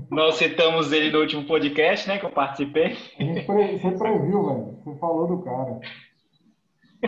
Nós 0.09 0.37
citamos 0.37 0.93
ele 0.93 1.11
no 1.11 1.19
último 1.19 1.45
podcast, 1.47 2.09
né, 2.09 2.19
que 2.19 2.25
eu 2.25 2.31
participei. 2.31 2.95
Você 2.95 3.91
previu, 3.91 4.47
velho. 4.47 4.79
Você 4.85 4.99
falou 5.01 5.27
do 5.27 5.43
cara. 5.43 5.81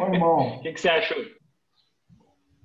Ô, 0.01 0.12
irmão. 0.12 0.57
O 0.57 0.61
que, 0.61 0.73
que 0.73 0.81
você 0.81 0.89
achou? 0.89 1.16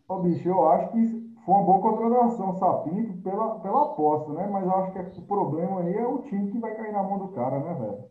Ô, 0.09 0.21
bicho, 0.21 0.47
eu 0.47 0.69
acho 0.69 0.91
que 0.91 1.26
foi 1.47 1.55
uma 1.55 1.63
boa 1.63 1.79
contratação, 1.79 2.53
Sapinto, 2.55 3.23
pela, 3.23 3.59
pela 3.61 3.83
aposta, 3.83 4.33
né? 4.33 4.49
Mas 4.51 4.65
eu 4.65 4.75
acho 4.75 4.91
que 4.91 5.21
o 5.21 5.25
problema 5.25 5.79
aí 5.79 5.95
é 5.95 6.05
o 6.05 6.21
time 6.23 6.51
que 6.51 6.59
vai 6.59 6.75
cair 6.75 6.91
na 6.91 7.01
mão 7.01 7.19
do 7.19 7.29
cara, 7.29 7.57
né, 7.59 7.73
velho? 7.73 8.03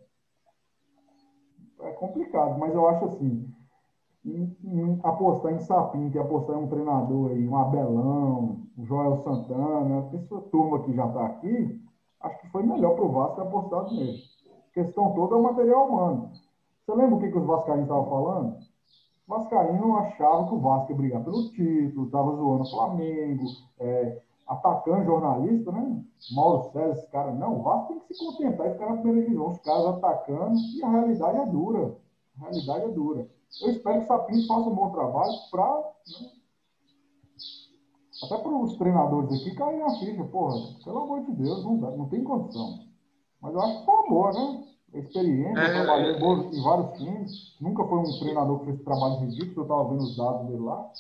É 1.83 1.93
complicado, 1.93 2.59
mas 2.59 2.75
eu 2.75 2.89
acho 2.89 3.05
assim, 3.05 3.53
em, 4.25 4.57
em 4.65 5.01
apostar 5.03 5.53
em 5.53 5.59
Sapinto 5.59 6.17
e 6.17 6.19
apostar 6.19 6.57
em 6.57 6.65
um 6.65 6.69
treinador 6.69 7.33
aí, 7.33 7.47
um 7.47 7.59
Abelão, 7.59 8.63
um 8.79 8.87
Joel 8.87 9.19
Santana, 9.19 10.09
essa 10.15 10.41
turma 10.51 10.83
que 10.85 10.95
já 10.95 11.07
tá 11.07 11.27
aqui, 11.27 11.79
acho 12.23 12.41
que 12.41 12.49
foi 12.49 12.63
melhor 12.63 12.95
pro 12.95 13.13
Vasco 13.13 13.43
apostar 13.43 13.85
nele. 13.85 14.17
A 14.71 14.73
questão 14.73 15.13
toda 15.13 15.35
é 15.35 15.39
o 15.39 15.43
material 15.43 15.87
humano. 15.87 16.31
Você 16.87 16.95
lembra 16.95 17.17
o 17.17 17.19
que, 17.19 17.31
que 17.31 17.39
os 17.39 17.47
vascaínos 17.47 17.83
estavam 17.83 18.09
falando? 18.09 18.57
Vascaíno 19.27 19.97
achava 19.97 20.47
que 20.47 20.55
o 20.55 20.61
Vasco 20.61 20.93
ia 20.93 20.97
brigar 20.97 21.25
pelo 21.25 21.51
título, 21.51 22.07
estava 22.07 22.37
zoando 22.37 22.63
o 22.63 22.71
Flamengo, 22.71 23.45
é, 23.81 24.23
atacando 24.47 25.05
jornalista, 25.05 25.73
né? 25.73 26.05
Mauro 26.35 26.71
César, 26.71 26.93
esse 26.93 27.11
cara, 27.11 27.33
não, 27.33 27.59
o 27.59 27.63
Vasco 27.63 27.89
tem 27.89 28.01
que 28.01 28.15
se 28.15 28.25
contentar 28.25 28.69
e 28.69 28.73
ficar 28.73 28.91
na 28.91 28.97
primeira 29.01 29.23
divisão, 29.23 29.51
os 29.51 29.59
caras 29.59 29.87
atacando, 29.87 30.57
e 30.75 30.83
a 30.83 30.89
realidade 30.89 31.39
é 31.39 31.47
dura. 31.47 31.97
A 32.39 32.41
realidade 32.43 32.85
é 32.85 32.89
dura. 32.89 33.29
Eu 33.63 33.71
espero 33.71 33.99
que 33.99 34.05
o 34.05 34.07
Sapinto 34.07 34.47
faça 34.47 34.69
um 34.69 34.75
bom 34.75 34.91
trabalho 34.91 35.33
para. 35.51 35.77
Né? 35.77 36.31
Até 38.25 38.39
para 38.39 38.57
os 38.57 38.77
treinadores 38.79 39.33
aqui 39.33 39.55
caírem 39.55 39.83
a 39.83 39.91
ficha, 39.99 40.25
porra, 40.25 40.57
pelo 40.85 40.99
amor 41.01 41.25
de 41.25 41.33
Deus, 41.33 41.65
não, 41.65 41.79
dá, 41.79 41.91
não 41.91 42.09
tem 42.09 42.25
condição. 42.25 42.87
Mas 43.43 43.55
eu 43.55 43.61
acho 43.61 43.81
que 43.81 43.85
foi 43.85 44.09
boa, 44.09 44.33
né? 44.33 44.65
Experiência, 45.01 45.61
é, 45.61 45.73
trabalhou 45.73 46.51
é, 46.53 46.57
em 46.57 46.63
vários 46.63 46.99
times, 46.99 47.57
nunca 47.61 47.85
foi 47.85 47.99
um 47.99 48.19
treinador 48.19 48.59
que 48.61 48.67
fez 48.67 48.83
trabalho 48.83 49.21
ridículo, 49.21 49.55
eu 49.57 49.63
estava 49.63 49.89
vendo 49.89 50.03
os 50.03 50.17
dados 50.17 50.47
dele 50.47 50.63
lá, 50.63 50.91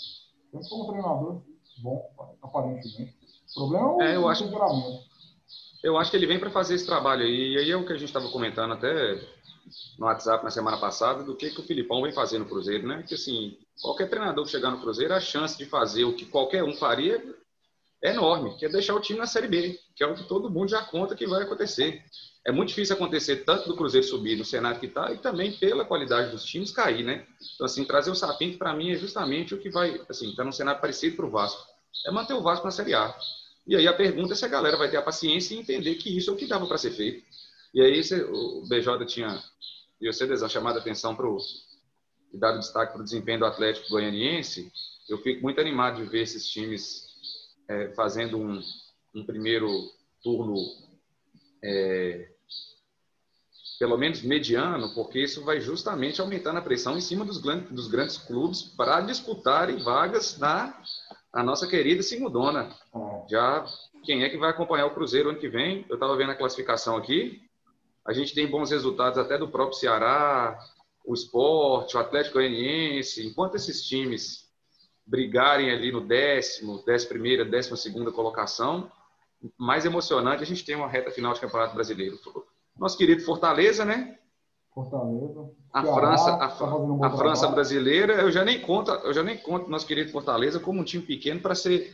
sempre 0.53 0.69
foi 0.69 0.79
um 0.79 0.87
treinador 0.87 1.43
bom, 1.79 2.11
aparentemente. 2.43 3.17
O 3.51 3.61
problema 3.61 3.87
é 3.87 3.89
o, 3.89 4.03
é, 4.03 4.17
eu 4.17 4.29
acho, 4.29 4.45
Eu 5.83 5.97
acho 5.99 6.11
que 6.11 6.17
ele 6.17 6.27
vem 6.27 6.39
para 6.39 6.51
fazer 6.51 6.75
esse 6.75 6.87
trabalho 6.87 7.23
aí, 7.23 7.55
e 7.55 7.59
aí 7.59 7.71
é 7.71 7.77
o 7.77 7.87
que 7.87 7.93
a 7.93 7.97
gente 7.97 8.09
estava 8.09 8.29
comentando 8.29 8.73
até 8.73 9.21
no 9.99 10.07
WhatsApp 10.07 10.45
na 10.45 10.51
semana 10.51 10.79
passada 10.79 11.23
do 11.23 11.35
que, 11.35 11.51
que 11.51 11.61
o 11.61 11.65
Filipão 11.65 12.03
vem 12.03 12.13
fazendo 12.13 12.43
no 12.43 12.49
Cruzeiro, 12.49 12.87
né? 12.87 13.03
Que 13.07 13.15
assim, 13.15 13.57
qualquer 13.81 14.09
treinador 14.09 14.45
que 14.45 14.51
chegar 14.51 14.71
no 14.71 14.81
Cruzeiro, 14.81 15.15
a 15.15 15.21
chance 15.21 15.57
de 15.57 15.67
fazer 15.67 16.05
o 16.05 16.15
que 16.15 16.25
qualquer 16.27 16.63
um 16.63 16.75
faria 16.75 17.23
é 18.03 18.11
enorme, 18.11 18.57
que 18.57 18.67
é 18.67 18.69
deixar 18.69 18.95
o 18.95 19.01
time 19.01 19.19
na 19.19 19.27
Série 19.27 19.49
B, 19.49 19.79
que 19.97 20.05
é 20.05 20.07
o 20.07 20.15
que 20.15 20.25
todo 20.25 20.51
mundo 20.51 20.69
já 20.69 20.83
conta 20.83 21.17
que 21.17 21.27
vai 21.27 21.43
acontecer. 21.43 22.05
É 22.47 22.53
muito 22.53 22.69
difícil 22.69 22.95
acontecer 22.95 23.45
tanto 23.45 23.67
do 23.67 23.75
Cruzeiro 23.75 24.07
subir 24.07 24.37
no 24.37 24.45
cenário 24.45 24.79
que 24.79 24.87
está 24.87 25.11
e 25.11 25.19
também 25.19 25.53
pela 25.53 25.85
qualidade 25.87 26.31
dos 26.31 26.45
times 26.45 26.71
cair, 26.71 27.03
né? 27.03 27.27
Então, 27.55 27.65
assim, 27.65 27.85
trazer 27.85 28.11
o 28.11 28.15
Sapinto 28.15 28.59
para 28.59 28.75
mim 28.75 28.93
é 28.93 28.97
justamente 28.97 29.55
o 29.55 29.59
que 29.59 29.71
vai, 29.71 30.01
assim, 30.09 30.35
tá 30.37 30.45
num 30.45 30.53
cenário 30.53 30.81
parecido 30.81 31.17
para 31.17 31.27
o 31.27 31.31
Vasco. 31.31 31.67
É 32.07 32.11
manter 32.11 32.35
o 32.35 32.43
Vasco 32.43 32.67
na 32.67 32.71
Série 32.71 32.95
A. 32.95 33.17
E 33.67 33.75
aí 33.75 33.89
a 33.89 33.93
pergunta 33.93 34.35
é 34.35 34.37
se 34.37 34.45
a 34.45 34.49
galera 34.49 34.77
vai 34.77 34.89
ter 34.89 34.99
a 34.99 35.03
paciência 35.03 35.55
e 35.55 35.59
entender 35.59 35.95
que 35.97 36.15
isso 36.17 36.31
é 36.31 36.35
o 36.35 36.37
que 36.37 36.47
dava 36.47 36.67
para 36.67 36.79
ser 36.79 36.91
feito. 36.91 37.25
E 37.75 37.81
aí 37.81 38.01
o 38.31 38.69
BJ 38.69 39.07
tinha, 39.07 39.43
e 40.01 40.07
você 40.07 40.25
chamado 40.27 40.51
chamado 40.51 40.77
a 40.77 40.81
atenção 40.81 41.17
para 41.17 41.27
o 41.27 41.39
dado 42.35 42.61
destaque 42.61 42.93
para 42.93 43.01
o 43.01 43.05
desempenho 43.05 43.41
do 43.41 43.47
Atlético 43.47 43.89
Goianiense. 43.89 44.71
Eu 45.09 45.19
fico 45.19 45.43
muito 45.43 45.61
animado 45.61 45.97
de 45.97 46.09
ver 46.09 46.23
esses 46.23 46.49
times 46.49 47.07
é, 47.69 47.89
fazendo 47.95 48.39
um, 48.39 48.61
um, 49.17 49.25
primeiro 49.25 49.69
turno 50.23 50.55
é, 51.63 52.29
pelo 53.79 53.97
menos 53.97 54.23
mediano, 54.23 54.95
porque 54.95 55.21
isso 55.21 55.45
vai 55.45 55.61
justamente 55.61 56.21
aumentando 56.21 56.59
a 56.59 56.63
pressão 56.63 56.97
em 56.97 57.01
cima 57.01 57.25
dos, 57.25 57.41
dos 57.41 57.89
grandes 57.89 58.19
clubes 58.19 58.63
para 58.63 59.01
disputarem 59.01 59.79
vagas 59.79 60.39
na, 60.39 60.81
na 61.35 61.43
nossa 61.43 61.67
querida 61.67 62.03
Segundona. 62.03 62.75
Já 63.29 63.67
quem 64.05 64.23
é 64.23 64.31
que 64.31 64.39
vai 64.39 64.51
acompanhar 64.51 64.87
o 64.87 64.95
Cruzeiro 64.95 65.31
ano 65.31 65.39
que 65.39 65.49
vem? 65.49 65.85
Eu 65.89 65.95
estava 65.95 66.17
vendo 66.17 66.31
a 66.31 66.37
classificação 66.37 66.97
aqui. 66.97 67.43
A 68.07 68.13
gente 68.13 68.35
tem 68.35 68.47
bons 68.47 68.71
resultados 68.71 69.19
até 69.19 69.37
do 69.37 69.49
próprio 69.49 69.79
Ceará, 69.79 70.57
o 71.05 71.13
Esporte, 71.13 71.97
o 71.97 72.01
Atlético 72.01 72.35
Goianiense. 72.35 73.27
Enquanto 73.27 73.57
esses 73.57 73.83
times 73.83 74.47
brigarem 75.05 75.71
ali 75.71 75.93
no 75.93 76.01
décimo, 76.01 76.83
décima 76.85 77.11
primeira, 77.11 77.45
décima 77.45 77.77
segunda 77.77 78.11
colocação, 78.11 78.91
mais 79.59 79.85
emocionante 79.85 80.43
a 80.43 80.47
gente 80.47 80.65
tem 80.65 80.77
uma 80.77 80.89
reta 80.89 81.11
final 81.11 81.33
de 81.33 81.41
Campeonato 81.41 81.75
Brasileiro. 81.75 82.19
Nosso 82.77 82.97
querido 82.97 83.23
Fortaleza, 83.23 83.85
né? 83.85 84.19
Fortaleza. 84.75 85.51
A 85.73 85.83
Ceará, 85.83 86.01
França, 86.01 86.35
a, 86.35 86.49
tá 86.49 86.77
um 86.77 87.05
a 87.05 87.11
França 87.17 87.49
brasileira, 87.49 88.15
eu 88.15 88.31
já 88.31 88.45
nem 88.45 88.61
conto, 88.61 88.91
eu 88.91 89.13
já 89.13 89.23
nem 89.23 89.39
conto 89.39 89.71
nosso 89.71 89.87
querido 89.87 90.13
Fortaleza 90.13 90.61
como 90.61 90.81
um 90.81 90.85
time 90.85 91.03
pequeno 91.03 91.41
para 91.41 91.55
ser 91.55 91.93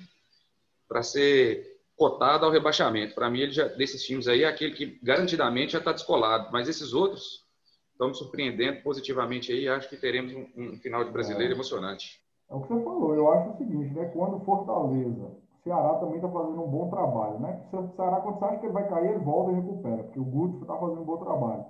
para 0.88 1.02
ser 1.02 1.72
cotado 1.96 2.44
ao 2.44 2.50
rebaixamento. 2.50 3.14
Para 3.14 3.30
mim, 3.30 3.40
ele 3.40 3.52
já, 3.52 3.68
desses 3.68 4.02
times 4.02 4.26
aí 4.26 4.42
é 4.42 4.48
aquele 4.48 4.72
que 4.72 4.98
garantidamente 5.02 5.72
já 5.72 5.78
está 5.78 5.92
descolado, 5.92 6.48
mas 6.52 6.68
esses 6.68 6.92
outros 6.92 7.44
estão 7.92 8.08
me 8.08 8.14
surpreendendo 8.14 8.82
positivamente 8.82 9.52
aí. 9.52 9.68
Acho 9.68 9.88
que 9.88 9.96
teremos 9.96 10.32
um, 10.34 10.46
um 10.56 10.78
final 10.78 11.04
de 11.04 11.10
brasileiro 11.10 11.52
é. 11.52 11.54
emocionante. 11.54 12.20
É 12.50 12.54
o 12.54 12.60
que 12.60 12.68
você 12.68 12.84
falou. 12.84 13.14
Eu 13.14 13.32
acho 13.32 13.50
o 13.50 13.56
seguinte, 13.56 13.94
né? 13.94 14.06
Quando 14.06 14.44
Fortaleza, 14.44 15.30
Ceará 15.62 15.94
também 15.94 16.16
está 16.16 16.28
fazendo 16.28 16.62
um 16.62 16.68
bom 16.68 16.90
trabalho, 16.90 17.39
né? 17.39 17.62
O 17.72 17.89
Ceará, 17.94 18.20
quando 18.20 18.39
você 18.39 18.44
acha 18.44 18.59
que 18.59 18.66
ele 18.66 18.72
vai 18.72 18.89
cair, 18.89 19.10
ele 19.10 19.18
volta 19.20 19.52
e 19.52 19.55
recupera, 19.55 20.02
porque 20.02 20.18
o 20.18 20.24
Guto 20.24 20.62
está 20.62 20.76
fazendo 20.76 21.02
um 21.02 21.05
bom 21.05 21.16
trabalho. 21.18 21.64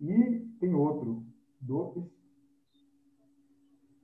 E 0.00 0.40
tem 0.60 0.74
outro, 0.74 1.24
dois. 1.60 1.96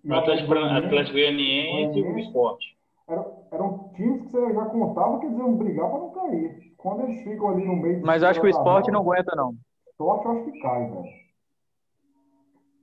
O 0.05 0.15
Atlético, 0.15 0.53
Atlético 0.55 1.13
Goianiense 1.13 1.99
e 1.99 2.03
o 2.03 2.19
Esporte. 2.19 2.77
Eram, 3.07 3.47
eram 3.53 3.91
times 3.95 4.23
que 4.23 4.31
você 4.31 4.53
já 4.53 4.65
contava 4.67 5.19
que 5.21 5.27
eles 5.27 5.39
iam 5.39 5.57
brigar 5.57 5.91
para 5.91 5.99
não 5.99 6.11
cair. 6.11 6.75
Quando 6.77 7.03
eles 7.03 7.23
ficam 7.23 7.51
ali 7.51 7.65
no 7.65 7.77
meio. 7.77 8.01
Mas 8.05 8.23
acho 8.23 8.41
que 8.41 8.47
o 8.47 8.51
esporte 8.51 8.91
não 8.91 9.01
aguenta, 9.01 9.35
não. 9.37 9.51
O 9.51 9.91
esporte 9.91 10.25
eu 10.25 10.33
acho 10.33 10.45
que 10.45 10.61
cai, 10.61 10.89
velho. 10.89 11.05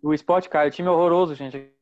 O 0.04 0.14
esporte 0.14 0.50
cai. 0.50 0.68
O 0.68 0.72
time 0.72 0.88
é 0.88 0.92
horroroso, 0.92 1.34
gente. 1.34 1.74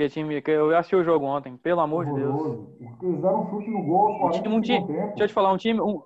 Que 0.00 0.08
time, 0.08 0.40
que 0.40 0.50
eu 0.50 0.74
assisti 0.74 0.96
o 0.96 1.04
jogo 1.04 1.26
ontem, 1.26 1.58
pelo 1.58 1.82
amor 1.82 2.06
horroroso. 2.06 2.72
de 2.72 2.86
Deus. 2.86 3.02
Eles 3.02 3.20
deram 3.20 3.42
um 3.42 3.50
chute 3.50 3.70
no 3.70 3.82
gol. 3.82 4.26
Um 4.26 4.30
time, 4.30 4.48
um 4.48 4.60
time, 4.62 4.86
deixa 4.86 5.24
eu 5.24 5.28
te 5.28 5.34
falar, 5.34 5.52
um 5.52 5.56
time. 5.58 5.78
Um, 5.78 6.02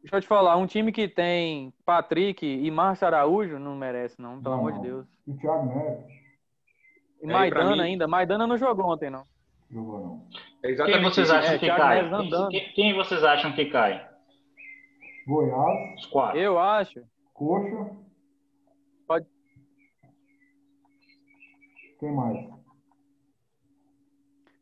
deixa 0.00 0.16
eu 0.16 0.20
te 0.22 0.26
falar, 0.26 0.56
um 0.56 0.64
time 0.64 0.90
que 0.90 1.06
tem 1.06 1.70
Patrick 1.84 2.46
e 2.46 2.70
Márcio 2.70 3.06
Araújo 3.06 3.58
não 3.58 3.76
merece, 3.76 4.18
não, 4.22 4.40
pelo 4.40 4.54
não, 4.54 4.60
amor 4.60 4.72
de 4.72 4.80
Deus. 4.80 5.06
E 5.28 5.34
Thiago 5.34 5.66
Neves. 5.66 6.06
E 7.22 7.26
Maidana 7.26 7.76
mim... 7.76 7.82
ainda. 7.82 8.08
Maidana 8.08 8.46
não 8.46 8.56
jogou 8.56 8.86
ontem, 8.86 9.10
não. 9.10 9.24
Jogou 9.70 10.00
não. 10.00 10.26
É 10.64 10.74
quem 10.74 11.02
vocês 11.02 11.30
acham 11.30 11.54
é, 11.56 11.58
que 11.58 11.66
cai? 11.66 12.10
Quem, 12.48 12.72
quem, 12.72 12.94
vocês 12.94 13.22
acham 13.22 13.52
que 13.52 13.66
cai? 13.66 14.08
Goiás. 15.26 15.98
Os 15.98 16.06
quatro. 16.06 16.38
Eu 16.38 16.58
acho. 16.58 17.02
Coxa. 17.34 17.90
Quem 22.00 22.12
mais? 22.12 22.48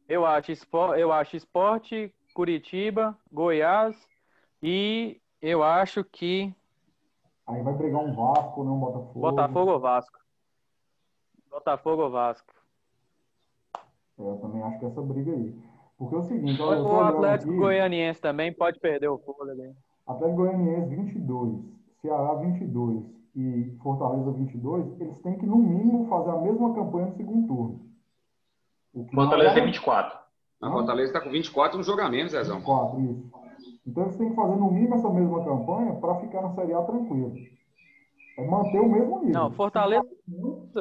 Eu 0.09 0.27
acho, 0.27 0.52
eu 0.97 1.12
acho 1.12 1.36
esporte, 1.36 2.12
Curitiba, 2.35 3.16
Goiás 3.32 3.97
e 4.60 5.20
eu 5.40 5.62
acho 5.62 6.02
que. 6.02 6.52
Aí 7.47 7.62
vai 7.62 7.74
brigar 7.74 8.02
um 8.02 8.12
Vasco, 8.12 8.65
não 8.65 8.74
um 8.74 8.81
Botafogo. 8.81 9.20
Botafogo 9.20 9.70
ou 9.70 9.78
Vasco? 9.81 10.19
Botafogo 11.48 12.02
ou 12.02 12.10
Vasco? 12.10 12.52
Eu 14.19 14.36
também 14.39 14.60
acho 14.62 14.81
que 14.81 14.86
essa 14.86 15.01
briga 15.01 15.31
aí. 15.31 15.56
Porque 15.97 16.16
é 16.16 16.19
o 16.19 16.23
seguinte, 16.23 16.60
olha, 16.60 16.82
O 16.82 17.01
Atlético 17.01 17.52
aqui, 17.52 17.60
Goianiense 17.60 18.20
também 18.20 18.52
pode 18.52 18.81
perder 18.81 19.09
o 19.09 19.19
fôlego. 19.19 19.77
Atlético 20.05 20.36
Goianiense 20.39 20.89
22, 20.89 21.60
Ceará 22.02 22.35
22 22.35 23.18
e 23.39 23.77
Fortaleza 23.81 24.32
22, 24.32 25.01
eles 25.01 25.23
têm 25.23 25.39
que, 25.39 25.47
no 25.47 25.59
mínimo, 25.59 26.09
fazer 26.09 26.31
a 26.31 26.40
mesma 26.40 26.74
campanha 26.74 27.06
no 27.06 27.16
segundo 27.16 27.47
turno. 27.47 27.89
Fortaleza 29.15 29.55
tem 29.55 29.65
24. 29.66 30.19
A 30.60 30.70
Fortaleza 30.73 31.12
está 31.12 31.20
com 31.20 31.31
24 31.31 31.78
no 31.78 31.85
jogamento, 31.85 32.32
Zezão. 32.32 32.56
24, 32.56 33.01
isso. 33.01 33.31
Então 33.86 34.02
eles 34.02 34.16
têm 34.16 34.31
que 34.31 34.35
fazer 34.35 34.56
no 34.56 34.73
mínimo 34.73 34.94
essa 34.97 35.09
mesma 35.09 35.44
campanha 35.44 35.94
para 35.94 36.16
ficar 36.16 36.43
na 36.43 36.51
Série 36.51 36.74
A 36.74 36.82
tranquilo. 36.82 37.32
É 38.39 38.44
manter 38.44 38.81
o 38.81 38.89
mesmo 38.89 39.20
nível. 39.20 39.40
Não, 39.40 39.52
Fortaleza 39.52 40.09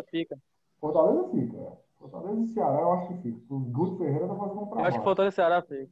fica. 0.10 0.36
Fortaleza 0.82 1.30
fica, 1.30 1.58
é. 1.58 1.78
Fortaleza 2.00 2.42
e 2.42 2.48
Ceará, 2.48 2.82
eu 2.82 2.92
acho 2.94 3.08
que 3.10 3.18
fica. 3.22 3.54
O 3.54 3.60
Guto 3.60 3.98
Ferreira 3.98 4.28
tá 4.28 4.36
fazendo 4.36 4.62
um 4.62 4.66
trabalho. 4.66 4.80
Eu 4.80 4.86
acho 4.86 4.98
que 4.98 5.04
Fortaleza 5.04 5.34
e 5.34 5.36
Ceará 5.36 5.62
fica. 5.62 5.90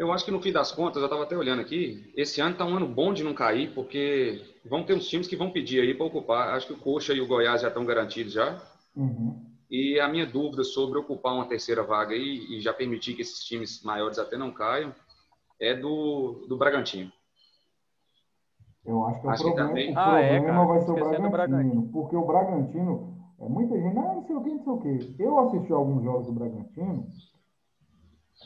Eu 0.00 0.10
acho 0.14 0.24
que 0.24 0.30
no 0.30 0.40
fim 0.40 0.50
das 0.50 0.72
contas, 0.72 0.96
eu 0.96 1.04
estava 1.04 1.24
até 1.24 1.36
olhando 1.36 1.60
aqui, 1.60 2.10
esse 2.16 2.40
ano 2.40 2.52
está 2.52 2.64
um 2.64 2.74
ano 2.74 2.88
bom 2.88 3.12
de 3.12 3.22
não 3.22 3.34
cair, 3.34 3.74
porque 3.74 4.42
vão 4.64 4.82
ter 4.82 4.94
uns 4.94 5.06
times 5.06 5.28
que 5.28 5.36
vão 5.36 5.50
pedir 5.50 5.82
aí 5.82 5.92
para 5.92 6.06
ocupar. 6.06 6.54
Acho 6.54 6.68
que 6.68 6.72
o 6.72 6.78
Coxa 6.78 7.12
e 7.12 7.20
o 7.20 7.26
Goiás 7.26 7.60
já 7.60 7.68
estão 7.68 7.84
garantidos 7.84 8.32
já. 8.32 8.62
Uhum. 8.96 9.44
E 9.70 10.00
a 10.00 10.08
minha 10.08 10.24
dúvida 10.24 10.64
sobre 10.64 10.98
ocupar 10.98 11.34
uma 11.34 11.44
terceira 11.44 11.82
vaga 11.82 12.14
aí 12.14 12.46
e 12.48 12.62
já 12.62 12.72
permitir 12.72 13.12
que 13.12 13.20
esses 13.20 13.44
times 13.44 13.82
maiores 13.82 14.18
até 14.18 14.38
não 14.38 14.50
caiam 14.50 14.94
é 15.60 15.74
do, 15.74 16.46
do 16.48 16.56
Bragantino. 16.56 17.12
Eu 18.86 19.04
acho 19.04 19.20
que, 19.20 19.28
acho 19.28 19.42
o 19.42 19.54
problema, 19.54 19.68
também... 19.68 19.92
o 19.92 19.98
ah, 19.98 20.18
é, 20.18 20.40
problema 20.40 20.62
é, 20.62 20.66
vai 20.66 20.80
ser 20.80 20.90
o 20.90 20.94
Bragantino, 20.94 21.30
Bragantino, 21.30 21.88
porque 21.92 22.16
o 22.16 22.24
Bragantino 22.26 23.18
é, 23.38 23.46
muita 23.46 23.78
gente, 23.78 23.98
ah, 23.98 24.14
não 24.14 24.24
sei 24.26 24.34
o 24.34 24.42
que, 24.42 24.50
não 24.50 24.64
sei 24.64 24.72
o 24.72 24.78
que. 24.78 25.22
Eu 25.22 25.38
assisti 25.40 25.72
alguns 25.74 26.02
jogos 26.02 26.26
do 26.26 26.32
Bragantino, 26.32 27.06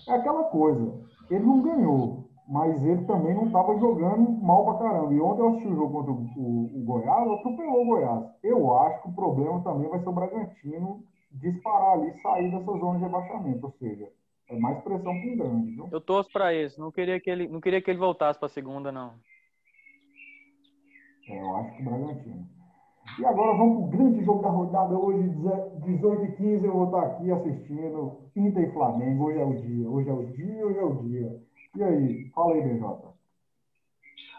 é 0.09 0.13
aquela 0.15 0.45
coisa, 0.45 1.05
ele 1.31 1.45
não 1.45 1.63
ganhou, 1.63 2.29
mas 2.49 2.85
ele 2.85 3.05
também 3.05 3.35
não 3.35 3.47
estava 3.47 3.79
jogando 3.79 4.31
mal 4.43 4.65
pra 4.65 4.89
caramba. 4.89 5.15
E 5.15 5.21
ontem 5.21 5.41
eu 5.41 5.49
assisti 5.49 5.69
o 5.69 5.77
jogo 5.77 5.93
contra 5.93 6.13
o, 6.13 6.25
o, 6.37 6.81
o 6.81 6.85
Goiás, 6.85 7.31
atropelou 7.31 7.83
o 7.83 7.87
Goiás. 7.87 8.25
Eu 8.43 8.77
acho 8.79 9.03
que 9.03 9.09
o 9.09 9.15
problema 9.15 9.63
também 9.63 9.89
vai 9.89 10.01
ser 10.01 10.09
o 10.09 10.13
Bragantino 10.13 11.05
disparar 11.33 11.99
ali, 11.99 12.13
sair 12.21 12.51
dessa 12.51 12.79
zona 12.79 12.99
de 12.99 13.05
rebaixamento, 13.05 13.67
ou 13.67 13.73
seja, 13.73 14.09
é 14.49 14.59
mais 14.59 14.79
pressão 14.83 15.03
para 15.03 15.13
um 15.13 15.37
grande. 15.37 15.75
Viu? 15.75 15.89
Eu 15.91 16.01
torço 16.01 16.31
para 16.31 16.55
isso, 16.55 16.81
não 16.81 16.93
queria 16.93 17.19
que 17.19 17.31
ele, 17.31 17.49
não 17.49 17.61
queria 17.61 17.83
que 17.83 17.91
ele 17.91 17.99
voltasse 17.99 18.39
para 18.39 18.47
a 18.47 18.51
segunda, 18.51 18.93
não. 18.93 19.15
É, 21.29 21.41
eu 21.41 21.57
acho 21.57 21.77
que 21.77 21.83
o 21.83 21.85
Bragantino. 21.85 22.47
E 23.19 23.25
agora 23.25 23.57
vamos 23.57 23.77
para 23.77 23.85
o 23.85 23.91
grande 23.91 24.25
jogo 24.25 24.43
da 24.43 24.49
rodada. 24.49 24.95
Hoje, 24.95 25.29
18h15, 25.29 26.65
eu 26.65 26.73
vou 26.73 26.87
estar 26.87 27.03
aqui 27.03 27.31
assistindo 27.31 28.19
Inter 28.35 28.69
e 28.69 28.73
Flamengo. 28.73 29.27
Hoje 29.27 29.39
é 29.39 29.45
o 29.45 29.55
dia, 29.55 29.89
hoje 29.89 30.09
é 30.09 30.13
o 30.13 30.27
dia, 30.27 30.67
hoje 30.67 30.79
é 30.79 30.85
o 30.85 31.03
dia. 31.03 31.43
E 31.77 31.83
aí, 31.83 32.31
fala 32.35 32.55
aí, 32.55 32.63
BJ. 32.63 33.15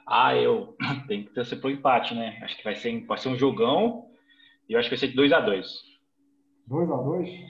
Ah, 0.06 0.36
eu 0.36 0.76
tenho 1.08 1.26
que 1.26 1.34
torcer 1.34 1.60
para 1.60 1.68
o 1.68 1.72
empate, 1.72 2.14
né? 2.14 2.38
Acho 2.42 2.58
que 2.58 2.64
vai 2.64 2.76
ser, 2.76 3.06
vai 3.06 3.18
ser 3.18 3.30
um 3.30 3.38
jogão 3.38 4.08
e 4.68 4.74
eu 4.74 4.80
acho 4.80 4.90
que 4.90 4.96
vai 4.96 5.00
ser 5.00 5.14
de 5.14 5.18
2x2. 5.18 5.66
2x2? 6.70 7.46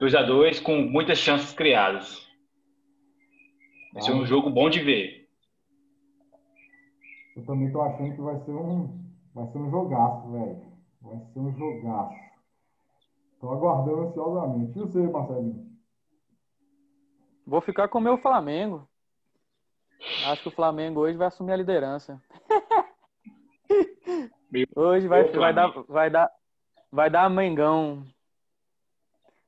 2x2 0.00 0.62
com 0.62 0.76
muitas 0.82 1.18
chances 1.18 1.52
criadas. 1.52 2.28
Vai 3.92 4.02
ah, 4.02 4.06
ser 4.06 4.12
um 4.12 4.26
jogo 4.26 4.50
bom 4.50 4.68
de 4.68 4.80
ver. 4.80 5.28
Eu 7.36 7.44
também 7.46 7.72
tô 7.72 7.80
achando 7.80 8.14
que 8.14 8.20
vai 8.20 8.38
ser 8.40 8.52
um 8.52 9.03
Vai 9.34 9.46
ser 9.48 9.58
um 9.58 9.70
jogaço, 9.70 10.30
velho. 10.30 10.62
Vai 11.02 11.18
ser 11.32 11.38
um 11.40 11.52
jogaço. 11.52 12.14
Tô 13.40 13.50
aguardando 13.50 14.02
ansiosamente. 14.02 14.78
E 14.78 14.82
você, 14.82 15.02
Marcelinho? 15.08 15.74
Vou 17.46 17.60
ficar 17.60 17.88
com 17.88 17.98
o 17.98 18.02
meu 18.02 18.16
Flamengo. 18.16 18.88
Acho 20.26 20.42
que 20.42 20.48
o 20.48 20.52
Flamengo 20.52 21.00
hoje 21.00 21.16
vai 21.16 21.26
assumir 21.26 21.52
a 21.52 21.56
liderança. 21.56 22.22
Hoje 24.76 25.08
vai, 25.08 25.24
vai, 25.32 25.52
dar, 25.52 25.68
vai, 25.88 26.10
dar, 26.10 26.30
vai 26.92 27.10
dar 27.10 27.28
Mengão. 27.28 28.06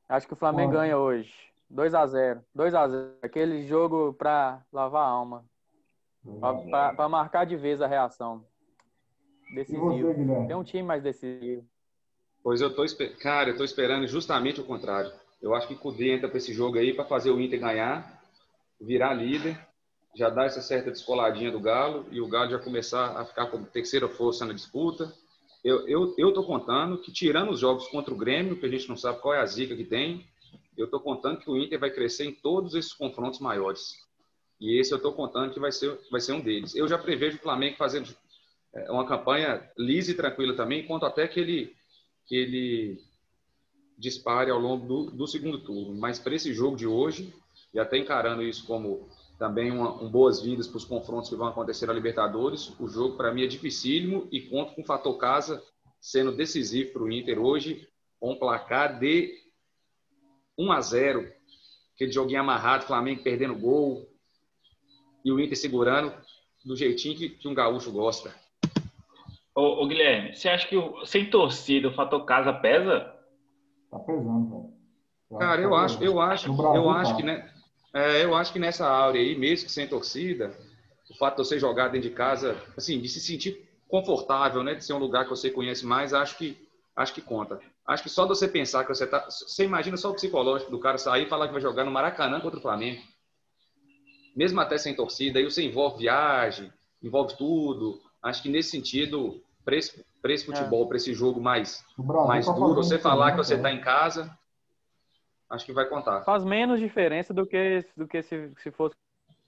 Acho 0.08 0.26
que 0.26 0.32
o 0.32 0.36
Flamengo 0.36 0.72
ganha 0.72 0.98
hoje. 0.98 1.32
2 1.70 1.94
a 1.94 2.04
0 2.06 2.44
2 2.52 2.74
a 2.74 2.88
0 2.88 3.18
Aquele 3.22 3.62
jogo 3.68 4.12
para 4.14 4.60
lavar 4.72 5.04
a 5.04 5.08
alma. 5.08 5.44
Para 6.96 7.08
marcar 7.08 7.46
de 7.46 7.56
vez 7.56 7.80
a 7.80 7.86
reação. 7.86 8.44
Decisivo. 9.54 9.90
Você, 9.90 10.46
Tem 10.46 10.56
um 10.56 10.64
time 10.64 10.82
mais 10.82 11.02
decisivo. 11.02 11.64
Pois 12.42 12.60
eu 12.60 12.74
tô, 12.74 12.84
cara, 13.20 13.50
eu 13.50 13.56
tô 13.56 13.64
esperando 13.64 14.06
justamente 14.06 14.60
o 14.60 14.64
contrário. 14.64 15.12
Eu 15.42 15.54
acho 15.54 15.68
que 15.68 15.74
o 15.74 15.78
Cudê 15.78 16.12
entra 16.12 16.28
para 16.28 16.38
esse 16.38 16.52
jogo 16.52 16.78
aí 16.78 16.94
para 16.94 17.04
fazer 17.04 17.30
o 17.30 17.40
Inter 17.40 17.60
ganhar, 17.60 18.22
virar 18.80 19.14
líder, 19.14 19.58
já 20.14 20.30
dar 20.30 20.46
essa 20.46 20.62
certa 20.62 20.90
descoladinha 20.90 21.50
do 21.50 21.60
Galo 21.60 22.06
e 22.10 22.20
o 22.20 22.28
Galo 22.28 22.50
já 22.50 22.58
começar 22.58 23.18
a 23.18 23.24
ficar 23.24 23.46
como 23.46 23.66
terceira 23.66 24.08
força 24.08 24.44
na 24.46 24.52
disputa. 24.52 25.12
Eu, 25.62 25.86
eu, 25.88 26.14
eu 26.16 26.32
tô 26.32 26.44
contando 26.44 26.98
que 26.98 27.12
tirando 27.12 27.50
os 27.50 27.60
jogos 27.60 27.88
contra 27.88 28.14
o 28.14 28.16
Grêmio, 28.16 28.56
que 28.56 28.64
a 28.64 28.68
gente 28.68 28.88
não 28.88 28.96
sabe 28.96 29.20
qual 29.20 29.34
é 29.34 29.40
a 29.40 29.46
zica 29.46 29.76
que 29.76 29.84
tem, 29.84 30.24
eu 30.76 30.88
tô 30.88 31.00
contando 31.00 31.38
que 31.38 31.50
o 31.50 31.56
Inter 31.56 31.78
vai 31.78 31.90
crescer 31.90 32.24
em 32.24 32.32
todos 32.32 32.74
esses 32.74 32.92
confrontos 32.92 33.40
maiores. 33.40 33.96
E 34.60 34.80
esse 34.80 34.92
eu 34.92 35.00
tô 35.00 35.12
contando 35.12 35.52
que 35.52 35.60
vai 35.60 35.72
ser, 35.72 35.98
vai 36.10 36.20
ser 36.20 36.32
um 36.32 36.40
deles. 36.40 36.74
Eu 36.74 36.88
já 36.88 36.96
prevejo 36.96 37.36
o 37.36 37.40
Flamengo 37.40 37.76
fazendo 37.76 38.08
é, 38.76 38.90
uma 38.90 39.06
campanha 39.06 39.68
lisa 39.78 40.10
e 40.10 40.14
tranquila 40.14 40.54
também, 40.54 40.86
conto 40.86 41.06
até 41.06 41.26
que 41.26 41.40
ele, 41.40 41.74
que 42.26 42.36
ele 42.36 43.00
dispare 43.96 44.50
ao 44.50 44.58
longo 44.58 44.86
do, 44.86 45.10
do 45.10 45.26
segundo 45.26 45.58
turno. 45.58 45.98
Mas 45.98 46.18
para 46.18 46.34
esse 46.34 46.52
jogo 46.52 46.76
de 46.76 46.86
hoje, 46.86 47.34
e 47.72 47.78
até 47.78 47.96
encarando 47.96 48.42
isso 48.42 48.66
como 48.66 49.08
também 49.38 49.70
uma, 49.70 50.02
um 50.02 50.10
boas-vindas 50.10 50.66
para 50.66 50.76
os 50.76 50.84
confrontos 50.84 51.30
que 51.30 51.36
vão 51.36 51.46
acontecer 51.46 51.86
na 51.86 51.92
Libertadores, 51.92 52.78
o 52.78 52.86
jogo 52.86 53.16
para 53.16 53.32
mim 53.32 53.44
é 53.44 53.46
dificílimo 53.46 54.28
e 54.30 54.42
conto 54.42 54.74
com 54.74 54.82
o 54.82 54.86
fator 54.86 55.16
casa 55.16 55.62
sendo 56.00 56.32
decisivo 56.32 56.92
para 56.92 57.02
o 57.02 57.10
Inter 57.10 57.38
hoje, 57.38 57.88
com 58.20 58.32
um 58.32 58.38
placar 58.38 58.98
de 58.98 59.34
1 60.58 60.72
a 60.72 60.80
0 60.80 61.32
aquele 61.94 62.12
joguinho 62.12 62.40
amarrado, 62.40 62.84
Flamengo 62.84 63.22
perdendo 63.22 63.58
gol 63.58 64.06
e 65.24 65.32
o 65.32 65.40
Inter 65.40 65.56
segurando 65.56 66.14
do 66.64 66.76
jeitinho 66.76 67.16
que, 67.16 67.30
que 67.30 67.48
um 67.48 67.54
gaúcho 67.54 67.90
gosta. 67.90 68.34
Ô, 69.56 69.82
ô, 69.82 69.88
Guilherme, 69.88 70.36
você 70.36 70.50
acha 70.50 70.68
que 70.68 70.76
o, 70.76 71.06
sem 71.06 71.30
torcida 71.30 71.88
o 71.88 71.94
fator 71.94 72.22
casa 72.26 72.52
pesa? 72.52 73.10
Tá 73.90 73.98
pesando, 74.00 74.50
velho. 74.50 74.76
Cara, 75.38 75.62
eu 75.62 75.74
acho, 75.74 76.04
eu 76.04 76.20
acho, 76.20 76.46
eu 76.74 76.90
acho 76.90 77.16
que, 77.16 77.22
né, 77.22 77.50
é, 77.94 78.22
eu 78.22 78.34
acho 78.34 78.52
que 78.52 78.58
nessa 78.58 78.86
áurea 78.86 79.20
aí, 79.20 79.36
mesmo 79.36 79.66
que 79.66 79.72
sem 79.72 79.88
torcida, 79.88 80.54
o 81.10 81.16
fato 81.16 81.40
de 81.40 81.48
você 81.48 81.58
jogar 81.58 81.88
dentro 81.88 82.08
de 82.08 82.14
casa, 82.14 82.62
assim, 82.76 83.00
de 83.00 83.08
se 83.08 83.18
sentir 83.18 83.66
confortável, 83.88 84.62
né, 84.62 84.74
de 84.74 84.84
ser 84.84 84.92
um 84.92 84.98
lugar 84.98 85.24
que 85.24 85.30
você 85.30 85.50
conhece 85.50 85.86
mais, 85.86 86.12
acho 86.12 86.36
que 86.36 86.56
acho 86.94 87.14
que 87.14 87.22
conta. 87.22 87.58
Acho 87.86 88.02
que 88.02 88.08
só 88.10 88.24
de 88.24 88.30
você 88.30 88.48
pensar 88.48 88.84
que 88.84 88.94
você 88.94 89.06
tá, 89.06 89.24
você 89.24 89.64
imagina 89.64 89.96
só 89.96 90.10
o 90.10 90.14
psicológico 90.14 90.70
do 90.70 90.78
cara 90.78 90.98
sair 90.98 91.24
e 91.24 91.28
falar 91.28 91.46
que 91.46 91.52
vai 91.52 91.62
jogar 91.62 91.84
no 91.84 91.90
Maracanã 91.90 92.40
contra 92.40 92.58
o 92.58 92.62
Flamengo. 92.62 93.02
Mesmo 94.34 94.60
até 94.60 94.76
sem 94.76 94.94
torcida, 94.94 95.38
aí 95.38 95.44
você 95.44 95.62
envolve 95.62 95.98
viagem, 95.98 96.70
envolve 97.02 97.36
tudo. 97.36 98.00
Acho 98.22 98.42
que 98.42 98.48
nesse 98.48 98.70
sentido 98.70 99.42
para 99.66 99.74
esse, 99.76 100.06
esse 100.26 100.46
futebol, 100.46 100.84
é. 100.84 100.86
para 100.86 100.96
esse 100.96 101.12
jogo 101.12 101.40
mais, 101.40 101.84
mais 101.98 102.46
duro, 102.46 102.76
você 102.76 103.00
falar 103.00 103.32
que 103.32 103.38
você 103.38 103.56
está 103.56 103.72
em 103.72 103.80
casa, 103.80 104.30
acho 105.50 105.66
que 105.66 105.72
vai 105.72 105.88
contar. 105.88 106.22
Faz 106.22 106.44
menos 106.44 106.78
diferença 106.78 107.34
do 107.34 107.44
que, 107.44 107.84
do 107.96 108.06
que 108.06 108.22
se, 108.22 108.52
se 108.58 108.70
fosse 108.70 108.94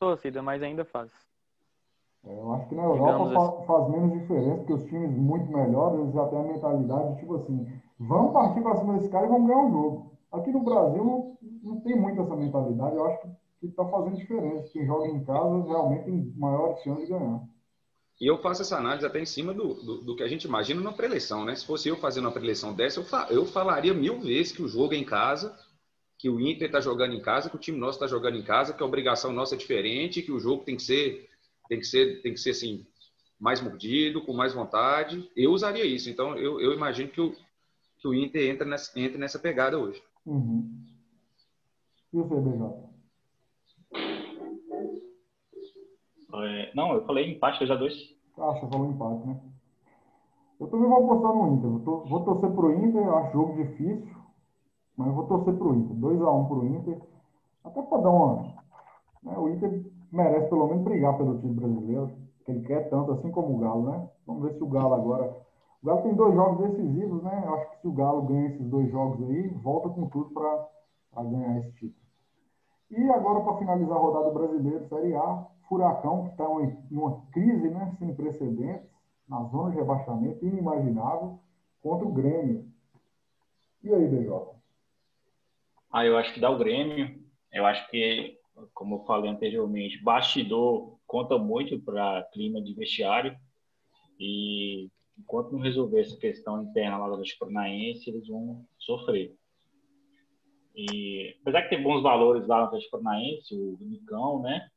torcida, 0.00 0.42
mas 0.42 0.60
ainda 0.60 0.84
faz. 0.84 1.12
É, 2.26 2.36
eu 2.36 2.52
acho 2.52 2.68
que 2.68 2.74
na 2.74 2.82
Europa 2.82 3.32
faz, 3.32 3.48
assim. 3.48 3.66
faz, 3.66 3.88
menos 3.90 4.12
diferença, 4.20 4.56
porque 4.56 4.72
os 4.72 4.84
times 4.86 5.16
muito 5.16 5.56
melhores, 5.56 6.00
eles 6.00 6.12
já 6.12 6.26
têm 6.26 6.40
a 6.40 6.42
mentalidade, 6.42 7.20
tipo 7.20 7.36
assim, 7.36 7.80
vamos 8.00 8.32
partir 8.32 8.60
para 8.60 8.76
cima 8.76 8.94
desse 8.94 9.08
cara 9.10 9.26
e 9.26 9.28
vamos 9.28 9.46
ganhar 9.46 9.62
o 9.62 9.68
um 9.68 9.70
jogo. 9.70 10.12
Aqui 10.32 10.50
no 10.50 10.64
Brasil 10.64 11.04
não, 11.04 11.38
não 11.62 11.80
tem 11.80 11.94
muito 11.94 12.20
essa 12.20 12.34
mentalidade, 12.34 12.96
eu 12.96 13.06
acho 13.06 13.20
que 13.60 13.66
está 13.66 13.84
fazendo 13.84 14.16
diferença. 14.16 14.68
Quem 14.72 14.84
joga 14.84 15.06
em 15.06 15.24
casa 15.24 15.62
realmente 15.62 16.04
tem 16.06 16.34
maiores 16.36 16.82
chances 16.82 17.06
de 17.06 17.12
ganhar. 17.12 17.40
E 18.20 18.26
eu 18.26 18.38
faço 18.38 18.62
essa 18.62 18.76
análise 18.76 19.06
até 19.06 19.20
em 19.20 19.26
cima 19.26 19.54
do, 19.54 19.74
do, 19.74 19.98
do 19.98 20.16
que 20.16 20.24
a 20.24 20.28
gente 20.28 20.44
imagina 20.44 20.80
na 20.80 20.92
preleção, 20.92 21.44
né? 21.44 21.54
Se 21.54 21.64
fosse 21.64 21.88
eu 21.88 21.96
fazendo 21.96 22.24
uma 22.24 22.32
preleção 22.32 22.74
dessa, 22.74 22.98
eu, 22.98 23.04
fa 23.04 23.28
eu 23.30 23.46
falaria 23.46 23.94
mil 23.94 24.20
vezes 24.20 24.52
que 24.52 24.62
o 24.62 24.68
jogo 24.68 24.92
é 24.92 24.96
em 24.96 25.04
casa, 25.04 25.56
que 26.18 26.28
o 26.28 26.40
Inter 26.40 26.66
está 26.66 26.80
jogando 26.80 27.14
em 27.14 27.20
casa, 27.20 27.48
que 27.48 27.54
o 27.54 27.60
time 27.60 27.78
nosso 27.78 27.96
está 27.96 28.08
jogando 28.08 28.36
em 28.36 28.42
casa, 28.42 28.72
que 28.72 28.82
a 28.82 28.86
obrigação 28.86 29.32
nossa 29.32 29.54
é 29.54 29.58
diferente, 29.58 30.20
que 30.20 30.32
o 30.32 30.40
jogo 30.40 30.64
tem 30.64 30.76
que 30.76 30.82
ser, 30.82 31.28
tem 31.68 31.78
que 31.78 31.86
ser, 31.86 32.20
tem 32.20 32.34
que 32.34 32.40
ser 32.40 32.50
assim, 32.50 32.84
mais 33.38 33.60
mordido, 33.60 34.20
com 34.24 34.32
mais 34.32 34.52
vontade. 34.52 35.30
Eu 35.36 35.52
usaria 35.52 35.84
isso. 35.84 36.10
Então, 36.10 36.36
eu, 36.36 36.60
eu 36.60 36.72
imagino 36.72 37.08
que 37.08 37.20
o, 37.20 37.32
que 37.98 38.08
o 38.08 38.14
Inter 38.14 38.50
entra 38.50 38.66
nessa, 38.66 38.98
entra 38.98 39.16
nessa 39.16 39.38
pegada 39.38 39.78
hoje. 39.78 40.02
Uhum. 40.26 40.68
E 42.12 42.16
BJ? 42.16 42.97
É, 46.34 46.74
não, 46.74 46.92
eu 46.92 47.04
falei 47.06 47.32
empate 47.32 47.64
2x2. 47.64 47.92
Ah, 48.38 48.52
você 48.52 48.66
falou 48.68 48.90
empate, 48.90 49.26
né? 49.26 49.40
Eu 50.60 50.66
também 50.68 50.88
vou 50.88 51.04
apostar 51.04 51.34
no 51.34 51.54
Inter. 51.54 51.84
To 51.84 52.04
vou 52.08 52.24
torcer 52.24 52.50
pro 52.50 52.74
Inter, 52.74 53.02
eu 53.02 53.16
acho 53.16 53.32
jogo 53.32 53.54
difícil, 53.54 54.16
mas 54.96 55.14
vou 55.14 55.26
torcer 55.26 55.54
pro 55.54 55.74
Inter. 55.74 55.96
2x1 55.96 56.48
pro 56.48 56.66
Inter. 56.66 57.02
Até 57.64 57.82
para 57.82 57.98
dar 57.98 58.10
uma. 58.10 58.42
Né? 59.22 59.38
O 59.38 59.48
Inter 59.48 59.84
merece 60.12 60.48
pelo 60.48 60.66
menos 60.68 60.84
brigar 60.84 61.16
pelo 61.16 61.38
time 61.38 61.54
brasileiro, 61.54 62.10
que 62.44 62.50
ele 62.50 62.66
quer 62.66 62.88
tanto, 62.90 63.12
assim 63.12 63.30
como 63.30 63.56
o 63.56 63.58
Galo, 63.58 63.90
né? 63.90 64.08
Vamos 64.26 64.42
ver 64.42 64.54
se 64.54 64.62
o 64.62 64.68
Galo 64.68 64.94
agora. 64.94 65.36
O 65.82 65.86
Galo 65.86 66.02
tem 66.02 66.14
dois 66.14 66.34
jogos 66.34 66.70
decisivos, 66.70 67.22
né? 67.22 67.42
Eu 67.46 67.54
acho 67.54 67.70
que 67.70 67.80
se 67.80 67.88
o 67.88 67.92
Galo 67.92 68.22
ganha 68.22 68.48
esses 68.48 68.66
dois 68.66 68.90
jogos 68.90 69.28
aí, 69.28 69.48
volta 69.48 69.88
com 69.90 70.08
tudo 70.08 70.30
para 70.30 71.24
ganhar 71.24 71.58
esse 71.58 71.72
título. 71.72 72.08
E 72.90 73.10
agora, 73.10 73.40
para 73.40 73.58
finalizar 73.58 73.96
a 73.96 74.00
rodada 74.00 74.30
brasileira, 74.30 74.88
Série 74.88 75.14
A, 75.14 75.46
Furacão, 75.68 76.24
que 76.24 76.30
está 76.30 76.44
em 76.44 76.96
uma 76.96 77.26
crise 77.32 77.70
né, 77.70 77.94
sem 77.98 78.14
precedentes, 78.14 78.88
na 79.28 79.44
zona 79.44 79.70
de 79.70 79.76
rebaixamento, 79.76 80.44
inimaginável, 80.44 81.38
contra 81.82 82.06
o 82.06 82.12
Grêmio. 82.12 82.66
E 83.82 83.92
aí, 83.92 84.08
BJ? 84.08 84.58
Ah, 85.92 86.04
eu 86.04 86.16
acho 86.16 86.32
que 86.32 86.40
dá 86.40 86.50
o 86.50 86.58
Grêmio. 86.58 87.22
Eu 87.52 87.66
acho 87.66 87.88
que, 87.90 88.38
como 88.74 88.96
eu 88.96 89.04
falei 89.04 89.30
anteriormente, 89.30 90.02
bastidor 90.02 90.98
conta 91.06 91.38
muito 91.38 91.80
para 91.80 92.28
clima 92.32 92.60
de 92.60 92.74
vestiário. 92.74 93.36
E 94.18 94.88
enquanto 95.18 95.52
não 95.52 95.60
resolver 95.60 96.00
essa 96.00 96.16
questão 96.16 96.62
interna 96.62 96.98
lá 96.98 97.16
do 97.16 97.22
Paranaense, 97.38 98.08
eles 98.08 98.28
vão 98.28 98.64
sofrer. 98.78 99.34
E 100.74 101.36
apesar 101.40 101.62
de 101.62 101.70
ter 101.70 101.82
bons 101.82 102.02
valores 102.02 102.46
lá 102.46 102.58
no 102.58 102.64
Atlético 102.66 102.98
Paranaense, 102.98 103.54
o 103.54 103.78
Nicão, 103.80 104.40
né? 104.40 104.68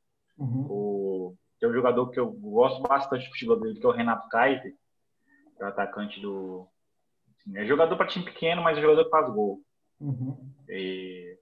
Uhum. 0.41 0.65
O, 0.67 1.35
tem 1.59 1.69
um 1.69 1.73
jogador 1.73 2.09
que 2.09 2.19
eu 2.19 2.31
gosto 2.31 2.81
bastante 2.81 3.25
do 3.25 3.31
futebol 3.31 3.59
dele, 3.59 3.79
que 3.79 3.85
é 3.85 3.89
o 3.89 3.93
Renato 3.93 4.27
Kaiser, 4.29 4.73
que 5.55 5.63
é 5.63 5.65
o 5.65 5.69
atacante 5.69 6.19
do. 6.19 6.67
Assim, 7.37 7.55
é 7.55 7.65
jogador 7.65 7.95
para 7.95 8.07
time 8.07 8.25
pequeno, 8.25 8.63
mas 8.63 8.75
é 8.77 8.81
jogador 8.81 9.03
que 9.03 9.11
faz 9.11 9.31
gol. 9.31 9.61
Uhum. 9.99 10.35
E, 10.67 11.37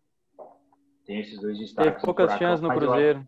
tem 1.06 1.22
esses 1.22 1.40
dois 1.40 1.58
destaques. 1.58 1.94
Teve 1.94 2.06
poucas 2.06 2.38
chances 2.38 2.62
no 2.62 2.70
Cruzeiro. 2.70 3.26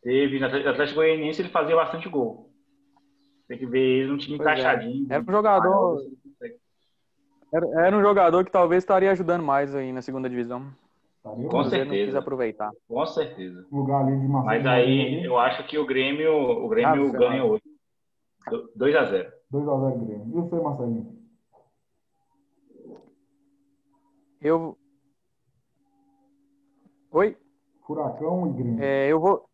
Teve, 0.00 0.38
no 0.38 0.46
Atlético 0.46 1.00
Goianiense 1.00 1.42
ele 1.42 1.48
fazia 1.48 1.74
bastante 1.74 2.08
gol. 2.08 2.48
Tem 3.48 3.58
que 3.58 3.66
ver 3.66 3.80
ele 3.80 4.08
num 4.12 4.16
time 4.16 4.36
pois 4.36 4.48
é. 4.48 4.52
encaixadinho. 4.52 5.06
É. 5.10 5.14
Era 5.14 5.24
um 5.26 5.32
jogador. 5.32 6.00
Era, 7.52 7.86
era, 7.86 7.96
um 7.96 8.00
jogador 8.00 8.44
que 8.44 8.52
talvez 8.52 8.84
estaria 8.84 9.10
ajudando 9.10 9.42
mais 9.42 9.74
aí 9.74 9.92
na 9.92 10.02
segunda 10.02 10.30
divisão. 10.30 10.70
Com 11.50 11.64
certeza. 11.64 12.18
Aproveitar. 12.18 12.70
Com 12.88 13.06
certeza. 13.06 13.66
Lugar 13.70 14.02
ali 14.02 14.18
de 14.18 14.28
Mas 14.28 14.66
aí 14.66 15.24
eu 15.24 15.38
acho 15.38 15.66
que 15.66 15.78
o 15.78 15.86
Grêmio, 15.86 16.32
o 16.32 16.68
Grêmio 16.68 17.08
ah, 17.08 17.18
ganha 17.18 17.44
hoje. 17.44 17.62
2 18.74 18.96
a 18.96 19.04
0 19.04 19.32
2 19.50 19.68
a 19.68 19.78
0 19.78 19.98
Grêmio. 19.98 20.26
E 20.28 20.32
você, 20.32 20.56
Marcelinho? 20.56 21.18
Eu. 24.40 24.78
Oi? 27.10 27.36
Furacão 27.86 28.48
e 28.48 28.52
Grêmio. 28.52 28.82
É, 28.82 29.08
eu 29.08 29.20
vou. 29.20 29.48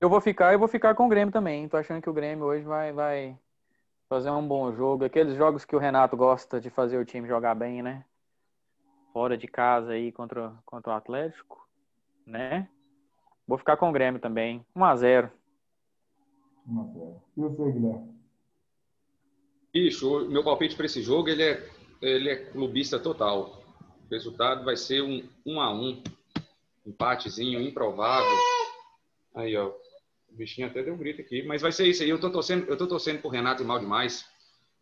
Eu 0.00 0.08
vou 0.08 0.20
ficar, 0.20 0.52
eu 0.52 0.58
vou 0.58 0.68
ficar 0.68 0.94
com 0.94 1.06
o 1.06 1.08
Grêmio 1.08 1.32
também. 1.32 1.68
Tô 1.68 1.76
achando 1.76 2.00
que 2.00 2.08
o 2.08 2.12
Grêmio 2.12 2.44
hoje 2.44 2.64
vai, 2.64 2.92
vai 2.92 3.36
fazer 4.08 4.30
um 4.30 4.46
bom 4.46 4.72
jogo. 4.72 5.04
Aqueles 5.04 5.34
jogos 5.34 5.64
que 5.64 5.74
o 5.74 5.78
Renato 5.78 6.16
gosta 6.16 6.60
de 6.60 6.70
fazer 6.70 6.98
o 6.98 7.04
time 7.04 7.26
jogar 7.26 7.54
bem, 7.54 7.82
né? 7.82 8.04
Fora 9.12 9.36
de 9.36 9.46
casa 9.46 9.92
aí 9.92 10.12
contra, 10.12 10.52
contra 10.64 10.92
o 10.92 10.96
Atlético, 10.96 11.66
né? 12.26 12.68
Vou 13.46 13.58
ficar 13.58 13.76
com 13.76 13.88
o 13.88 13.92
Grêmio 13.92 14.20
também. 14.20 14.64
1 14.74 14.84
a 14.84 14.96
0 14.96 15.32
1 16.68 16.80
a 16.80 16.84
0 16.84 17.22
E 17.36 17.40
você, 17.40 17.72
Guilherme? 17.72 18.18
Bicho, 19.72 20.28
meu 20.28 20.42
palpite 20.42 20.74
para 20.74 20.86
esse 20.86 21.02
jogo 21.02 21.28
ele 21.28 21.42
é, 21.42 21.70
ele 22.00 22.30
é 22.30 22.36
clubista 22.36 22.98
total. 22.98 23.62
O 24.06 24.10
resultado 24.10 24.64
vai 24.64 24.76
ser 24.76 25.02
um 25.02 25.22
1 25.44 25.60
a 25.60 25.72
1 25.72 26.02
empatezinho 26.86 27.60
improvável. 27.60 28.36
Aí, 29.34 29.56
ó. 29.56 29.72
O 30.30 30.36
bichinho 30.36 30.66
até 30.66 30.82
deu 30.82 30.94
um 30.94 30.98
grito 30.98 31.20
aqui. 31.20 31.42
Mas 31.42 31.62
vai 31.62 31.70
ser 31.70 31.86
isso 31.86 32.02
aí. 32.02 32.08
Eu 32.08 32.20
tô 32.20 32.30
torcendo, 32.30 32.66
eu 32.68 32.76
tô 32.76 32.86
torcendo 32.86 33.20
pro 33.20 33.30
Renato 33.30 33.62
e 33.62 33.66
mal 33.66 33.78
demais. 33.78 34.24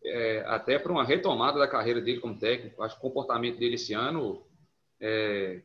É, 0.07 0.45
até 0.47 0.79
para 0.79 0.93
uma 0.93 1.05
retomada 1.05 1.59
da 1.59 1.69
carreira 1.69 2.01
dele 2.01 2.21
como 2.21 2.39
técnico. 2.39 2.83
Acho 2.83 2.95
que 2.95 3.01
o 3.01 3.09
comportamento 3.09 3.59
dele 3.59 3.75
esse 3.75 3.93
ano 3.93 4.47
é, 5.01 5.63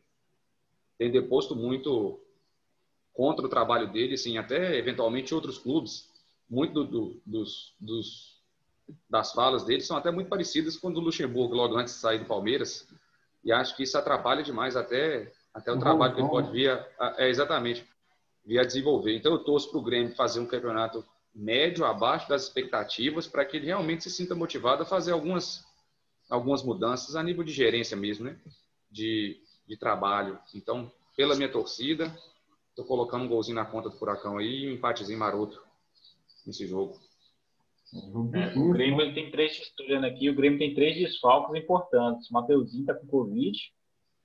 tem 0.98 1.10
deposto 1.10 1.54
muito 1.54 2.20
contra 3.12 3.46
o 3.46 3.48
trabalho 3.48 3.90
dele, 3.92 4.14
assim, 4.14 4.38
até 4.38 4.76
eventualmente 4.76 5.34
outros 5.34 5.58
clubes. 5.58 6.10
Muito 6.48 6.72
do, 6.72 6.84
do, 6.84 7.22
dos, 7.24 7.74
dos, 7.80 8.42
das 9.08 9.32
falas 9.32 9.64
dele 9.64 9.80
são 9.80 9.96
até 9.96 10.10
muito 10.10 10.28
parecidas 10.28 10.76
com 10.76 10.88
o 10.88 10.92
do 10.92 11.00
Luxemburgo, 11.00 11.54
logo 11.54 11.76
antes 11.76 11.94
de 11.94 12.00
sair 12.00 12.18
do 12.18 12.26
Palmeiras. 12.26 12.88
E 13.44 13.52
acho 13.52 13.76
que 13.76 13.82
isso 13.84 13.96
atrapalha 13.96 14.42
demais 14.42 14.76
até, 14.76 15.32
até 15.52 15.72
o 15.72 15.78
trabalho 15.78 16.14
que 16.14 16.20
ele 16.20 16.28
pode 16.28 16.50
vir 16.50 16.70
a, 16.70 17.14
é, 17.18 17.28
exatamente 17.28 17.86
vir 18.44 18.58
a 18.58 18.64
desenvolver. 18.64 19.16
Então, 19.16 19.32
eu 19.32 19.38
torço 19.38 19.70
para 19.70 19.78
o 19.78 19.82
Grêmio 19.82 20.14
fazer 20.14 20.40
um 20.40 20.46
campeonato 20.46 21.04
médio, 21.34 21.84
abaixo 21.84 22.28
das 22.28 22.44
expectativas, 22.44 23.26
para 23.26 23.44
que 23.44 23.56
ele 23.56 23.66
realmente 23.66 24.04
se 24.04 24.10
sinta 24.10 24.34
motivado 24.34 24.82
a 24.82 24.86
fazer 24.86 25.12
algumas, 25.12 25.64
algumas 26.30 26.62
mudanças 26.62 27.16
a 27.16 27.22
nível 27.22 27.42
de 27.42 27.52
gerência 27.52 27.96
mesmo, 27.96 28.26
né? 28.26 28.38
De, 28.90 29.40
de 29.66 29.76
trabalho. 29.76 30.38
Então, 30.54 30.92
pela 31.16 31.34
minha 31.34 31.50
torcida, 31.50 32.14
estou 32.70 32.84
colocando 32.84 33.24
um 33.24 33.28
golzinho 33.28 33.56
na 33.56 33.64
conta 33.64 33.88
do 33.88 33.96
Furacão 33.96 34.38
aí 34.38 34.64
e 34.64 34.68
um 34.70 34.74
empatezinho 34.74 35.18
maroto 35.18 35.62
nesse 36.46 36.66
jogo. 36.66 36.98
É, 38.34 38.58
o 38.58 38.70
Grêmio 38.72 39.02
ele 39.02 39.12
tem 39.12 39.30
três, 39.30 39.52
estudando 39.52 40.04
aqui, 40.04 40.30
o 40.30 40.34
Grêmio 40.34 40.58
tem 40.58 40.74
três 40.74 40.96
desfalques 40.96 41.54
importantes. 41.62 42.30
O 42.30 42.32
Mateuzinho 42.32 42.82
está 42.82 42.94
com 42.94 43.06
Covid, 43.06 43.58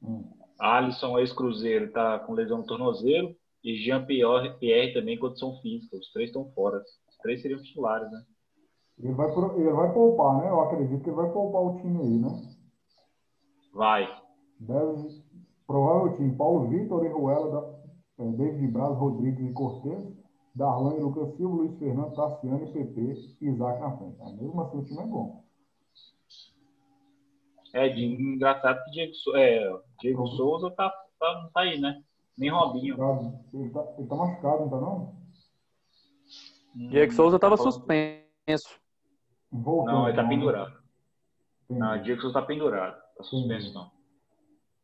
hum. 0.02 0.24
Alisson, 0.58 1.20
ex-cruzeiro, 1.20 1.86
está 1.86 2.20
com 2.20 2.34
lesão 2.34 2.60
no 2.60 2.66
tornozelo, 2.66 3.36
e 3.68 3.76
Jean-Pierre 3.84 4.94
também, 4.94 5.20
condição 5.20 5.60
física. 5.62 5.98
Os 5.98 6.10
três 6.14 6.30
estão 6.30 6.50
fora. 6.54 6.82
Os 7.10 7.18
três 7.18 7.42
seriam 7.42 7.62
titulares, 7.62 8.10
né? 8.10 8.24
Ele 8.98 9.12
vai, 9.12 9.28
ele 9.58 9.72
vai 9.72 9.94
poupar, 9.94 10.38
né? 10.38 10.50
Eu 10.50 10.62
acredito 10.62 11.04
que 11.04 11.10
ele 11.10 11.18
vai 11.18 11.30
poupar 11.34 11.62
o 11.64 11.76
time 11.82 12.02
aí, 12.02 12.18
né? 12.18 12.56
Vai. 13.74 14.08
Deve, 14.58 15.22
provável 15.68 16.16
time. 16.16 16.34
Paulo 16.38 16.70
Vitor, 16.70 17.06
Ruela, 17.12 17.78
é, 18.18 18.32
David 18.32 18.72
Braz, 18.72 18.98
Rodrigues 18.98 19.50
e 19.50 19.52
Cortez, 19.52 20.18
Darlan 20.56 20.96
e 20.96 21.02
Lucas 21.02 21.36
Silva, 21.36 21.58
Luiz 21.58 21.78
Fernando, 21.78 22.16
Tassiano 22.16 22.64
e 22.64 22.72
PP 22.72 23.02
e 23.42 23.48
Isaac 23.50 23.82
na 23.82 23.98
frente. 23.98 24.22
É, 24.22 24.32
mesmo 24.32 24.62
assim, 24.62 24.78
o 24.78 24.86
time 24.86 25.02
é 25.02 25.08
bom. 25.08 25.44
É, 27.74 27.90
de, 27.90 28.06
engraçado 28.06 28.82
que 28.86 28.92
Diego, 28.92 29.12
é, 29.36 29.82
Diego 30.00 30.26
Souza 30.26 30.72
tá, 30.72 30.90
tá, 31.20 31.42
não 31.44 31.52
tá 31.52 31.60
aí, 31.60 31.78
né? 31.82 32.02
Nem 32.38 32.52
Robinho. 32.52 32.96
Ele 33.54 33.70
tá, 33.70 33.86
ele 33.98 34.08
tá 34.08 34.16
machucado, 34.16 34.60
não 34.62 34.70
tá 34.70 34.80
não? 34.80 35.16
Diego 36.76 37.14
Souza 37.14 37.40
tava 37.40 37.58
tá 37.58 37.64
suspenso. 37.64 38.80
Não, 39.52 40.08
ele 40.08 40.16
tá 40.16 40.28
pendurado. 40.28 40.72
Sim. 41.68 41.80
Não, 41.80 42.02
Diego 42.02 42.22
Souza 42.22 42.40
tá 42.40 42.46
pendurado. 42.46 42.96
Tá 43.18 43.24
suspenso, 43.24 43.70
Sim. 43.70 43.74
não. 43.74 43.98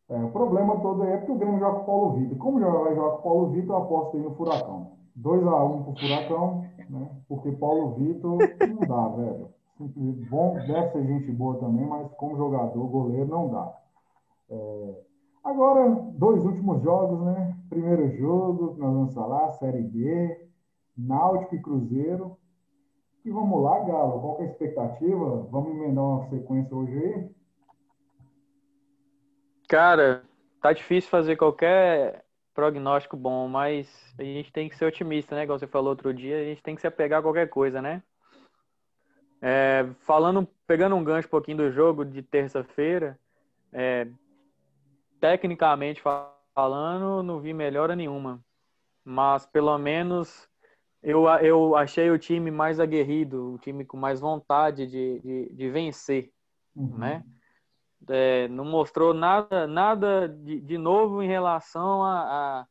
É, 0.10 0.24
o 0.24 0.32
problema 0.32 0.80
todo 0.82 1.04
aí 1.04 1.14
é 1.14 1.18
porque 1.18 1.32
o 1.32 1.38
Grêmio 1.38 1.60
joga 1.60 1.78
com 1.78 1.84
o 1.84 1.86
Paulo 1.86 2.14
Vitor. 2.14 2.38
Como 2.38 2.60
já 2.60 2.70
vai 2.70 2.96
jogar 2.96 3.12
com 3.12 3.20
o 3.20 3.22
Paulo 3.22 3.50
Vitor, 3.52 3.76
eu 3.76 3.84
aposto 3.84 4.18
aí 4.18 4.24
no 4.24 4.36
Furacão. 4.36 4.98
2x1 5.18 5.72
um 5.72 5.84
pro 5.84 5.96
Furacão, 5.96 6.70
né? 6.90 7.10
Porque 7.28 7.52
Paulo 7.54 7.94
Vitor 7.96 8.38
não 8.68 8.88
dá, 8.88 9.08
velho. 9.16 9.54
Bom, 10.30 10.54
deve 10.56 10.92
ser 10.92 11.08
gente 11.08 11.32
boa 11.32 11.60
também, 11.60 11.86
mas 11.86 12.12
como 12.14 12.38
jogador, 12.38 12.88
goleiro, 12.88 13.28
não 13.28 13.50
dá. 13.50 13.78
É, 14.50 15.02
Agora, 15.44 15.90
dois 16.14 16.46
últimos 16.46 16.82
jogos, 16.82 17.26
né? 17.26 17.58
Primeiro 17.70 18.16
jogo, 18.18 18.76
nós 18.78 18.94
vamos 18.94 19.14
falar, 19.14 19.52
Série 19.54 19.82
B, 19.82 20.48
Náutico 20.98 21.56
e 21.56 21.62
Cruzeiro. 21.62 22.38
E 23.26 23.30
vamos 23.30 23.62
lá, 23.62 23.80
Galo, 23.80 24.22
qual 24.22 24.40
é 24.40 24.44
a 24.44 24.48
expectativa? 24.48 25.48
Vamos 25.52 25.76
emendar 25.76 26.04
uma 26.04 26.30
sequência 26.30 26.76
hoje 26.76 26.98
aí? 26.98 27.30
Cara, 29.68 30.24
tá 30.62 30.72
difícil 30.72 31.10
fazer 31.10 31.36
qualquer 31.36 32.24
prognóstico 32.54 33.18
bom, 33.18 33.48
mas 33.48 33.90
a 34.18 34.24
gente 34.24 34.52
tem 34.52 34.70
que 34.70 34.78
ser 34.78 34.86
otimista, 34.86 35.36
né? 35.36 35.44
Igual 35.44 35.60
você 35.60 35.68
falou 35.68 35.90
outro 35.90 36.14
dia, 36.14 36.40
a 36.40 36.44
gente 36.44 36.64
tem 36.64 36.76
que 36.76 36.82
se 36.82 36.88
apegar 36.88 37.20
a 37.20 37.24
qualquer 37.24 37.50
coisa, 37.50 37.82
né? 37.82 38.02
É, 39.42 39.86
falando, 40.02 40.48
pegando 40.66 40.96
um 40.96 41.04
gancho 41.04 41.28
um 41.28 41.32
pouquinho 41.32 41.58
do 41.58 41.72
jogo 41.72 42.06
de 42.06 42.22
terça-feira, 42.22 43.20
é, 43.74 44.08
tecnicamente 45.24 46.04
falando, 46.54 47.24
não 47.24 47.40
vi 47.40 47.54
melhora 47.54 47.96
nenhuma. 47.96 48.44
Mas 49.06 49.46
pelo 49.46 49.78
menos 49.78 50.50
eu, 51.02 51.30
eu 51.40 51.78
achei 51.78 52.12
o 52.12 52.20
time 52.20 52.52
mais 52.52 52.78
aguerrido, 52.78 53.54
o 53.54 53.58
time 53.58 53.86
com 53.86 53.96
mais 53.96 54.20
vontade 54.20 54.86
de, 54.86 55.22
de, 55.22 55.54
de 55.54 55.70
vencer, 55.70 56.30
uhum. 56.76 56.98
né? 56.98 57.24
É, 58.10 58.50
não 58.50 58.66
mostrou 58.66 59.14
nada, 59.14 59.66
nada 59.66 60.28
de, 60.28 60.60
de 60.60 60.78
novo 60.78 61.24
em 61.24 61.28
relação 61.30 62.04
a, 62.04 62.60
a 62.60 62.68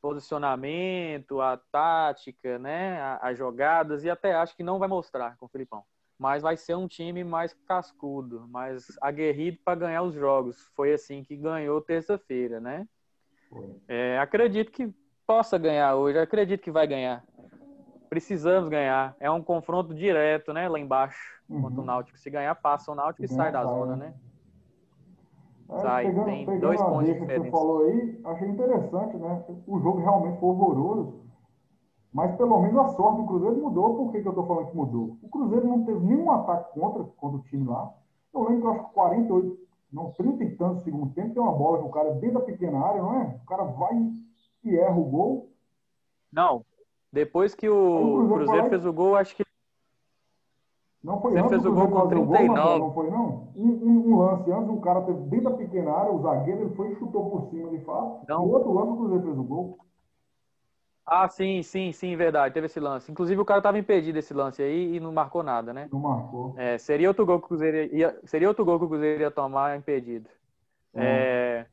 posicionamento, 0.00 1.38
a 1.42 1.58
tática, 1.70 2.58
né? 2.58 2.98
A, 2.98 3.26
a, 3.26 3.34
jogadas 3.34 4.04
e 4.04 4.08
até 4.08 4.34
acho 4.34 4.56
que 4.56 4.62
não 4.62 4.78
vai 4.78 4.88
mostrar 4.88 5.36
com 5.36 5.44
o 5.44 5.50
Filipão 5.50 5.84
mas 6.20 6.42
vai 6.42 6.54
ser 6.54 6.76
um 6.76 6.86
time 6.86 7.24
mais 7.24 7.54
cascudo, 7.66 8.46
mais 8.46 8.86
aguerrido 9.00 9.58
para 9.64 9.80
ganhar 9.80 10.02
os 10.02 10.14
jogos. 10.14 10.70
Foi 10.76 10.92
assim 10.92 11.24
que 11.24 11.34
ganhou 11.34 11.80
terça-feira, 11.80 12.60
né? 12.60 12.86
É, 13.88 14.18
acredito 14.18 14.70
que 14.70 14.94
possa 15.26 15.56
ganhar 15.56 15.96
hoje, 15.96 16.18
acredito 16.18 16.60
que 16.60 16.70
vai 16.70 16.86
ganhar. 16.86 17.24
Precisamos 18.10 18.68
ganhar. 18.68 19.16
É 19.18 19.30
um 19.30 19.42
confronto 19.42 19.94
direto, 19.94 20.52
né? 20.52 20.68
Lá 20.68 20.78
embaixo, 20.78 21.40
uhum. 21.48 21.62
contra 21.62 21.80
o 21.80 21.84
Náutico. 21.86 22.18
Se 22.18 22.28
ganhar, 22.28 22.54
passa 22.54 22.92
o 22.92 22.94
Náutico 22.94 23.24
e 23.24 23.28
sai 23.28 23.50
da 23.50 23.64
zona, 23.64 23.96
né? 23.96 24.14
É, 25.70 25.78
sai, 25.78 26.04
pegando, 26.04 26.24
tem 26.26 26.44
pegando 26.44 26.60
dois 26.60 26.82
pontos 26.82 27.06
diferentes. 27.06 27.34
que 27.34 27.42
você 27.44 27.50
falou 27.50 27.86
aí, 27.86 28.20
achei 28.24 28.48
interessante, 28.48 29.16
né? 29.16 29.44
O 29.66 29.80
jogo 29.80 30.00
realmente 30.00 30.38
foi 30.38 30.48
horroroso. 30.50 31.19
Mas 32.12 32.34
pelo 32.36 32.60
menos 32.60 32.76
a 32.78 32.88
sorte 32.88 33.20
do 33.20 33.26
Cruzeiro 33.26 33.56
mudou. 33.56 33.96
Por 33.96 34.12
que, 34.12 34.20
que 34.20 34.26
eu 34.26 34.32
estou 34.32 34.46
falando 34.46 34.70
que 34.70 34.76
mudou? 34.76 35.16
O 35.22 35.28
Cruzeiro 35.28 35.66
não 35.66 35.84
teve 35.84 36.00
nenhum 36.00 36.30
ataque 36.30 36.72
contra, 36.78 37.04
contra 37.04 37.38
o 37.38 37.42
time 37.42 37.68
lá. 37.68 37.92
Eu 38.34 38.42
lembro 38.42 38.60
que 38.60 38.66
eu 38.66 38.70
acho 38.72 38.84
que 38.88 38.94
48, 38.94 39.58
não, 39.92 40.10
30 40.12 40.44
e 40.44 40.56
tantos 40.56 40.82
segundo 40.82 41.12
tempo, 41.14 41.34
tem 41.34 41.42
uma 41.42 41.52
bola 41.52 41.78
que 41.78 41.86
o 41.86 41.90
cara 41.90 42.12
dentro 42.14 42.38
da 42.38 42.44
pequena 42.44 42.80
área, 42.80 43.02
não 43.02 43.20
é? 43.20 43.40
O 43.42 43.46
cara 43.46 43.64
vai 43.64 43.94
e 44.64 44.76
erra 44.76 44.96
o 44.96 45.04
gol. 45.04 45.50
Não. 46.32 46.64
Depois 47.12 47.54
que 47.54 47.68
o, 47.68 47.74
o 47.74 48.28
Cruzeiro, 48.28 48.34
Cruzeiro 48.34 48.68
fez 48.68 48.86
o 48.86 48.92
gol, 48.92 49.16
acho 49.16 49.36
que. 49.36 49.44
Não 51.02 51.20
foi 51.20 51.32
Você 51.32 51.38
antes 51.38 51.50
fez 51.50 51.66
o 51.66 51.72
gol 51.72 51.88
com 51.88 52.08
39. 52.08 52.46
Gol, 52.46 52.78
não 52.78 52.92
foi, 52.92 53.10
não? 53.10 53.48
Um, 53.56 53.68
um, 53.68 54.12
um, 54.12 54.18
lance 54.18 54.52
antes, 54.52 54.68
um 54.68 54.80
cara 54.80 55.00
teve 55.02 55.18
dentro 55.22 55.50
da 55.50 55.56
pequena 55.56 55.92
área, 55.92 56.12
o 56.12 56.20
zagueiro 56.20 56.62
ele 56.62 56.74
foi 56.74 56.92
e 56.92 56.96
chutou 56.96 57.30
por 57.30 57.50
cima 57.50 57.70
de 57.70 57.78
fato. 57.84 58.26
Não. 58.28 58.44
O 58.44 58.50
outro 58.50 58.72
lance, 58.72 58.92
o 58.92 58.96
Cruzeiro 58.96 59.24
fez 59.24 59.38
o 59.38 59.42
gol. 59.42 59.78
Ah, 61.12 61.28
sim, 61.28 61.60
sim, 61.64 61.90
sim, 61.90 62.14
verdade. 62.14 62.54
Teve 62.54 62.66
esse 62.66 62.78
lance. 62.78 63.10
Inclusive, 63.10 63.40
o 63.40 63.44
cara 63.44 63.58
estava 63.58 63.76
impedido 63.76 64.16
esse 64.16 64.32
lance 64.32 64.62
aí 64.62 64.94
e 64.94 65.00
não 65.00 65.12
marcou 65.12 65.42
nada, 65.42 65.72
né? 65.72 65.88
Não 65.92 65.98
marcou. 65.98 66.54
É, 66.56 66.78
seria 66.78 67.08
outro 67.08 67.26
gol 67.26 67.40
que 67.40 67.46
o 67.46 67.48
Cruzeiro 67.48 67.92
ia, 67.92 68.16
seria 68.22 68.46
outro 68.46 68.64
gol 68.64 68.78
que 68.78 68.84
o 68.84 68.88
Cruzeiro 68.88 69.20
ia 69.20 69.30
tomar 69.30 69.76
impedido. 69.76 70.30
Hum. 70.94 71.00
É, 71.00 71.66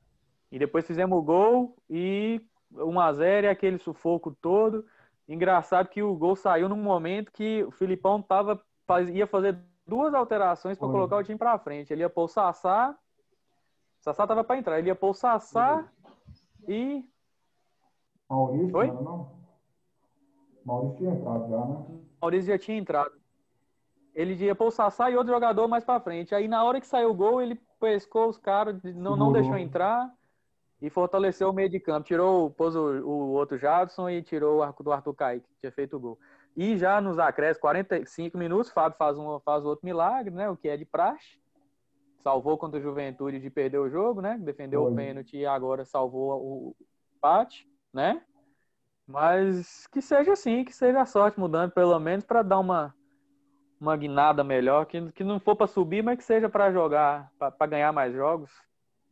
e 0.51 0.57
depois 0.57 0.87
fizemos 0.87 1.15
o 1.15 1.21
gol 1.21 1.77
e 1.87 2.41
1x0 2.73 3.43
e 3.43 3.47
aquele 3.47 3.77
sufoco 3.77 4.35
todo. 4.41 4.83
Engraçado 5.29 5.87
que 5.87 6.01
o 6.01 6.15
gol 6.15 6.35
saiu 6.35 6.67
num 6.67 6.75
momento 6.75 7.31
que 7.31 7.63
o 7.63 7.69
Filipão 7.69 8.19
tava, 8.19 8.59
ia 9.13 9.27
fazer 9.27 9.55
duas 9.85 10.15
alterações 10.15 10.79
para 10.79 10.87
colocar 10.87 11.15
o 11.15 11.23
time 11.23 11.37
para 11.37 11.59
frente. 11.59 11.93
Ele 11.93 12.01
ia 12.01 12.09
pôr 12.09 12.23
o 12.23 12.27
Sassá. 12.27 12.97
Sassá 13.99 14.25
tava 14.25 14.43
para 14.43 14.57
entrar. 14.57 14.79
Ele 14.79 14.87
ia 14.87 14.95
pôr 14.95 15.11
o 15.11 15.13
Sassá 15.13 15.75
uhum. 15.75 15.85
e 16.67 17.05
Maurício, 18.29 18.77
Oi? 18.77 18.87
não, 18.87 19.01
não? 19.01 19.37
Maurício 20.65 20.97
tinha 20.97 21.11
entrado 21.11 21.49
já, 21.49 21.65
né? 21.65 21.85
Maurício 22.21 22.47
já 22.51 22.59
tinha 22.59 22.77
entrado. 22.77 23.11
Ele 24.13 24.33
ia 24.33 24.55
pôr 24.55 24.67
o 24.67 24.71
Sassá 24.71 25.09
e 25.09 25.15
outro 25.15 25.31
jogador 25.31 25.67
mais 25.67 25.85
pra 25.85 25.99
frente. 25.99 26.35
Aí 26.35 26.47
na 26.47 26.63
hora 26.63 26.81
que 26.81 26.87
saiu 26.87 27.11
o 27.11 27.13
gol, 27.13 27.41
ele 27.41 27.55
pescou 27.79 28.27
os 28.27 28.37
caras, 28.37 28.81
não, 28.83 29.15
não 29.15 29.31
deixou 29.31 29.57
entrar 29.57 30.11
e 30.81 30.89
fortaleceu 30.89 31.49
o 31.49 31.53
meio 31.53 31.69
de 31.69 31.79
campo. 31.79 32.07
Tirou, 32.07 32.49
pôs 32.49 32.75
o, 32.75 32.81
o 32.81 33.31
outro 33.33 33.57
Jadson 33.57 34.09
e 34.09 34.21
tirou 34.21 34.57
o 34.57 34.63
arco 34.63 34.83
do 34.83 34.91
Arthur 34.91 35.13
Kaique, 35.13 35.47
que 35.47 35.59
tinha 35.59 35.71
feito 35.71 35.95
o 35.95 35.99
gol. 35.99 36.19
E 36.55 36.75
já 36.77 36.99
nos 36.99 37.19
acréscimos, 37.19 37.61
45 37.61 38.37
minutos, 38.37 38.71
Fábio 38.71 38.97
faz 38.97 39.17
um 39.17 39.39
faz 39.41 39.63
outro 39.63 39.85
milagre, 39.85 40.33
né? 40.33 40.49
O 40.49 40.57
que 40.57 40.67
é 40.67 40.75
de 40.75 40.85
praxe. 40.85 41.39
Salvou 42.23 42.57
contra 42.57 42.79
o 42.79 42.81
Juventude 42.81 43.39
de 43.39 43.49
perder 43.49 43.77
o 43.77 43.89
jogo, 43.89 44.19
né? 44.19 44.37
Defendeu 44.41 44.83
Oi. 44.83 44.91
o 44.91 44.95
pênalti 44.95 45.37
e 45.37 45.45
agora 45.45 45.85
salvou 45.85 46.41
o 46.41 46.75
empate 47.15 47.67
né? 47.97 48.21
Mas 49.07 49.87
que 49.87 50.01
seja 50.01 50.33
assim, 50.33 50.63
que 50.63 50.71
seja 50.71 51.01
a 51.01 51.05
sorte 51.05 51.39
mudando, 51.39 51.71
pelo 51.71 51.99
menos 51.99 52.23
para 52.23 52.43
dar 52.43 52.59
uma, 52.59 52.93
uma 53.81 53.97
guinada 53.97 54.43
melhor, 54.43 54.85
que, 54.85 55.11
que 55.13 55.23
não 55.23 55.39
for 55.39 55.55
para 55.55 55.65
subir, 55.65 56.03
mas 56.03 56.17
que 56.17 56.23
seja 56.23 56.47
para 56.47 56.71
jogar, 56.71 57.31
para 57.39 57.67
ganhar 57.67 57.91
mais 57.91 58.13
jogos, 58.13 58.51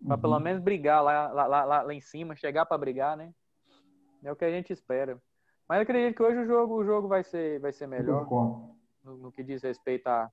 para 0.05 0.15
uhum. 0.15 0.21
pelo 0.21 0.39
menos 0.39 0.61
brigar 0.61 1.03
lá, 1.03 1.31
lá, 1.31 1.47
lá, 1.47 1.81
lá 1.81 1.93
em 1.93 1.99
cima, 1.99 2.35
chegar 2.35 2.65
para 2.67 2.77
brigar, 2.77 3.17
né? 3.17 3.33
É 4.23 4.31
o 4.31 4.35
que 4.35 4.45
a 4.45 4.51
gente 4.51 4.71
espera. 4.71 5.19
Mas 5.67 5.81
acredito 5.81 6.15
que 6.15 6.23
hoje 6.23 6.37
o 6.37 6.45
jogo, 6.45 6.75
o 6.75 6.85
jogo 6.85 7.07
vai 7.07 7.23
ser, 7.23 7.59
vai 7.59 7.71
ser 7.71 7.87
melhor 7.87 8.27
no, 9.03 9.17
no, 9.17 9.31
que 9.31 9.43
diz 9.43 9.63
respeito 9.63 10.07
a, 10.07 10.29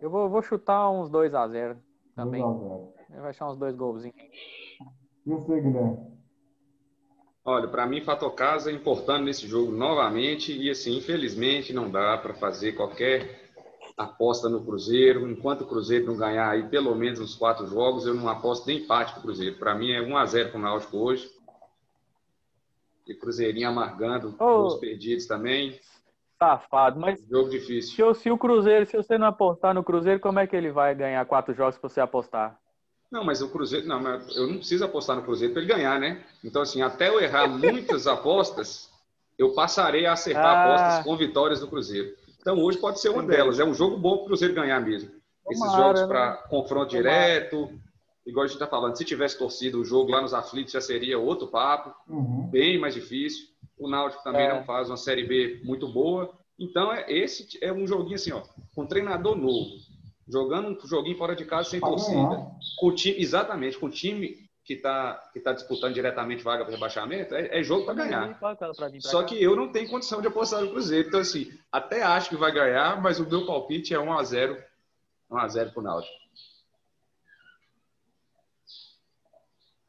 Eu 0.00 0.10
vou, 0.10 0.28
vou 0.28 0.42
chutar 0.42 0.88
uns 0.90 1.10
2x0 1.10 1.76
também. 2.14 2.40
2x0. 2.40 2.92
Vai 3.20 3.30
achar 3.30 3.48
uns 3.48 3.56
dois 3.56 3.74
golzinhos. 3.74 4.16
E 5.26 5.30
você, 5.30 5.60
Guilherme? 5.60 6.21
Olha, 7.44 7.66
para 7.66 7.86
mim, 7.86 8.00
Fato 8.00 8.30
Casa 8.30 8.70
é 8.70 8.74
importante 8.74 9.24
nesse 9.24 9.48
jogo 9.48 9.72
novamente 9.72 10.56
e, 10.56 10.70
assim, 10.70 10.96
infelizmente 10.98 11.72
não 11.72 11.90
dá 11.90 12.16
para 12.16 12.34
fazer 12.34 12.72
qualquer 12.72 13.50
aposta 13.96 14.48
no 14.48 14.64
Cruzeiro. 14.64 15.28
Enquanto 15.28 15.62
o 15.62 15.66
Cruzeiro 15.66 16.06
não 16.06 16.16
ganhar 16.16 16.48
aí 16.50 16.68
pelo 16.68 16.94
menos 16.94 17.18
uns 17.18 17.34
quatro 17.34 17.66
jogos, 17.66 18.06
eu 18.06 18.14
não 18.14 18.28
aposto 18.28 18.66
nem 18.66 18.78
empate 18.78 19.12
pro 19.14 19.22
Cruzeiro. 19.22 19.58
Para 19.58 19.74
mim 19.74 19.90
é 19.90 20.00
1 20.00 20.16
a 20.16 20.24
0 20.24 20.50
para 20.50 20.58
o 20.58 20.62
Náutico 20.62 20.96
hoje. 20.98 21.28
E 23.08 23.14
Cruzeirinho 23.14 23.68
amargando 23.68 24.34
Ô. 24.38 24.66
os 24.66 24.76
perdidos 24.76 25.26
também. 25.26 25.80
Safado, 26.38 26.98
mas 27.00 27.20
Jogo 27.28 27.50
difícil. 27.50 27.94
se, 27.94 28.02
o- 28.02 28.14
se 28.14 28.30
o 28.30 28.38
Cruzeiro, 28.38 28.86
se 28.86 28.96
você 28.96 29.18
não 29.18 29.26
apostar 29.26 29.74
no 29.74 29.82
Cruzeiro, 29.82 30.20
como 30.20 30.38
é 30.38 30.46
que 30.46 30.54
ele 30.54 30.70
vai 30.70 30.94
ganhar 30.94 31.24
quatro 31.26 31.52
jogos 31.54 31.74
se 31.74 31.82
você 31.82 32.00
apostar? 32.00 32.56
Não, 33.12 33.22
mas 33.22 33.42
o 33.42 33.48
Cruzeiro, 33.50 33.86
não, 33.86 34.00
mas 34.00 34.34
eu 34.36 34.46
não 34.46 34.56
preciso 34.56 34.84
apostar 34.84 35.14
no 35.14 35.22
Cruzeiro 35.22 35.52
para 35.52 35.62
ele 35.62 35.72
ganhar, 35.72 36.00
né? 36.00 36.24
Então, 36.42 36.62
assim, 36.62 36.80
até 36.80 37.08
eu 37.08 37.20
errar 37.20 37.46
muitas 37.94 38.06
apostas, 38.06 38.88
eu 39.38 39.52
passarei 39.52 40.06
a 40.06 40.12
acertar 40.14 40.44
Ah. 40.46 40.64
apostas 40.64 41.04
com 41.04 41.16
vitórias 41.16 41.60
do 41.60 41.68
Cruzeiro. 41.68 42.16
Então, 42.40 42.58
hoje 42.58 42.78
pode 42.78 43.00
ser 43.00 43.10
uma 43.10 43.22
delas. 43.22 43.60
É 43.60 43.64
um 43.64 43.74
jogo 43.74 43.96
bom 43.98 44.16
para 44.16 44.22
o 44.22 44.26
Cruzeiro 44.28 44.54
ganhar 44.54 44.80
mesmo. 44.80 45.10
Esses 45.50 45.62
Tomara, 45.62 45.82
jogos 45.82 46.00
né? 46.00 46.06
para 46.06 46.32
confronto 46.48 46.88
Tomara. 46.90 47.02
direto, 47.02 47.70
igual 48.26 48.44
a 48.44 48.46
gente 48.46 48.54
está 48.56 48.66
falando, 48.66 48.96
se 48.96 49.04
tivesse 49.04 49.36
torcido 49.38 49.80
o 49.80 49.84
jogo 49.84 50.10
lá 50.10 50.20
nos 50.22 50.32
aflitos, 50.32 50.72
já 50.72 50.80
seria 50.80 51.18
outro 51.18 51.48
papo, 51.48 51.94
Uhum. 52.08 52.48
bem 52.50 52.78
mais 52.78 52.94
difícil. 52.94 53.46
O 53.78 53.88
Náutico 53.90 54.22
também 54.24 54.46
É. 54.46 54.54
não 54.54 54.64
faz 54.64 54.88
uma 54.88 54.96
Série 54.96 55.24
B 55.24 55.60
muito 55.64 55.86
boa. 55.86 56.32
Então, 56.58 56.92
é, 56.92 57.04
esse 57.12 57.58
é 57.60 57.72
um 57.72 57.86
joguinho 57.86 58.14
assim, 58.14 58.32
ó, 58.32 58.42
com 58.74 58.82
um 58.82 58.86
treinador 58.86 59.36
novo, 59.36 59.70
jogando 60.28 60.70
um 60.70 60.86
joguinho 60.86 61.16
fora 61.16 61.34
de 61.34 61.44
casa 61.44 61.70
sem 61.70 61.80
Pra 61.80 61.88
torcida 61.90 62.50
com 62.78 62.86
o 62.86 62.94
time, 62.94 63.20
exatamente, 63.20 63.78
com 63.78 63.86
o 63.86 63.90
time 63.90 64.36
que 64.64 64.74
está 64.74 65.30
que 65.32 65.40
tá 65.40 65.52
disputando 65.52 65.94
diretamente 65.94 66.44
vaga 66.44 66.64
para 66.64 66.74
rebaixamento, 66.74 67.34
é, 67.34 67.58
é 67.58 67.62
jogo 67.62 67.84
para 67.84 67.94
ganhar. 67.94 68.38
Só 69.00 69.24
que 69.24 69.42
eu 69.42 69.56
não 69.56 69.72
tenho 69.72 69.90
condição 69.90 70.20
de 70.20 70.28
apostar 70.28 70.60
no 70.60 70.70
Cruzeiro. 70.70 71.08
Então, 71.08 71.20
assim, 71.20 71.50
até 71.70 72.02
acho 72.02 72.28
que 72.28 72.36
vai 72.36 72.52
ganhar, 72.52 73.00
mas 73.02 73.18
o 73.18 73.28
meu 73.28 73.44
palpite 73.44 73.94
é 73.94 73.98
1x0. 73.98 74.62
1x0 75.30 75.72
pro 75.72 75.82
Náutico. 75.82 76.22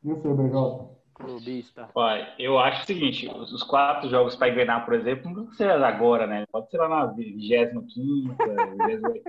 E 0.04 0.12
o 0.12 0.22
seu, 0.22 0.36
BJ? 0.36 0.93
Clubista. 1.14 1.90
Olha, 1.96 2.34
eu 2.40 2.58
acho 2.60 2.84
o 2.84 2.86
seguinte, 2.86 3.28
os 3.28 3.52
os 3.52 3.64
quatro 3.64 4.10
jogos 4.10 4.36
para 4.36 4.50
engrenar, 4.50 4.86
por 4.86 4.94
exemplo, 4.94 5.32
não 5.32 5.46
precisa 5.46 5.74
ser 5.74 5.84
agora, 5.84 6.26
né? 6.28 6.46
Pode 6.52 6.70
ser 6.70 6.78
lá 6.78 6.90
na 6.90 7.06
25 7.08 7.82
28 7.82 9.24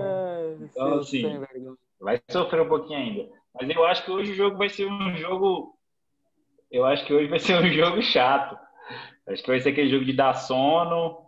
É, 0.00 0.56
assim, 0.98 1.20
sem 1.22 1.38
vergonha. 1.40 1.76
vai 2.00 2.20
sofrer 2.30 2.62
um 2.62 2.68
pouquinho 2.68 2.98
ainda. 2.98 3.28
Mas 3.54 3.68
eu 3.70 3.84
acho 3.84 4.04
que 4.04 4.10
hoje 4.10 4.32
o 4.32 4.36
jogo 4.36 4.56
vai 4.56 4.68
ser 4.68 4.86
um 4.86 5.16
jogo. 5.16 5.76
Eu 6.70 6.84
acho 6.84 7.04
que 7.06 7.14
hoje 7.14 7.28
vai 7.28 7.38
ser 7.38 7.54
um 7.56 7.68
jogo 7.72 8.02
chato. 8.02 8.58
Acho 9.26 9.42
que 9.42 9.48
vai 9.48 9.60
ser 9.60 9.70
aquele 9.70 9.88
jogo 9.88 10.04
de 10.04 10.12
dar 10.12 10.34
sono 10.34 11.26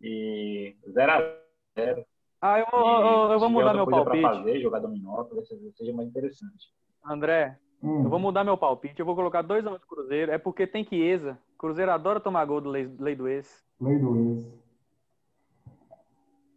e 0.00 0.76
0x0. 0.88 2.04
Ah, 2.40 2.58
eu, 2.60 2.66
eu, 2.72 3.32
eu 3.32 3.38
vou 3.40 3.50
mudar 3.50 3.74
meu 3.74 3.84
Para 3.84 4.04
palpite. 4.04 4.22
fazer, 4.22 4.60
jogar 4.60 4.78
dominó, 4.78 5.24
talvez 5.24 5.48
seja 5.76 5.92
mais 5.92 6.08
interessante. 6.08 6.68
André, 7.04 7.58
Hum. 7.82 8.02
eu 8.04 8.10
vou 8.10 8.18
mudar 8.18 8.42
meu 8.44 8.56
palpite. 8.56 8.98
Eu 9.00 9.06
vou 9.06 9.14
colocar 9.14 9.42
2x1 9.42 9.78
de 9.78 9.86
Cruzeiro. 9.86 10.32
É 10.32 10.38
porque 10.38 10.66
tem 10.66 10.84
Chiesa. 10.84 11.38
Cruzeiro 11.56 11.90
adora 11.92 12.18
tomar 12.20 12.44
gol 12.44 12.60
do 12.60 12.68
lei, 12.68 12.88
lei 12.98 13.14
do 13.16 13.28
ex. 13.28 13.64
Lei 13.80 13.98
do 13.98 14.16
ex. 14.16 14.46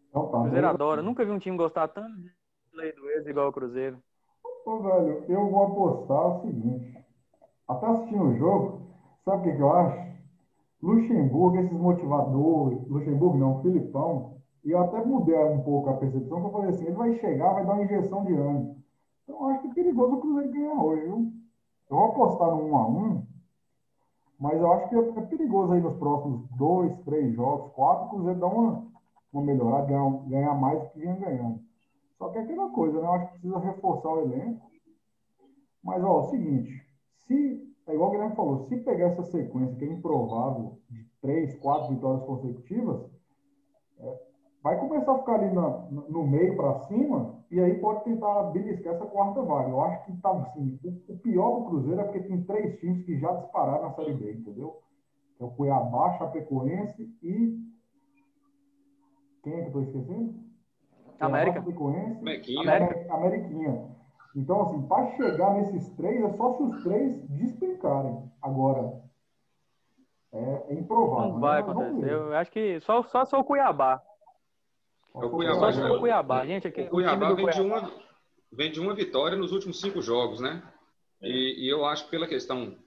Então 0.10 0.28
tá. 0.28 0.40
Cruzeiro 0.42 0.66
lei- 0.66 0.74
adora. 0.76 1.02
Nunca 1.02 1.24
vi 1.26 1.32
um 1.32 1.40
time 1.40 1.58
gostar 1.58 1.88
tanto 1.88 2.16
de 2.18 2.30
lei 2.74 2.92
do 2.94 3.10
ex 3.12 3.26
igual 3.28 3.50
o 3.50 3.54
Cruzeiro. 3.54 3.98
Ô, 4.66 4.80
velho, 4.80 5.26
eu 5.28 5.50
vou 5.50 5.64
apostar 5.66 6.28
o 6.38 6.42
seguinte. 6.42 6.98
Até 7.68 7.86
assistindo 7.88 8.24
o 8.26 8.38
jogo, 8.38 8.82
sabe 9.26 9.38
o 9.42 9.44
que, 9.52 9.56
que 9.58 9.62
eu 9.62 9.72
acho? 9.72 10.12
Luxemburgo, 10.82 11.58
esses 11.60 11.78
motivadores, 11.80 12.88
Luxemburgo 12.88 13.38
não, 13.38 13.62
Filipão, 13.62 14.41
e 14.64 14.72
eu 14.72 14.80
até 14.80 15.04
mudei 15.04 15.36
um 15.44 15.62
pouco 15.64 15.90
a 15.90 15.98
percepção, 15.98 16.40
que 16.40 16.48
eu 16.48 16.52
falei 16.52 16.70
assim, 16.70 16.86
ele 16.86 16.96
vai 16.96 17.14
chegar, 17.16 17.54
vai 17.54 17.66
dar 17.66 17.74
uma 17.74 17.84
injeção 17.84 18.24
de 18.26 18.34
ânimo. 18.34 18.78
Então 19.24 19.36
eu 19.36 19.48
acho 19.48 19.62
que 19.62 19.68
é 19.68 19.74
perigoso 19.74 20.16
o 20.16 20.22
Cruzeiro 20.22 20.52
ganhar 20.52 20.84
hoje, 20.84 21.02
viu? 21.04 21.32
Eu 21.90 21.98
vou 21.98 22.06
apostar 22.06 22.56
no 22.56 22.66
1 22.68 22.78
a 22.78 22.88
1 22.88 23.32
mas 24.40 24.60
eu 24.60 24.74
acho 24.74 24.90
que 24.90 24.96
é 24.96 25.00
é 25.00 25.22
perigoso 25.28 25.72
aí 25.72 25.82
nos 25.82 25.98
próximos 25.98 26.50
dois, 26.58 26.98
três 27.06 27.32
jogos, 27.36 27.72
quatro, 27.74 28.08
o 28.08 28.10
Cruzeiro 28.10 28.40
dá 28.40 28.48
uma, 28.48 28.88
uma 29.32 29.44
melhorada, 29.44 29.86
ganhar, 29.86 30.10
ganhar 30.28 30.56
mais 30.56 30.82
do 30.82 30.90
que 30.90 31.00
vinha 31.00 31.16
ganhando. 31.16 31.60
Só 32.18 32.30
que 32.30 32.40
é 32.40 32.42
aquela 32.42 32.70
coisa, 32.72 33.00
né? 33.00 33.08
Eu 33.08 33.14
acho 33.14 33.26
que 33.26 33.32
precisa 33.34 33.60
reforçar 33.60 34.10
o 34.10 34.22
elenco. 34.22 34.72
Mas, 35.84 36.04
ó, 36.04 36.08
é 36.08 36.22
o 36.22 36.30
seguinte, 36.30 36.86
se, 37.28 37.76
é 37.88 37.94
igual 37.94 38.10
o 38.10 38.12
Guilherme 38.14 38.36
falou, 38.36 38.68
se 38.68 38.78
pegar 38.78 39.08
essa 39.10 39.24
sequência 39.24 39.76
que 39.76 39.86
é 39.86 39.94
improvável 39.94 40.80
de 40.90 41.06
três, 41.22 41.56
quatro 41.60 41.94
vitórias 41.94 42.26
consecutivas, 42.26 43.12
é, 44.00 44.20
vai 44.64 44.78
começar 44.80 45.12
a 45.12 45.18
ficar 45.20 45.36
ali 45.36 45.54
na- 45.54 45.88
no 45.90 46.26
meio 46.26 46.56
para 46.56 46.80
cima 46.82 47.36
e 47.50 47.60
aí 47.60 47.80
pode 47.80 48.04
tentar 48.04 48.44
beliscar 48.52 48.94
essa 48.94 49.06
quarta 49.06 49.42
vaga. 49.42 49.70
Eu 49.70 49.82
acho 49.82 50.06
que 50.06 50.18
tá 50.18 50.32
assim, 50.32 50.80
o, 50.84 51.14
o 51.14 51.18
pior 51.18 51.60
do 51.60 51.66
Cruzeiro 51.66 52.00
é 52.00 52.04
porque 52.04 52.20
tem 52.22 52.44
três 52.44 52.80
times 52.80 53.04
que 53.06 53.20
já 53.20 53.32
dispararam 53.34 53.84
na 53.84 53.94
Série 53.94 54.14
B, 54.14 54.34
entendeu? 54.34 54.82
É 55.40 55.44
o 55.44 55.50
Cuiabá, 55.50 56.18
Chapecoense 56.18 57.10
e 57.24 57.60
quem 59.44 59.54
é 59.54 59.62
que 59.62 59.68
eu 59.70 59.72
tô 59.74 59.82
esquecendo? 59.82 60.36
América. 61.20 61.60
Chapecoense 61.60 62.24
Mequinho. 62.24 62.62
América. 62.62 63.14
Ameriquinha. 63.14 63.92
Então, 64.36 64.62
assim, 64.62 64.82
para 64.84 65.08
chegar 65.18 65.56
nesses 65.56 65.90
três, 65.96 66.24
é 66.24 66.30
só 66.34 66.54
se 66.54 66.64
os 66.64 66.84
três 66.84 67.22
despencarem. 67.28 68.32
Agora, 68.42 69.02
é, 70.32 70.66
é 70.70 70.74
improvável. 70.74 71.30
Não 71.30 71.36
né? 71.36 71.42
vai 71.42 71.64
vamos 71.64 71.84
acontecer. 71.84 72.14
Eu 72.14 72.36
acho 72.36 72.52
que 72.52 72.80
só, 72.82 73.04
só 73.04 73.26
for 73.26 73.40
o 73.40 73.44
Cuiabá. 73.44 74.02
É 75.14 75.18
o 75.26 75.30
Cuiabá, 75.30 75.60
Só 75.60 75.72
já- 75.72 75.88
for 75.88 75.98
o 75.98 76.00
Cuiabá. 76.00 76.46
Gente, 76.46 76.68
aqui, 76.68 76.82
O 76.82 76.88
Cuiabá 76.90 77.14
time 77.16 77.28
do 77.30 77.36
vem 77.36 77.46
de, 77.50 77.62
Cuiabá. 77.62 77.80
uma, 77.88 77.94
vem 78.52 78.72
de 78.72 78.80
uma 78.80 78.94
vitória 78.94 79.38
nos 79.38 79.52
últimos 79.52 79.80
cinco 79.80 80.02
jogos, 80.02 80.40
né? 80.40 80.64
E, 81.22 81.66
e 81.66 81.70
eu 81.70 81.86
acho 81.86 82.06
que 82.06 82.12
pela 82.12 82.28
questão 82.28 82.78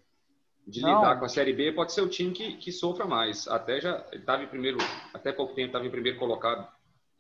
de 0.67 0.81
Não. 0.81 0.95
lidar 0.97 1.19
com 1.19 1.27
a 1.27 1.29
Série 1.29 1.53
B, 1.53 1.73
pode 1.73 1.93
ser 1.93 2.01
o 2.01 2.09
time 2.09 2.33
que, 2.33 2.57
que 2.57 2.73
sofra 2.73 3.05
mais. 3.05 3.47
Até 3.49 3.81
já 3.81 4.05
estava 4.13 4.43
em 4.43 4.47
primeiro, 4.47 4.79
até 5.13 5.31
pouco 5.33 5.55
tempo 5.55 5.67
estava 5.69 5.87
em 5.87 5.91
primeiro 5.91 6.19
colocado, 6.19 6.67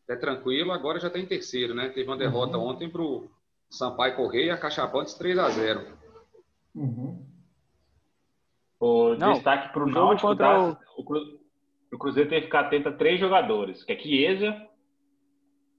até 0.04 0.16
tranquilo, 0.16 0.72
agora 0.72 0.98
já 0.98 1.08
está 1.08 1.18
em 1.18 1.26
terceiro, 1.26 1.74
né? 1.74 1.90
Teve 1.90 2.08
uma 2.08 2.16
derrota 2.16 2.56
Uhum. 2.56 2.68
ontem 2.68 2.88
para 2.88 3.02
o 3.02 3.28
Sampaio 3.68 4.16
Correia, 4.16 4.56
Cachapantes 4.56 5.14
3 5.14 5.38
a 5.38 5.48
0 5.50 5.98
Uhum. 6.74 7.24
O 8.80 9.14
Não, 9.14 9.32
destaque 9.34 9.72
para 9.72 9.82
o 9.82 9.86
o 9.86 9.88
jogo 9.92 10.06
Náutico, 10.06 10.28
contra 10.28 10.46
tá? 10.46 10.78
o... 10.98 11.54
O 11.92 11.98
Cruzeiro 11.98 12.28
tem 12.28 12.40
que 12.40 12.46
ficar 12.46 12.60
atento 12.62 12.88
a 12.88 12.92
três 12.92 13.20
jogadores, 13.20 13.84
que 13.84 13.92
é 13.92 13.96
Chiesa, 13.98 14.68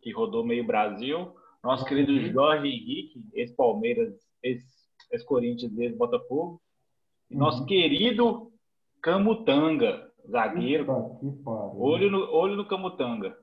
que 0.06 0.12
rodou 0.12 0.46
meio 0.46 0.64
Brasil, 0.64 1.34
nosso 1.64 1.82
Uhum. 1.82 1.90
querido 1.90 2.32
Jorge 2.32 2.68
Henrique, 2.68 3.26
ex-Palmeiras, 3.34 4.14
ex- 4.44 4.88
ex-Corinthians, 5.12 5.76
ex-Botafogo, 5.80 6.62
e 7.32 7.36
nosso 7.36 7.62
Uhum. 7.62 7.66
querido 7.66 8.52
Camutanga, 9.02 10.12
zagueiro. 10.30 10.86
Puta 10.86 11.16
que 11.20 11.32
pariu. 11.44 11.82
Olho 11.82 12.12
no, 12.12 12.32
olho 12.32 12.56
no 12.56 12.68
Camutanga. 12.68 13.36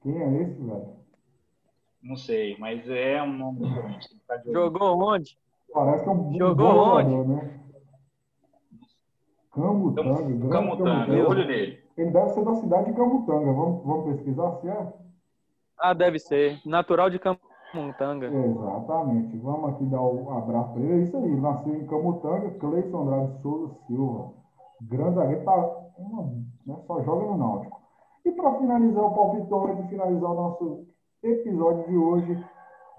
Quem 0.00 0.16
é 0.16 0.42
esse, 0.42 0.62
velho? 0.62 1.00
Não 2.00 2.14
sei, 2.16 2.56
mas 2.58 2.88
é 2.88 3.20
um 3.20 3.36
nome 3.36 3.66
diferente. 3.66 4.08
olho. 4.30 4.52
Jogou 4.52 5.02
onde? 5.02 5.36
Parece 5.74 6.04
que 6.04 6.08
é 6.08 6.12
um 6.12 6.38
Jogou 6.38 6.54
bom 6.72 6.96
onde? 6.98 7.10
jogador, 7.10 7.28
né? 7.28 7.60
Camutanga. 9.52 10.22
grande 10.22 10.48
Camutanga, 10.48 11.28
olho 11.28 11.46
nele. 11.46 11.80
Ele 11.96 12.10
deve 12.12 12.28
ser 12.30 12.44
da 12.44 12.54
cidade 12.54 12.90
de 12.92 12.96
Camutanga. 12.96 13.52
Vamos, 13.52 13.84
vamos 13.84 14.04
pesquisar 14.14 14.52
se 14.60 14.68
é? 14.68 14.92
Ah, 15.80 15.94
deve 15.94 16.18
ser. 16.18 16.60
Natural 16.66 17.08
de 17.10 17.18
Camutanga. 17.18 18.26
Exatamente. 18.26 19.36
Vamos 19.38 19.70
aqui 19.70 19.84
dar 19.86 20.02
um 20.02 20.30
abraço 20.36 20.72
para 20.72 20.82
ele. 20.82 21.00
É 21.00 21.04
isso 21.04 21.16
aí. 21.16 21.40
Nasceu 21.40 21.74
em 21.74 21.86
Camutanga, 21.86 22.50
Cleison 22.58 23.02
Andrade 23.02 23.40
Souza 23.40 23.74
Silva. 23.86 24.32
Grande 24.82 25.14
zagueiro, 25.14 25.44
tá 25.44 25.76
uma, 25.98 26.22
né, 26.66 26.76
só 26.86 27.02
joga 27.02 27.26
no 27.26 27.36
Náutico. 27.36 27.80
E 28.24 28.32
para 28.32 28.54
finalizar 28.58 29.04
o 29.04 29.14
palpitômetro, 29.14 29.88
finalizar 29.88 30.30
o 30.30 30.34
nosso 30.34 30.86
episódio 31.22 31.86
de 31.86 31.96
hoje, 31.96 32.44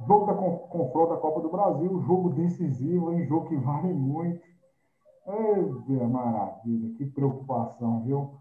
jogo 0.08 0.26
da 0.28 0.34
con- 0.36 0.58
confronto 0.70 1.14
da 1.14 1.20
Copa 1.20 1.41
do 1.41 1.49
Brasil, 1.49 1.99
jogo 2.02 2.30
decisivo, 2.30 3.12
hein? 3.12 3.26
jogo 3.26 3.48
que 3.48 3.56
vale 3.56 3.94
muito. 3.94 4.41
Ei, 5.28 6.08
maravilha, 6.08 6.95
que 6.98 7.06
preocupação, 7.06 8.02
viu? 8.03 8.36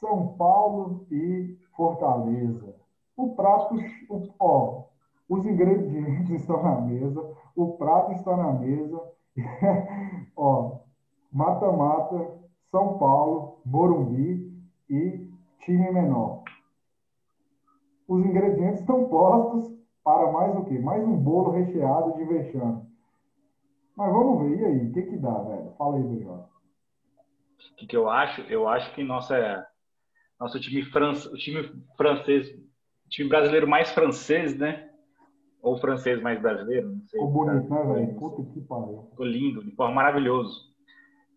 São 0.00 0.28
Paulo 0.38 1.06
e 1.10 1.58
Fortaleza. 1.76 2.74
O 3.16 3.34
prato, 3.34 3.74
o, 4.08 4.34
ó, 4.38 4.84
os 5.28 5.44
ingredientes 5.46 6.40
estão 6.40 6.62
na 6.62 6.80
mesa, 6.80 7.20
o 7.54 7.76
prato 7.76 8.12
está 8.12 8.36
na 8.36 8.52
mesa. 8.52 9.00
ó, 10.36 10.80
mata-mata, 11.32 12.38
São 12.70 12.98
Paulo, 12.98 13.60
Morumbi 13.64 14.52
e 14.88 15.30
time 15.60 15.90
menor. 15.90 16.42
os 18.08 18.24
ingredientes 18.24 18.80
estão 18.80 19.08
postos 19.08 19.72
para 20.04 20.30
mais 20.32 20.54
o 20.56 20.64
quê? 20.64 20.78
Mais 20.78 21.02
um 21.04 21.16
bolo 21.16 21.52
recheado 21.52 22.14
de 22.16 22.24
vexame. 22.24 22.82
Mas 23.96 24.12
vamos 24.12 24.42
ver, 24.42 24.58
e 24.58 24.64
aí? 24.64 24.88
O 24.88 24.92
que 24.92 25.02
que 25.02 25.16
dá, 25.16 25.38
velho? 25.38 25.72
Fala 25.78 25.96
aí, 25.96 26.02
BJ. 26.02 26.28
O 26.28 27.76
que, 27.76 27.86
que 27.86 27.96
eu 27.96 28.08
acho? 28.10 28.40
Eu 28.42 28.68
acho 28.68 28.92
que 28.94 29.04
nossa, 29.04 29.66
nosso 30.40 30.58
time, 30.60 30.82
fran... 30.90 31.12
o 31.12 31.36
time 31.36 31.70
francês, 31.96 32.48
time 33.12 33.28
brasileiro 33.28 33.68
mais 33.68 33.90
francês, 33.90 34.58
né? 34.58 34.90
Ou 35.60 35.78
francês 35.78 36.20
mais 36.20 36.40
brasileiro, 36.40 36.88
não 36.88 37.06
sei. 37.06 37.20
Ficou 37.20 37.30
bonito, 37.30 37.70
né, 37.70 37.94
velho? 37.94 38.18
Puta 38.18 38.42
que 38.52 38.60
pariu. 38.62 39.06
Ficou 39.10 39.26
lindo, 39.26 39.62
de 39.62 39.70
forma 39.72 39.94
maravilhoso. 39.94 40.72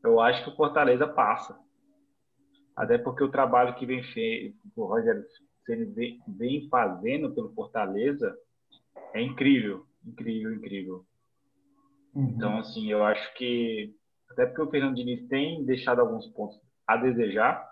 Eu 0.03 0.19
acho 0.19 0.43
que 0.43 0.49
o 0.49 0.55
Fortaleza 0.55 1.05
passa. 1.07 1.59
Até 2.75 2.97
porque 2.97 3.23
o 3.23 3.31
trabalho 3.31 3.75
que 3.75 3.85
vem 3.85 4.03
feito, 4.03 4.57
o 4.75 4.85
Rogério 4.85 5.23
vem, 5.93 6.19
vem 6.27 6.67
fazendo 6.69 7.33
pelo 7.33 7.53
Fortaleza 7.53 8.35
é 9.13 9.21
incrível, 9.21 9.85
incrível, 10.05 10.53
incrível. 10.53 11.05
Uhum. 12.13 12.33
Então, 12.35 12.57
assim, 12.57 12.91
eu 12.91 13.03
acho 13.03 13.33
que 13.35 13.93
até 14.31 14.45
porque 14.45 14.61
o 14.61 14.69
Fernando 14.69 14.95
Diniz 14.95 15.27
tem 15.27 15.63
deixado 15.65 15.99
alguns 15.99 16.27
pontos 16.27 16.59
a 16.87 16.97
desejar. 16.97 17.69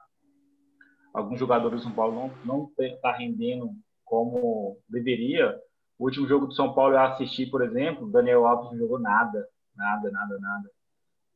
Alguns 1.13 1.39
jogadores 1.39 1.80
do 1.80 1.84
São 1.84 1.91
Paulo 1.93 2.15
não 2.15 2.31
não 2.45 2.71
está 2.80 3.11
rendendo 3.11 3.71
como 4.03 4.77
deveria. 4.88 5.59
O 5.97 6.05
último 6.05 6.27
jogo 6.27 6.47
do 6.47 6.53
São 6.53 6.73
Paulo 6.73 6.95
eu 6.95 6.99
assisti, 6.99 7.45
por 7.45 7.61
exemplo, 7.61 8.09
Daniel 8.09 8.45
Alves 8.45 8.71
não 8.71 8.77
jogou 8.77 8.99
nada, 8.99 9.47
nada, 9.75 10.11
nada, 10.11 10.39
nada. 10.39 10.69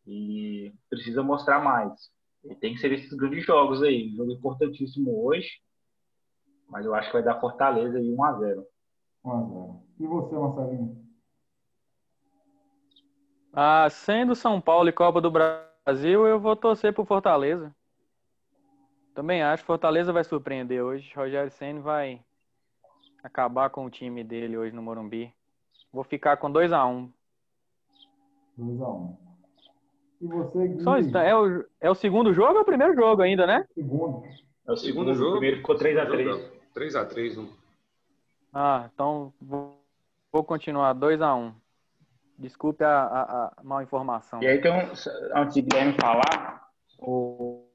E 0.06 0.74
precisa 0.90 1.22
mostrar 1.24 1.64
mais. 1.64 1.92
E 2.44 2.56
tem 2.56 2.74
que 2.74 2.80
ser 2.80 2.92
esses 2.92 3.14
grandes 3.14 3.46
jogos 3.46 3.84
aí. 3.84 4.12
Um 4.12 4.16
jogo 4.16 4.32
importantíssimo 4.32 5.26
hoje, 5.26 5.50
mas 6.70 6.86
eu 6.86 6.94
acho 6.96 7.08
que 7.08 7.14
vai 7.14 7.24
dar 7.24 7.40
Fortaleza 7.40 7.98
aí 7.98 8.14
1 8.14 8.24
a 8.24 8.34
0. 8.40 8.66
1 9.26 9.32
a 9.32 9.44
0. 9.44 9.84
E 10.00 10.08
você, 10.08 10.36
Marcelinho? 10.36 11.08
Ah, 13.54 13.90
sendo 13.90 14.36
São 14.36 14.62
Paulo 14.62 14.88
e 14.88 14.94
Copa 14.94 15.20
do 15.20 15.32
Brasil, 15.32 16.28
eu 16.28 16.40
vou 16.40 16.56
torcer 16.56 16.94
pro 16.94 17.06
Fortaleza. 17.06 17.76
Também 19.16 19.42
acho 19.42 19.64
que 19.64 19.68
Fortaleza 19.68 20.14
vai 20.14 20.24
surpreender 20.24 20.84
hoje. 20.84 21.12
Rogério 21.16 21.50
Senna 21.50 21.82
vai 21.82 22.24
acabar 23.24 23.70
com 23.70 23.86
o 23.86 23.90
time 23.90 24.24
dele 24.24 24.58
hoje 24.58 24.76
no 24.76 24.82
Morumbi. 24.82 25.34
Vou 25.92 26.04
ficar 26.04 26.38
com 26.38 26.52
2 26.52 26.72
a 26.72 26.86
1 26.86 26.92
um. 26.92 27.12
2x1. 28.60 29.18
E 30.20 30.28
você, 30.28 30.68
Gui? 30.68 30.84
Só 30.84 30.98
isso, 30.98 31.18
é 31.18 31.36
o, 31.36 31.66
é 31.80 31.90
o 31.90 31.96
segundo 31.96 32.34
jogo 32.34 32.54
ou 32.54 32.60
é 32.60 32.62
o 32.62 32.66
primeiro 32.66 32.96
jogo 32.96 33.22
ainda, 33.22 33.46
né? 33.46 33.66
Segundo. 33.74 34.24
É 34.68 34.72
o 34.72 34.78
segundo 34.78 35.14
jogo. 35.14 35.30
O 35.30 35.40
primeiro 35.40 35.58
ficou 35.58 35.76
3x3. 35.76 36.52
3x3. 36.76 37.38
Um. 37.38 37.50
Ah, 38.54 38.90
então 38.94 39.32
vou, 39.40 39.80
vou 40.32 40.44
continuar 40.44 40.94
2 40.94 41.22
a 41.22 41.36
1 41.36 41.40
um. 41.40 41.54
Desculpe 42.38 42.84
a, 42.84 43.04
a, 43.04 43.46
a 43.48 43.64
mal 43.64 43.82
informação. 43.82 44.42
E 44.44 44.48
aí, 44.48 44.58
então, 44.58 44.76
antes 45.36 45.56
de 45.56 45.62
Guilherme 45.62 45.96
falar, 46.00 46.70
o, 47.00 47.66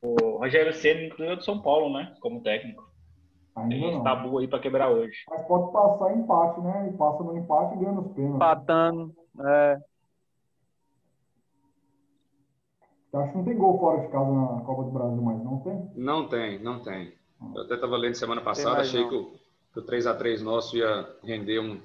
o 0.00 0.38
Rogério 0.38 0.72
Ceni 0.72 1.06
incluiu 1.06 1.36
do 1.36 1.42
São 1.42 1.60
Paulo, 1.60 1.92
né? 1.96 2.14
Como 2.20 2.42
técnico. 2.42 2.89
Ainda 3.56 3.74
Tem 3.74 3.94
não. 3.96 4.02
tabu 4.04 4.38
aí 4.38 4.48
para 4.48 4.60
quebrar 4.60 4.90
hoje. 4.90 5.24
Mas 5.28 5.42
pode 5.46 5.72
passar 5.72 6.16
empate, 6.16 6.60
né? 6.60 6.88
E 6.88 6.96
passa 6.96 7.22
no 7.22 7.36
empate 7.36 7.74
e 7.74 7.78
ganha 7.78 7.92
nos 7.92 8.12
pênaltis. 8.12 8.36
Empatando. 8.36 9.14
É, 9.40 9.78
Eu 13.12 13.20
acho 13.20 13.32
que 13.32 13.38
não 13.38 13.44
tem 13.44 13.58
gol 13.58 13.78
fora 13.78 14.00
de 14.02 14.08
casa 14.08 14.30
na 14.30 14.60
Copa 14.60 14.84
do 14.84 14.90
Brasil 14.92 15.20
mais, 15.22 15.42
não 15.42 15.58
tem? 15.60 15.90
Não 15.96 16.28
tem, 16.28 16.62
não 16.62 16.80
tem. 16.80 17.12
Eu 17.54 17.62
até 17.62 17.74
estava 17.74 17.96
lendo 17.96 18.14
semana 18.14 18.40
passada, 18.40 18.80
achei 18.82 19.00
não. 19.02 19.08
que 19.08 19.14
o, 19.16 19.32
que 19.72 19.80
o 19.80 19.82
3x3 19.84 20.42
nosso 20.42 20.76
ia 20.76 21.08
render 21.24 21.58
um, 21.58 21.80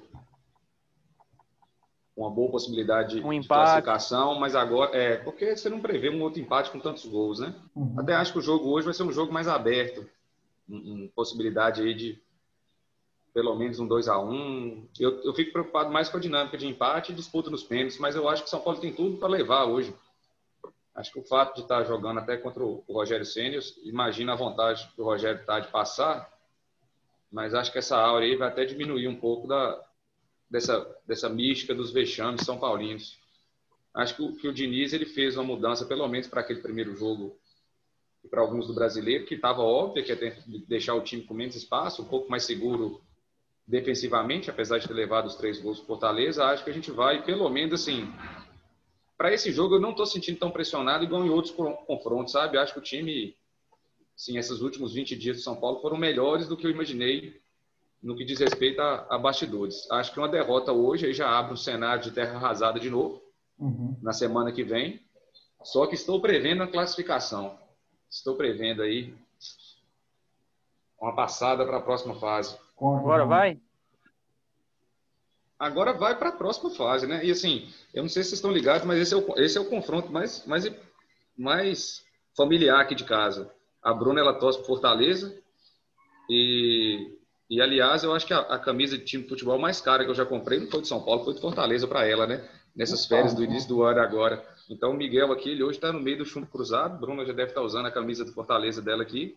uma 2.16 2.30
boa 2.30 2.50
possibilidade 2.52 3.16
Um 3.20 3.30
de 3.30 3.36
empate. 3.36 3.48
classificação, 3.48 4.38
mas 4.38 4.54
agora 4.54 4.96
é 4.96 5.16
porque 5.16 5.56
você 5.56 5.68
não 5.68 5.80
prevê 5.80 6.10
um 6.10 6.22
outro 6.22 6.40
empate 6.40 6.70
com 6.70 6.78
tantos 6.78 7.04
gols, 7.06 7.40
né? 7.40 7.52
Uhum. 7.74 7.94
Até 7.98 8.14
acho 8.14 8.32
que 8.32 8.38
o 8.38 8.42
jogo 8.42 8.68
hoje 8.70 8.84
vai 8.84 8.94
ser 8.94 9.02
um 9.02 9.12
jogo 9.12 9.32
mais 9.32 9.48
aberto, 9.48 10.08
possibilidade 11.14 11.82
aí 11.82 11.94
de 11.94 12.20
pelo 13.32 13.54
menos 13.54 13.78
um 13.78 13.86
2 13.86 14.08
a 14.08 14.18
1 14.18 14.88
eu, 14.98 15.20
eu 15.22 15.34
fico 15.34 15.52
preocupado 15.52 15.90
mais 15.90 16.08
com 16.08 16.16
a 16.16 16.20
dinâmica 16.20 16.56
de 16.56 16.66
empate 16.66 17.12
e 17.12 17.14
disputa 17.14 17.50
nos 17.50 17.62
pênaltis, 17.62 17.98
mas 17.98 18.16
eu 18.16 18.28
acho 18.28 18.42
que 18.42 18.50
São 18.50 18.60
Paulo 18.60 18.80
tem 18.80 18.94
tudo 18.94 19.18
para 19.18 19.28
levar 19.28 19.64
hoje. 19.64 19.94
Acho 20.94 21.12
que 21.12 21.18
o 21.18 21.24
fato 21.24 21.56
de 21.56 21.60
estar 21.60 21.84
jogando 21.84 22.20
até 22.20 22.38
contra 22.38 22.64
o 22.64 22.82
Rogério 22.88 23.26
Ceni, 23.26 23.58
imagina 23.84 24.32
a 24.32 24.36
vontade 24.36 24.90
que 24.94 25.00
o 25.02 25.04
Rogério 25.04 25.40
está 25.40 25.60
de 25.60 25.68
passar, 25.68 26.32
mas 27.30 27.52
acho 27.52 27.70
que 27.70 27.78
essa 27.78 27.98
aura 27.98 28.24
aí 28.24 28.34
vai 28.36 28.48
até 28.48 28.64
diminuir 28.64 29.06
um 29.06 29.20
pouco 29.20 29.46
da, 29.46 29.86
dessa, 30.50 30.96
dessa 31.06 31.28
mística 31.28 31.74
dos 31.74 31.92
vexames 31.92 32.40
são 32.40 32.58
paulinos. 32.58 33.18
Acho 33.92 34.16
que 34.16 34.22
o, 34.22 34.36
que 34.36 34.48
o 34.48 34.52
Diniz 34.52 34.94
ele 34.94 35.04
fez 35.04 35.36
uma 35.36 35.44
mudança, 35.44 35.84
pelo 35.84 36.08
menos 36.08 36.26
para 36.26 36.40
aquele 36.40 36.60
primeiro 36.60 36.96
jogo, 36.96 37.38
e 38.26 38.28
para 38.28 38.40
alguns 38.40 38.66
do 38.66 38.74
brasileiro, 38.74 39.24
que 39.24 39.34
estava 39.36 39.62
óbvio 39.62 40.04
que 40.04 40.14
ter- 40.16 40.42
deixar 40.68 40.94
o 40.94 41.00
time 41.00 41.22
com 41.22 41.32
menos 41.32 41.54
espaço, 41.54 42.02
um 42.02 42.06
pouco 42.06 42.28
mais 42.30 42.44
seguro 42.44 43.00
defensivamente, 43.66 44.50
apesar 44.50 44.78
de 44.78 44.86
ter 44.86 44.94
levado 44.94 45.26
os 45.26 45.36
três 45.36 45.60
gols 45.60 45.80
do 45.80 45.86
Fortaleza. 45.86 46.44
Acho 46.44 46.64
que 46.64 46.70
a 46.70 46.74
gente 46.74 46.90
vai, 46.90 47.24
pelo 47.24 47.48
menos 47.48 47.80
assim, 47.80 48.12
para 49.16 49.32
esse 49.32 49.50
jogo 49.52 49.76
eu 49.76 49.80
não 49.80 49.90
estou 49.90 50.06
sentindo 50.06 50.38
tão 50.38 50.50
pressionado 50.50 51.04
igual 51.04 51.24
em 51.24 51.30
outros 51.30 51.54
con- 51.54 51.72
confrontos, 51.86 52.32
sabe? 52.32 52.58
Acho 52.58 52.72
que 52.74 52.78
o 52.80 52.82
time, 52.82 53.34
sim, 54.16 54.36
esses 54.38 54.60
últimos 54.60 54.92
20 54.92 55.16
dias 55.16 55.36
do 55.38 55.42
São 55.42 55.56
Paulo 55.56 55.80
foram 55.80 55.96
melhores 55.96 56.48
do 56.48 56.56
que 56.56 56.66
eu 56.66 56.70
imaginei 56.70 57.40
no 58.02 58.14
que 58.16 58.24
diz 58.24 58.38
respeito 58.38 58.80
a, 58.80 59.06
a 59.10 59.18
bastidores. 59.18 59.90
Acho 59.90 60.12
que 60.12 60.18
uma 60.18 60.28
derrota 60.28 60.72
hoje 60.72 61.06
aí 61.06 61.12
já 61.12 61.28
abre 61.30 61.54
um 61.54 61.56
cenário 61.56 62.02
de 62.02 62.10
terra 62.10 62.36
arrasada 62.36 62.78
de 62.80 62.90
novo 62.90 63.22
Uhum. 63.58 63.96
na 64.02 64.12
semana 64.12 64.52
que 64.52 64.62
vem. 64.62 65.00
Só 65.64 65.86
que 65.86 65.94
estou 65.94 66.20
prevendo 66.20 66.62
a 66.62 66.66
classificação. 66.68 67.58
Estou 68.10 68.36
prevendo 68.36 68.82
aí 68.82 69.14
uma 71.00 71.14
passada 71.14 71.64
para 71.64 71.78
a 71.78 71.82
próxima 71.82 72.14
fase. 72.18 72.56
Agora 72.78 73.24
vai? 73.24 73.60
Agora 75.58 75.92
vai 75.92 76.18
para 76.18 76.28
a 76.28 76.32
próxima 76.32 76.70
fase, 76.70 77.06
né? 77.06 77.24
E 77.24 77.30
assim, 77.30 77.72
eu 77.94 78.02
não 78.02 78.08
sei 78.08 78.22
se 78.22 78.30
vocês 78.30 78.38
estão 78.38 78.52
ligados, 78.52 78.86
mas 78.86 78.98
esse 78.98 79.14
é 79.14 79.16
o, 79.16 79.38
esse 79.38 79.56
é 79.56 79.60
o 79.60 79.70
confronto 79.70 80.12
mais, 80.12 80.44
mais, 80.46 80.70
mais 81.36 82.04
familiar 82.36 82.80
aqui 82.80 82.94
de 82.94 83.04
casa. 83.04 83.50
A 83.82 83.94
Bruna, 83.94 84.20
ela 84.20 84.34
torce 84.34 84.58
por 84.58 84.66
Fortaleza. 84.66 85.34
E, 86.28 87.16
e 87.48 87.60
aliás, 87.60 88.02
eu 88.02 88.12
acho 88.12 88.26
que 88.26 88.34
a, 88.34 88.40
a 88.40 88.58
camisa 88.58 88.98
de 88.98 89.04
time 89.04 89.22
de 89.22 89.28
futebol 89.28 89.58
mais 89.58 89.80
cara 89.80 90.04
que 90.04 90.10
eu 90.10 90.14
já 90.14 90.26
comprei 90.26 90.60
não 90.60 90.70
foi 90.70 90.82
de 90.82 90.88
São 90.88 91.02
Paulo, 91.02 91.24
foi 91.24 91.34
de 91.34 91.40
Fortaleza 91.40 91.86
para 91.86 92.06
ela, 92.06 92.26
né? 92.26 92.46
Nessas 92.74 93.06
férias 93.06 93.32
do 93.32 93.42
início 93.42 93.68
do 93.68 93.82
ano 93.82 94.00
agora. 94.00 94.44
Então, 94.68 94.90
o 94.90 94.94
Miguel 94.94 95.32
aqui, 95.32 95.50
ele 95.50 95.62
hoje 95.62 95.78
está 95.78 95.92
no 95.92 96.00
meio 96.00 96.18
do 96.18 96.24
chumbo 96.24 96.46
cruzado. 96.46 96.98
Bruna 96.98 97.24
já 97.24 97.32
deve 97.32 97.50
estar 97.50 97.62
usando 97.62 97.86
a 97.86 97.90
camisa 97.90 98.24
do 98.24 98.32
Fortaleza 98.32 98.82
dela 98.82 99.02
aqui. 99.02 99.36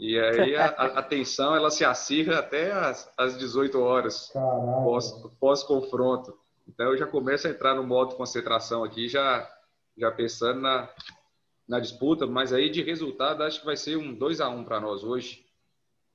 E 0.00 0.18
aí 0.18 0.56
a, 0.56 0.66
a, 0.66 1.02
tensão, 1.02 1.54
ela 1.54 1.70
se 1.70 1.84
acirra 1.84 2.38
até 2.38 2.72
às, 2.72 3.12
às 3.18 3.36
18 3.36 3.78
horas 3.78 4.30
Caralho. 4.32 4.84
pós, 4.84 5.12
pós-confronto. 5.38 6.38
Então 6.66 6.86
eu 6.86 6.96
já 6.96 7.06
começo 7.06 7.46
a 7.46 7.50
entrar 7.50 7.74
no 7.74 7.82
modo 7.82 8.16
concentração 8.16 8.82
aqui, 8.82 9.08
já, 9.10 9.46
já 9.98 10.10
pensando 10.10 10.62
na, 10.62 10.88
na 11.68 11.78
disputa, 11.78 12.26
mas 12.26 12.50
aí 12.50 12.70
de 12.70 12.82
resultado 12.82 13.42
acho 13.42 13.60
que 13.60 13.66
vai 13.66 13.76
ser 13.76 13.98
um 13.98 14.14
2 14.14 14.40
a 14.40 14.48
1 14.48 14.64
para 14.64 14.80
nós 14.80 15.04
hoje. 15.04 15.44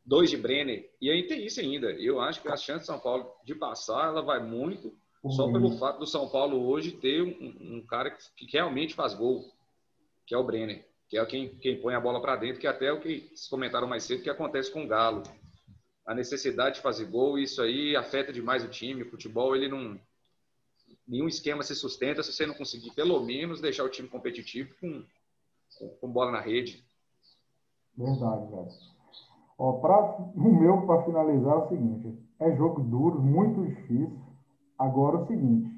Dois 0.03 0.31
de 0.31 0.37
Brenner. 0.37 0.91
E 0.99 1.11
aí 1.11 1.27
tem 1.27 1.45
isso 1.45 1.59
ainda. 1.59 1.91
Eu 1.91 2.19
acho 2.19 2.41
que 2.41 2.47
a 2.47 2.57
chance 2.57 2.81
de 2.81 2.85
São 2.87 2.99
Paulo 2.99 3.31
de 3.43 3.53
passar, 3.53 4.07
ela 4.07 4.21
vai 4.23 4.39
muito 4.39 4.95
só 5.31 5.45
Uhum. 5.45 5.53
pelo 5.53 5.77
fato 5.77 5.99
do 5.99 6.07
São 6.07 6.29
Paulo 6.29 6.67
hoje 6.67 6.91
ter 6.91 7.21
um, 7.21 7.77
um 7.77 7.85
cara 7.85 8.11
que, 8.11 8.45
que 8.45 8.51
realmente 8.51 8.93
faz 8.93 9.13
gol, 9.13 9.45
que 10.25 10.33
é 10.33 10.37
o 10.37 10.43
Brenner, 10.43 10.85
que 11.07 11.17
é 11.17 11.25
quem, 11.25 11.49
quem 11.55 11.79
põe 11.81 11.93
a 11.95 11.99
bola 11.99 12.21
para 12.21 12.35
dentro, 12.35 12.59
que 12.59 12.67
até 12.67 12.87
é 12.87 12.91
o 12.91 12.99
que 12.99 13.27
vocês 13.29 13.47
comentaram 13.47 13.87
mais 13.87 14.03
cedo, 14.03 14.23
que 14.23 14.29
acontece 14.29 14.71
com 14.71 14.83
o 14.83 14.87
Galo. 14.87 15.23
A 16.05 16.13
necessidade 16.13 16.75
de 16.75 16.81
fazer 16.81 17.05
gol, 17.05 17.37
isso 17.37 17.61
aí 17.61 17.95
afeta 17.95 18.31
demais 18.31 18.63
o 18.63 18.69
time. 18.69 19.01
O 19.01 19.09
futebol, 19.09 19.55
ele 19.55 19.67
não. 19.67 19.99
Nenhum 21.07 21.27
esquema 21.27 21.63
se 21.63 21.75
sustenta 21.75 22.21
se 22.21 22.31
você 22.31 22.45
não 22.45 22.53
conseguir, 22.53 22.91
pelo 22.91 23.19
menos, 23.23 23.61
deixar 23.61 23.83
o 23.83 23.89
time 23.89 24.07
competitivo 24.07 24.75
com, 24.79 25.03
com, 25.77 25.89
com 25.89 26.11
bola 26.11 26.31
na 26.31 26.39
rede. 26.39 26.83
Verdade, 27.97 28.51
velho. 28.51 28.67
Ó, 29.57 29.73
pra, 29.73 30.17
o 30.17 30.59
meu, 30.59 30.85
para 30.85 31.03
finalizar, 31.03 31.53
é 31.53 31.57
o 31.57 31.69
seguinte: 31.69 32.19
é 32.39 32.55
jogo 32.55 32.81
duro, 32.81 33.21
muito 33.21 33.65
difícil. 33.65 34.24
Agora, 34.77 35.17
o 35.17 35.25
seguinte: 35.25 35.69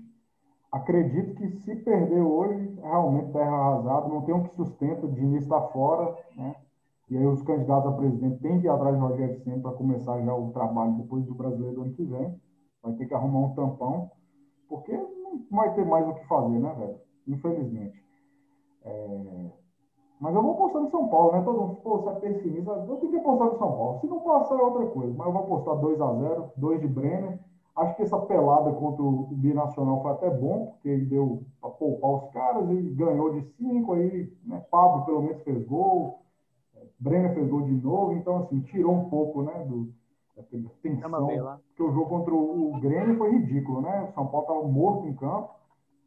acredito 0.71 1.35
que 1.35 1.49
se 1.61 1.75
perder 1.77 2.21
hoje, 2.21 2.79
realmente 2.81 3.31
terra 3.31 3.55
arrasada, 3.55 4.07
não 4.07 4.21
tem 4.21 4.35
um 4.35 4.43
que 4.43 4.55
sustenta, 4.55 5.05
o 5.05 5.11
Diniz 5.11 5.43
está 5.43 5.61
fora, 5.69 6.15
né? 6.35 6.55
E 7.09 7.17
aí 7.17 7.25
os 7.25 7.41
candidatos 7.41 7.91
a 7.91 7.95
presidente 7.95 8.41
têm 8.41 8.59
que 8.59 8.67
ir 8.67 8.69
atrás 8.69 8.95
de 8.95 9.01
Rogério 9.01 9.39
Senna 9.43 9.61
para 9.61 9.71
começar 9.71 10.21
já 10.21 10.35
o 10.35 10.51
trabalho 10.51 10.97
depois 10.97 11.25
do 11.25 11.35
brasileiro 11.35 11.75
do 11.75 11.81
ano 11.83 11.93
que 11.93 12.03
vem. 12.03 12.39
Vai 12.83 12.93
ter 12.93 13.05
que 13.05 13.13
arrumar 13.13 13.39
um 13.39 13.55
tampão, 13.55 14.11
porque 14.67 14.91
não 14.91 15.41
vai 15.49 15.73
ter 15.73 15.85
mais 15.85 16.07
o 16.07 16.13
que 16.13 16.27
fazer, 16.27 16.59
né, 16.59 16.73
velho? 16.77 16.97
Infelizmente. 17.27 18.03
É, 18.83 19.51
Mas 20.19 20.35
eu 20.35 20.41
vou 20.41 20.53
apostar 20.53 20.81
no 20.81 20.89
São 20.89 21.07
Paulo, 21.09 21.31
né? 21.31 21.41
Todo 21.43 21.61
mundo, 21.61 21.75
pô, 21.77 21.97
você 21.99 22.09
é 22.09 22.31
pessimista. 22.31 22.71
Eu 22.71 22.97
tenho 22.97 23.11
que 23.11 23.17
apostar 23.19 23.47
no 23.47 23.57
São 23.57 23.71
Paulo. 23.71 23.99
Se 23.99 24.07
não 24.07 24.19
passar 24.21 24.59
é 24.59 24.63
outra 24.63 24.85
coisa. 24.87 25.13
Mas 25.15 25.27
eu 25.27 25.33
vou 25.33 25.43
apostar 25.43 25.75
2x0, 25.75 26.51
2 26.57 26.81
de 26.81 26.87
Brenner. 26.87 27.39
Acho 27.77 27.95
que 27.95 28.01
essa 28.01 28.17
pelada 28.17 28.71
contra 28.73 29.03
o 29.03 29.27
Binacional 29.31 30.01
foi 30.01 30.11
até 30.11 30.29
bom, 30.31 30.71
porque 30.71 30.89
ele 30.89 31.05
deu 31.05 31.43
para 31.61 31.69
poupar 31.69 32.11
os 32.11 32.31
caras 32.31 32.67
e 32.71 32.81
ganhou 32.95 33.39
de 33.39 33.41
5. 33.55 33.93
Aí, 33.93 34.33
né? 34.43 34.65
Pablo 34.71 35.05
pelo 35.05 35.21
menos 35.21 35.43
fez 35.43 35.63
gol. 35.67 36.23
Brenner 36.99 37.35
fez 37.35 37.47
gol 37.47 37.61
de 37.61 37.73
novo. 37.73 38.13
Então, 38.13 38.37
assim, 38.37 38.61
tirou 38.61 38.93
um 38.93 39.09
pouco, 39.09 39.43
né? 39.43 39.63
Do, 39.65 39.93
da 40.35 40.41
tensão. 40.81 41.27
Porque 41.67 41.83
o 41.83 41.93
jogo 41.93 42.09
contra 42.09 42.33
o 42.33 42.79
Grêmio 42.79 43.15
foi 43.17 43.31
ridículo, 43.31 43.81
né? 43.81 44.09
O 44.09 44.13
São 44.13 44.25
Paulo 44.25 44.47
estava 44.47 44.67
morto 44.67 45.07
em 45.07 45.15
campo. 45.15 45.51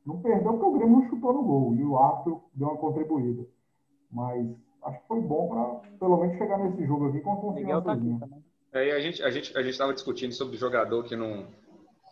Não 0.04 0.20
perdeu 0.20 0.52
porque 0.54 0.66
o 0.66 0.72
Grêmio 0.72 0.98
não 0.98 1.08
chutou 1.08 1.32
no 1.32 1.44
gol. 1.44 1.74
E 1.76 1.84
o 1.84 1.96
árbitro 1.96 2.42
deu 2.52 2.66
uma 2.66 2.76
contribuída. 2.78 3.46
Mas 4.10 4.44
acho 4.82 5.00
que 5.02 5.06
foi 5.06 5.20
bom 5.20 5.48
para 5.48 5.64
pelo 6.00 6.16
menos 6.16 6.36
chegar 6.36 6.58
nesse 6.58 6.84
jogo 6.84 7.06
aqui 7.06 7.20
com 7.20 7.36
confiança. 7.36 7.96
Tá 8.18 8.26
é, 8.72 8.92
a 8.92 9.00
gente 9.00 9.22
a 9.22 9.30
gente 9.30 9.56
a 9.56 9.62
gente 9.62 9.72
estava 9.72 9.92
discutindo 9.92 10.32
sobre 10.32 10.56
o 10.56 10.58
jogador 10.58 11.04
que 11.04 11.16
não 11.16 11.46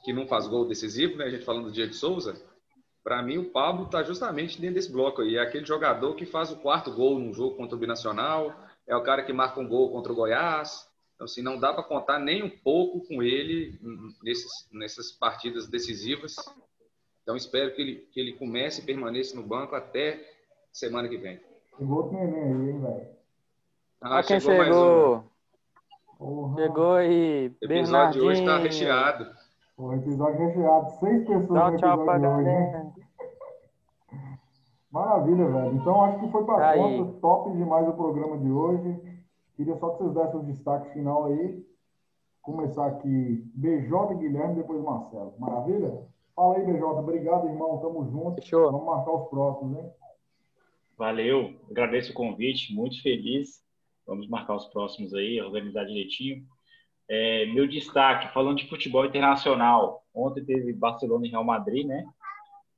que 0.05 0.13
não 0.13 0.27
faz 0.27 0.47
gol 0.47 0.67
decisivo, 0.67 1.17
né? 1.17 1.25
A 1.25 1.31
gente 1.31 1.45
falando 1.45 1.67
do 1.67 1.73
Diego 1.73 1.93
Souza. 1.93 2.41
Para 3.03 3.23
mim, 3.23 3.39
o 3.39 3.51
Pablo 3.51 3.87
está 3.87 4.03
justamente 4.03 4.61
dentro 4.61 4.75
desse 4.75 4.93
bloco 4.93 5.23
aí. 5.23 5.37
É 5.37 5.41
aquele 5.41 5.65
jogador 5.65 6.15
que 6.15 6.27
faz 6.27 6.51
o 6.51 6.57
quarto 6.57 6.93
gol 6.93 7.19
num 7.19 7.33
jogo 7.33 7.57
contra 7.57 7.75
o 7.75 7.79
Binacional, 7.79 8.55
é 8.87 8.95
o 8.95 9.03
cara 9.03 9.23
que 9.23 9.33
marca 9.33 9.61
um 9.61 9.69
gol 9.69 9.91
contra 9.93 10.13
o 10.13 10.15
Goiás. 10.15 10.87
Então, 11.15 11.25
assim, 11.25 11.43
não 11.43 11.59
dá 11.59 11.73
para 11.73 11.83
contar 11.83 12.19
nem 12.19 12.43
um 12.43 12.51
pouco 12.51 13.01
com 13.09 13.23
ele 13.23 13.79
nesses, 14.23 14.69
nessas 14.73 15.11
partidas 15.11 15.67
decisivas. 15.67 16.37
Então, 17.23 17.35
espero 17.35 17.75
que 17.75 17.83
ele, 17.83 17.95
que 18.13 18.21
ele 18.21 18.33
comece 18.35 18.81
e 18.81 18.85
permaneça 18.85 19.35
no 19.35 19.43
banco 19.43 19.75
até 19.75 20.25
semana 20.73 21.09
que 21.09 21.17
vem. 21.17 21.41
Chegou 21.77 22.05
outro 22.05 22.13
neném 22.13 22.73
aí, 22.73 22.81
velho? 22.81 23.09
Ah, 24.01 24.23
quem 24.23 24.39
chegou? 24.39 24.65
chegou... 24.65 25.17
Um. 25.17 25.38
Chegou 26.57 26.95
aí, 26.95 27.49
O 27.63 27.65
episódio 27.65 28.21
de 28.21 28.27
hoje 28.27 28.41
está 28.41 28.59
recheado. 28.59 29.27
O 29.77 29.93
episódio 29.93 30.47
recheado. 30.47 30.91
Seis 30.99 31.25
pessoas 31.25 31.49
Dá 31.49 31.71
no 31.71 31.77
tchau 31.77 32.05
pra 32.05 32.19
galera. 32.19 32.93
Maravilha, 34.91 35.47
velho. 35.47 35.75
Então, 35.77 36.05
acho 36.05 36.19
que 36.19 36.33
foi 36.33 36.45
para 36.45 36.73
tá 36.73 36.75
conta. 36.75 37.21
Top 37.21 37.53
demais 37.53 37.89
o 37.89 37.93
programa 37.93 38.37
de 38.39 38.51
hoje. 38.51 39.01
Queria 39.57 39.77
só 39.77 39.91
que 39.91 39.99
vocês 39.99 40.15
dessem 40.15 40.41
o 40.41 40.45
destaque 40.45 40.93
final 40.93 41.27
aí. 41.27 41.65
Começar 42.43 42.87
aqui, 42.87 43.45
BJ 43.55 44.15
Guilherme, 44.17 44.57
depois 44.57 44.83
Marcelo. 44.83 45.35
Maravilha? 45.39 46.03
Fala 46.35 46.57
aí, 46.57 46.65
BJ. 46.65 46.85
Obrigado, 46.85 47.47
irmão. 47.47 47.79
Tamo 47.79 48.11
junto. 48.11 48.43
Fechou. 48.43 48.73
Vamos 48.73 48.87
marcar 48.87 49.13
os 49.13 49.29
próximos, 49.29 49.79
hein? 49.79 49.91
Valeu, 50.97 51.55
agradeço 51.71 52.11
o 52.11 52.15
convite, 52.15 52.75
muito 52.75 53.01
feliz. 53.03 53.63
Vamos 54.09 54.27
marcar 54.27 54.57
os 54.57 54.65
próximos 54.65 55.13
aí, 55.13 55.39
organizar 55.39 55.85
direitinho. 55.85 56.43
É, 57.07 57.45
meu 57.45 57.69
destaque, 57.69 58.33
falando 58.33 58.57
de 58.57 58.67
futebol 58.67 59.05
internacional, 59.05 60.03
ontem 60.15 60.43
teve 60.43 60.73
Barcelona 60.73 61.27
e 61.27 61.31
Real 61.31 61.45
Madrid, 61.45 61.87
né? 61.87 62.07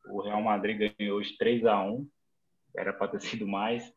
O 0.09 0.21
Real 0.23 0.43
Madrid 0.43 0.93
ganhou 0.99 1.19
hoje 1.19 1.37
3 1.39 1.65
a 1.67 1.81
1 1.85 2.05
era 2.77 2.93
para 2.93 3.13
ter 3.13 3.21
sido 3.23 3.47
mais, 3.47 3.95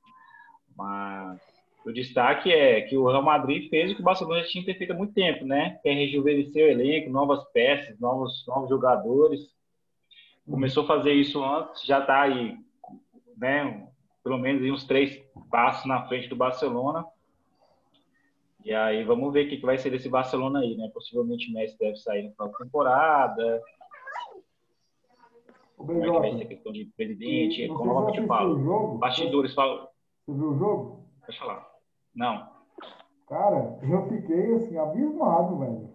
mas 0.78 1.42
o 1.84 1.92
destaque 1.92 2.52
é 2.52 2.82
que 2.82 2.96
o 2.96 3.08
Real 3.08 3.24
Madrid 3.24 3.68
fez 3.68 3.92
o 3.92 3.96
que 3.96 4.02
o 4.02 4.06
Barcelona 4.06 4.44
já 4.44 4.50
tinha 4.50 4.64
feito 4.64 4.94
há 4.94 4.96
muito 4.96 5.16
tempo, 5.16 5.44
né? 5.44 5.80
Que 5.82 5.90
é 5.90 5.94
rejuvenescer 5.94 6.68
o 6.68 6.72
elenco, 6.72 7.10
novas 7.10 7.44
peças, 7.52 8.00
novos, 8.00 8.46
novos 8.48 8.70
jogadores. 8.70 9.42
Começou 10.46 10.84
a 10.84 10.88
fazer 10.88 11.14
isso 11.14 11.44
antes, 11.44 11.84
já 11.84 12.00
está 12.00 12.22
aí, 12.22 12.56
né? 13.36 13.88
pelo 14.24 14.38
menos 14.38 14.62
uns 14.72 14.86
três 14.86 15.22
passos 15.52 15.86
na 15.86 16.08
frente 16.08 16.30
do 16.30 16.36
Barcelona. 16.36 17.06
E 18.64 18.73
aí 18.73 19.03
vamos 19.03 19.34
ver 19.34 19.45
o 19.45 19.49
que, 19.49 19.57
vai 19.57 19.77
ser 19.77 19.90
desse 19.90 20.10
Barcelona 20.10 20.60
aí, 20.60 20.77
né? 20.77 20.90
Possivelmente 20.94 21.49
o 21.49 21.53
Messi 21.53 21.77
deve 21.77 21.98
sair 21.98 22.23
no 22.23 22.31
final 22.31 22.49
da 22.49 22.57
temporada. 22.57 23.61
Como 25.76 25.91
é 25.91 26.02
que 26.02 26.11
vai 26.11 26.31
ser 26.31 26.44
a 26.44 26.48
questão 26.48 26.72
de 26.72 26.85
presidente? 26.95 27.68
Novamente 27.68 28.26
falo. 28.26 28.98
Bastidores 28.98 29.53
falam. 29.53 29.88
Você 30.26 30.34
viu 30.34 30.52
o 30.52 30.57
jogo? 30.57 31.06
Deixa 31.27 31.41
falar. 31.41 31.68
Não. 32.15 32.48
Cara, 33.27 33.80
eu 33.81 34.07
fiquei 34.07 34.53
assim, 34.53 34.77
abismado, 34.77 35.57
velho. 35.60 35.94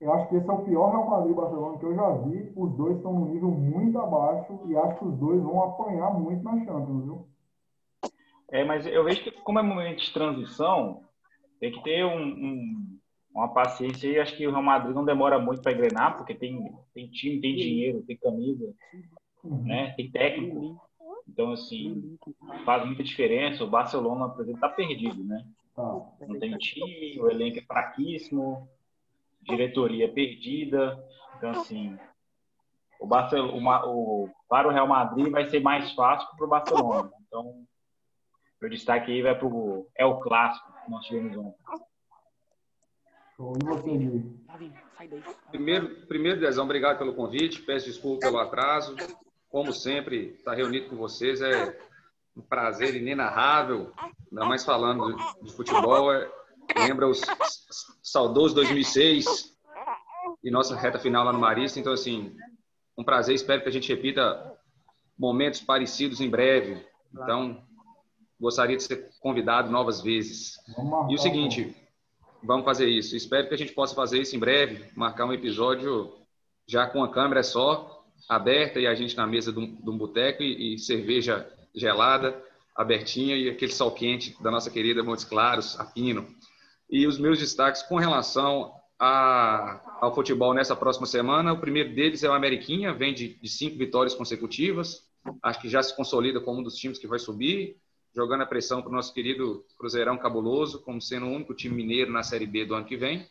Eu 0.00 0.12
acho 0.12 0.28
que 0.28 0.36
esse 0.36 0.48
é 0.48 0.52
o 0.52 0.62
pior 0.62 0.90
Real 0.90 1.08
Madrid 1.08 1.34
Barcelona 1.34 1.78
que 1.78 1.84
eu 1.84 1.94
já 1.94 2.10
vi. 2.10 2.52
Os 2.54 2.72
dois 2.76 2.96
estão 2.96 3.12
num 3.12 3.32
nível 3.32 3.50
muito 3.50 3.98
abaixo 3.98 4.60
e 4.66 4.76
acho 4.76 4.98
que 4.98 5.04
os 5.04 5.14
dois 5.18 5.42
vão 5.42 5.62
apanhar 5.62 6.12
muito 6.12 6.42
na 6.42 6.64
Champions, 6.64 7.04
viu? 7.04 7.28
É, 8.50 8.64
mas 8.64 8.86
eu 8.86 9.04
vejo 9.04 9.22
que 9.22 9.30
como 9.30 9.58
é 9.58 9.62
momento 9.62 9.98
de 9.98 10.12
transição, 10.12 11.02
tem 11.60 11.72
que 11.72 11.82
ter 11.82 12.04
um, 12.04 12.26
um, 12.26 12.98
uma 13.34 13.52
paciência 13.52 14.08
e 14.08 14.18
acho 14.18 14.36
que 14.36 14.46
o 14.46 14.50
Real 14.50 14.62
Madrid 14.62 14.94
não 14.94 15.04
demora 15.04 15.38
muito 15.38 15.62
para 15.62 15.72
engrenar, 15.72 16.16
porque 16.16 16.34
tem, 16.34 16.74
tem 16.94 17.08
time, 17.08 17.40
tem 17.40 17.54
dinheiro, 17.54 18.02
tem 18.02 18.16
camisa, 18.16 18.74
né? 19.44 19.92
tem 19.96 20.10
técnico. 20.10 20.80
Então, 21.28 21.52
assim, 21.52 22.16
faz 22.64 22.86
muita 22.86 23.02
diferença. 23.02 23.64
O 23.64 23.70
Barcelona, 23.70 24.28
por 24.28 24.42
exemplo, 24.42 24.58
está 24.58 24.68
perdido, 24.68 25.24
né? 25.24 25.44
Tá. 25.74 25.82
Não 25.82 26.38
tem 26.38 26.56
time, 26.56 27.20
o 27.20 27.28
elenco 27.28 27.58
é 27.58 27.62
fraquíssimo, 27.62 28.68
diretoria 29.42 30.10
perdida. 30.10 31.04
Então, 31.36 31.50
assim, 31.50 31.98
o 33.00 33.06
Barcelona, 33.06 33.86
o, 33.86 34.30
para 34.48 34.68
o 34.68 34.70
Real 34.70 34.86
Madrid 34.86 35.28
vai 35.30 35.48
ser 35.50 35.60
mais 35.60 35.92
fácil 35.92 36.28
que 36.30 36.36
para 36.36 36.46
o 36.46 36.48
Barcelona. 36.48 37.10
Então, 37.26 37.66
meu 38.60 38.70
destaque 38.70 39.12
aí 39.12 39.20
vai 39.20 39.36
para 39.36 39.46
o 39.46 39.86
É 39.94 40.06
o 40.06 40.20
Clássico 40.20 40.75
nós 40.88 41.04
tivemos 41.06 41.36
ontem. 41.36 41.56
Primeiro, 45.50 46.06
primeiro, 46.06 46.40
Dezão, 46.40 46.64
obrigado 46.64 46.98
pelo 46.98 47.14
convite. 47.14 47.62
Peço 47.62 47.86
desculpa 47.86 48.26
pelo 48.26 48.38
atraso. 48.38 48.96
Como 49.50 49.72
sempre, 49.72 50.34
estar 50.38 50.54
reunido 50.54 50.88
com 50.88 50.96
vocês 50.96 51.40
é 51.42 51.78
um 52.34 52.40
prazer 52.40 52.94
inenarrável. 52.94 53.92
Ainda 54.30 54.46
mais 54.46 54.64
falando 54.64 55.16
de 55.42 55.52
futebol. 55.52 56.12
É, 56.12 56.30
lembra 56.78 57.08
os 57.08 57.20
saudosos 58.02 58.54
2006 58.54 59.54
e 60.42 60.50
nossa 60.50 60.74
reta 60.76 60.98
final 60.98 61.24
lá 61.24 61.32
no 61.32 61.38
Marista. 61.38 61.78
Então, 61.78 61.92
assim, 61.92 62.34
um 62.96 63.04
prazer. 63.04 63.34
Espero 63.34 63.62
que 63.62 63.68
a 63.68 63.72
gente 63.72 63.92
repita 63.92 64.58
momentos 65.18 65.60
parecidos 65.60 66.20
em 66.20 66.30
breve. 66.30 66.86
Então, 67.12 67.65
gostaria 68.40 68.76
de 68.76 68.82
ser 68.82 69.10
convidado 69.20 69.70
novas 69.70 70.00
vezes. 70.00 70.56
E 71.08 71.14
o 71.14 71.18
seguinte, 71.18 71.74
vamos 72.42 72.64
fazer 72.64 72.88
isso. 72.88 73.16
Espero 73.16 73.48
que 73.48 73.54
a 73.54 73.58
gente 73.58 73.72
possa 73.72 73.94
fazer 73.94 74.20
isso 74.20 74.36
em 74.36 74.38
breve, 74.38 74.84
marcar 74.94 75.26
um 75.26 75.32
episódio 75.32 76.12
já 76.66 76.86
com 76.86 77.02
a 77.02 77.10
câmera 77.10 77.42
só, 77.42 78.04
aberta 78.28 78.80
e 78.80 78.86
a 78.86 78.94
gente 78.94 79.16
na 79.16 79.26
mesa 79.26 79.52
de 79.52 79.58
um, 79.58 79.78
um 79.86 79.96
boteco 79.96 80.42
e, 80.42 80.74
e, 80.74 80.78
cerveja 80.78 81.48
gelada, 81.74 82.42
abertinha 82.74 83.36
e 83.36 83.48
aquele 83.48 83.72
sol 83.72 83.90
quente 83.92 84.36
da 84.42 84.50
nossa 84.50 84.70
querida 84.70 85.02
Montes 85.02 85.24
Claros, 85.24 85.78
a 85.78 85.84
Pino. 85.84 86.26
E 86.90 87.06
os 87.06 87.18
meus 87.18 87.38
destaques 87.38 87.82
com 87.82 87.96
relação 87.96 88.72
a, 88.98 89.98
ao 90.00 90.14
futebol 90.14 90.54
nessa 90.54 90.74
próxima 90.74 91.06
semana, 91.06 91.52
o 91.52 91.60
primeiro 91.60 91.94
deles 91.94 92.22
é 92.22 92.28
o 92.28 92.32
Ameriquinha, 92.32 92.92
vem 92.92 93.14
de, 93.14 93.34
de 93.34 93.48
cinco 93.48 93.76
vitórias 93.76 94.14
consecutivas, 94.14 95.04
acho 95.42 95.60
que 95.60 95.68
já 95.68 95.82
se 95.82 95.94
consolida 95.94 96.40
como 96.40 96.60
um 96.60 96.62
dos 96.62 96.76
times 96.76 96.98
que 96.98 97.06
vai 97.06 97.18
subir 97.18 97.76
jogando 98.16 98.40
a 98.40 98.46
pressão 98.46 98.80
para 98.80 98.90
o 98.90 98.94
nosso 98.94 99.12
querido 99.12 99.62
Cruzeirão 99.78 100.16
Cabuloso, 100.16 100.80
como 100.80 101.02
sendo 101.02 101.26
o 101.26 101.30
único 101.30 101.52
time 101.52 101.76
mineiro 101.76 102.10
na 102.10 102.22
Série 102.22 102.46
B 102.46 102.64
do 102.64 102.74
ano 102.74 102.86
que 102.86 102.96
vem. 102.96 103.28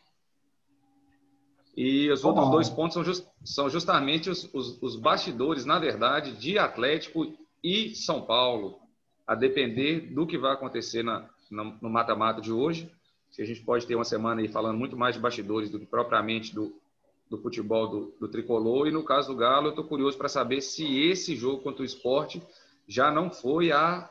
E 1.76 2.10
os 2.12 2.24
outros 2.24 2.52
dois 2.52 2.70
pontos 2.70 2.94
são, 2.94 3.04
just, 3.04 3.26
são 3.44 3.68
justamente 3.68 4.30
os, 4.30 4.48
os, 4.54 4.82
os, 4.82 4.96
bastidores, 4.96 5.66
na 5.66 5.80
verdade, 5.80 6.34
de 6.34 6.60
Atlético 6.60 7.36
e 7.64 7.96
São 7.96 8.22
Paulo, 8.22 8.80
a 9.26 9.34
depender 9.34 10.14
do 10.14 10.28
que 10.28 10.38
vai 10.38 10.54
acontecer 10.54 11.04
na, 11.04 11.28
no 11.50 11.90
mata-mata 11.90 12.40
de 12.40 12.52
hoje. 12.52 12.90
Se 13.32 13.42
a 13.42 13.46
gente 13.46 13.62
pode 13.62 13.88
ter 13.88 13.96
uma 13.96 14.06
semana 14.06 14.40
aí 14.40 14.48
falando 14.48 14.78
muito 14.78 14.96
mais 14.96 15.16
de 15.16 15.22
bastidores 15.22 15.70
do 15.70 15.80
que 15.80 15.86
propriamente 15.86 16.54
do, 16.54 16.80
do 17.28 17.40
futebol 17.40 17.88
do, 17.88 18.16
do 18.20 18.28
tricolor. 18.28 18.88
E 18.88 18.92
no 18.92 19.04
caso 19.04 19.34
do 19.34 19.36
Galo, 19.36 19.68
eu 19.68 19.70
estou 19.72 19.84
curioso 19.84 20.16
para 20.16 20.30
saber 20.30 20.62
se 20.62 20.86
esse 21.10 21.36
jogo 21.36 21.64
contra 21.64 21.82
o 21.82 21.86
esporte 21.86 22.42
já 22.88 23.12
não 23.12 23.32
foi 23.32 23.72
a 23.72 24.10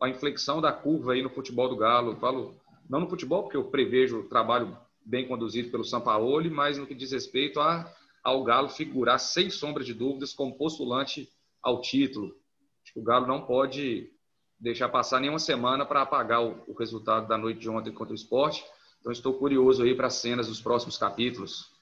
a 0.00 0.08
inflexão 0.08 0.60
da 0.60 0.72
curva 0.72 1.12
aí 1.12 1.22
no 1.22 1.30
futebol 1.30 1.68
do 1.68 1.76
Galo. 1.76 2.16
falo 2.16 2.54
não 2.88 3.00
no 3.00 3.08
futebol, 3.08 3.42
porque 3.42 3.56
eu 3.56 3.64
prevejo 3.64 4.20
o 4.20 4.28
trabalho 4.28 4.76
bem 5.04 5.26
conduzido 5.26 5.70
pelo 5.70 5.84
Sampaoli, 5.84 6.50
mas 6.50 6.78
no 6.78 6.86
que 6.86 6.94
diz 6.94 7.12
respeito 7.12 7.60
a, 7.60 7.90
ao 8.22 8.42
Galo 8.44 8.68
figurar, 8.68 9.18
sem 9.18 9.50
sombra 9.50 9.84
de 9.84 9.94
dúvidas, 9.94 10.32
como 10.32 10.56
postulante 10.56 11.28
ao 11.62 11.80
título. 11.80 12.34
Acho 12.82 12.94
que 12.94 13.00
o 13.00 13.02
Galo 13.02 13.26
não 13.26 13.44
pode 13.44 14.10
deixar 14.58 14.88
passar 14.88 15.20
nenhuma 15.20 15.38
semana 15.38 15.84
para 15.84 16.02
apagar 16.02 16.42
o, 16.42 16.62
o, 16.66 16.74
resultado 16.74 17.28
da 17.28 17.38
noite 17.38 17.60
de 17.60 17.70
ontem 17.70 17.92
contra 17.92 18.12
o 18.12 18.16
esporte. 18.16 18.64
Então, 19.00 19.12
estou 19.12 19.34
curioso 19.34 19.82
aí 19.82 19.94
para 19.94 20.08
as 20.08 20.14
cenas 20.14 20.48
dos 20.48 20.60
próximos 20.60 20.98
capítulos. 20.98 21.72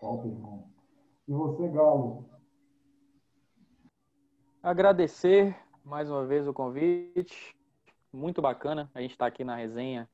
Top, 0.00 0.26
irmão. 0.26 0.70
E 1.26 1.32
você, 1.32 1.68
Galo? 1.68 2.28
Agradecer 4.62 5.56
mais 5.84 6.10
uma 6.10 6.24
vez 6.24 6.46
o 6.46 6.52
convite. 6.52 7.56
Muito 8.12 8.42
bacana 8.42 8.90
a 8.94 9.00
gente 9.00 9.12
estar 9.12 9.24
tá 9.24 9.28
aqui 9.28 9.44
na 9.44 9.56
resenha, 9.56 10.08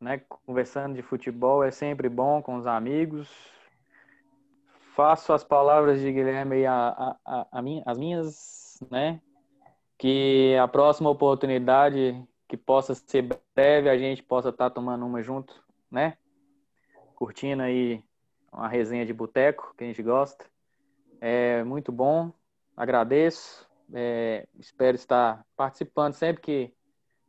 né? 0.00 0.22
Conversando 0.46 0.94
de 0.94 1.02
futebol 1.02 1.64
é 1.64 1.70
sempre 1.70 2.08
bom 2.08 2.42
com 2.42 2.56
os 2.56 2.66
amigos. 2.66 3.28
Faço 4.94 5.32
as 5.32 5.42
palavras 5.42 6.00
de 6.00 6.12
Guilherme 6.12 6.66
a, 6.66 7.16
a, 7.24 7.46
a, 7.50 7.62
minha, 7.62 7.82
as 7.86 7.98
minhas, 7.98 8.78
né? 8.90 9.20
Que 9.98 10.56
a 10.60 10.68
próxima 10.68 11.10
oportunidade 11.10 12.22
que 12.48 12.56
possa 12.56 12.94
ser 12.94 13.28
breve, 13.54 13.88
a 13.88 13.96
gente 13.96 14.22
possa 14.22 14.50
estar 14.50 14.68
tá 14.68 14.74
tomando 14.74 15.06
uma 15.06 15.22
junto, 15.22 15.62
né? 15.90 16.18
Curtindo 17.14 17.62
aí 17.62 18.02
uma 18.52 18.68
resenha 18.68 19.06
de 19.06 19.12
boteco 19.12 19.74
que 19.76 19.84
a 19.84 19.86
gente 19.86 20.02
gosta. 20.02 20.44
É 21.20 21.62
muito 21.64 21.92
bom, 21.92 22.32
agradeço. 22.76 23.69
É, 23.92 24.46
espero 24.58 24.94
estar 24.94 25.44
participando 25.56 26.12
sempre 26.14 26.42
que 26.42 26.74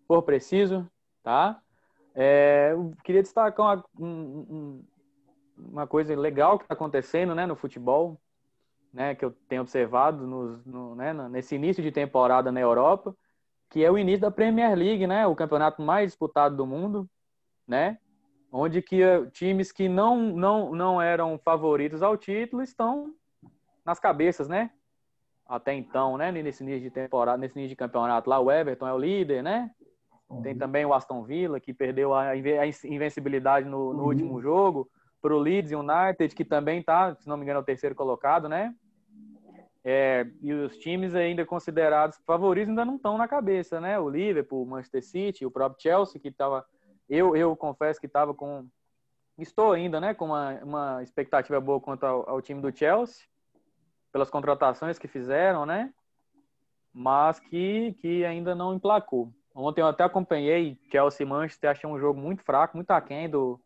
for 0.07 0.21
preciso, 0.21 0.87
tá? 1.23 1.61
É, 2.13 2.69
eu 2.73 2.93
queria 3.03 3.21
destacar 3.21 3.65
uma, 3.65 3.85
um, 3.99 4.83
uma 5.57 5.87
coisa 5.87 6.15
legal 6.15 6.57
que 6.57 6.65
está 6.65 6.73
acontecendo 6.73 7.33
né, 7.33 7.45
no 7.45 7.55
futebol, 7.55 8.19
né, 8.93 9.15
que 9.15 9.23
eu 9.23 9.31
tenho 9.47 9.61
observado 9.61 10.27
nos, 10.27 10.65
no, 10.65 10.95
né, 10.95 11.13
nesse 11.29 11.55
início 11.55 11.81
de 11.81 11.91
temporada 11.91 12.51
na 12.51 12.59
Europa, 12.59 13.15
que 13.69 13.83
é 13.83 13.89
o 13.89 13.97
início 13.97 14.21
da 14.21 14.31
Premier 14.31 14.75
League, 14.75 15.07
né, 15.07 15.25
o 15.25 15.35
campeonato 15.35 15.81
mais 15.81 16.11
disputado 16.11 16.57
do 16.57 16.65
mundo, 16.65 17.09
né, 17.65 17.97
onde 18.51 18.81
que 18.81 19.01
eh, 19.01 19.25
times 19.27 19.71
que 19.71 19.87
não, 19.87 20.17
não, 20.17 20.75
não 20.75 21.01
eram 21.01 21.39
favoritos 21.39 22.01
ao 22.01 22.17
título 22.17 22.61
estão 22.61 23.15
nas 23.85 23.99
cabeças, 23.99 24.49
né? 24.49 24.71
Até 25.51 25.73
então, 25.73 26.17
né? 26.17 26.31
Nesse 26.31 26.63
início 26.63 26.81
de 26.81 26.89
temporada, 26.89 27.37
nesse 27.37 27.57
início 27.57 27.69
de 27.69 27.75
campeonato 27.75 28.29
lá, 28.29 28.39
o 28.39 28.51
Everton 28.51 28.87
é 28.87 28.93
o 28.93 28.97
líder, 28.97 29.43
né? 29.43 29.69
Tem 30.41 30.57
também 30.57 30.85
o 30.85 30.93
Aston 30.93 31.23
Villa, 31.23 31.59
que 31.59 31.73
perdeu 31.73 32.13
a 32.13 32.33
invencibilidade 32.85 33.67
no, 33.67 33.93
no 33.93 34.05
último 34.05 34.41
jogo, 34.41 34.89
para 35.21 35.35
o 35.35 35.39
Leeds 35.39 35.73
United, 35.73 36.33
que 36.33 36.45
também 36.45 36.79
está, 36.79 37.13
se 37.15 37.27
não 37.27 37.35
me 37.35 37.43
engano, 37.43 37.59
é 37.59 37.61
o 37.61 37.65
terceiro 37.65 37.93
colocado, 37.93 38.47
né? 38.47 38.73
É, 39.83 40.25
e 40.41 40.53
os 40.53 40.77
times 40.77 41.13
ainda 41.13 41.45
considerados 41.45 42.17
favoritos 42.25 42.69
ainda 42.69 42.85
não 42.85 42.95
estão 42.95 43.17
na 43.17 43.27
cabeça, 43.27 43.81
né? 43.81 43.99
O 43.99 44.09
Liverpool, 44.09 44.63
o 44.63 44.65
Manchester 44.65 45.03
City, 45.03 45.45
o 45.45 45.51
próprio 45.51 45.81
Chelsea, 45.81 46.21
que 46.21 46.29
estava 46.29 46.65
eu, 47.11 47.35
eu 47.35 47.53
confesso 47.57 47.99
que 47.99 48.07
estava 48.07 48.33
com. 48.33 48.65
Estou 49.37 49.73
ainda, 49.73 49.99
né? 49.99 50.13
Com 50.13 50.27
uma, 50.27 50.53
uma 50.63 51.03
expectativa 51.03 51.59
boa 51.59 51.81
quanto 51.81 52.05
ao, 52.05 52.29
ao, 52.29 52.41
time 52.41 52.61
do 52.61 52.73
Chelsea, 52.73 53.25
pelas 54.11 54.29
contratações 54.29 54.99
que 54.99 55.07
fizeram, 55.07 55.65
né? 55.65 55.93
Mas 56.93 57.39
que, 57.39 57.93
que 57.99 58.25
ainda 58.25 58.53
não 58.53 58.73
emplacou. 58.73 59.31
Ontem 59.55 59.81
eu 59.81 59.87
até 59.87 60.03
acompanhei 60.03 60.77
Chelsea 60.91 61.25
Manchester, 61.25 61.71
achei 61.71 61.89
um 61.89 61.99
jogo 61.99 62.19
muito 62.19 62.43
fraco, 62.43 62.77
muito 62.77 62.91
aquém 62.91 63.29
do, 63.29 63.59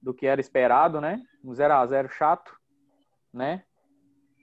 do 0.00 0.14
que 0.14 0.26
era 0.26 0.40
esperado, 0.40 1.00
né? 1.00 1.22
Um 1.44 1.54
0 1.54 1.74
a 1.74 1.86
0 1.86 2.08
chato, 2.08 2.56
né? 3.32 3.64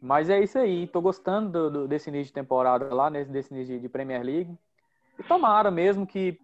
Mas 0.02 0.30
é 0.30 0.40
isso 0.42 0.58
aí, 0.58 0.88
tô 0.88 1.02
gostando 1.02 1.50
do, 1.50 1.70
do, 1.72 1.88
desse 1.88 2.10
início 2.10 2.28
de 2.28 2.34
temporada 2.34 2.94
lá, 2.94 3.10
nesse, 3.10 3.32
desse 3.32 3.54
início 3.54 3.76
de, 3.76 3.82
de 3.82 3.90
Premier 3.90 4.24
League. 4.24 4.58
E 5.18 5.24
tomara 5.24 5.72
mesmo 5.72 6.06
que 6.06 6.38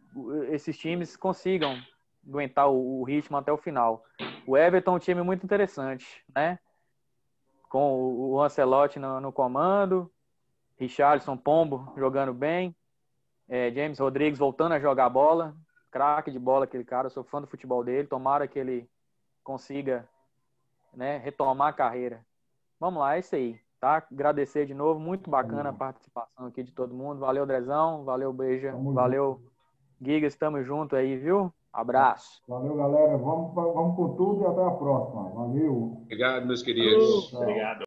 esses 0.49 0.77
times 0.77 1.15
consigam 1.15 1.77
aguentar 2.27 2.69
o 2.69 3.03
ritmo 3.03 3.37
até 3.37 3.51
o 3.51 3.57
final. 3.57 4.03
O 4.47 4.57
Everton 4.57 4.93
é 4.93 4.95
um 4.95 4.99
time 4.99 5.21
muito 5.21 5.45
interessante, 5.45 6.23
né? 6.33 6.59
Com 7.71 8.33
o, 8.33 8.41
Ancelotti 8.41 8.99
no, 8.99 9.19
no 9.19 9.31
comando, 9.31 10.11
Richarlison 10.77 11.37
Pombo 11.37 11.93
jogando 11.97 12.33
bem, 12.33 12.75
é, 13.47 13.71
James 13.71 13.97
Rodrigues 13.97 14.37
voltando 14.37 14.73
a 14.73 14.79
jogar 14.79 15.09
bola, 15.09 15.55
craque 15.89 16.29
de 16.29 16.37
bola 16.37 16.65
aquele 16.65 16.83
cara, 16.83 17.07
eu 17.07 17.11
sou 17.11 17.23
fã 17.23 17.41
do 17.41 17.47
futebol 17.47 17.83
dele, 17.83 18.07
tomara 18.07 18.47
que 18.47 18.59
ele 18.59 18.89
consiga 19.43 20.07
né, 20.93 21.17
retomar 21.17 21.69
a 21.69 21.73
carreira. 21.73 22.25
Vamos 22.79 22.99
lá, 22.99 23.15
é 23.15 23.19
isso 23.19 23.35
aí 23.35 23.59
tá? 23.81 24.05
Agradecer 24.11 24.67
de 24.67 24.75
novo, 24.75 24.99
muito 24.99 25.29
bacana 25.29 25.69
a 25.69 25.73
participação 25.73 26.45
aqui 26.45 26.61
de 26.61 26.71
todo 26.71 26.93
mundo. 26.93 27.19
Valeu, 27.19 27.47
Drezão, 27.47 28.05
valeu, 28.05 28.31
Beija, 28.31 28.73
valeu. 28.93 29.41
Gigas, 29.99 30.33
estamos 30.33 30.65
junto 30.65 30.95
aí, 30.95 31.17
viu? 31.17 31.51
Abraço. 31.73 32.41
Valeu, 32.47 32.75
galera. 32.75 33.17
Vamos, 33.17 33.53
vamos 33.53 33.95
com 33.95 34.15
tudo 34.15 34.43
e 34.43 34.45
até 34.45 34.63
a 34.63 34.71
próxima. 34.71 35.29
Valeu. 35.29 36.01
Obrigado, 36.03 36.45
meus 36.45 36.61
queridos. 36.61 37.33
Obrigado. 37.33 37.85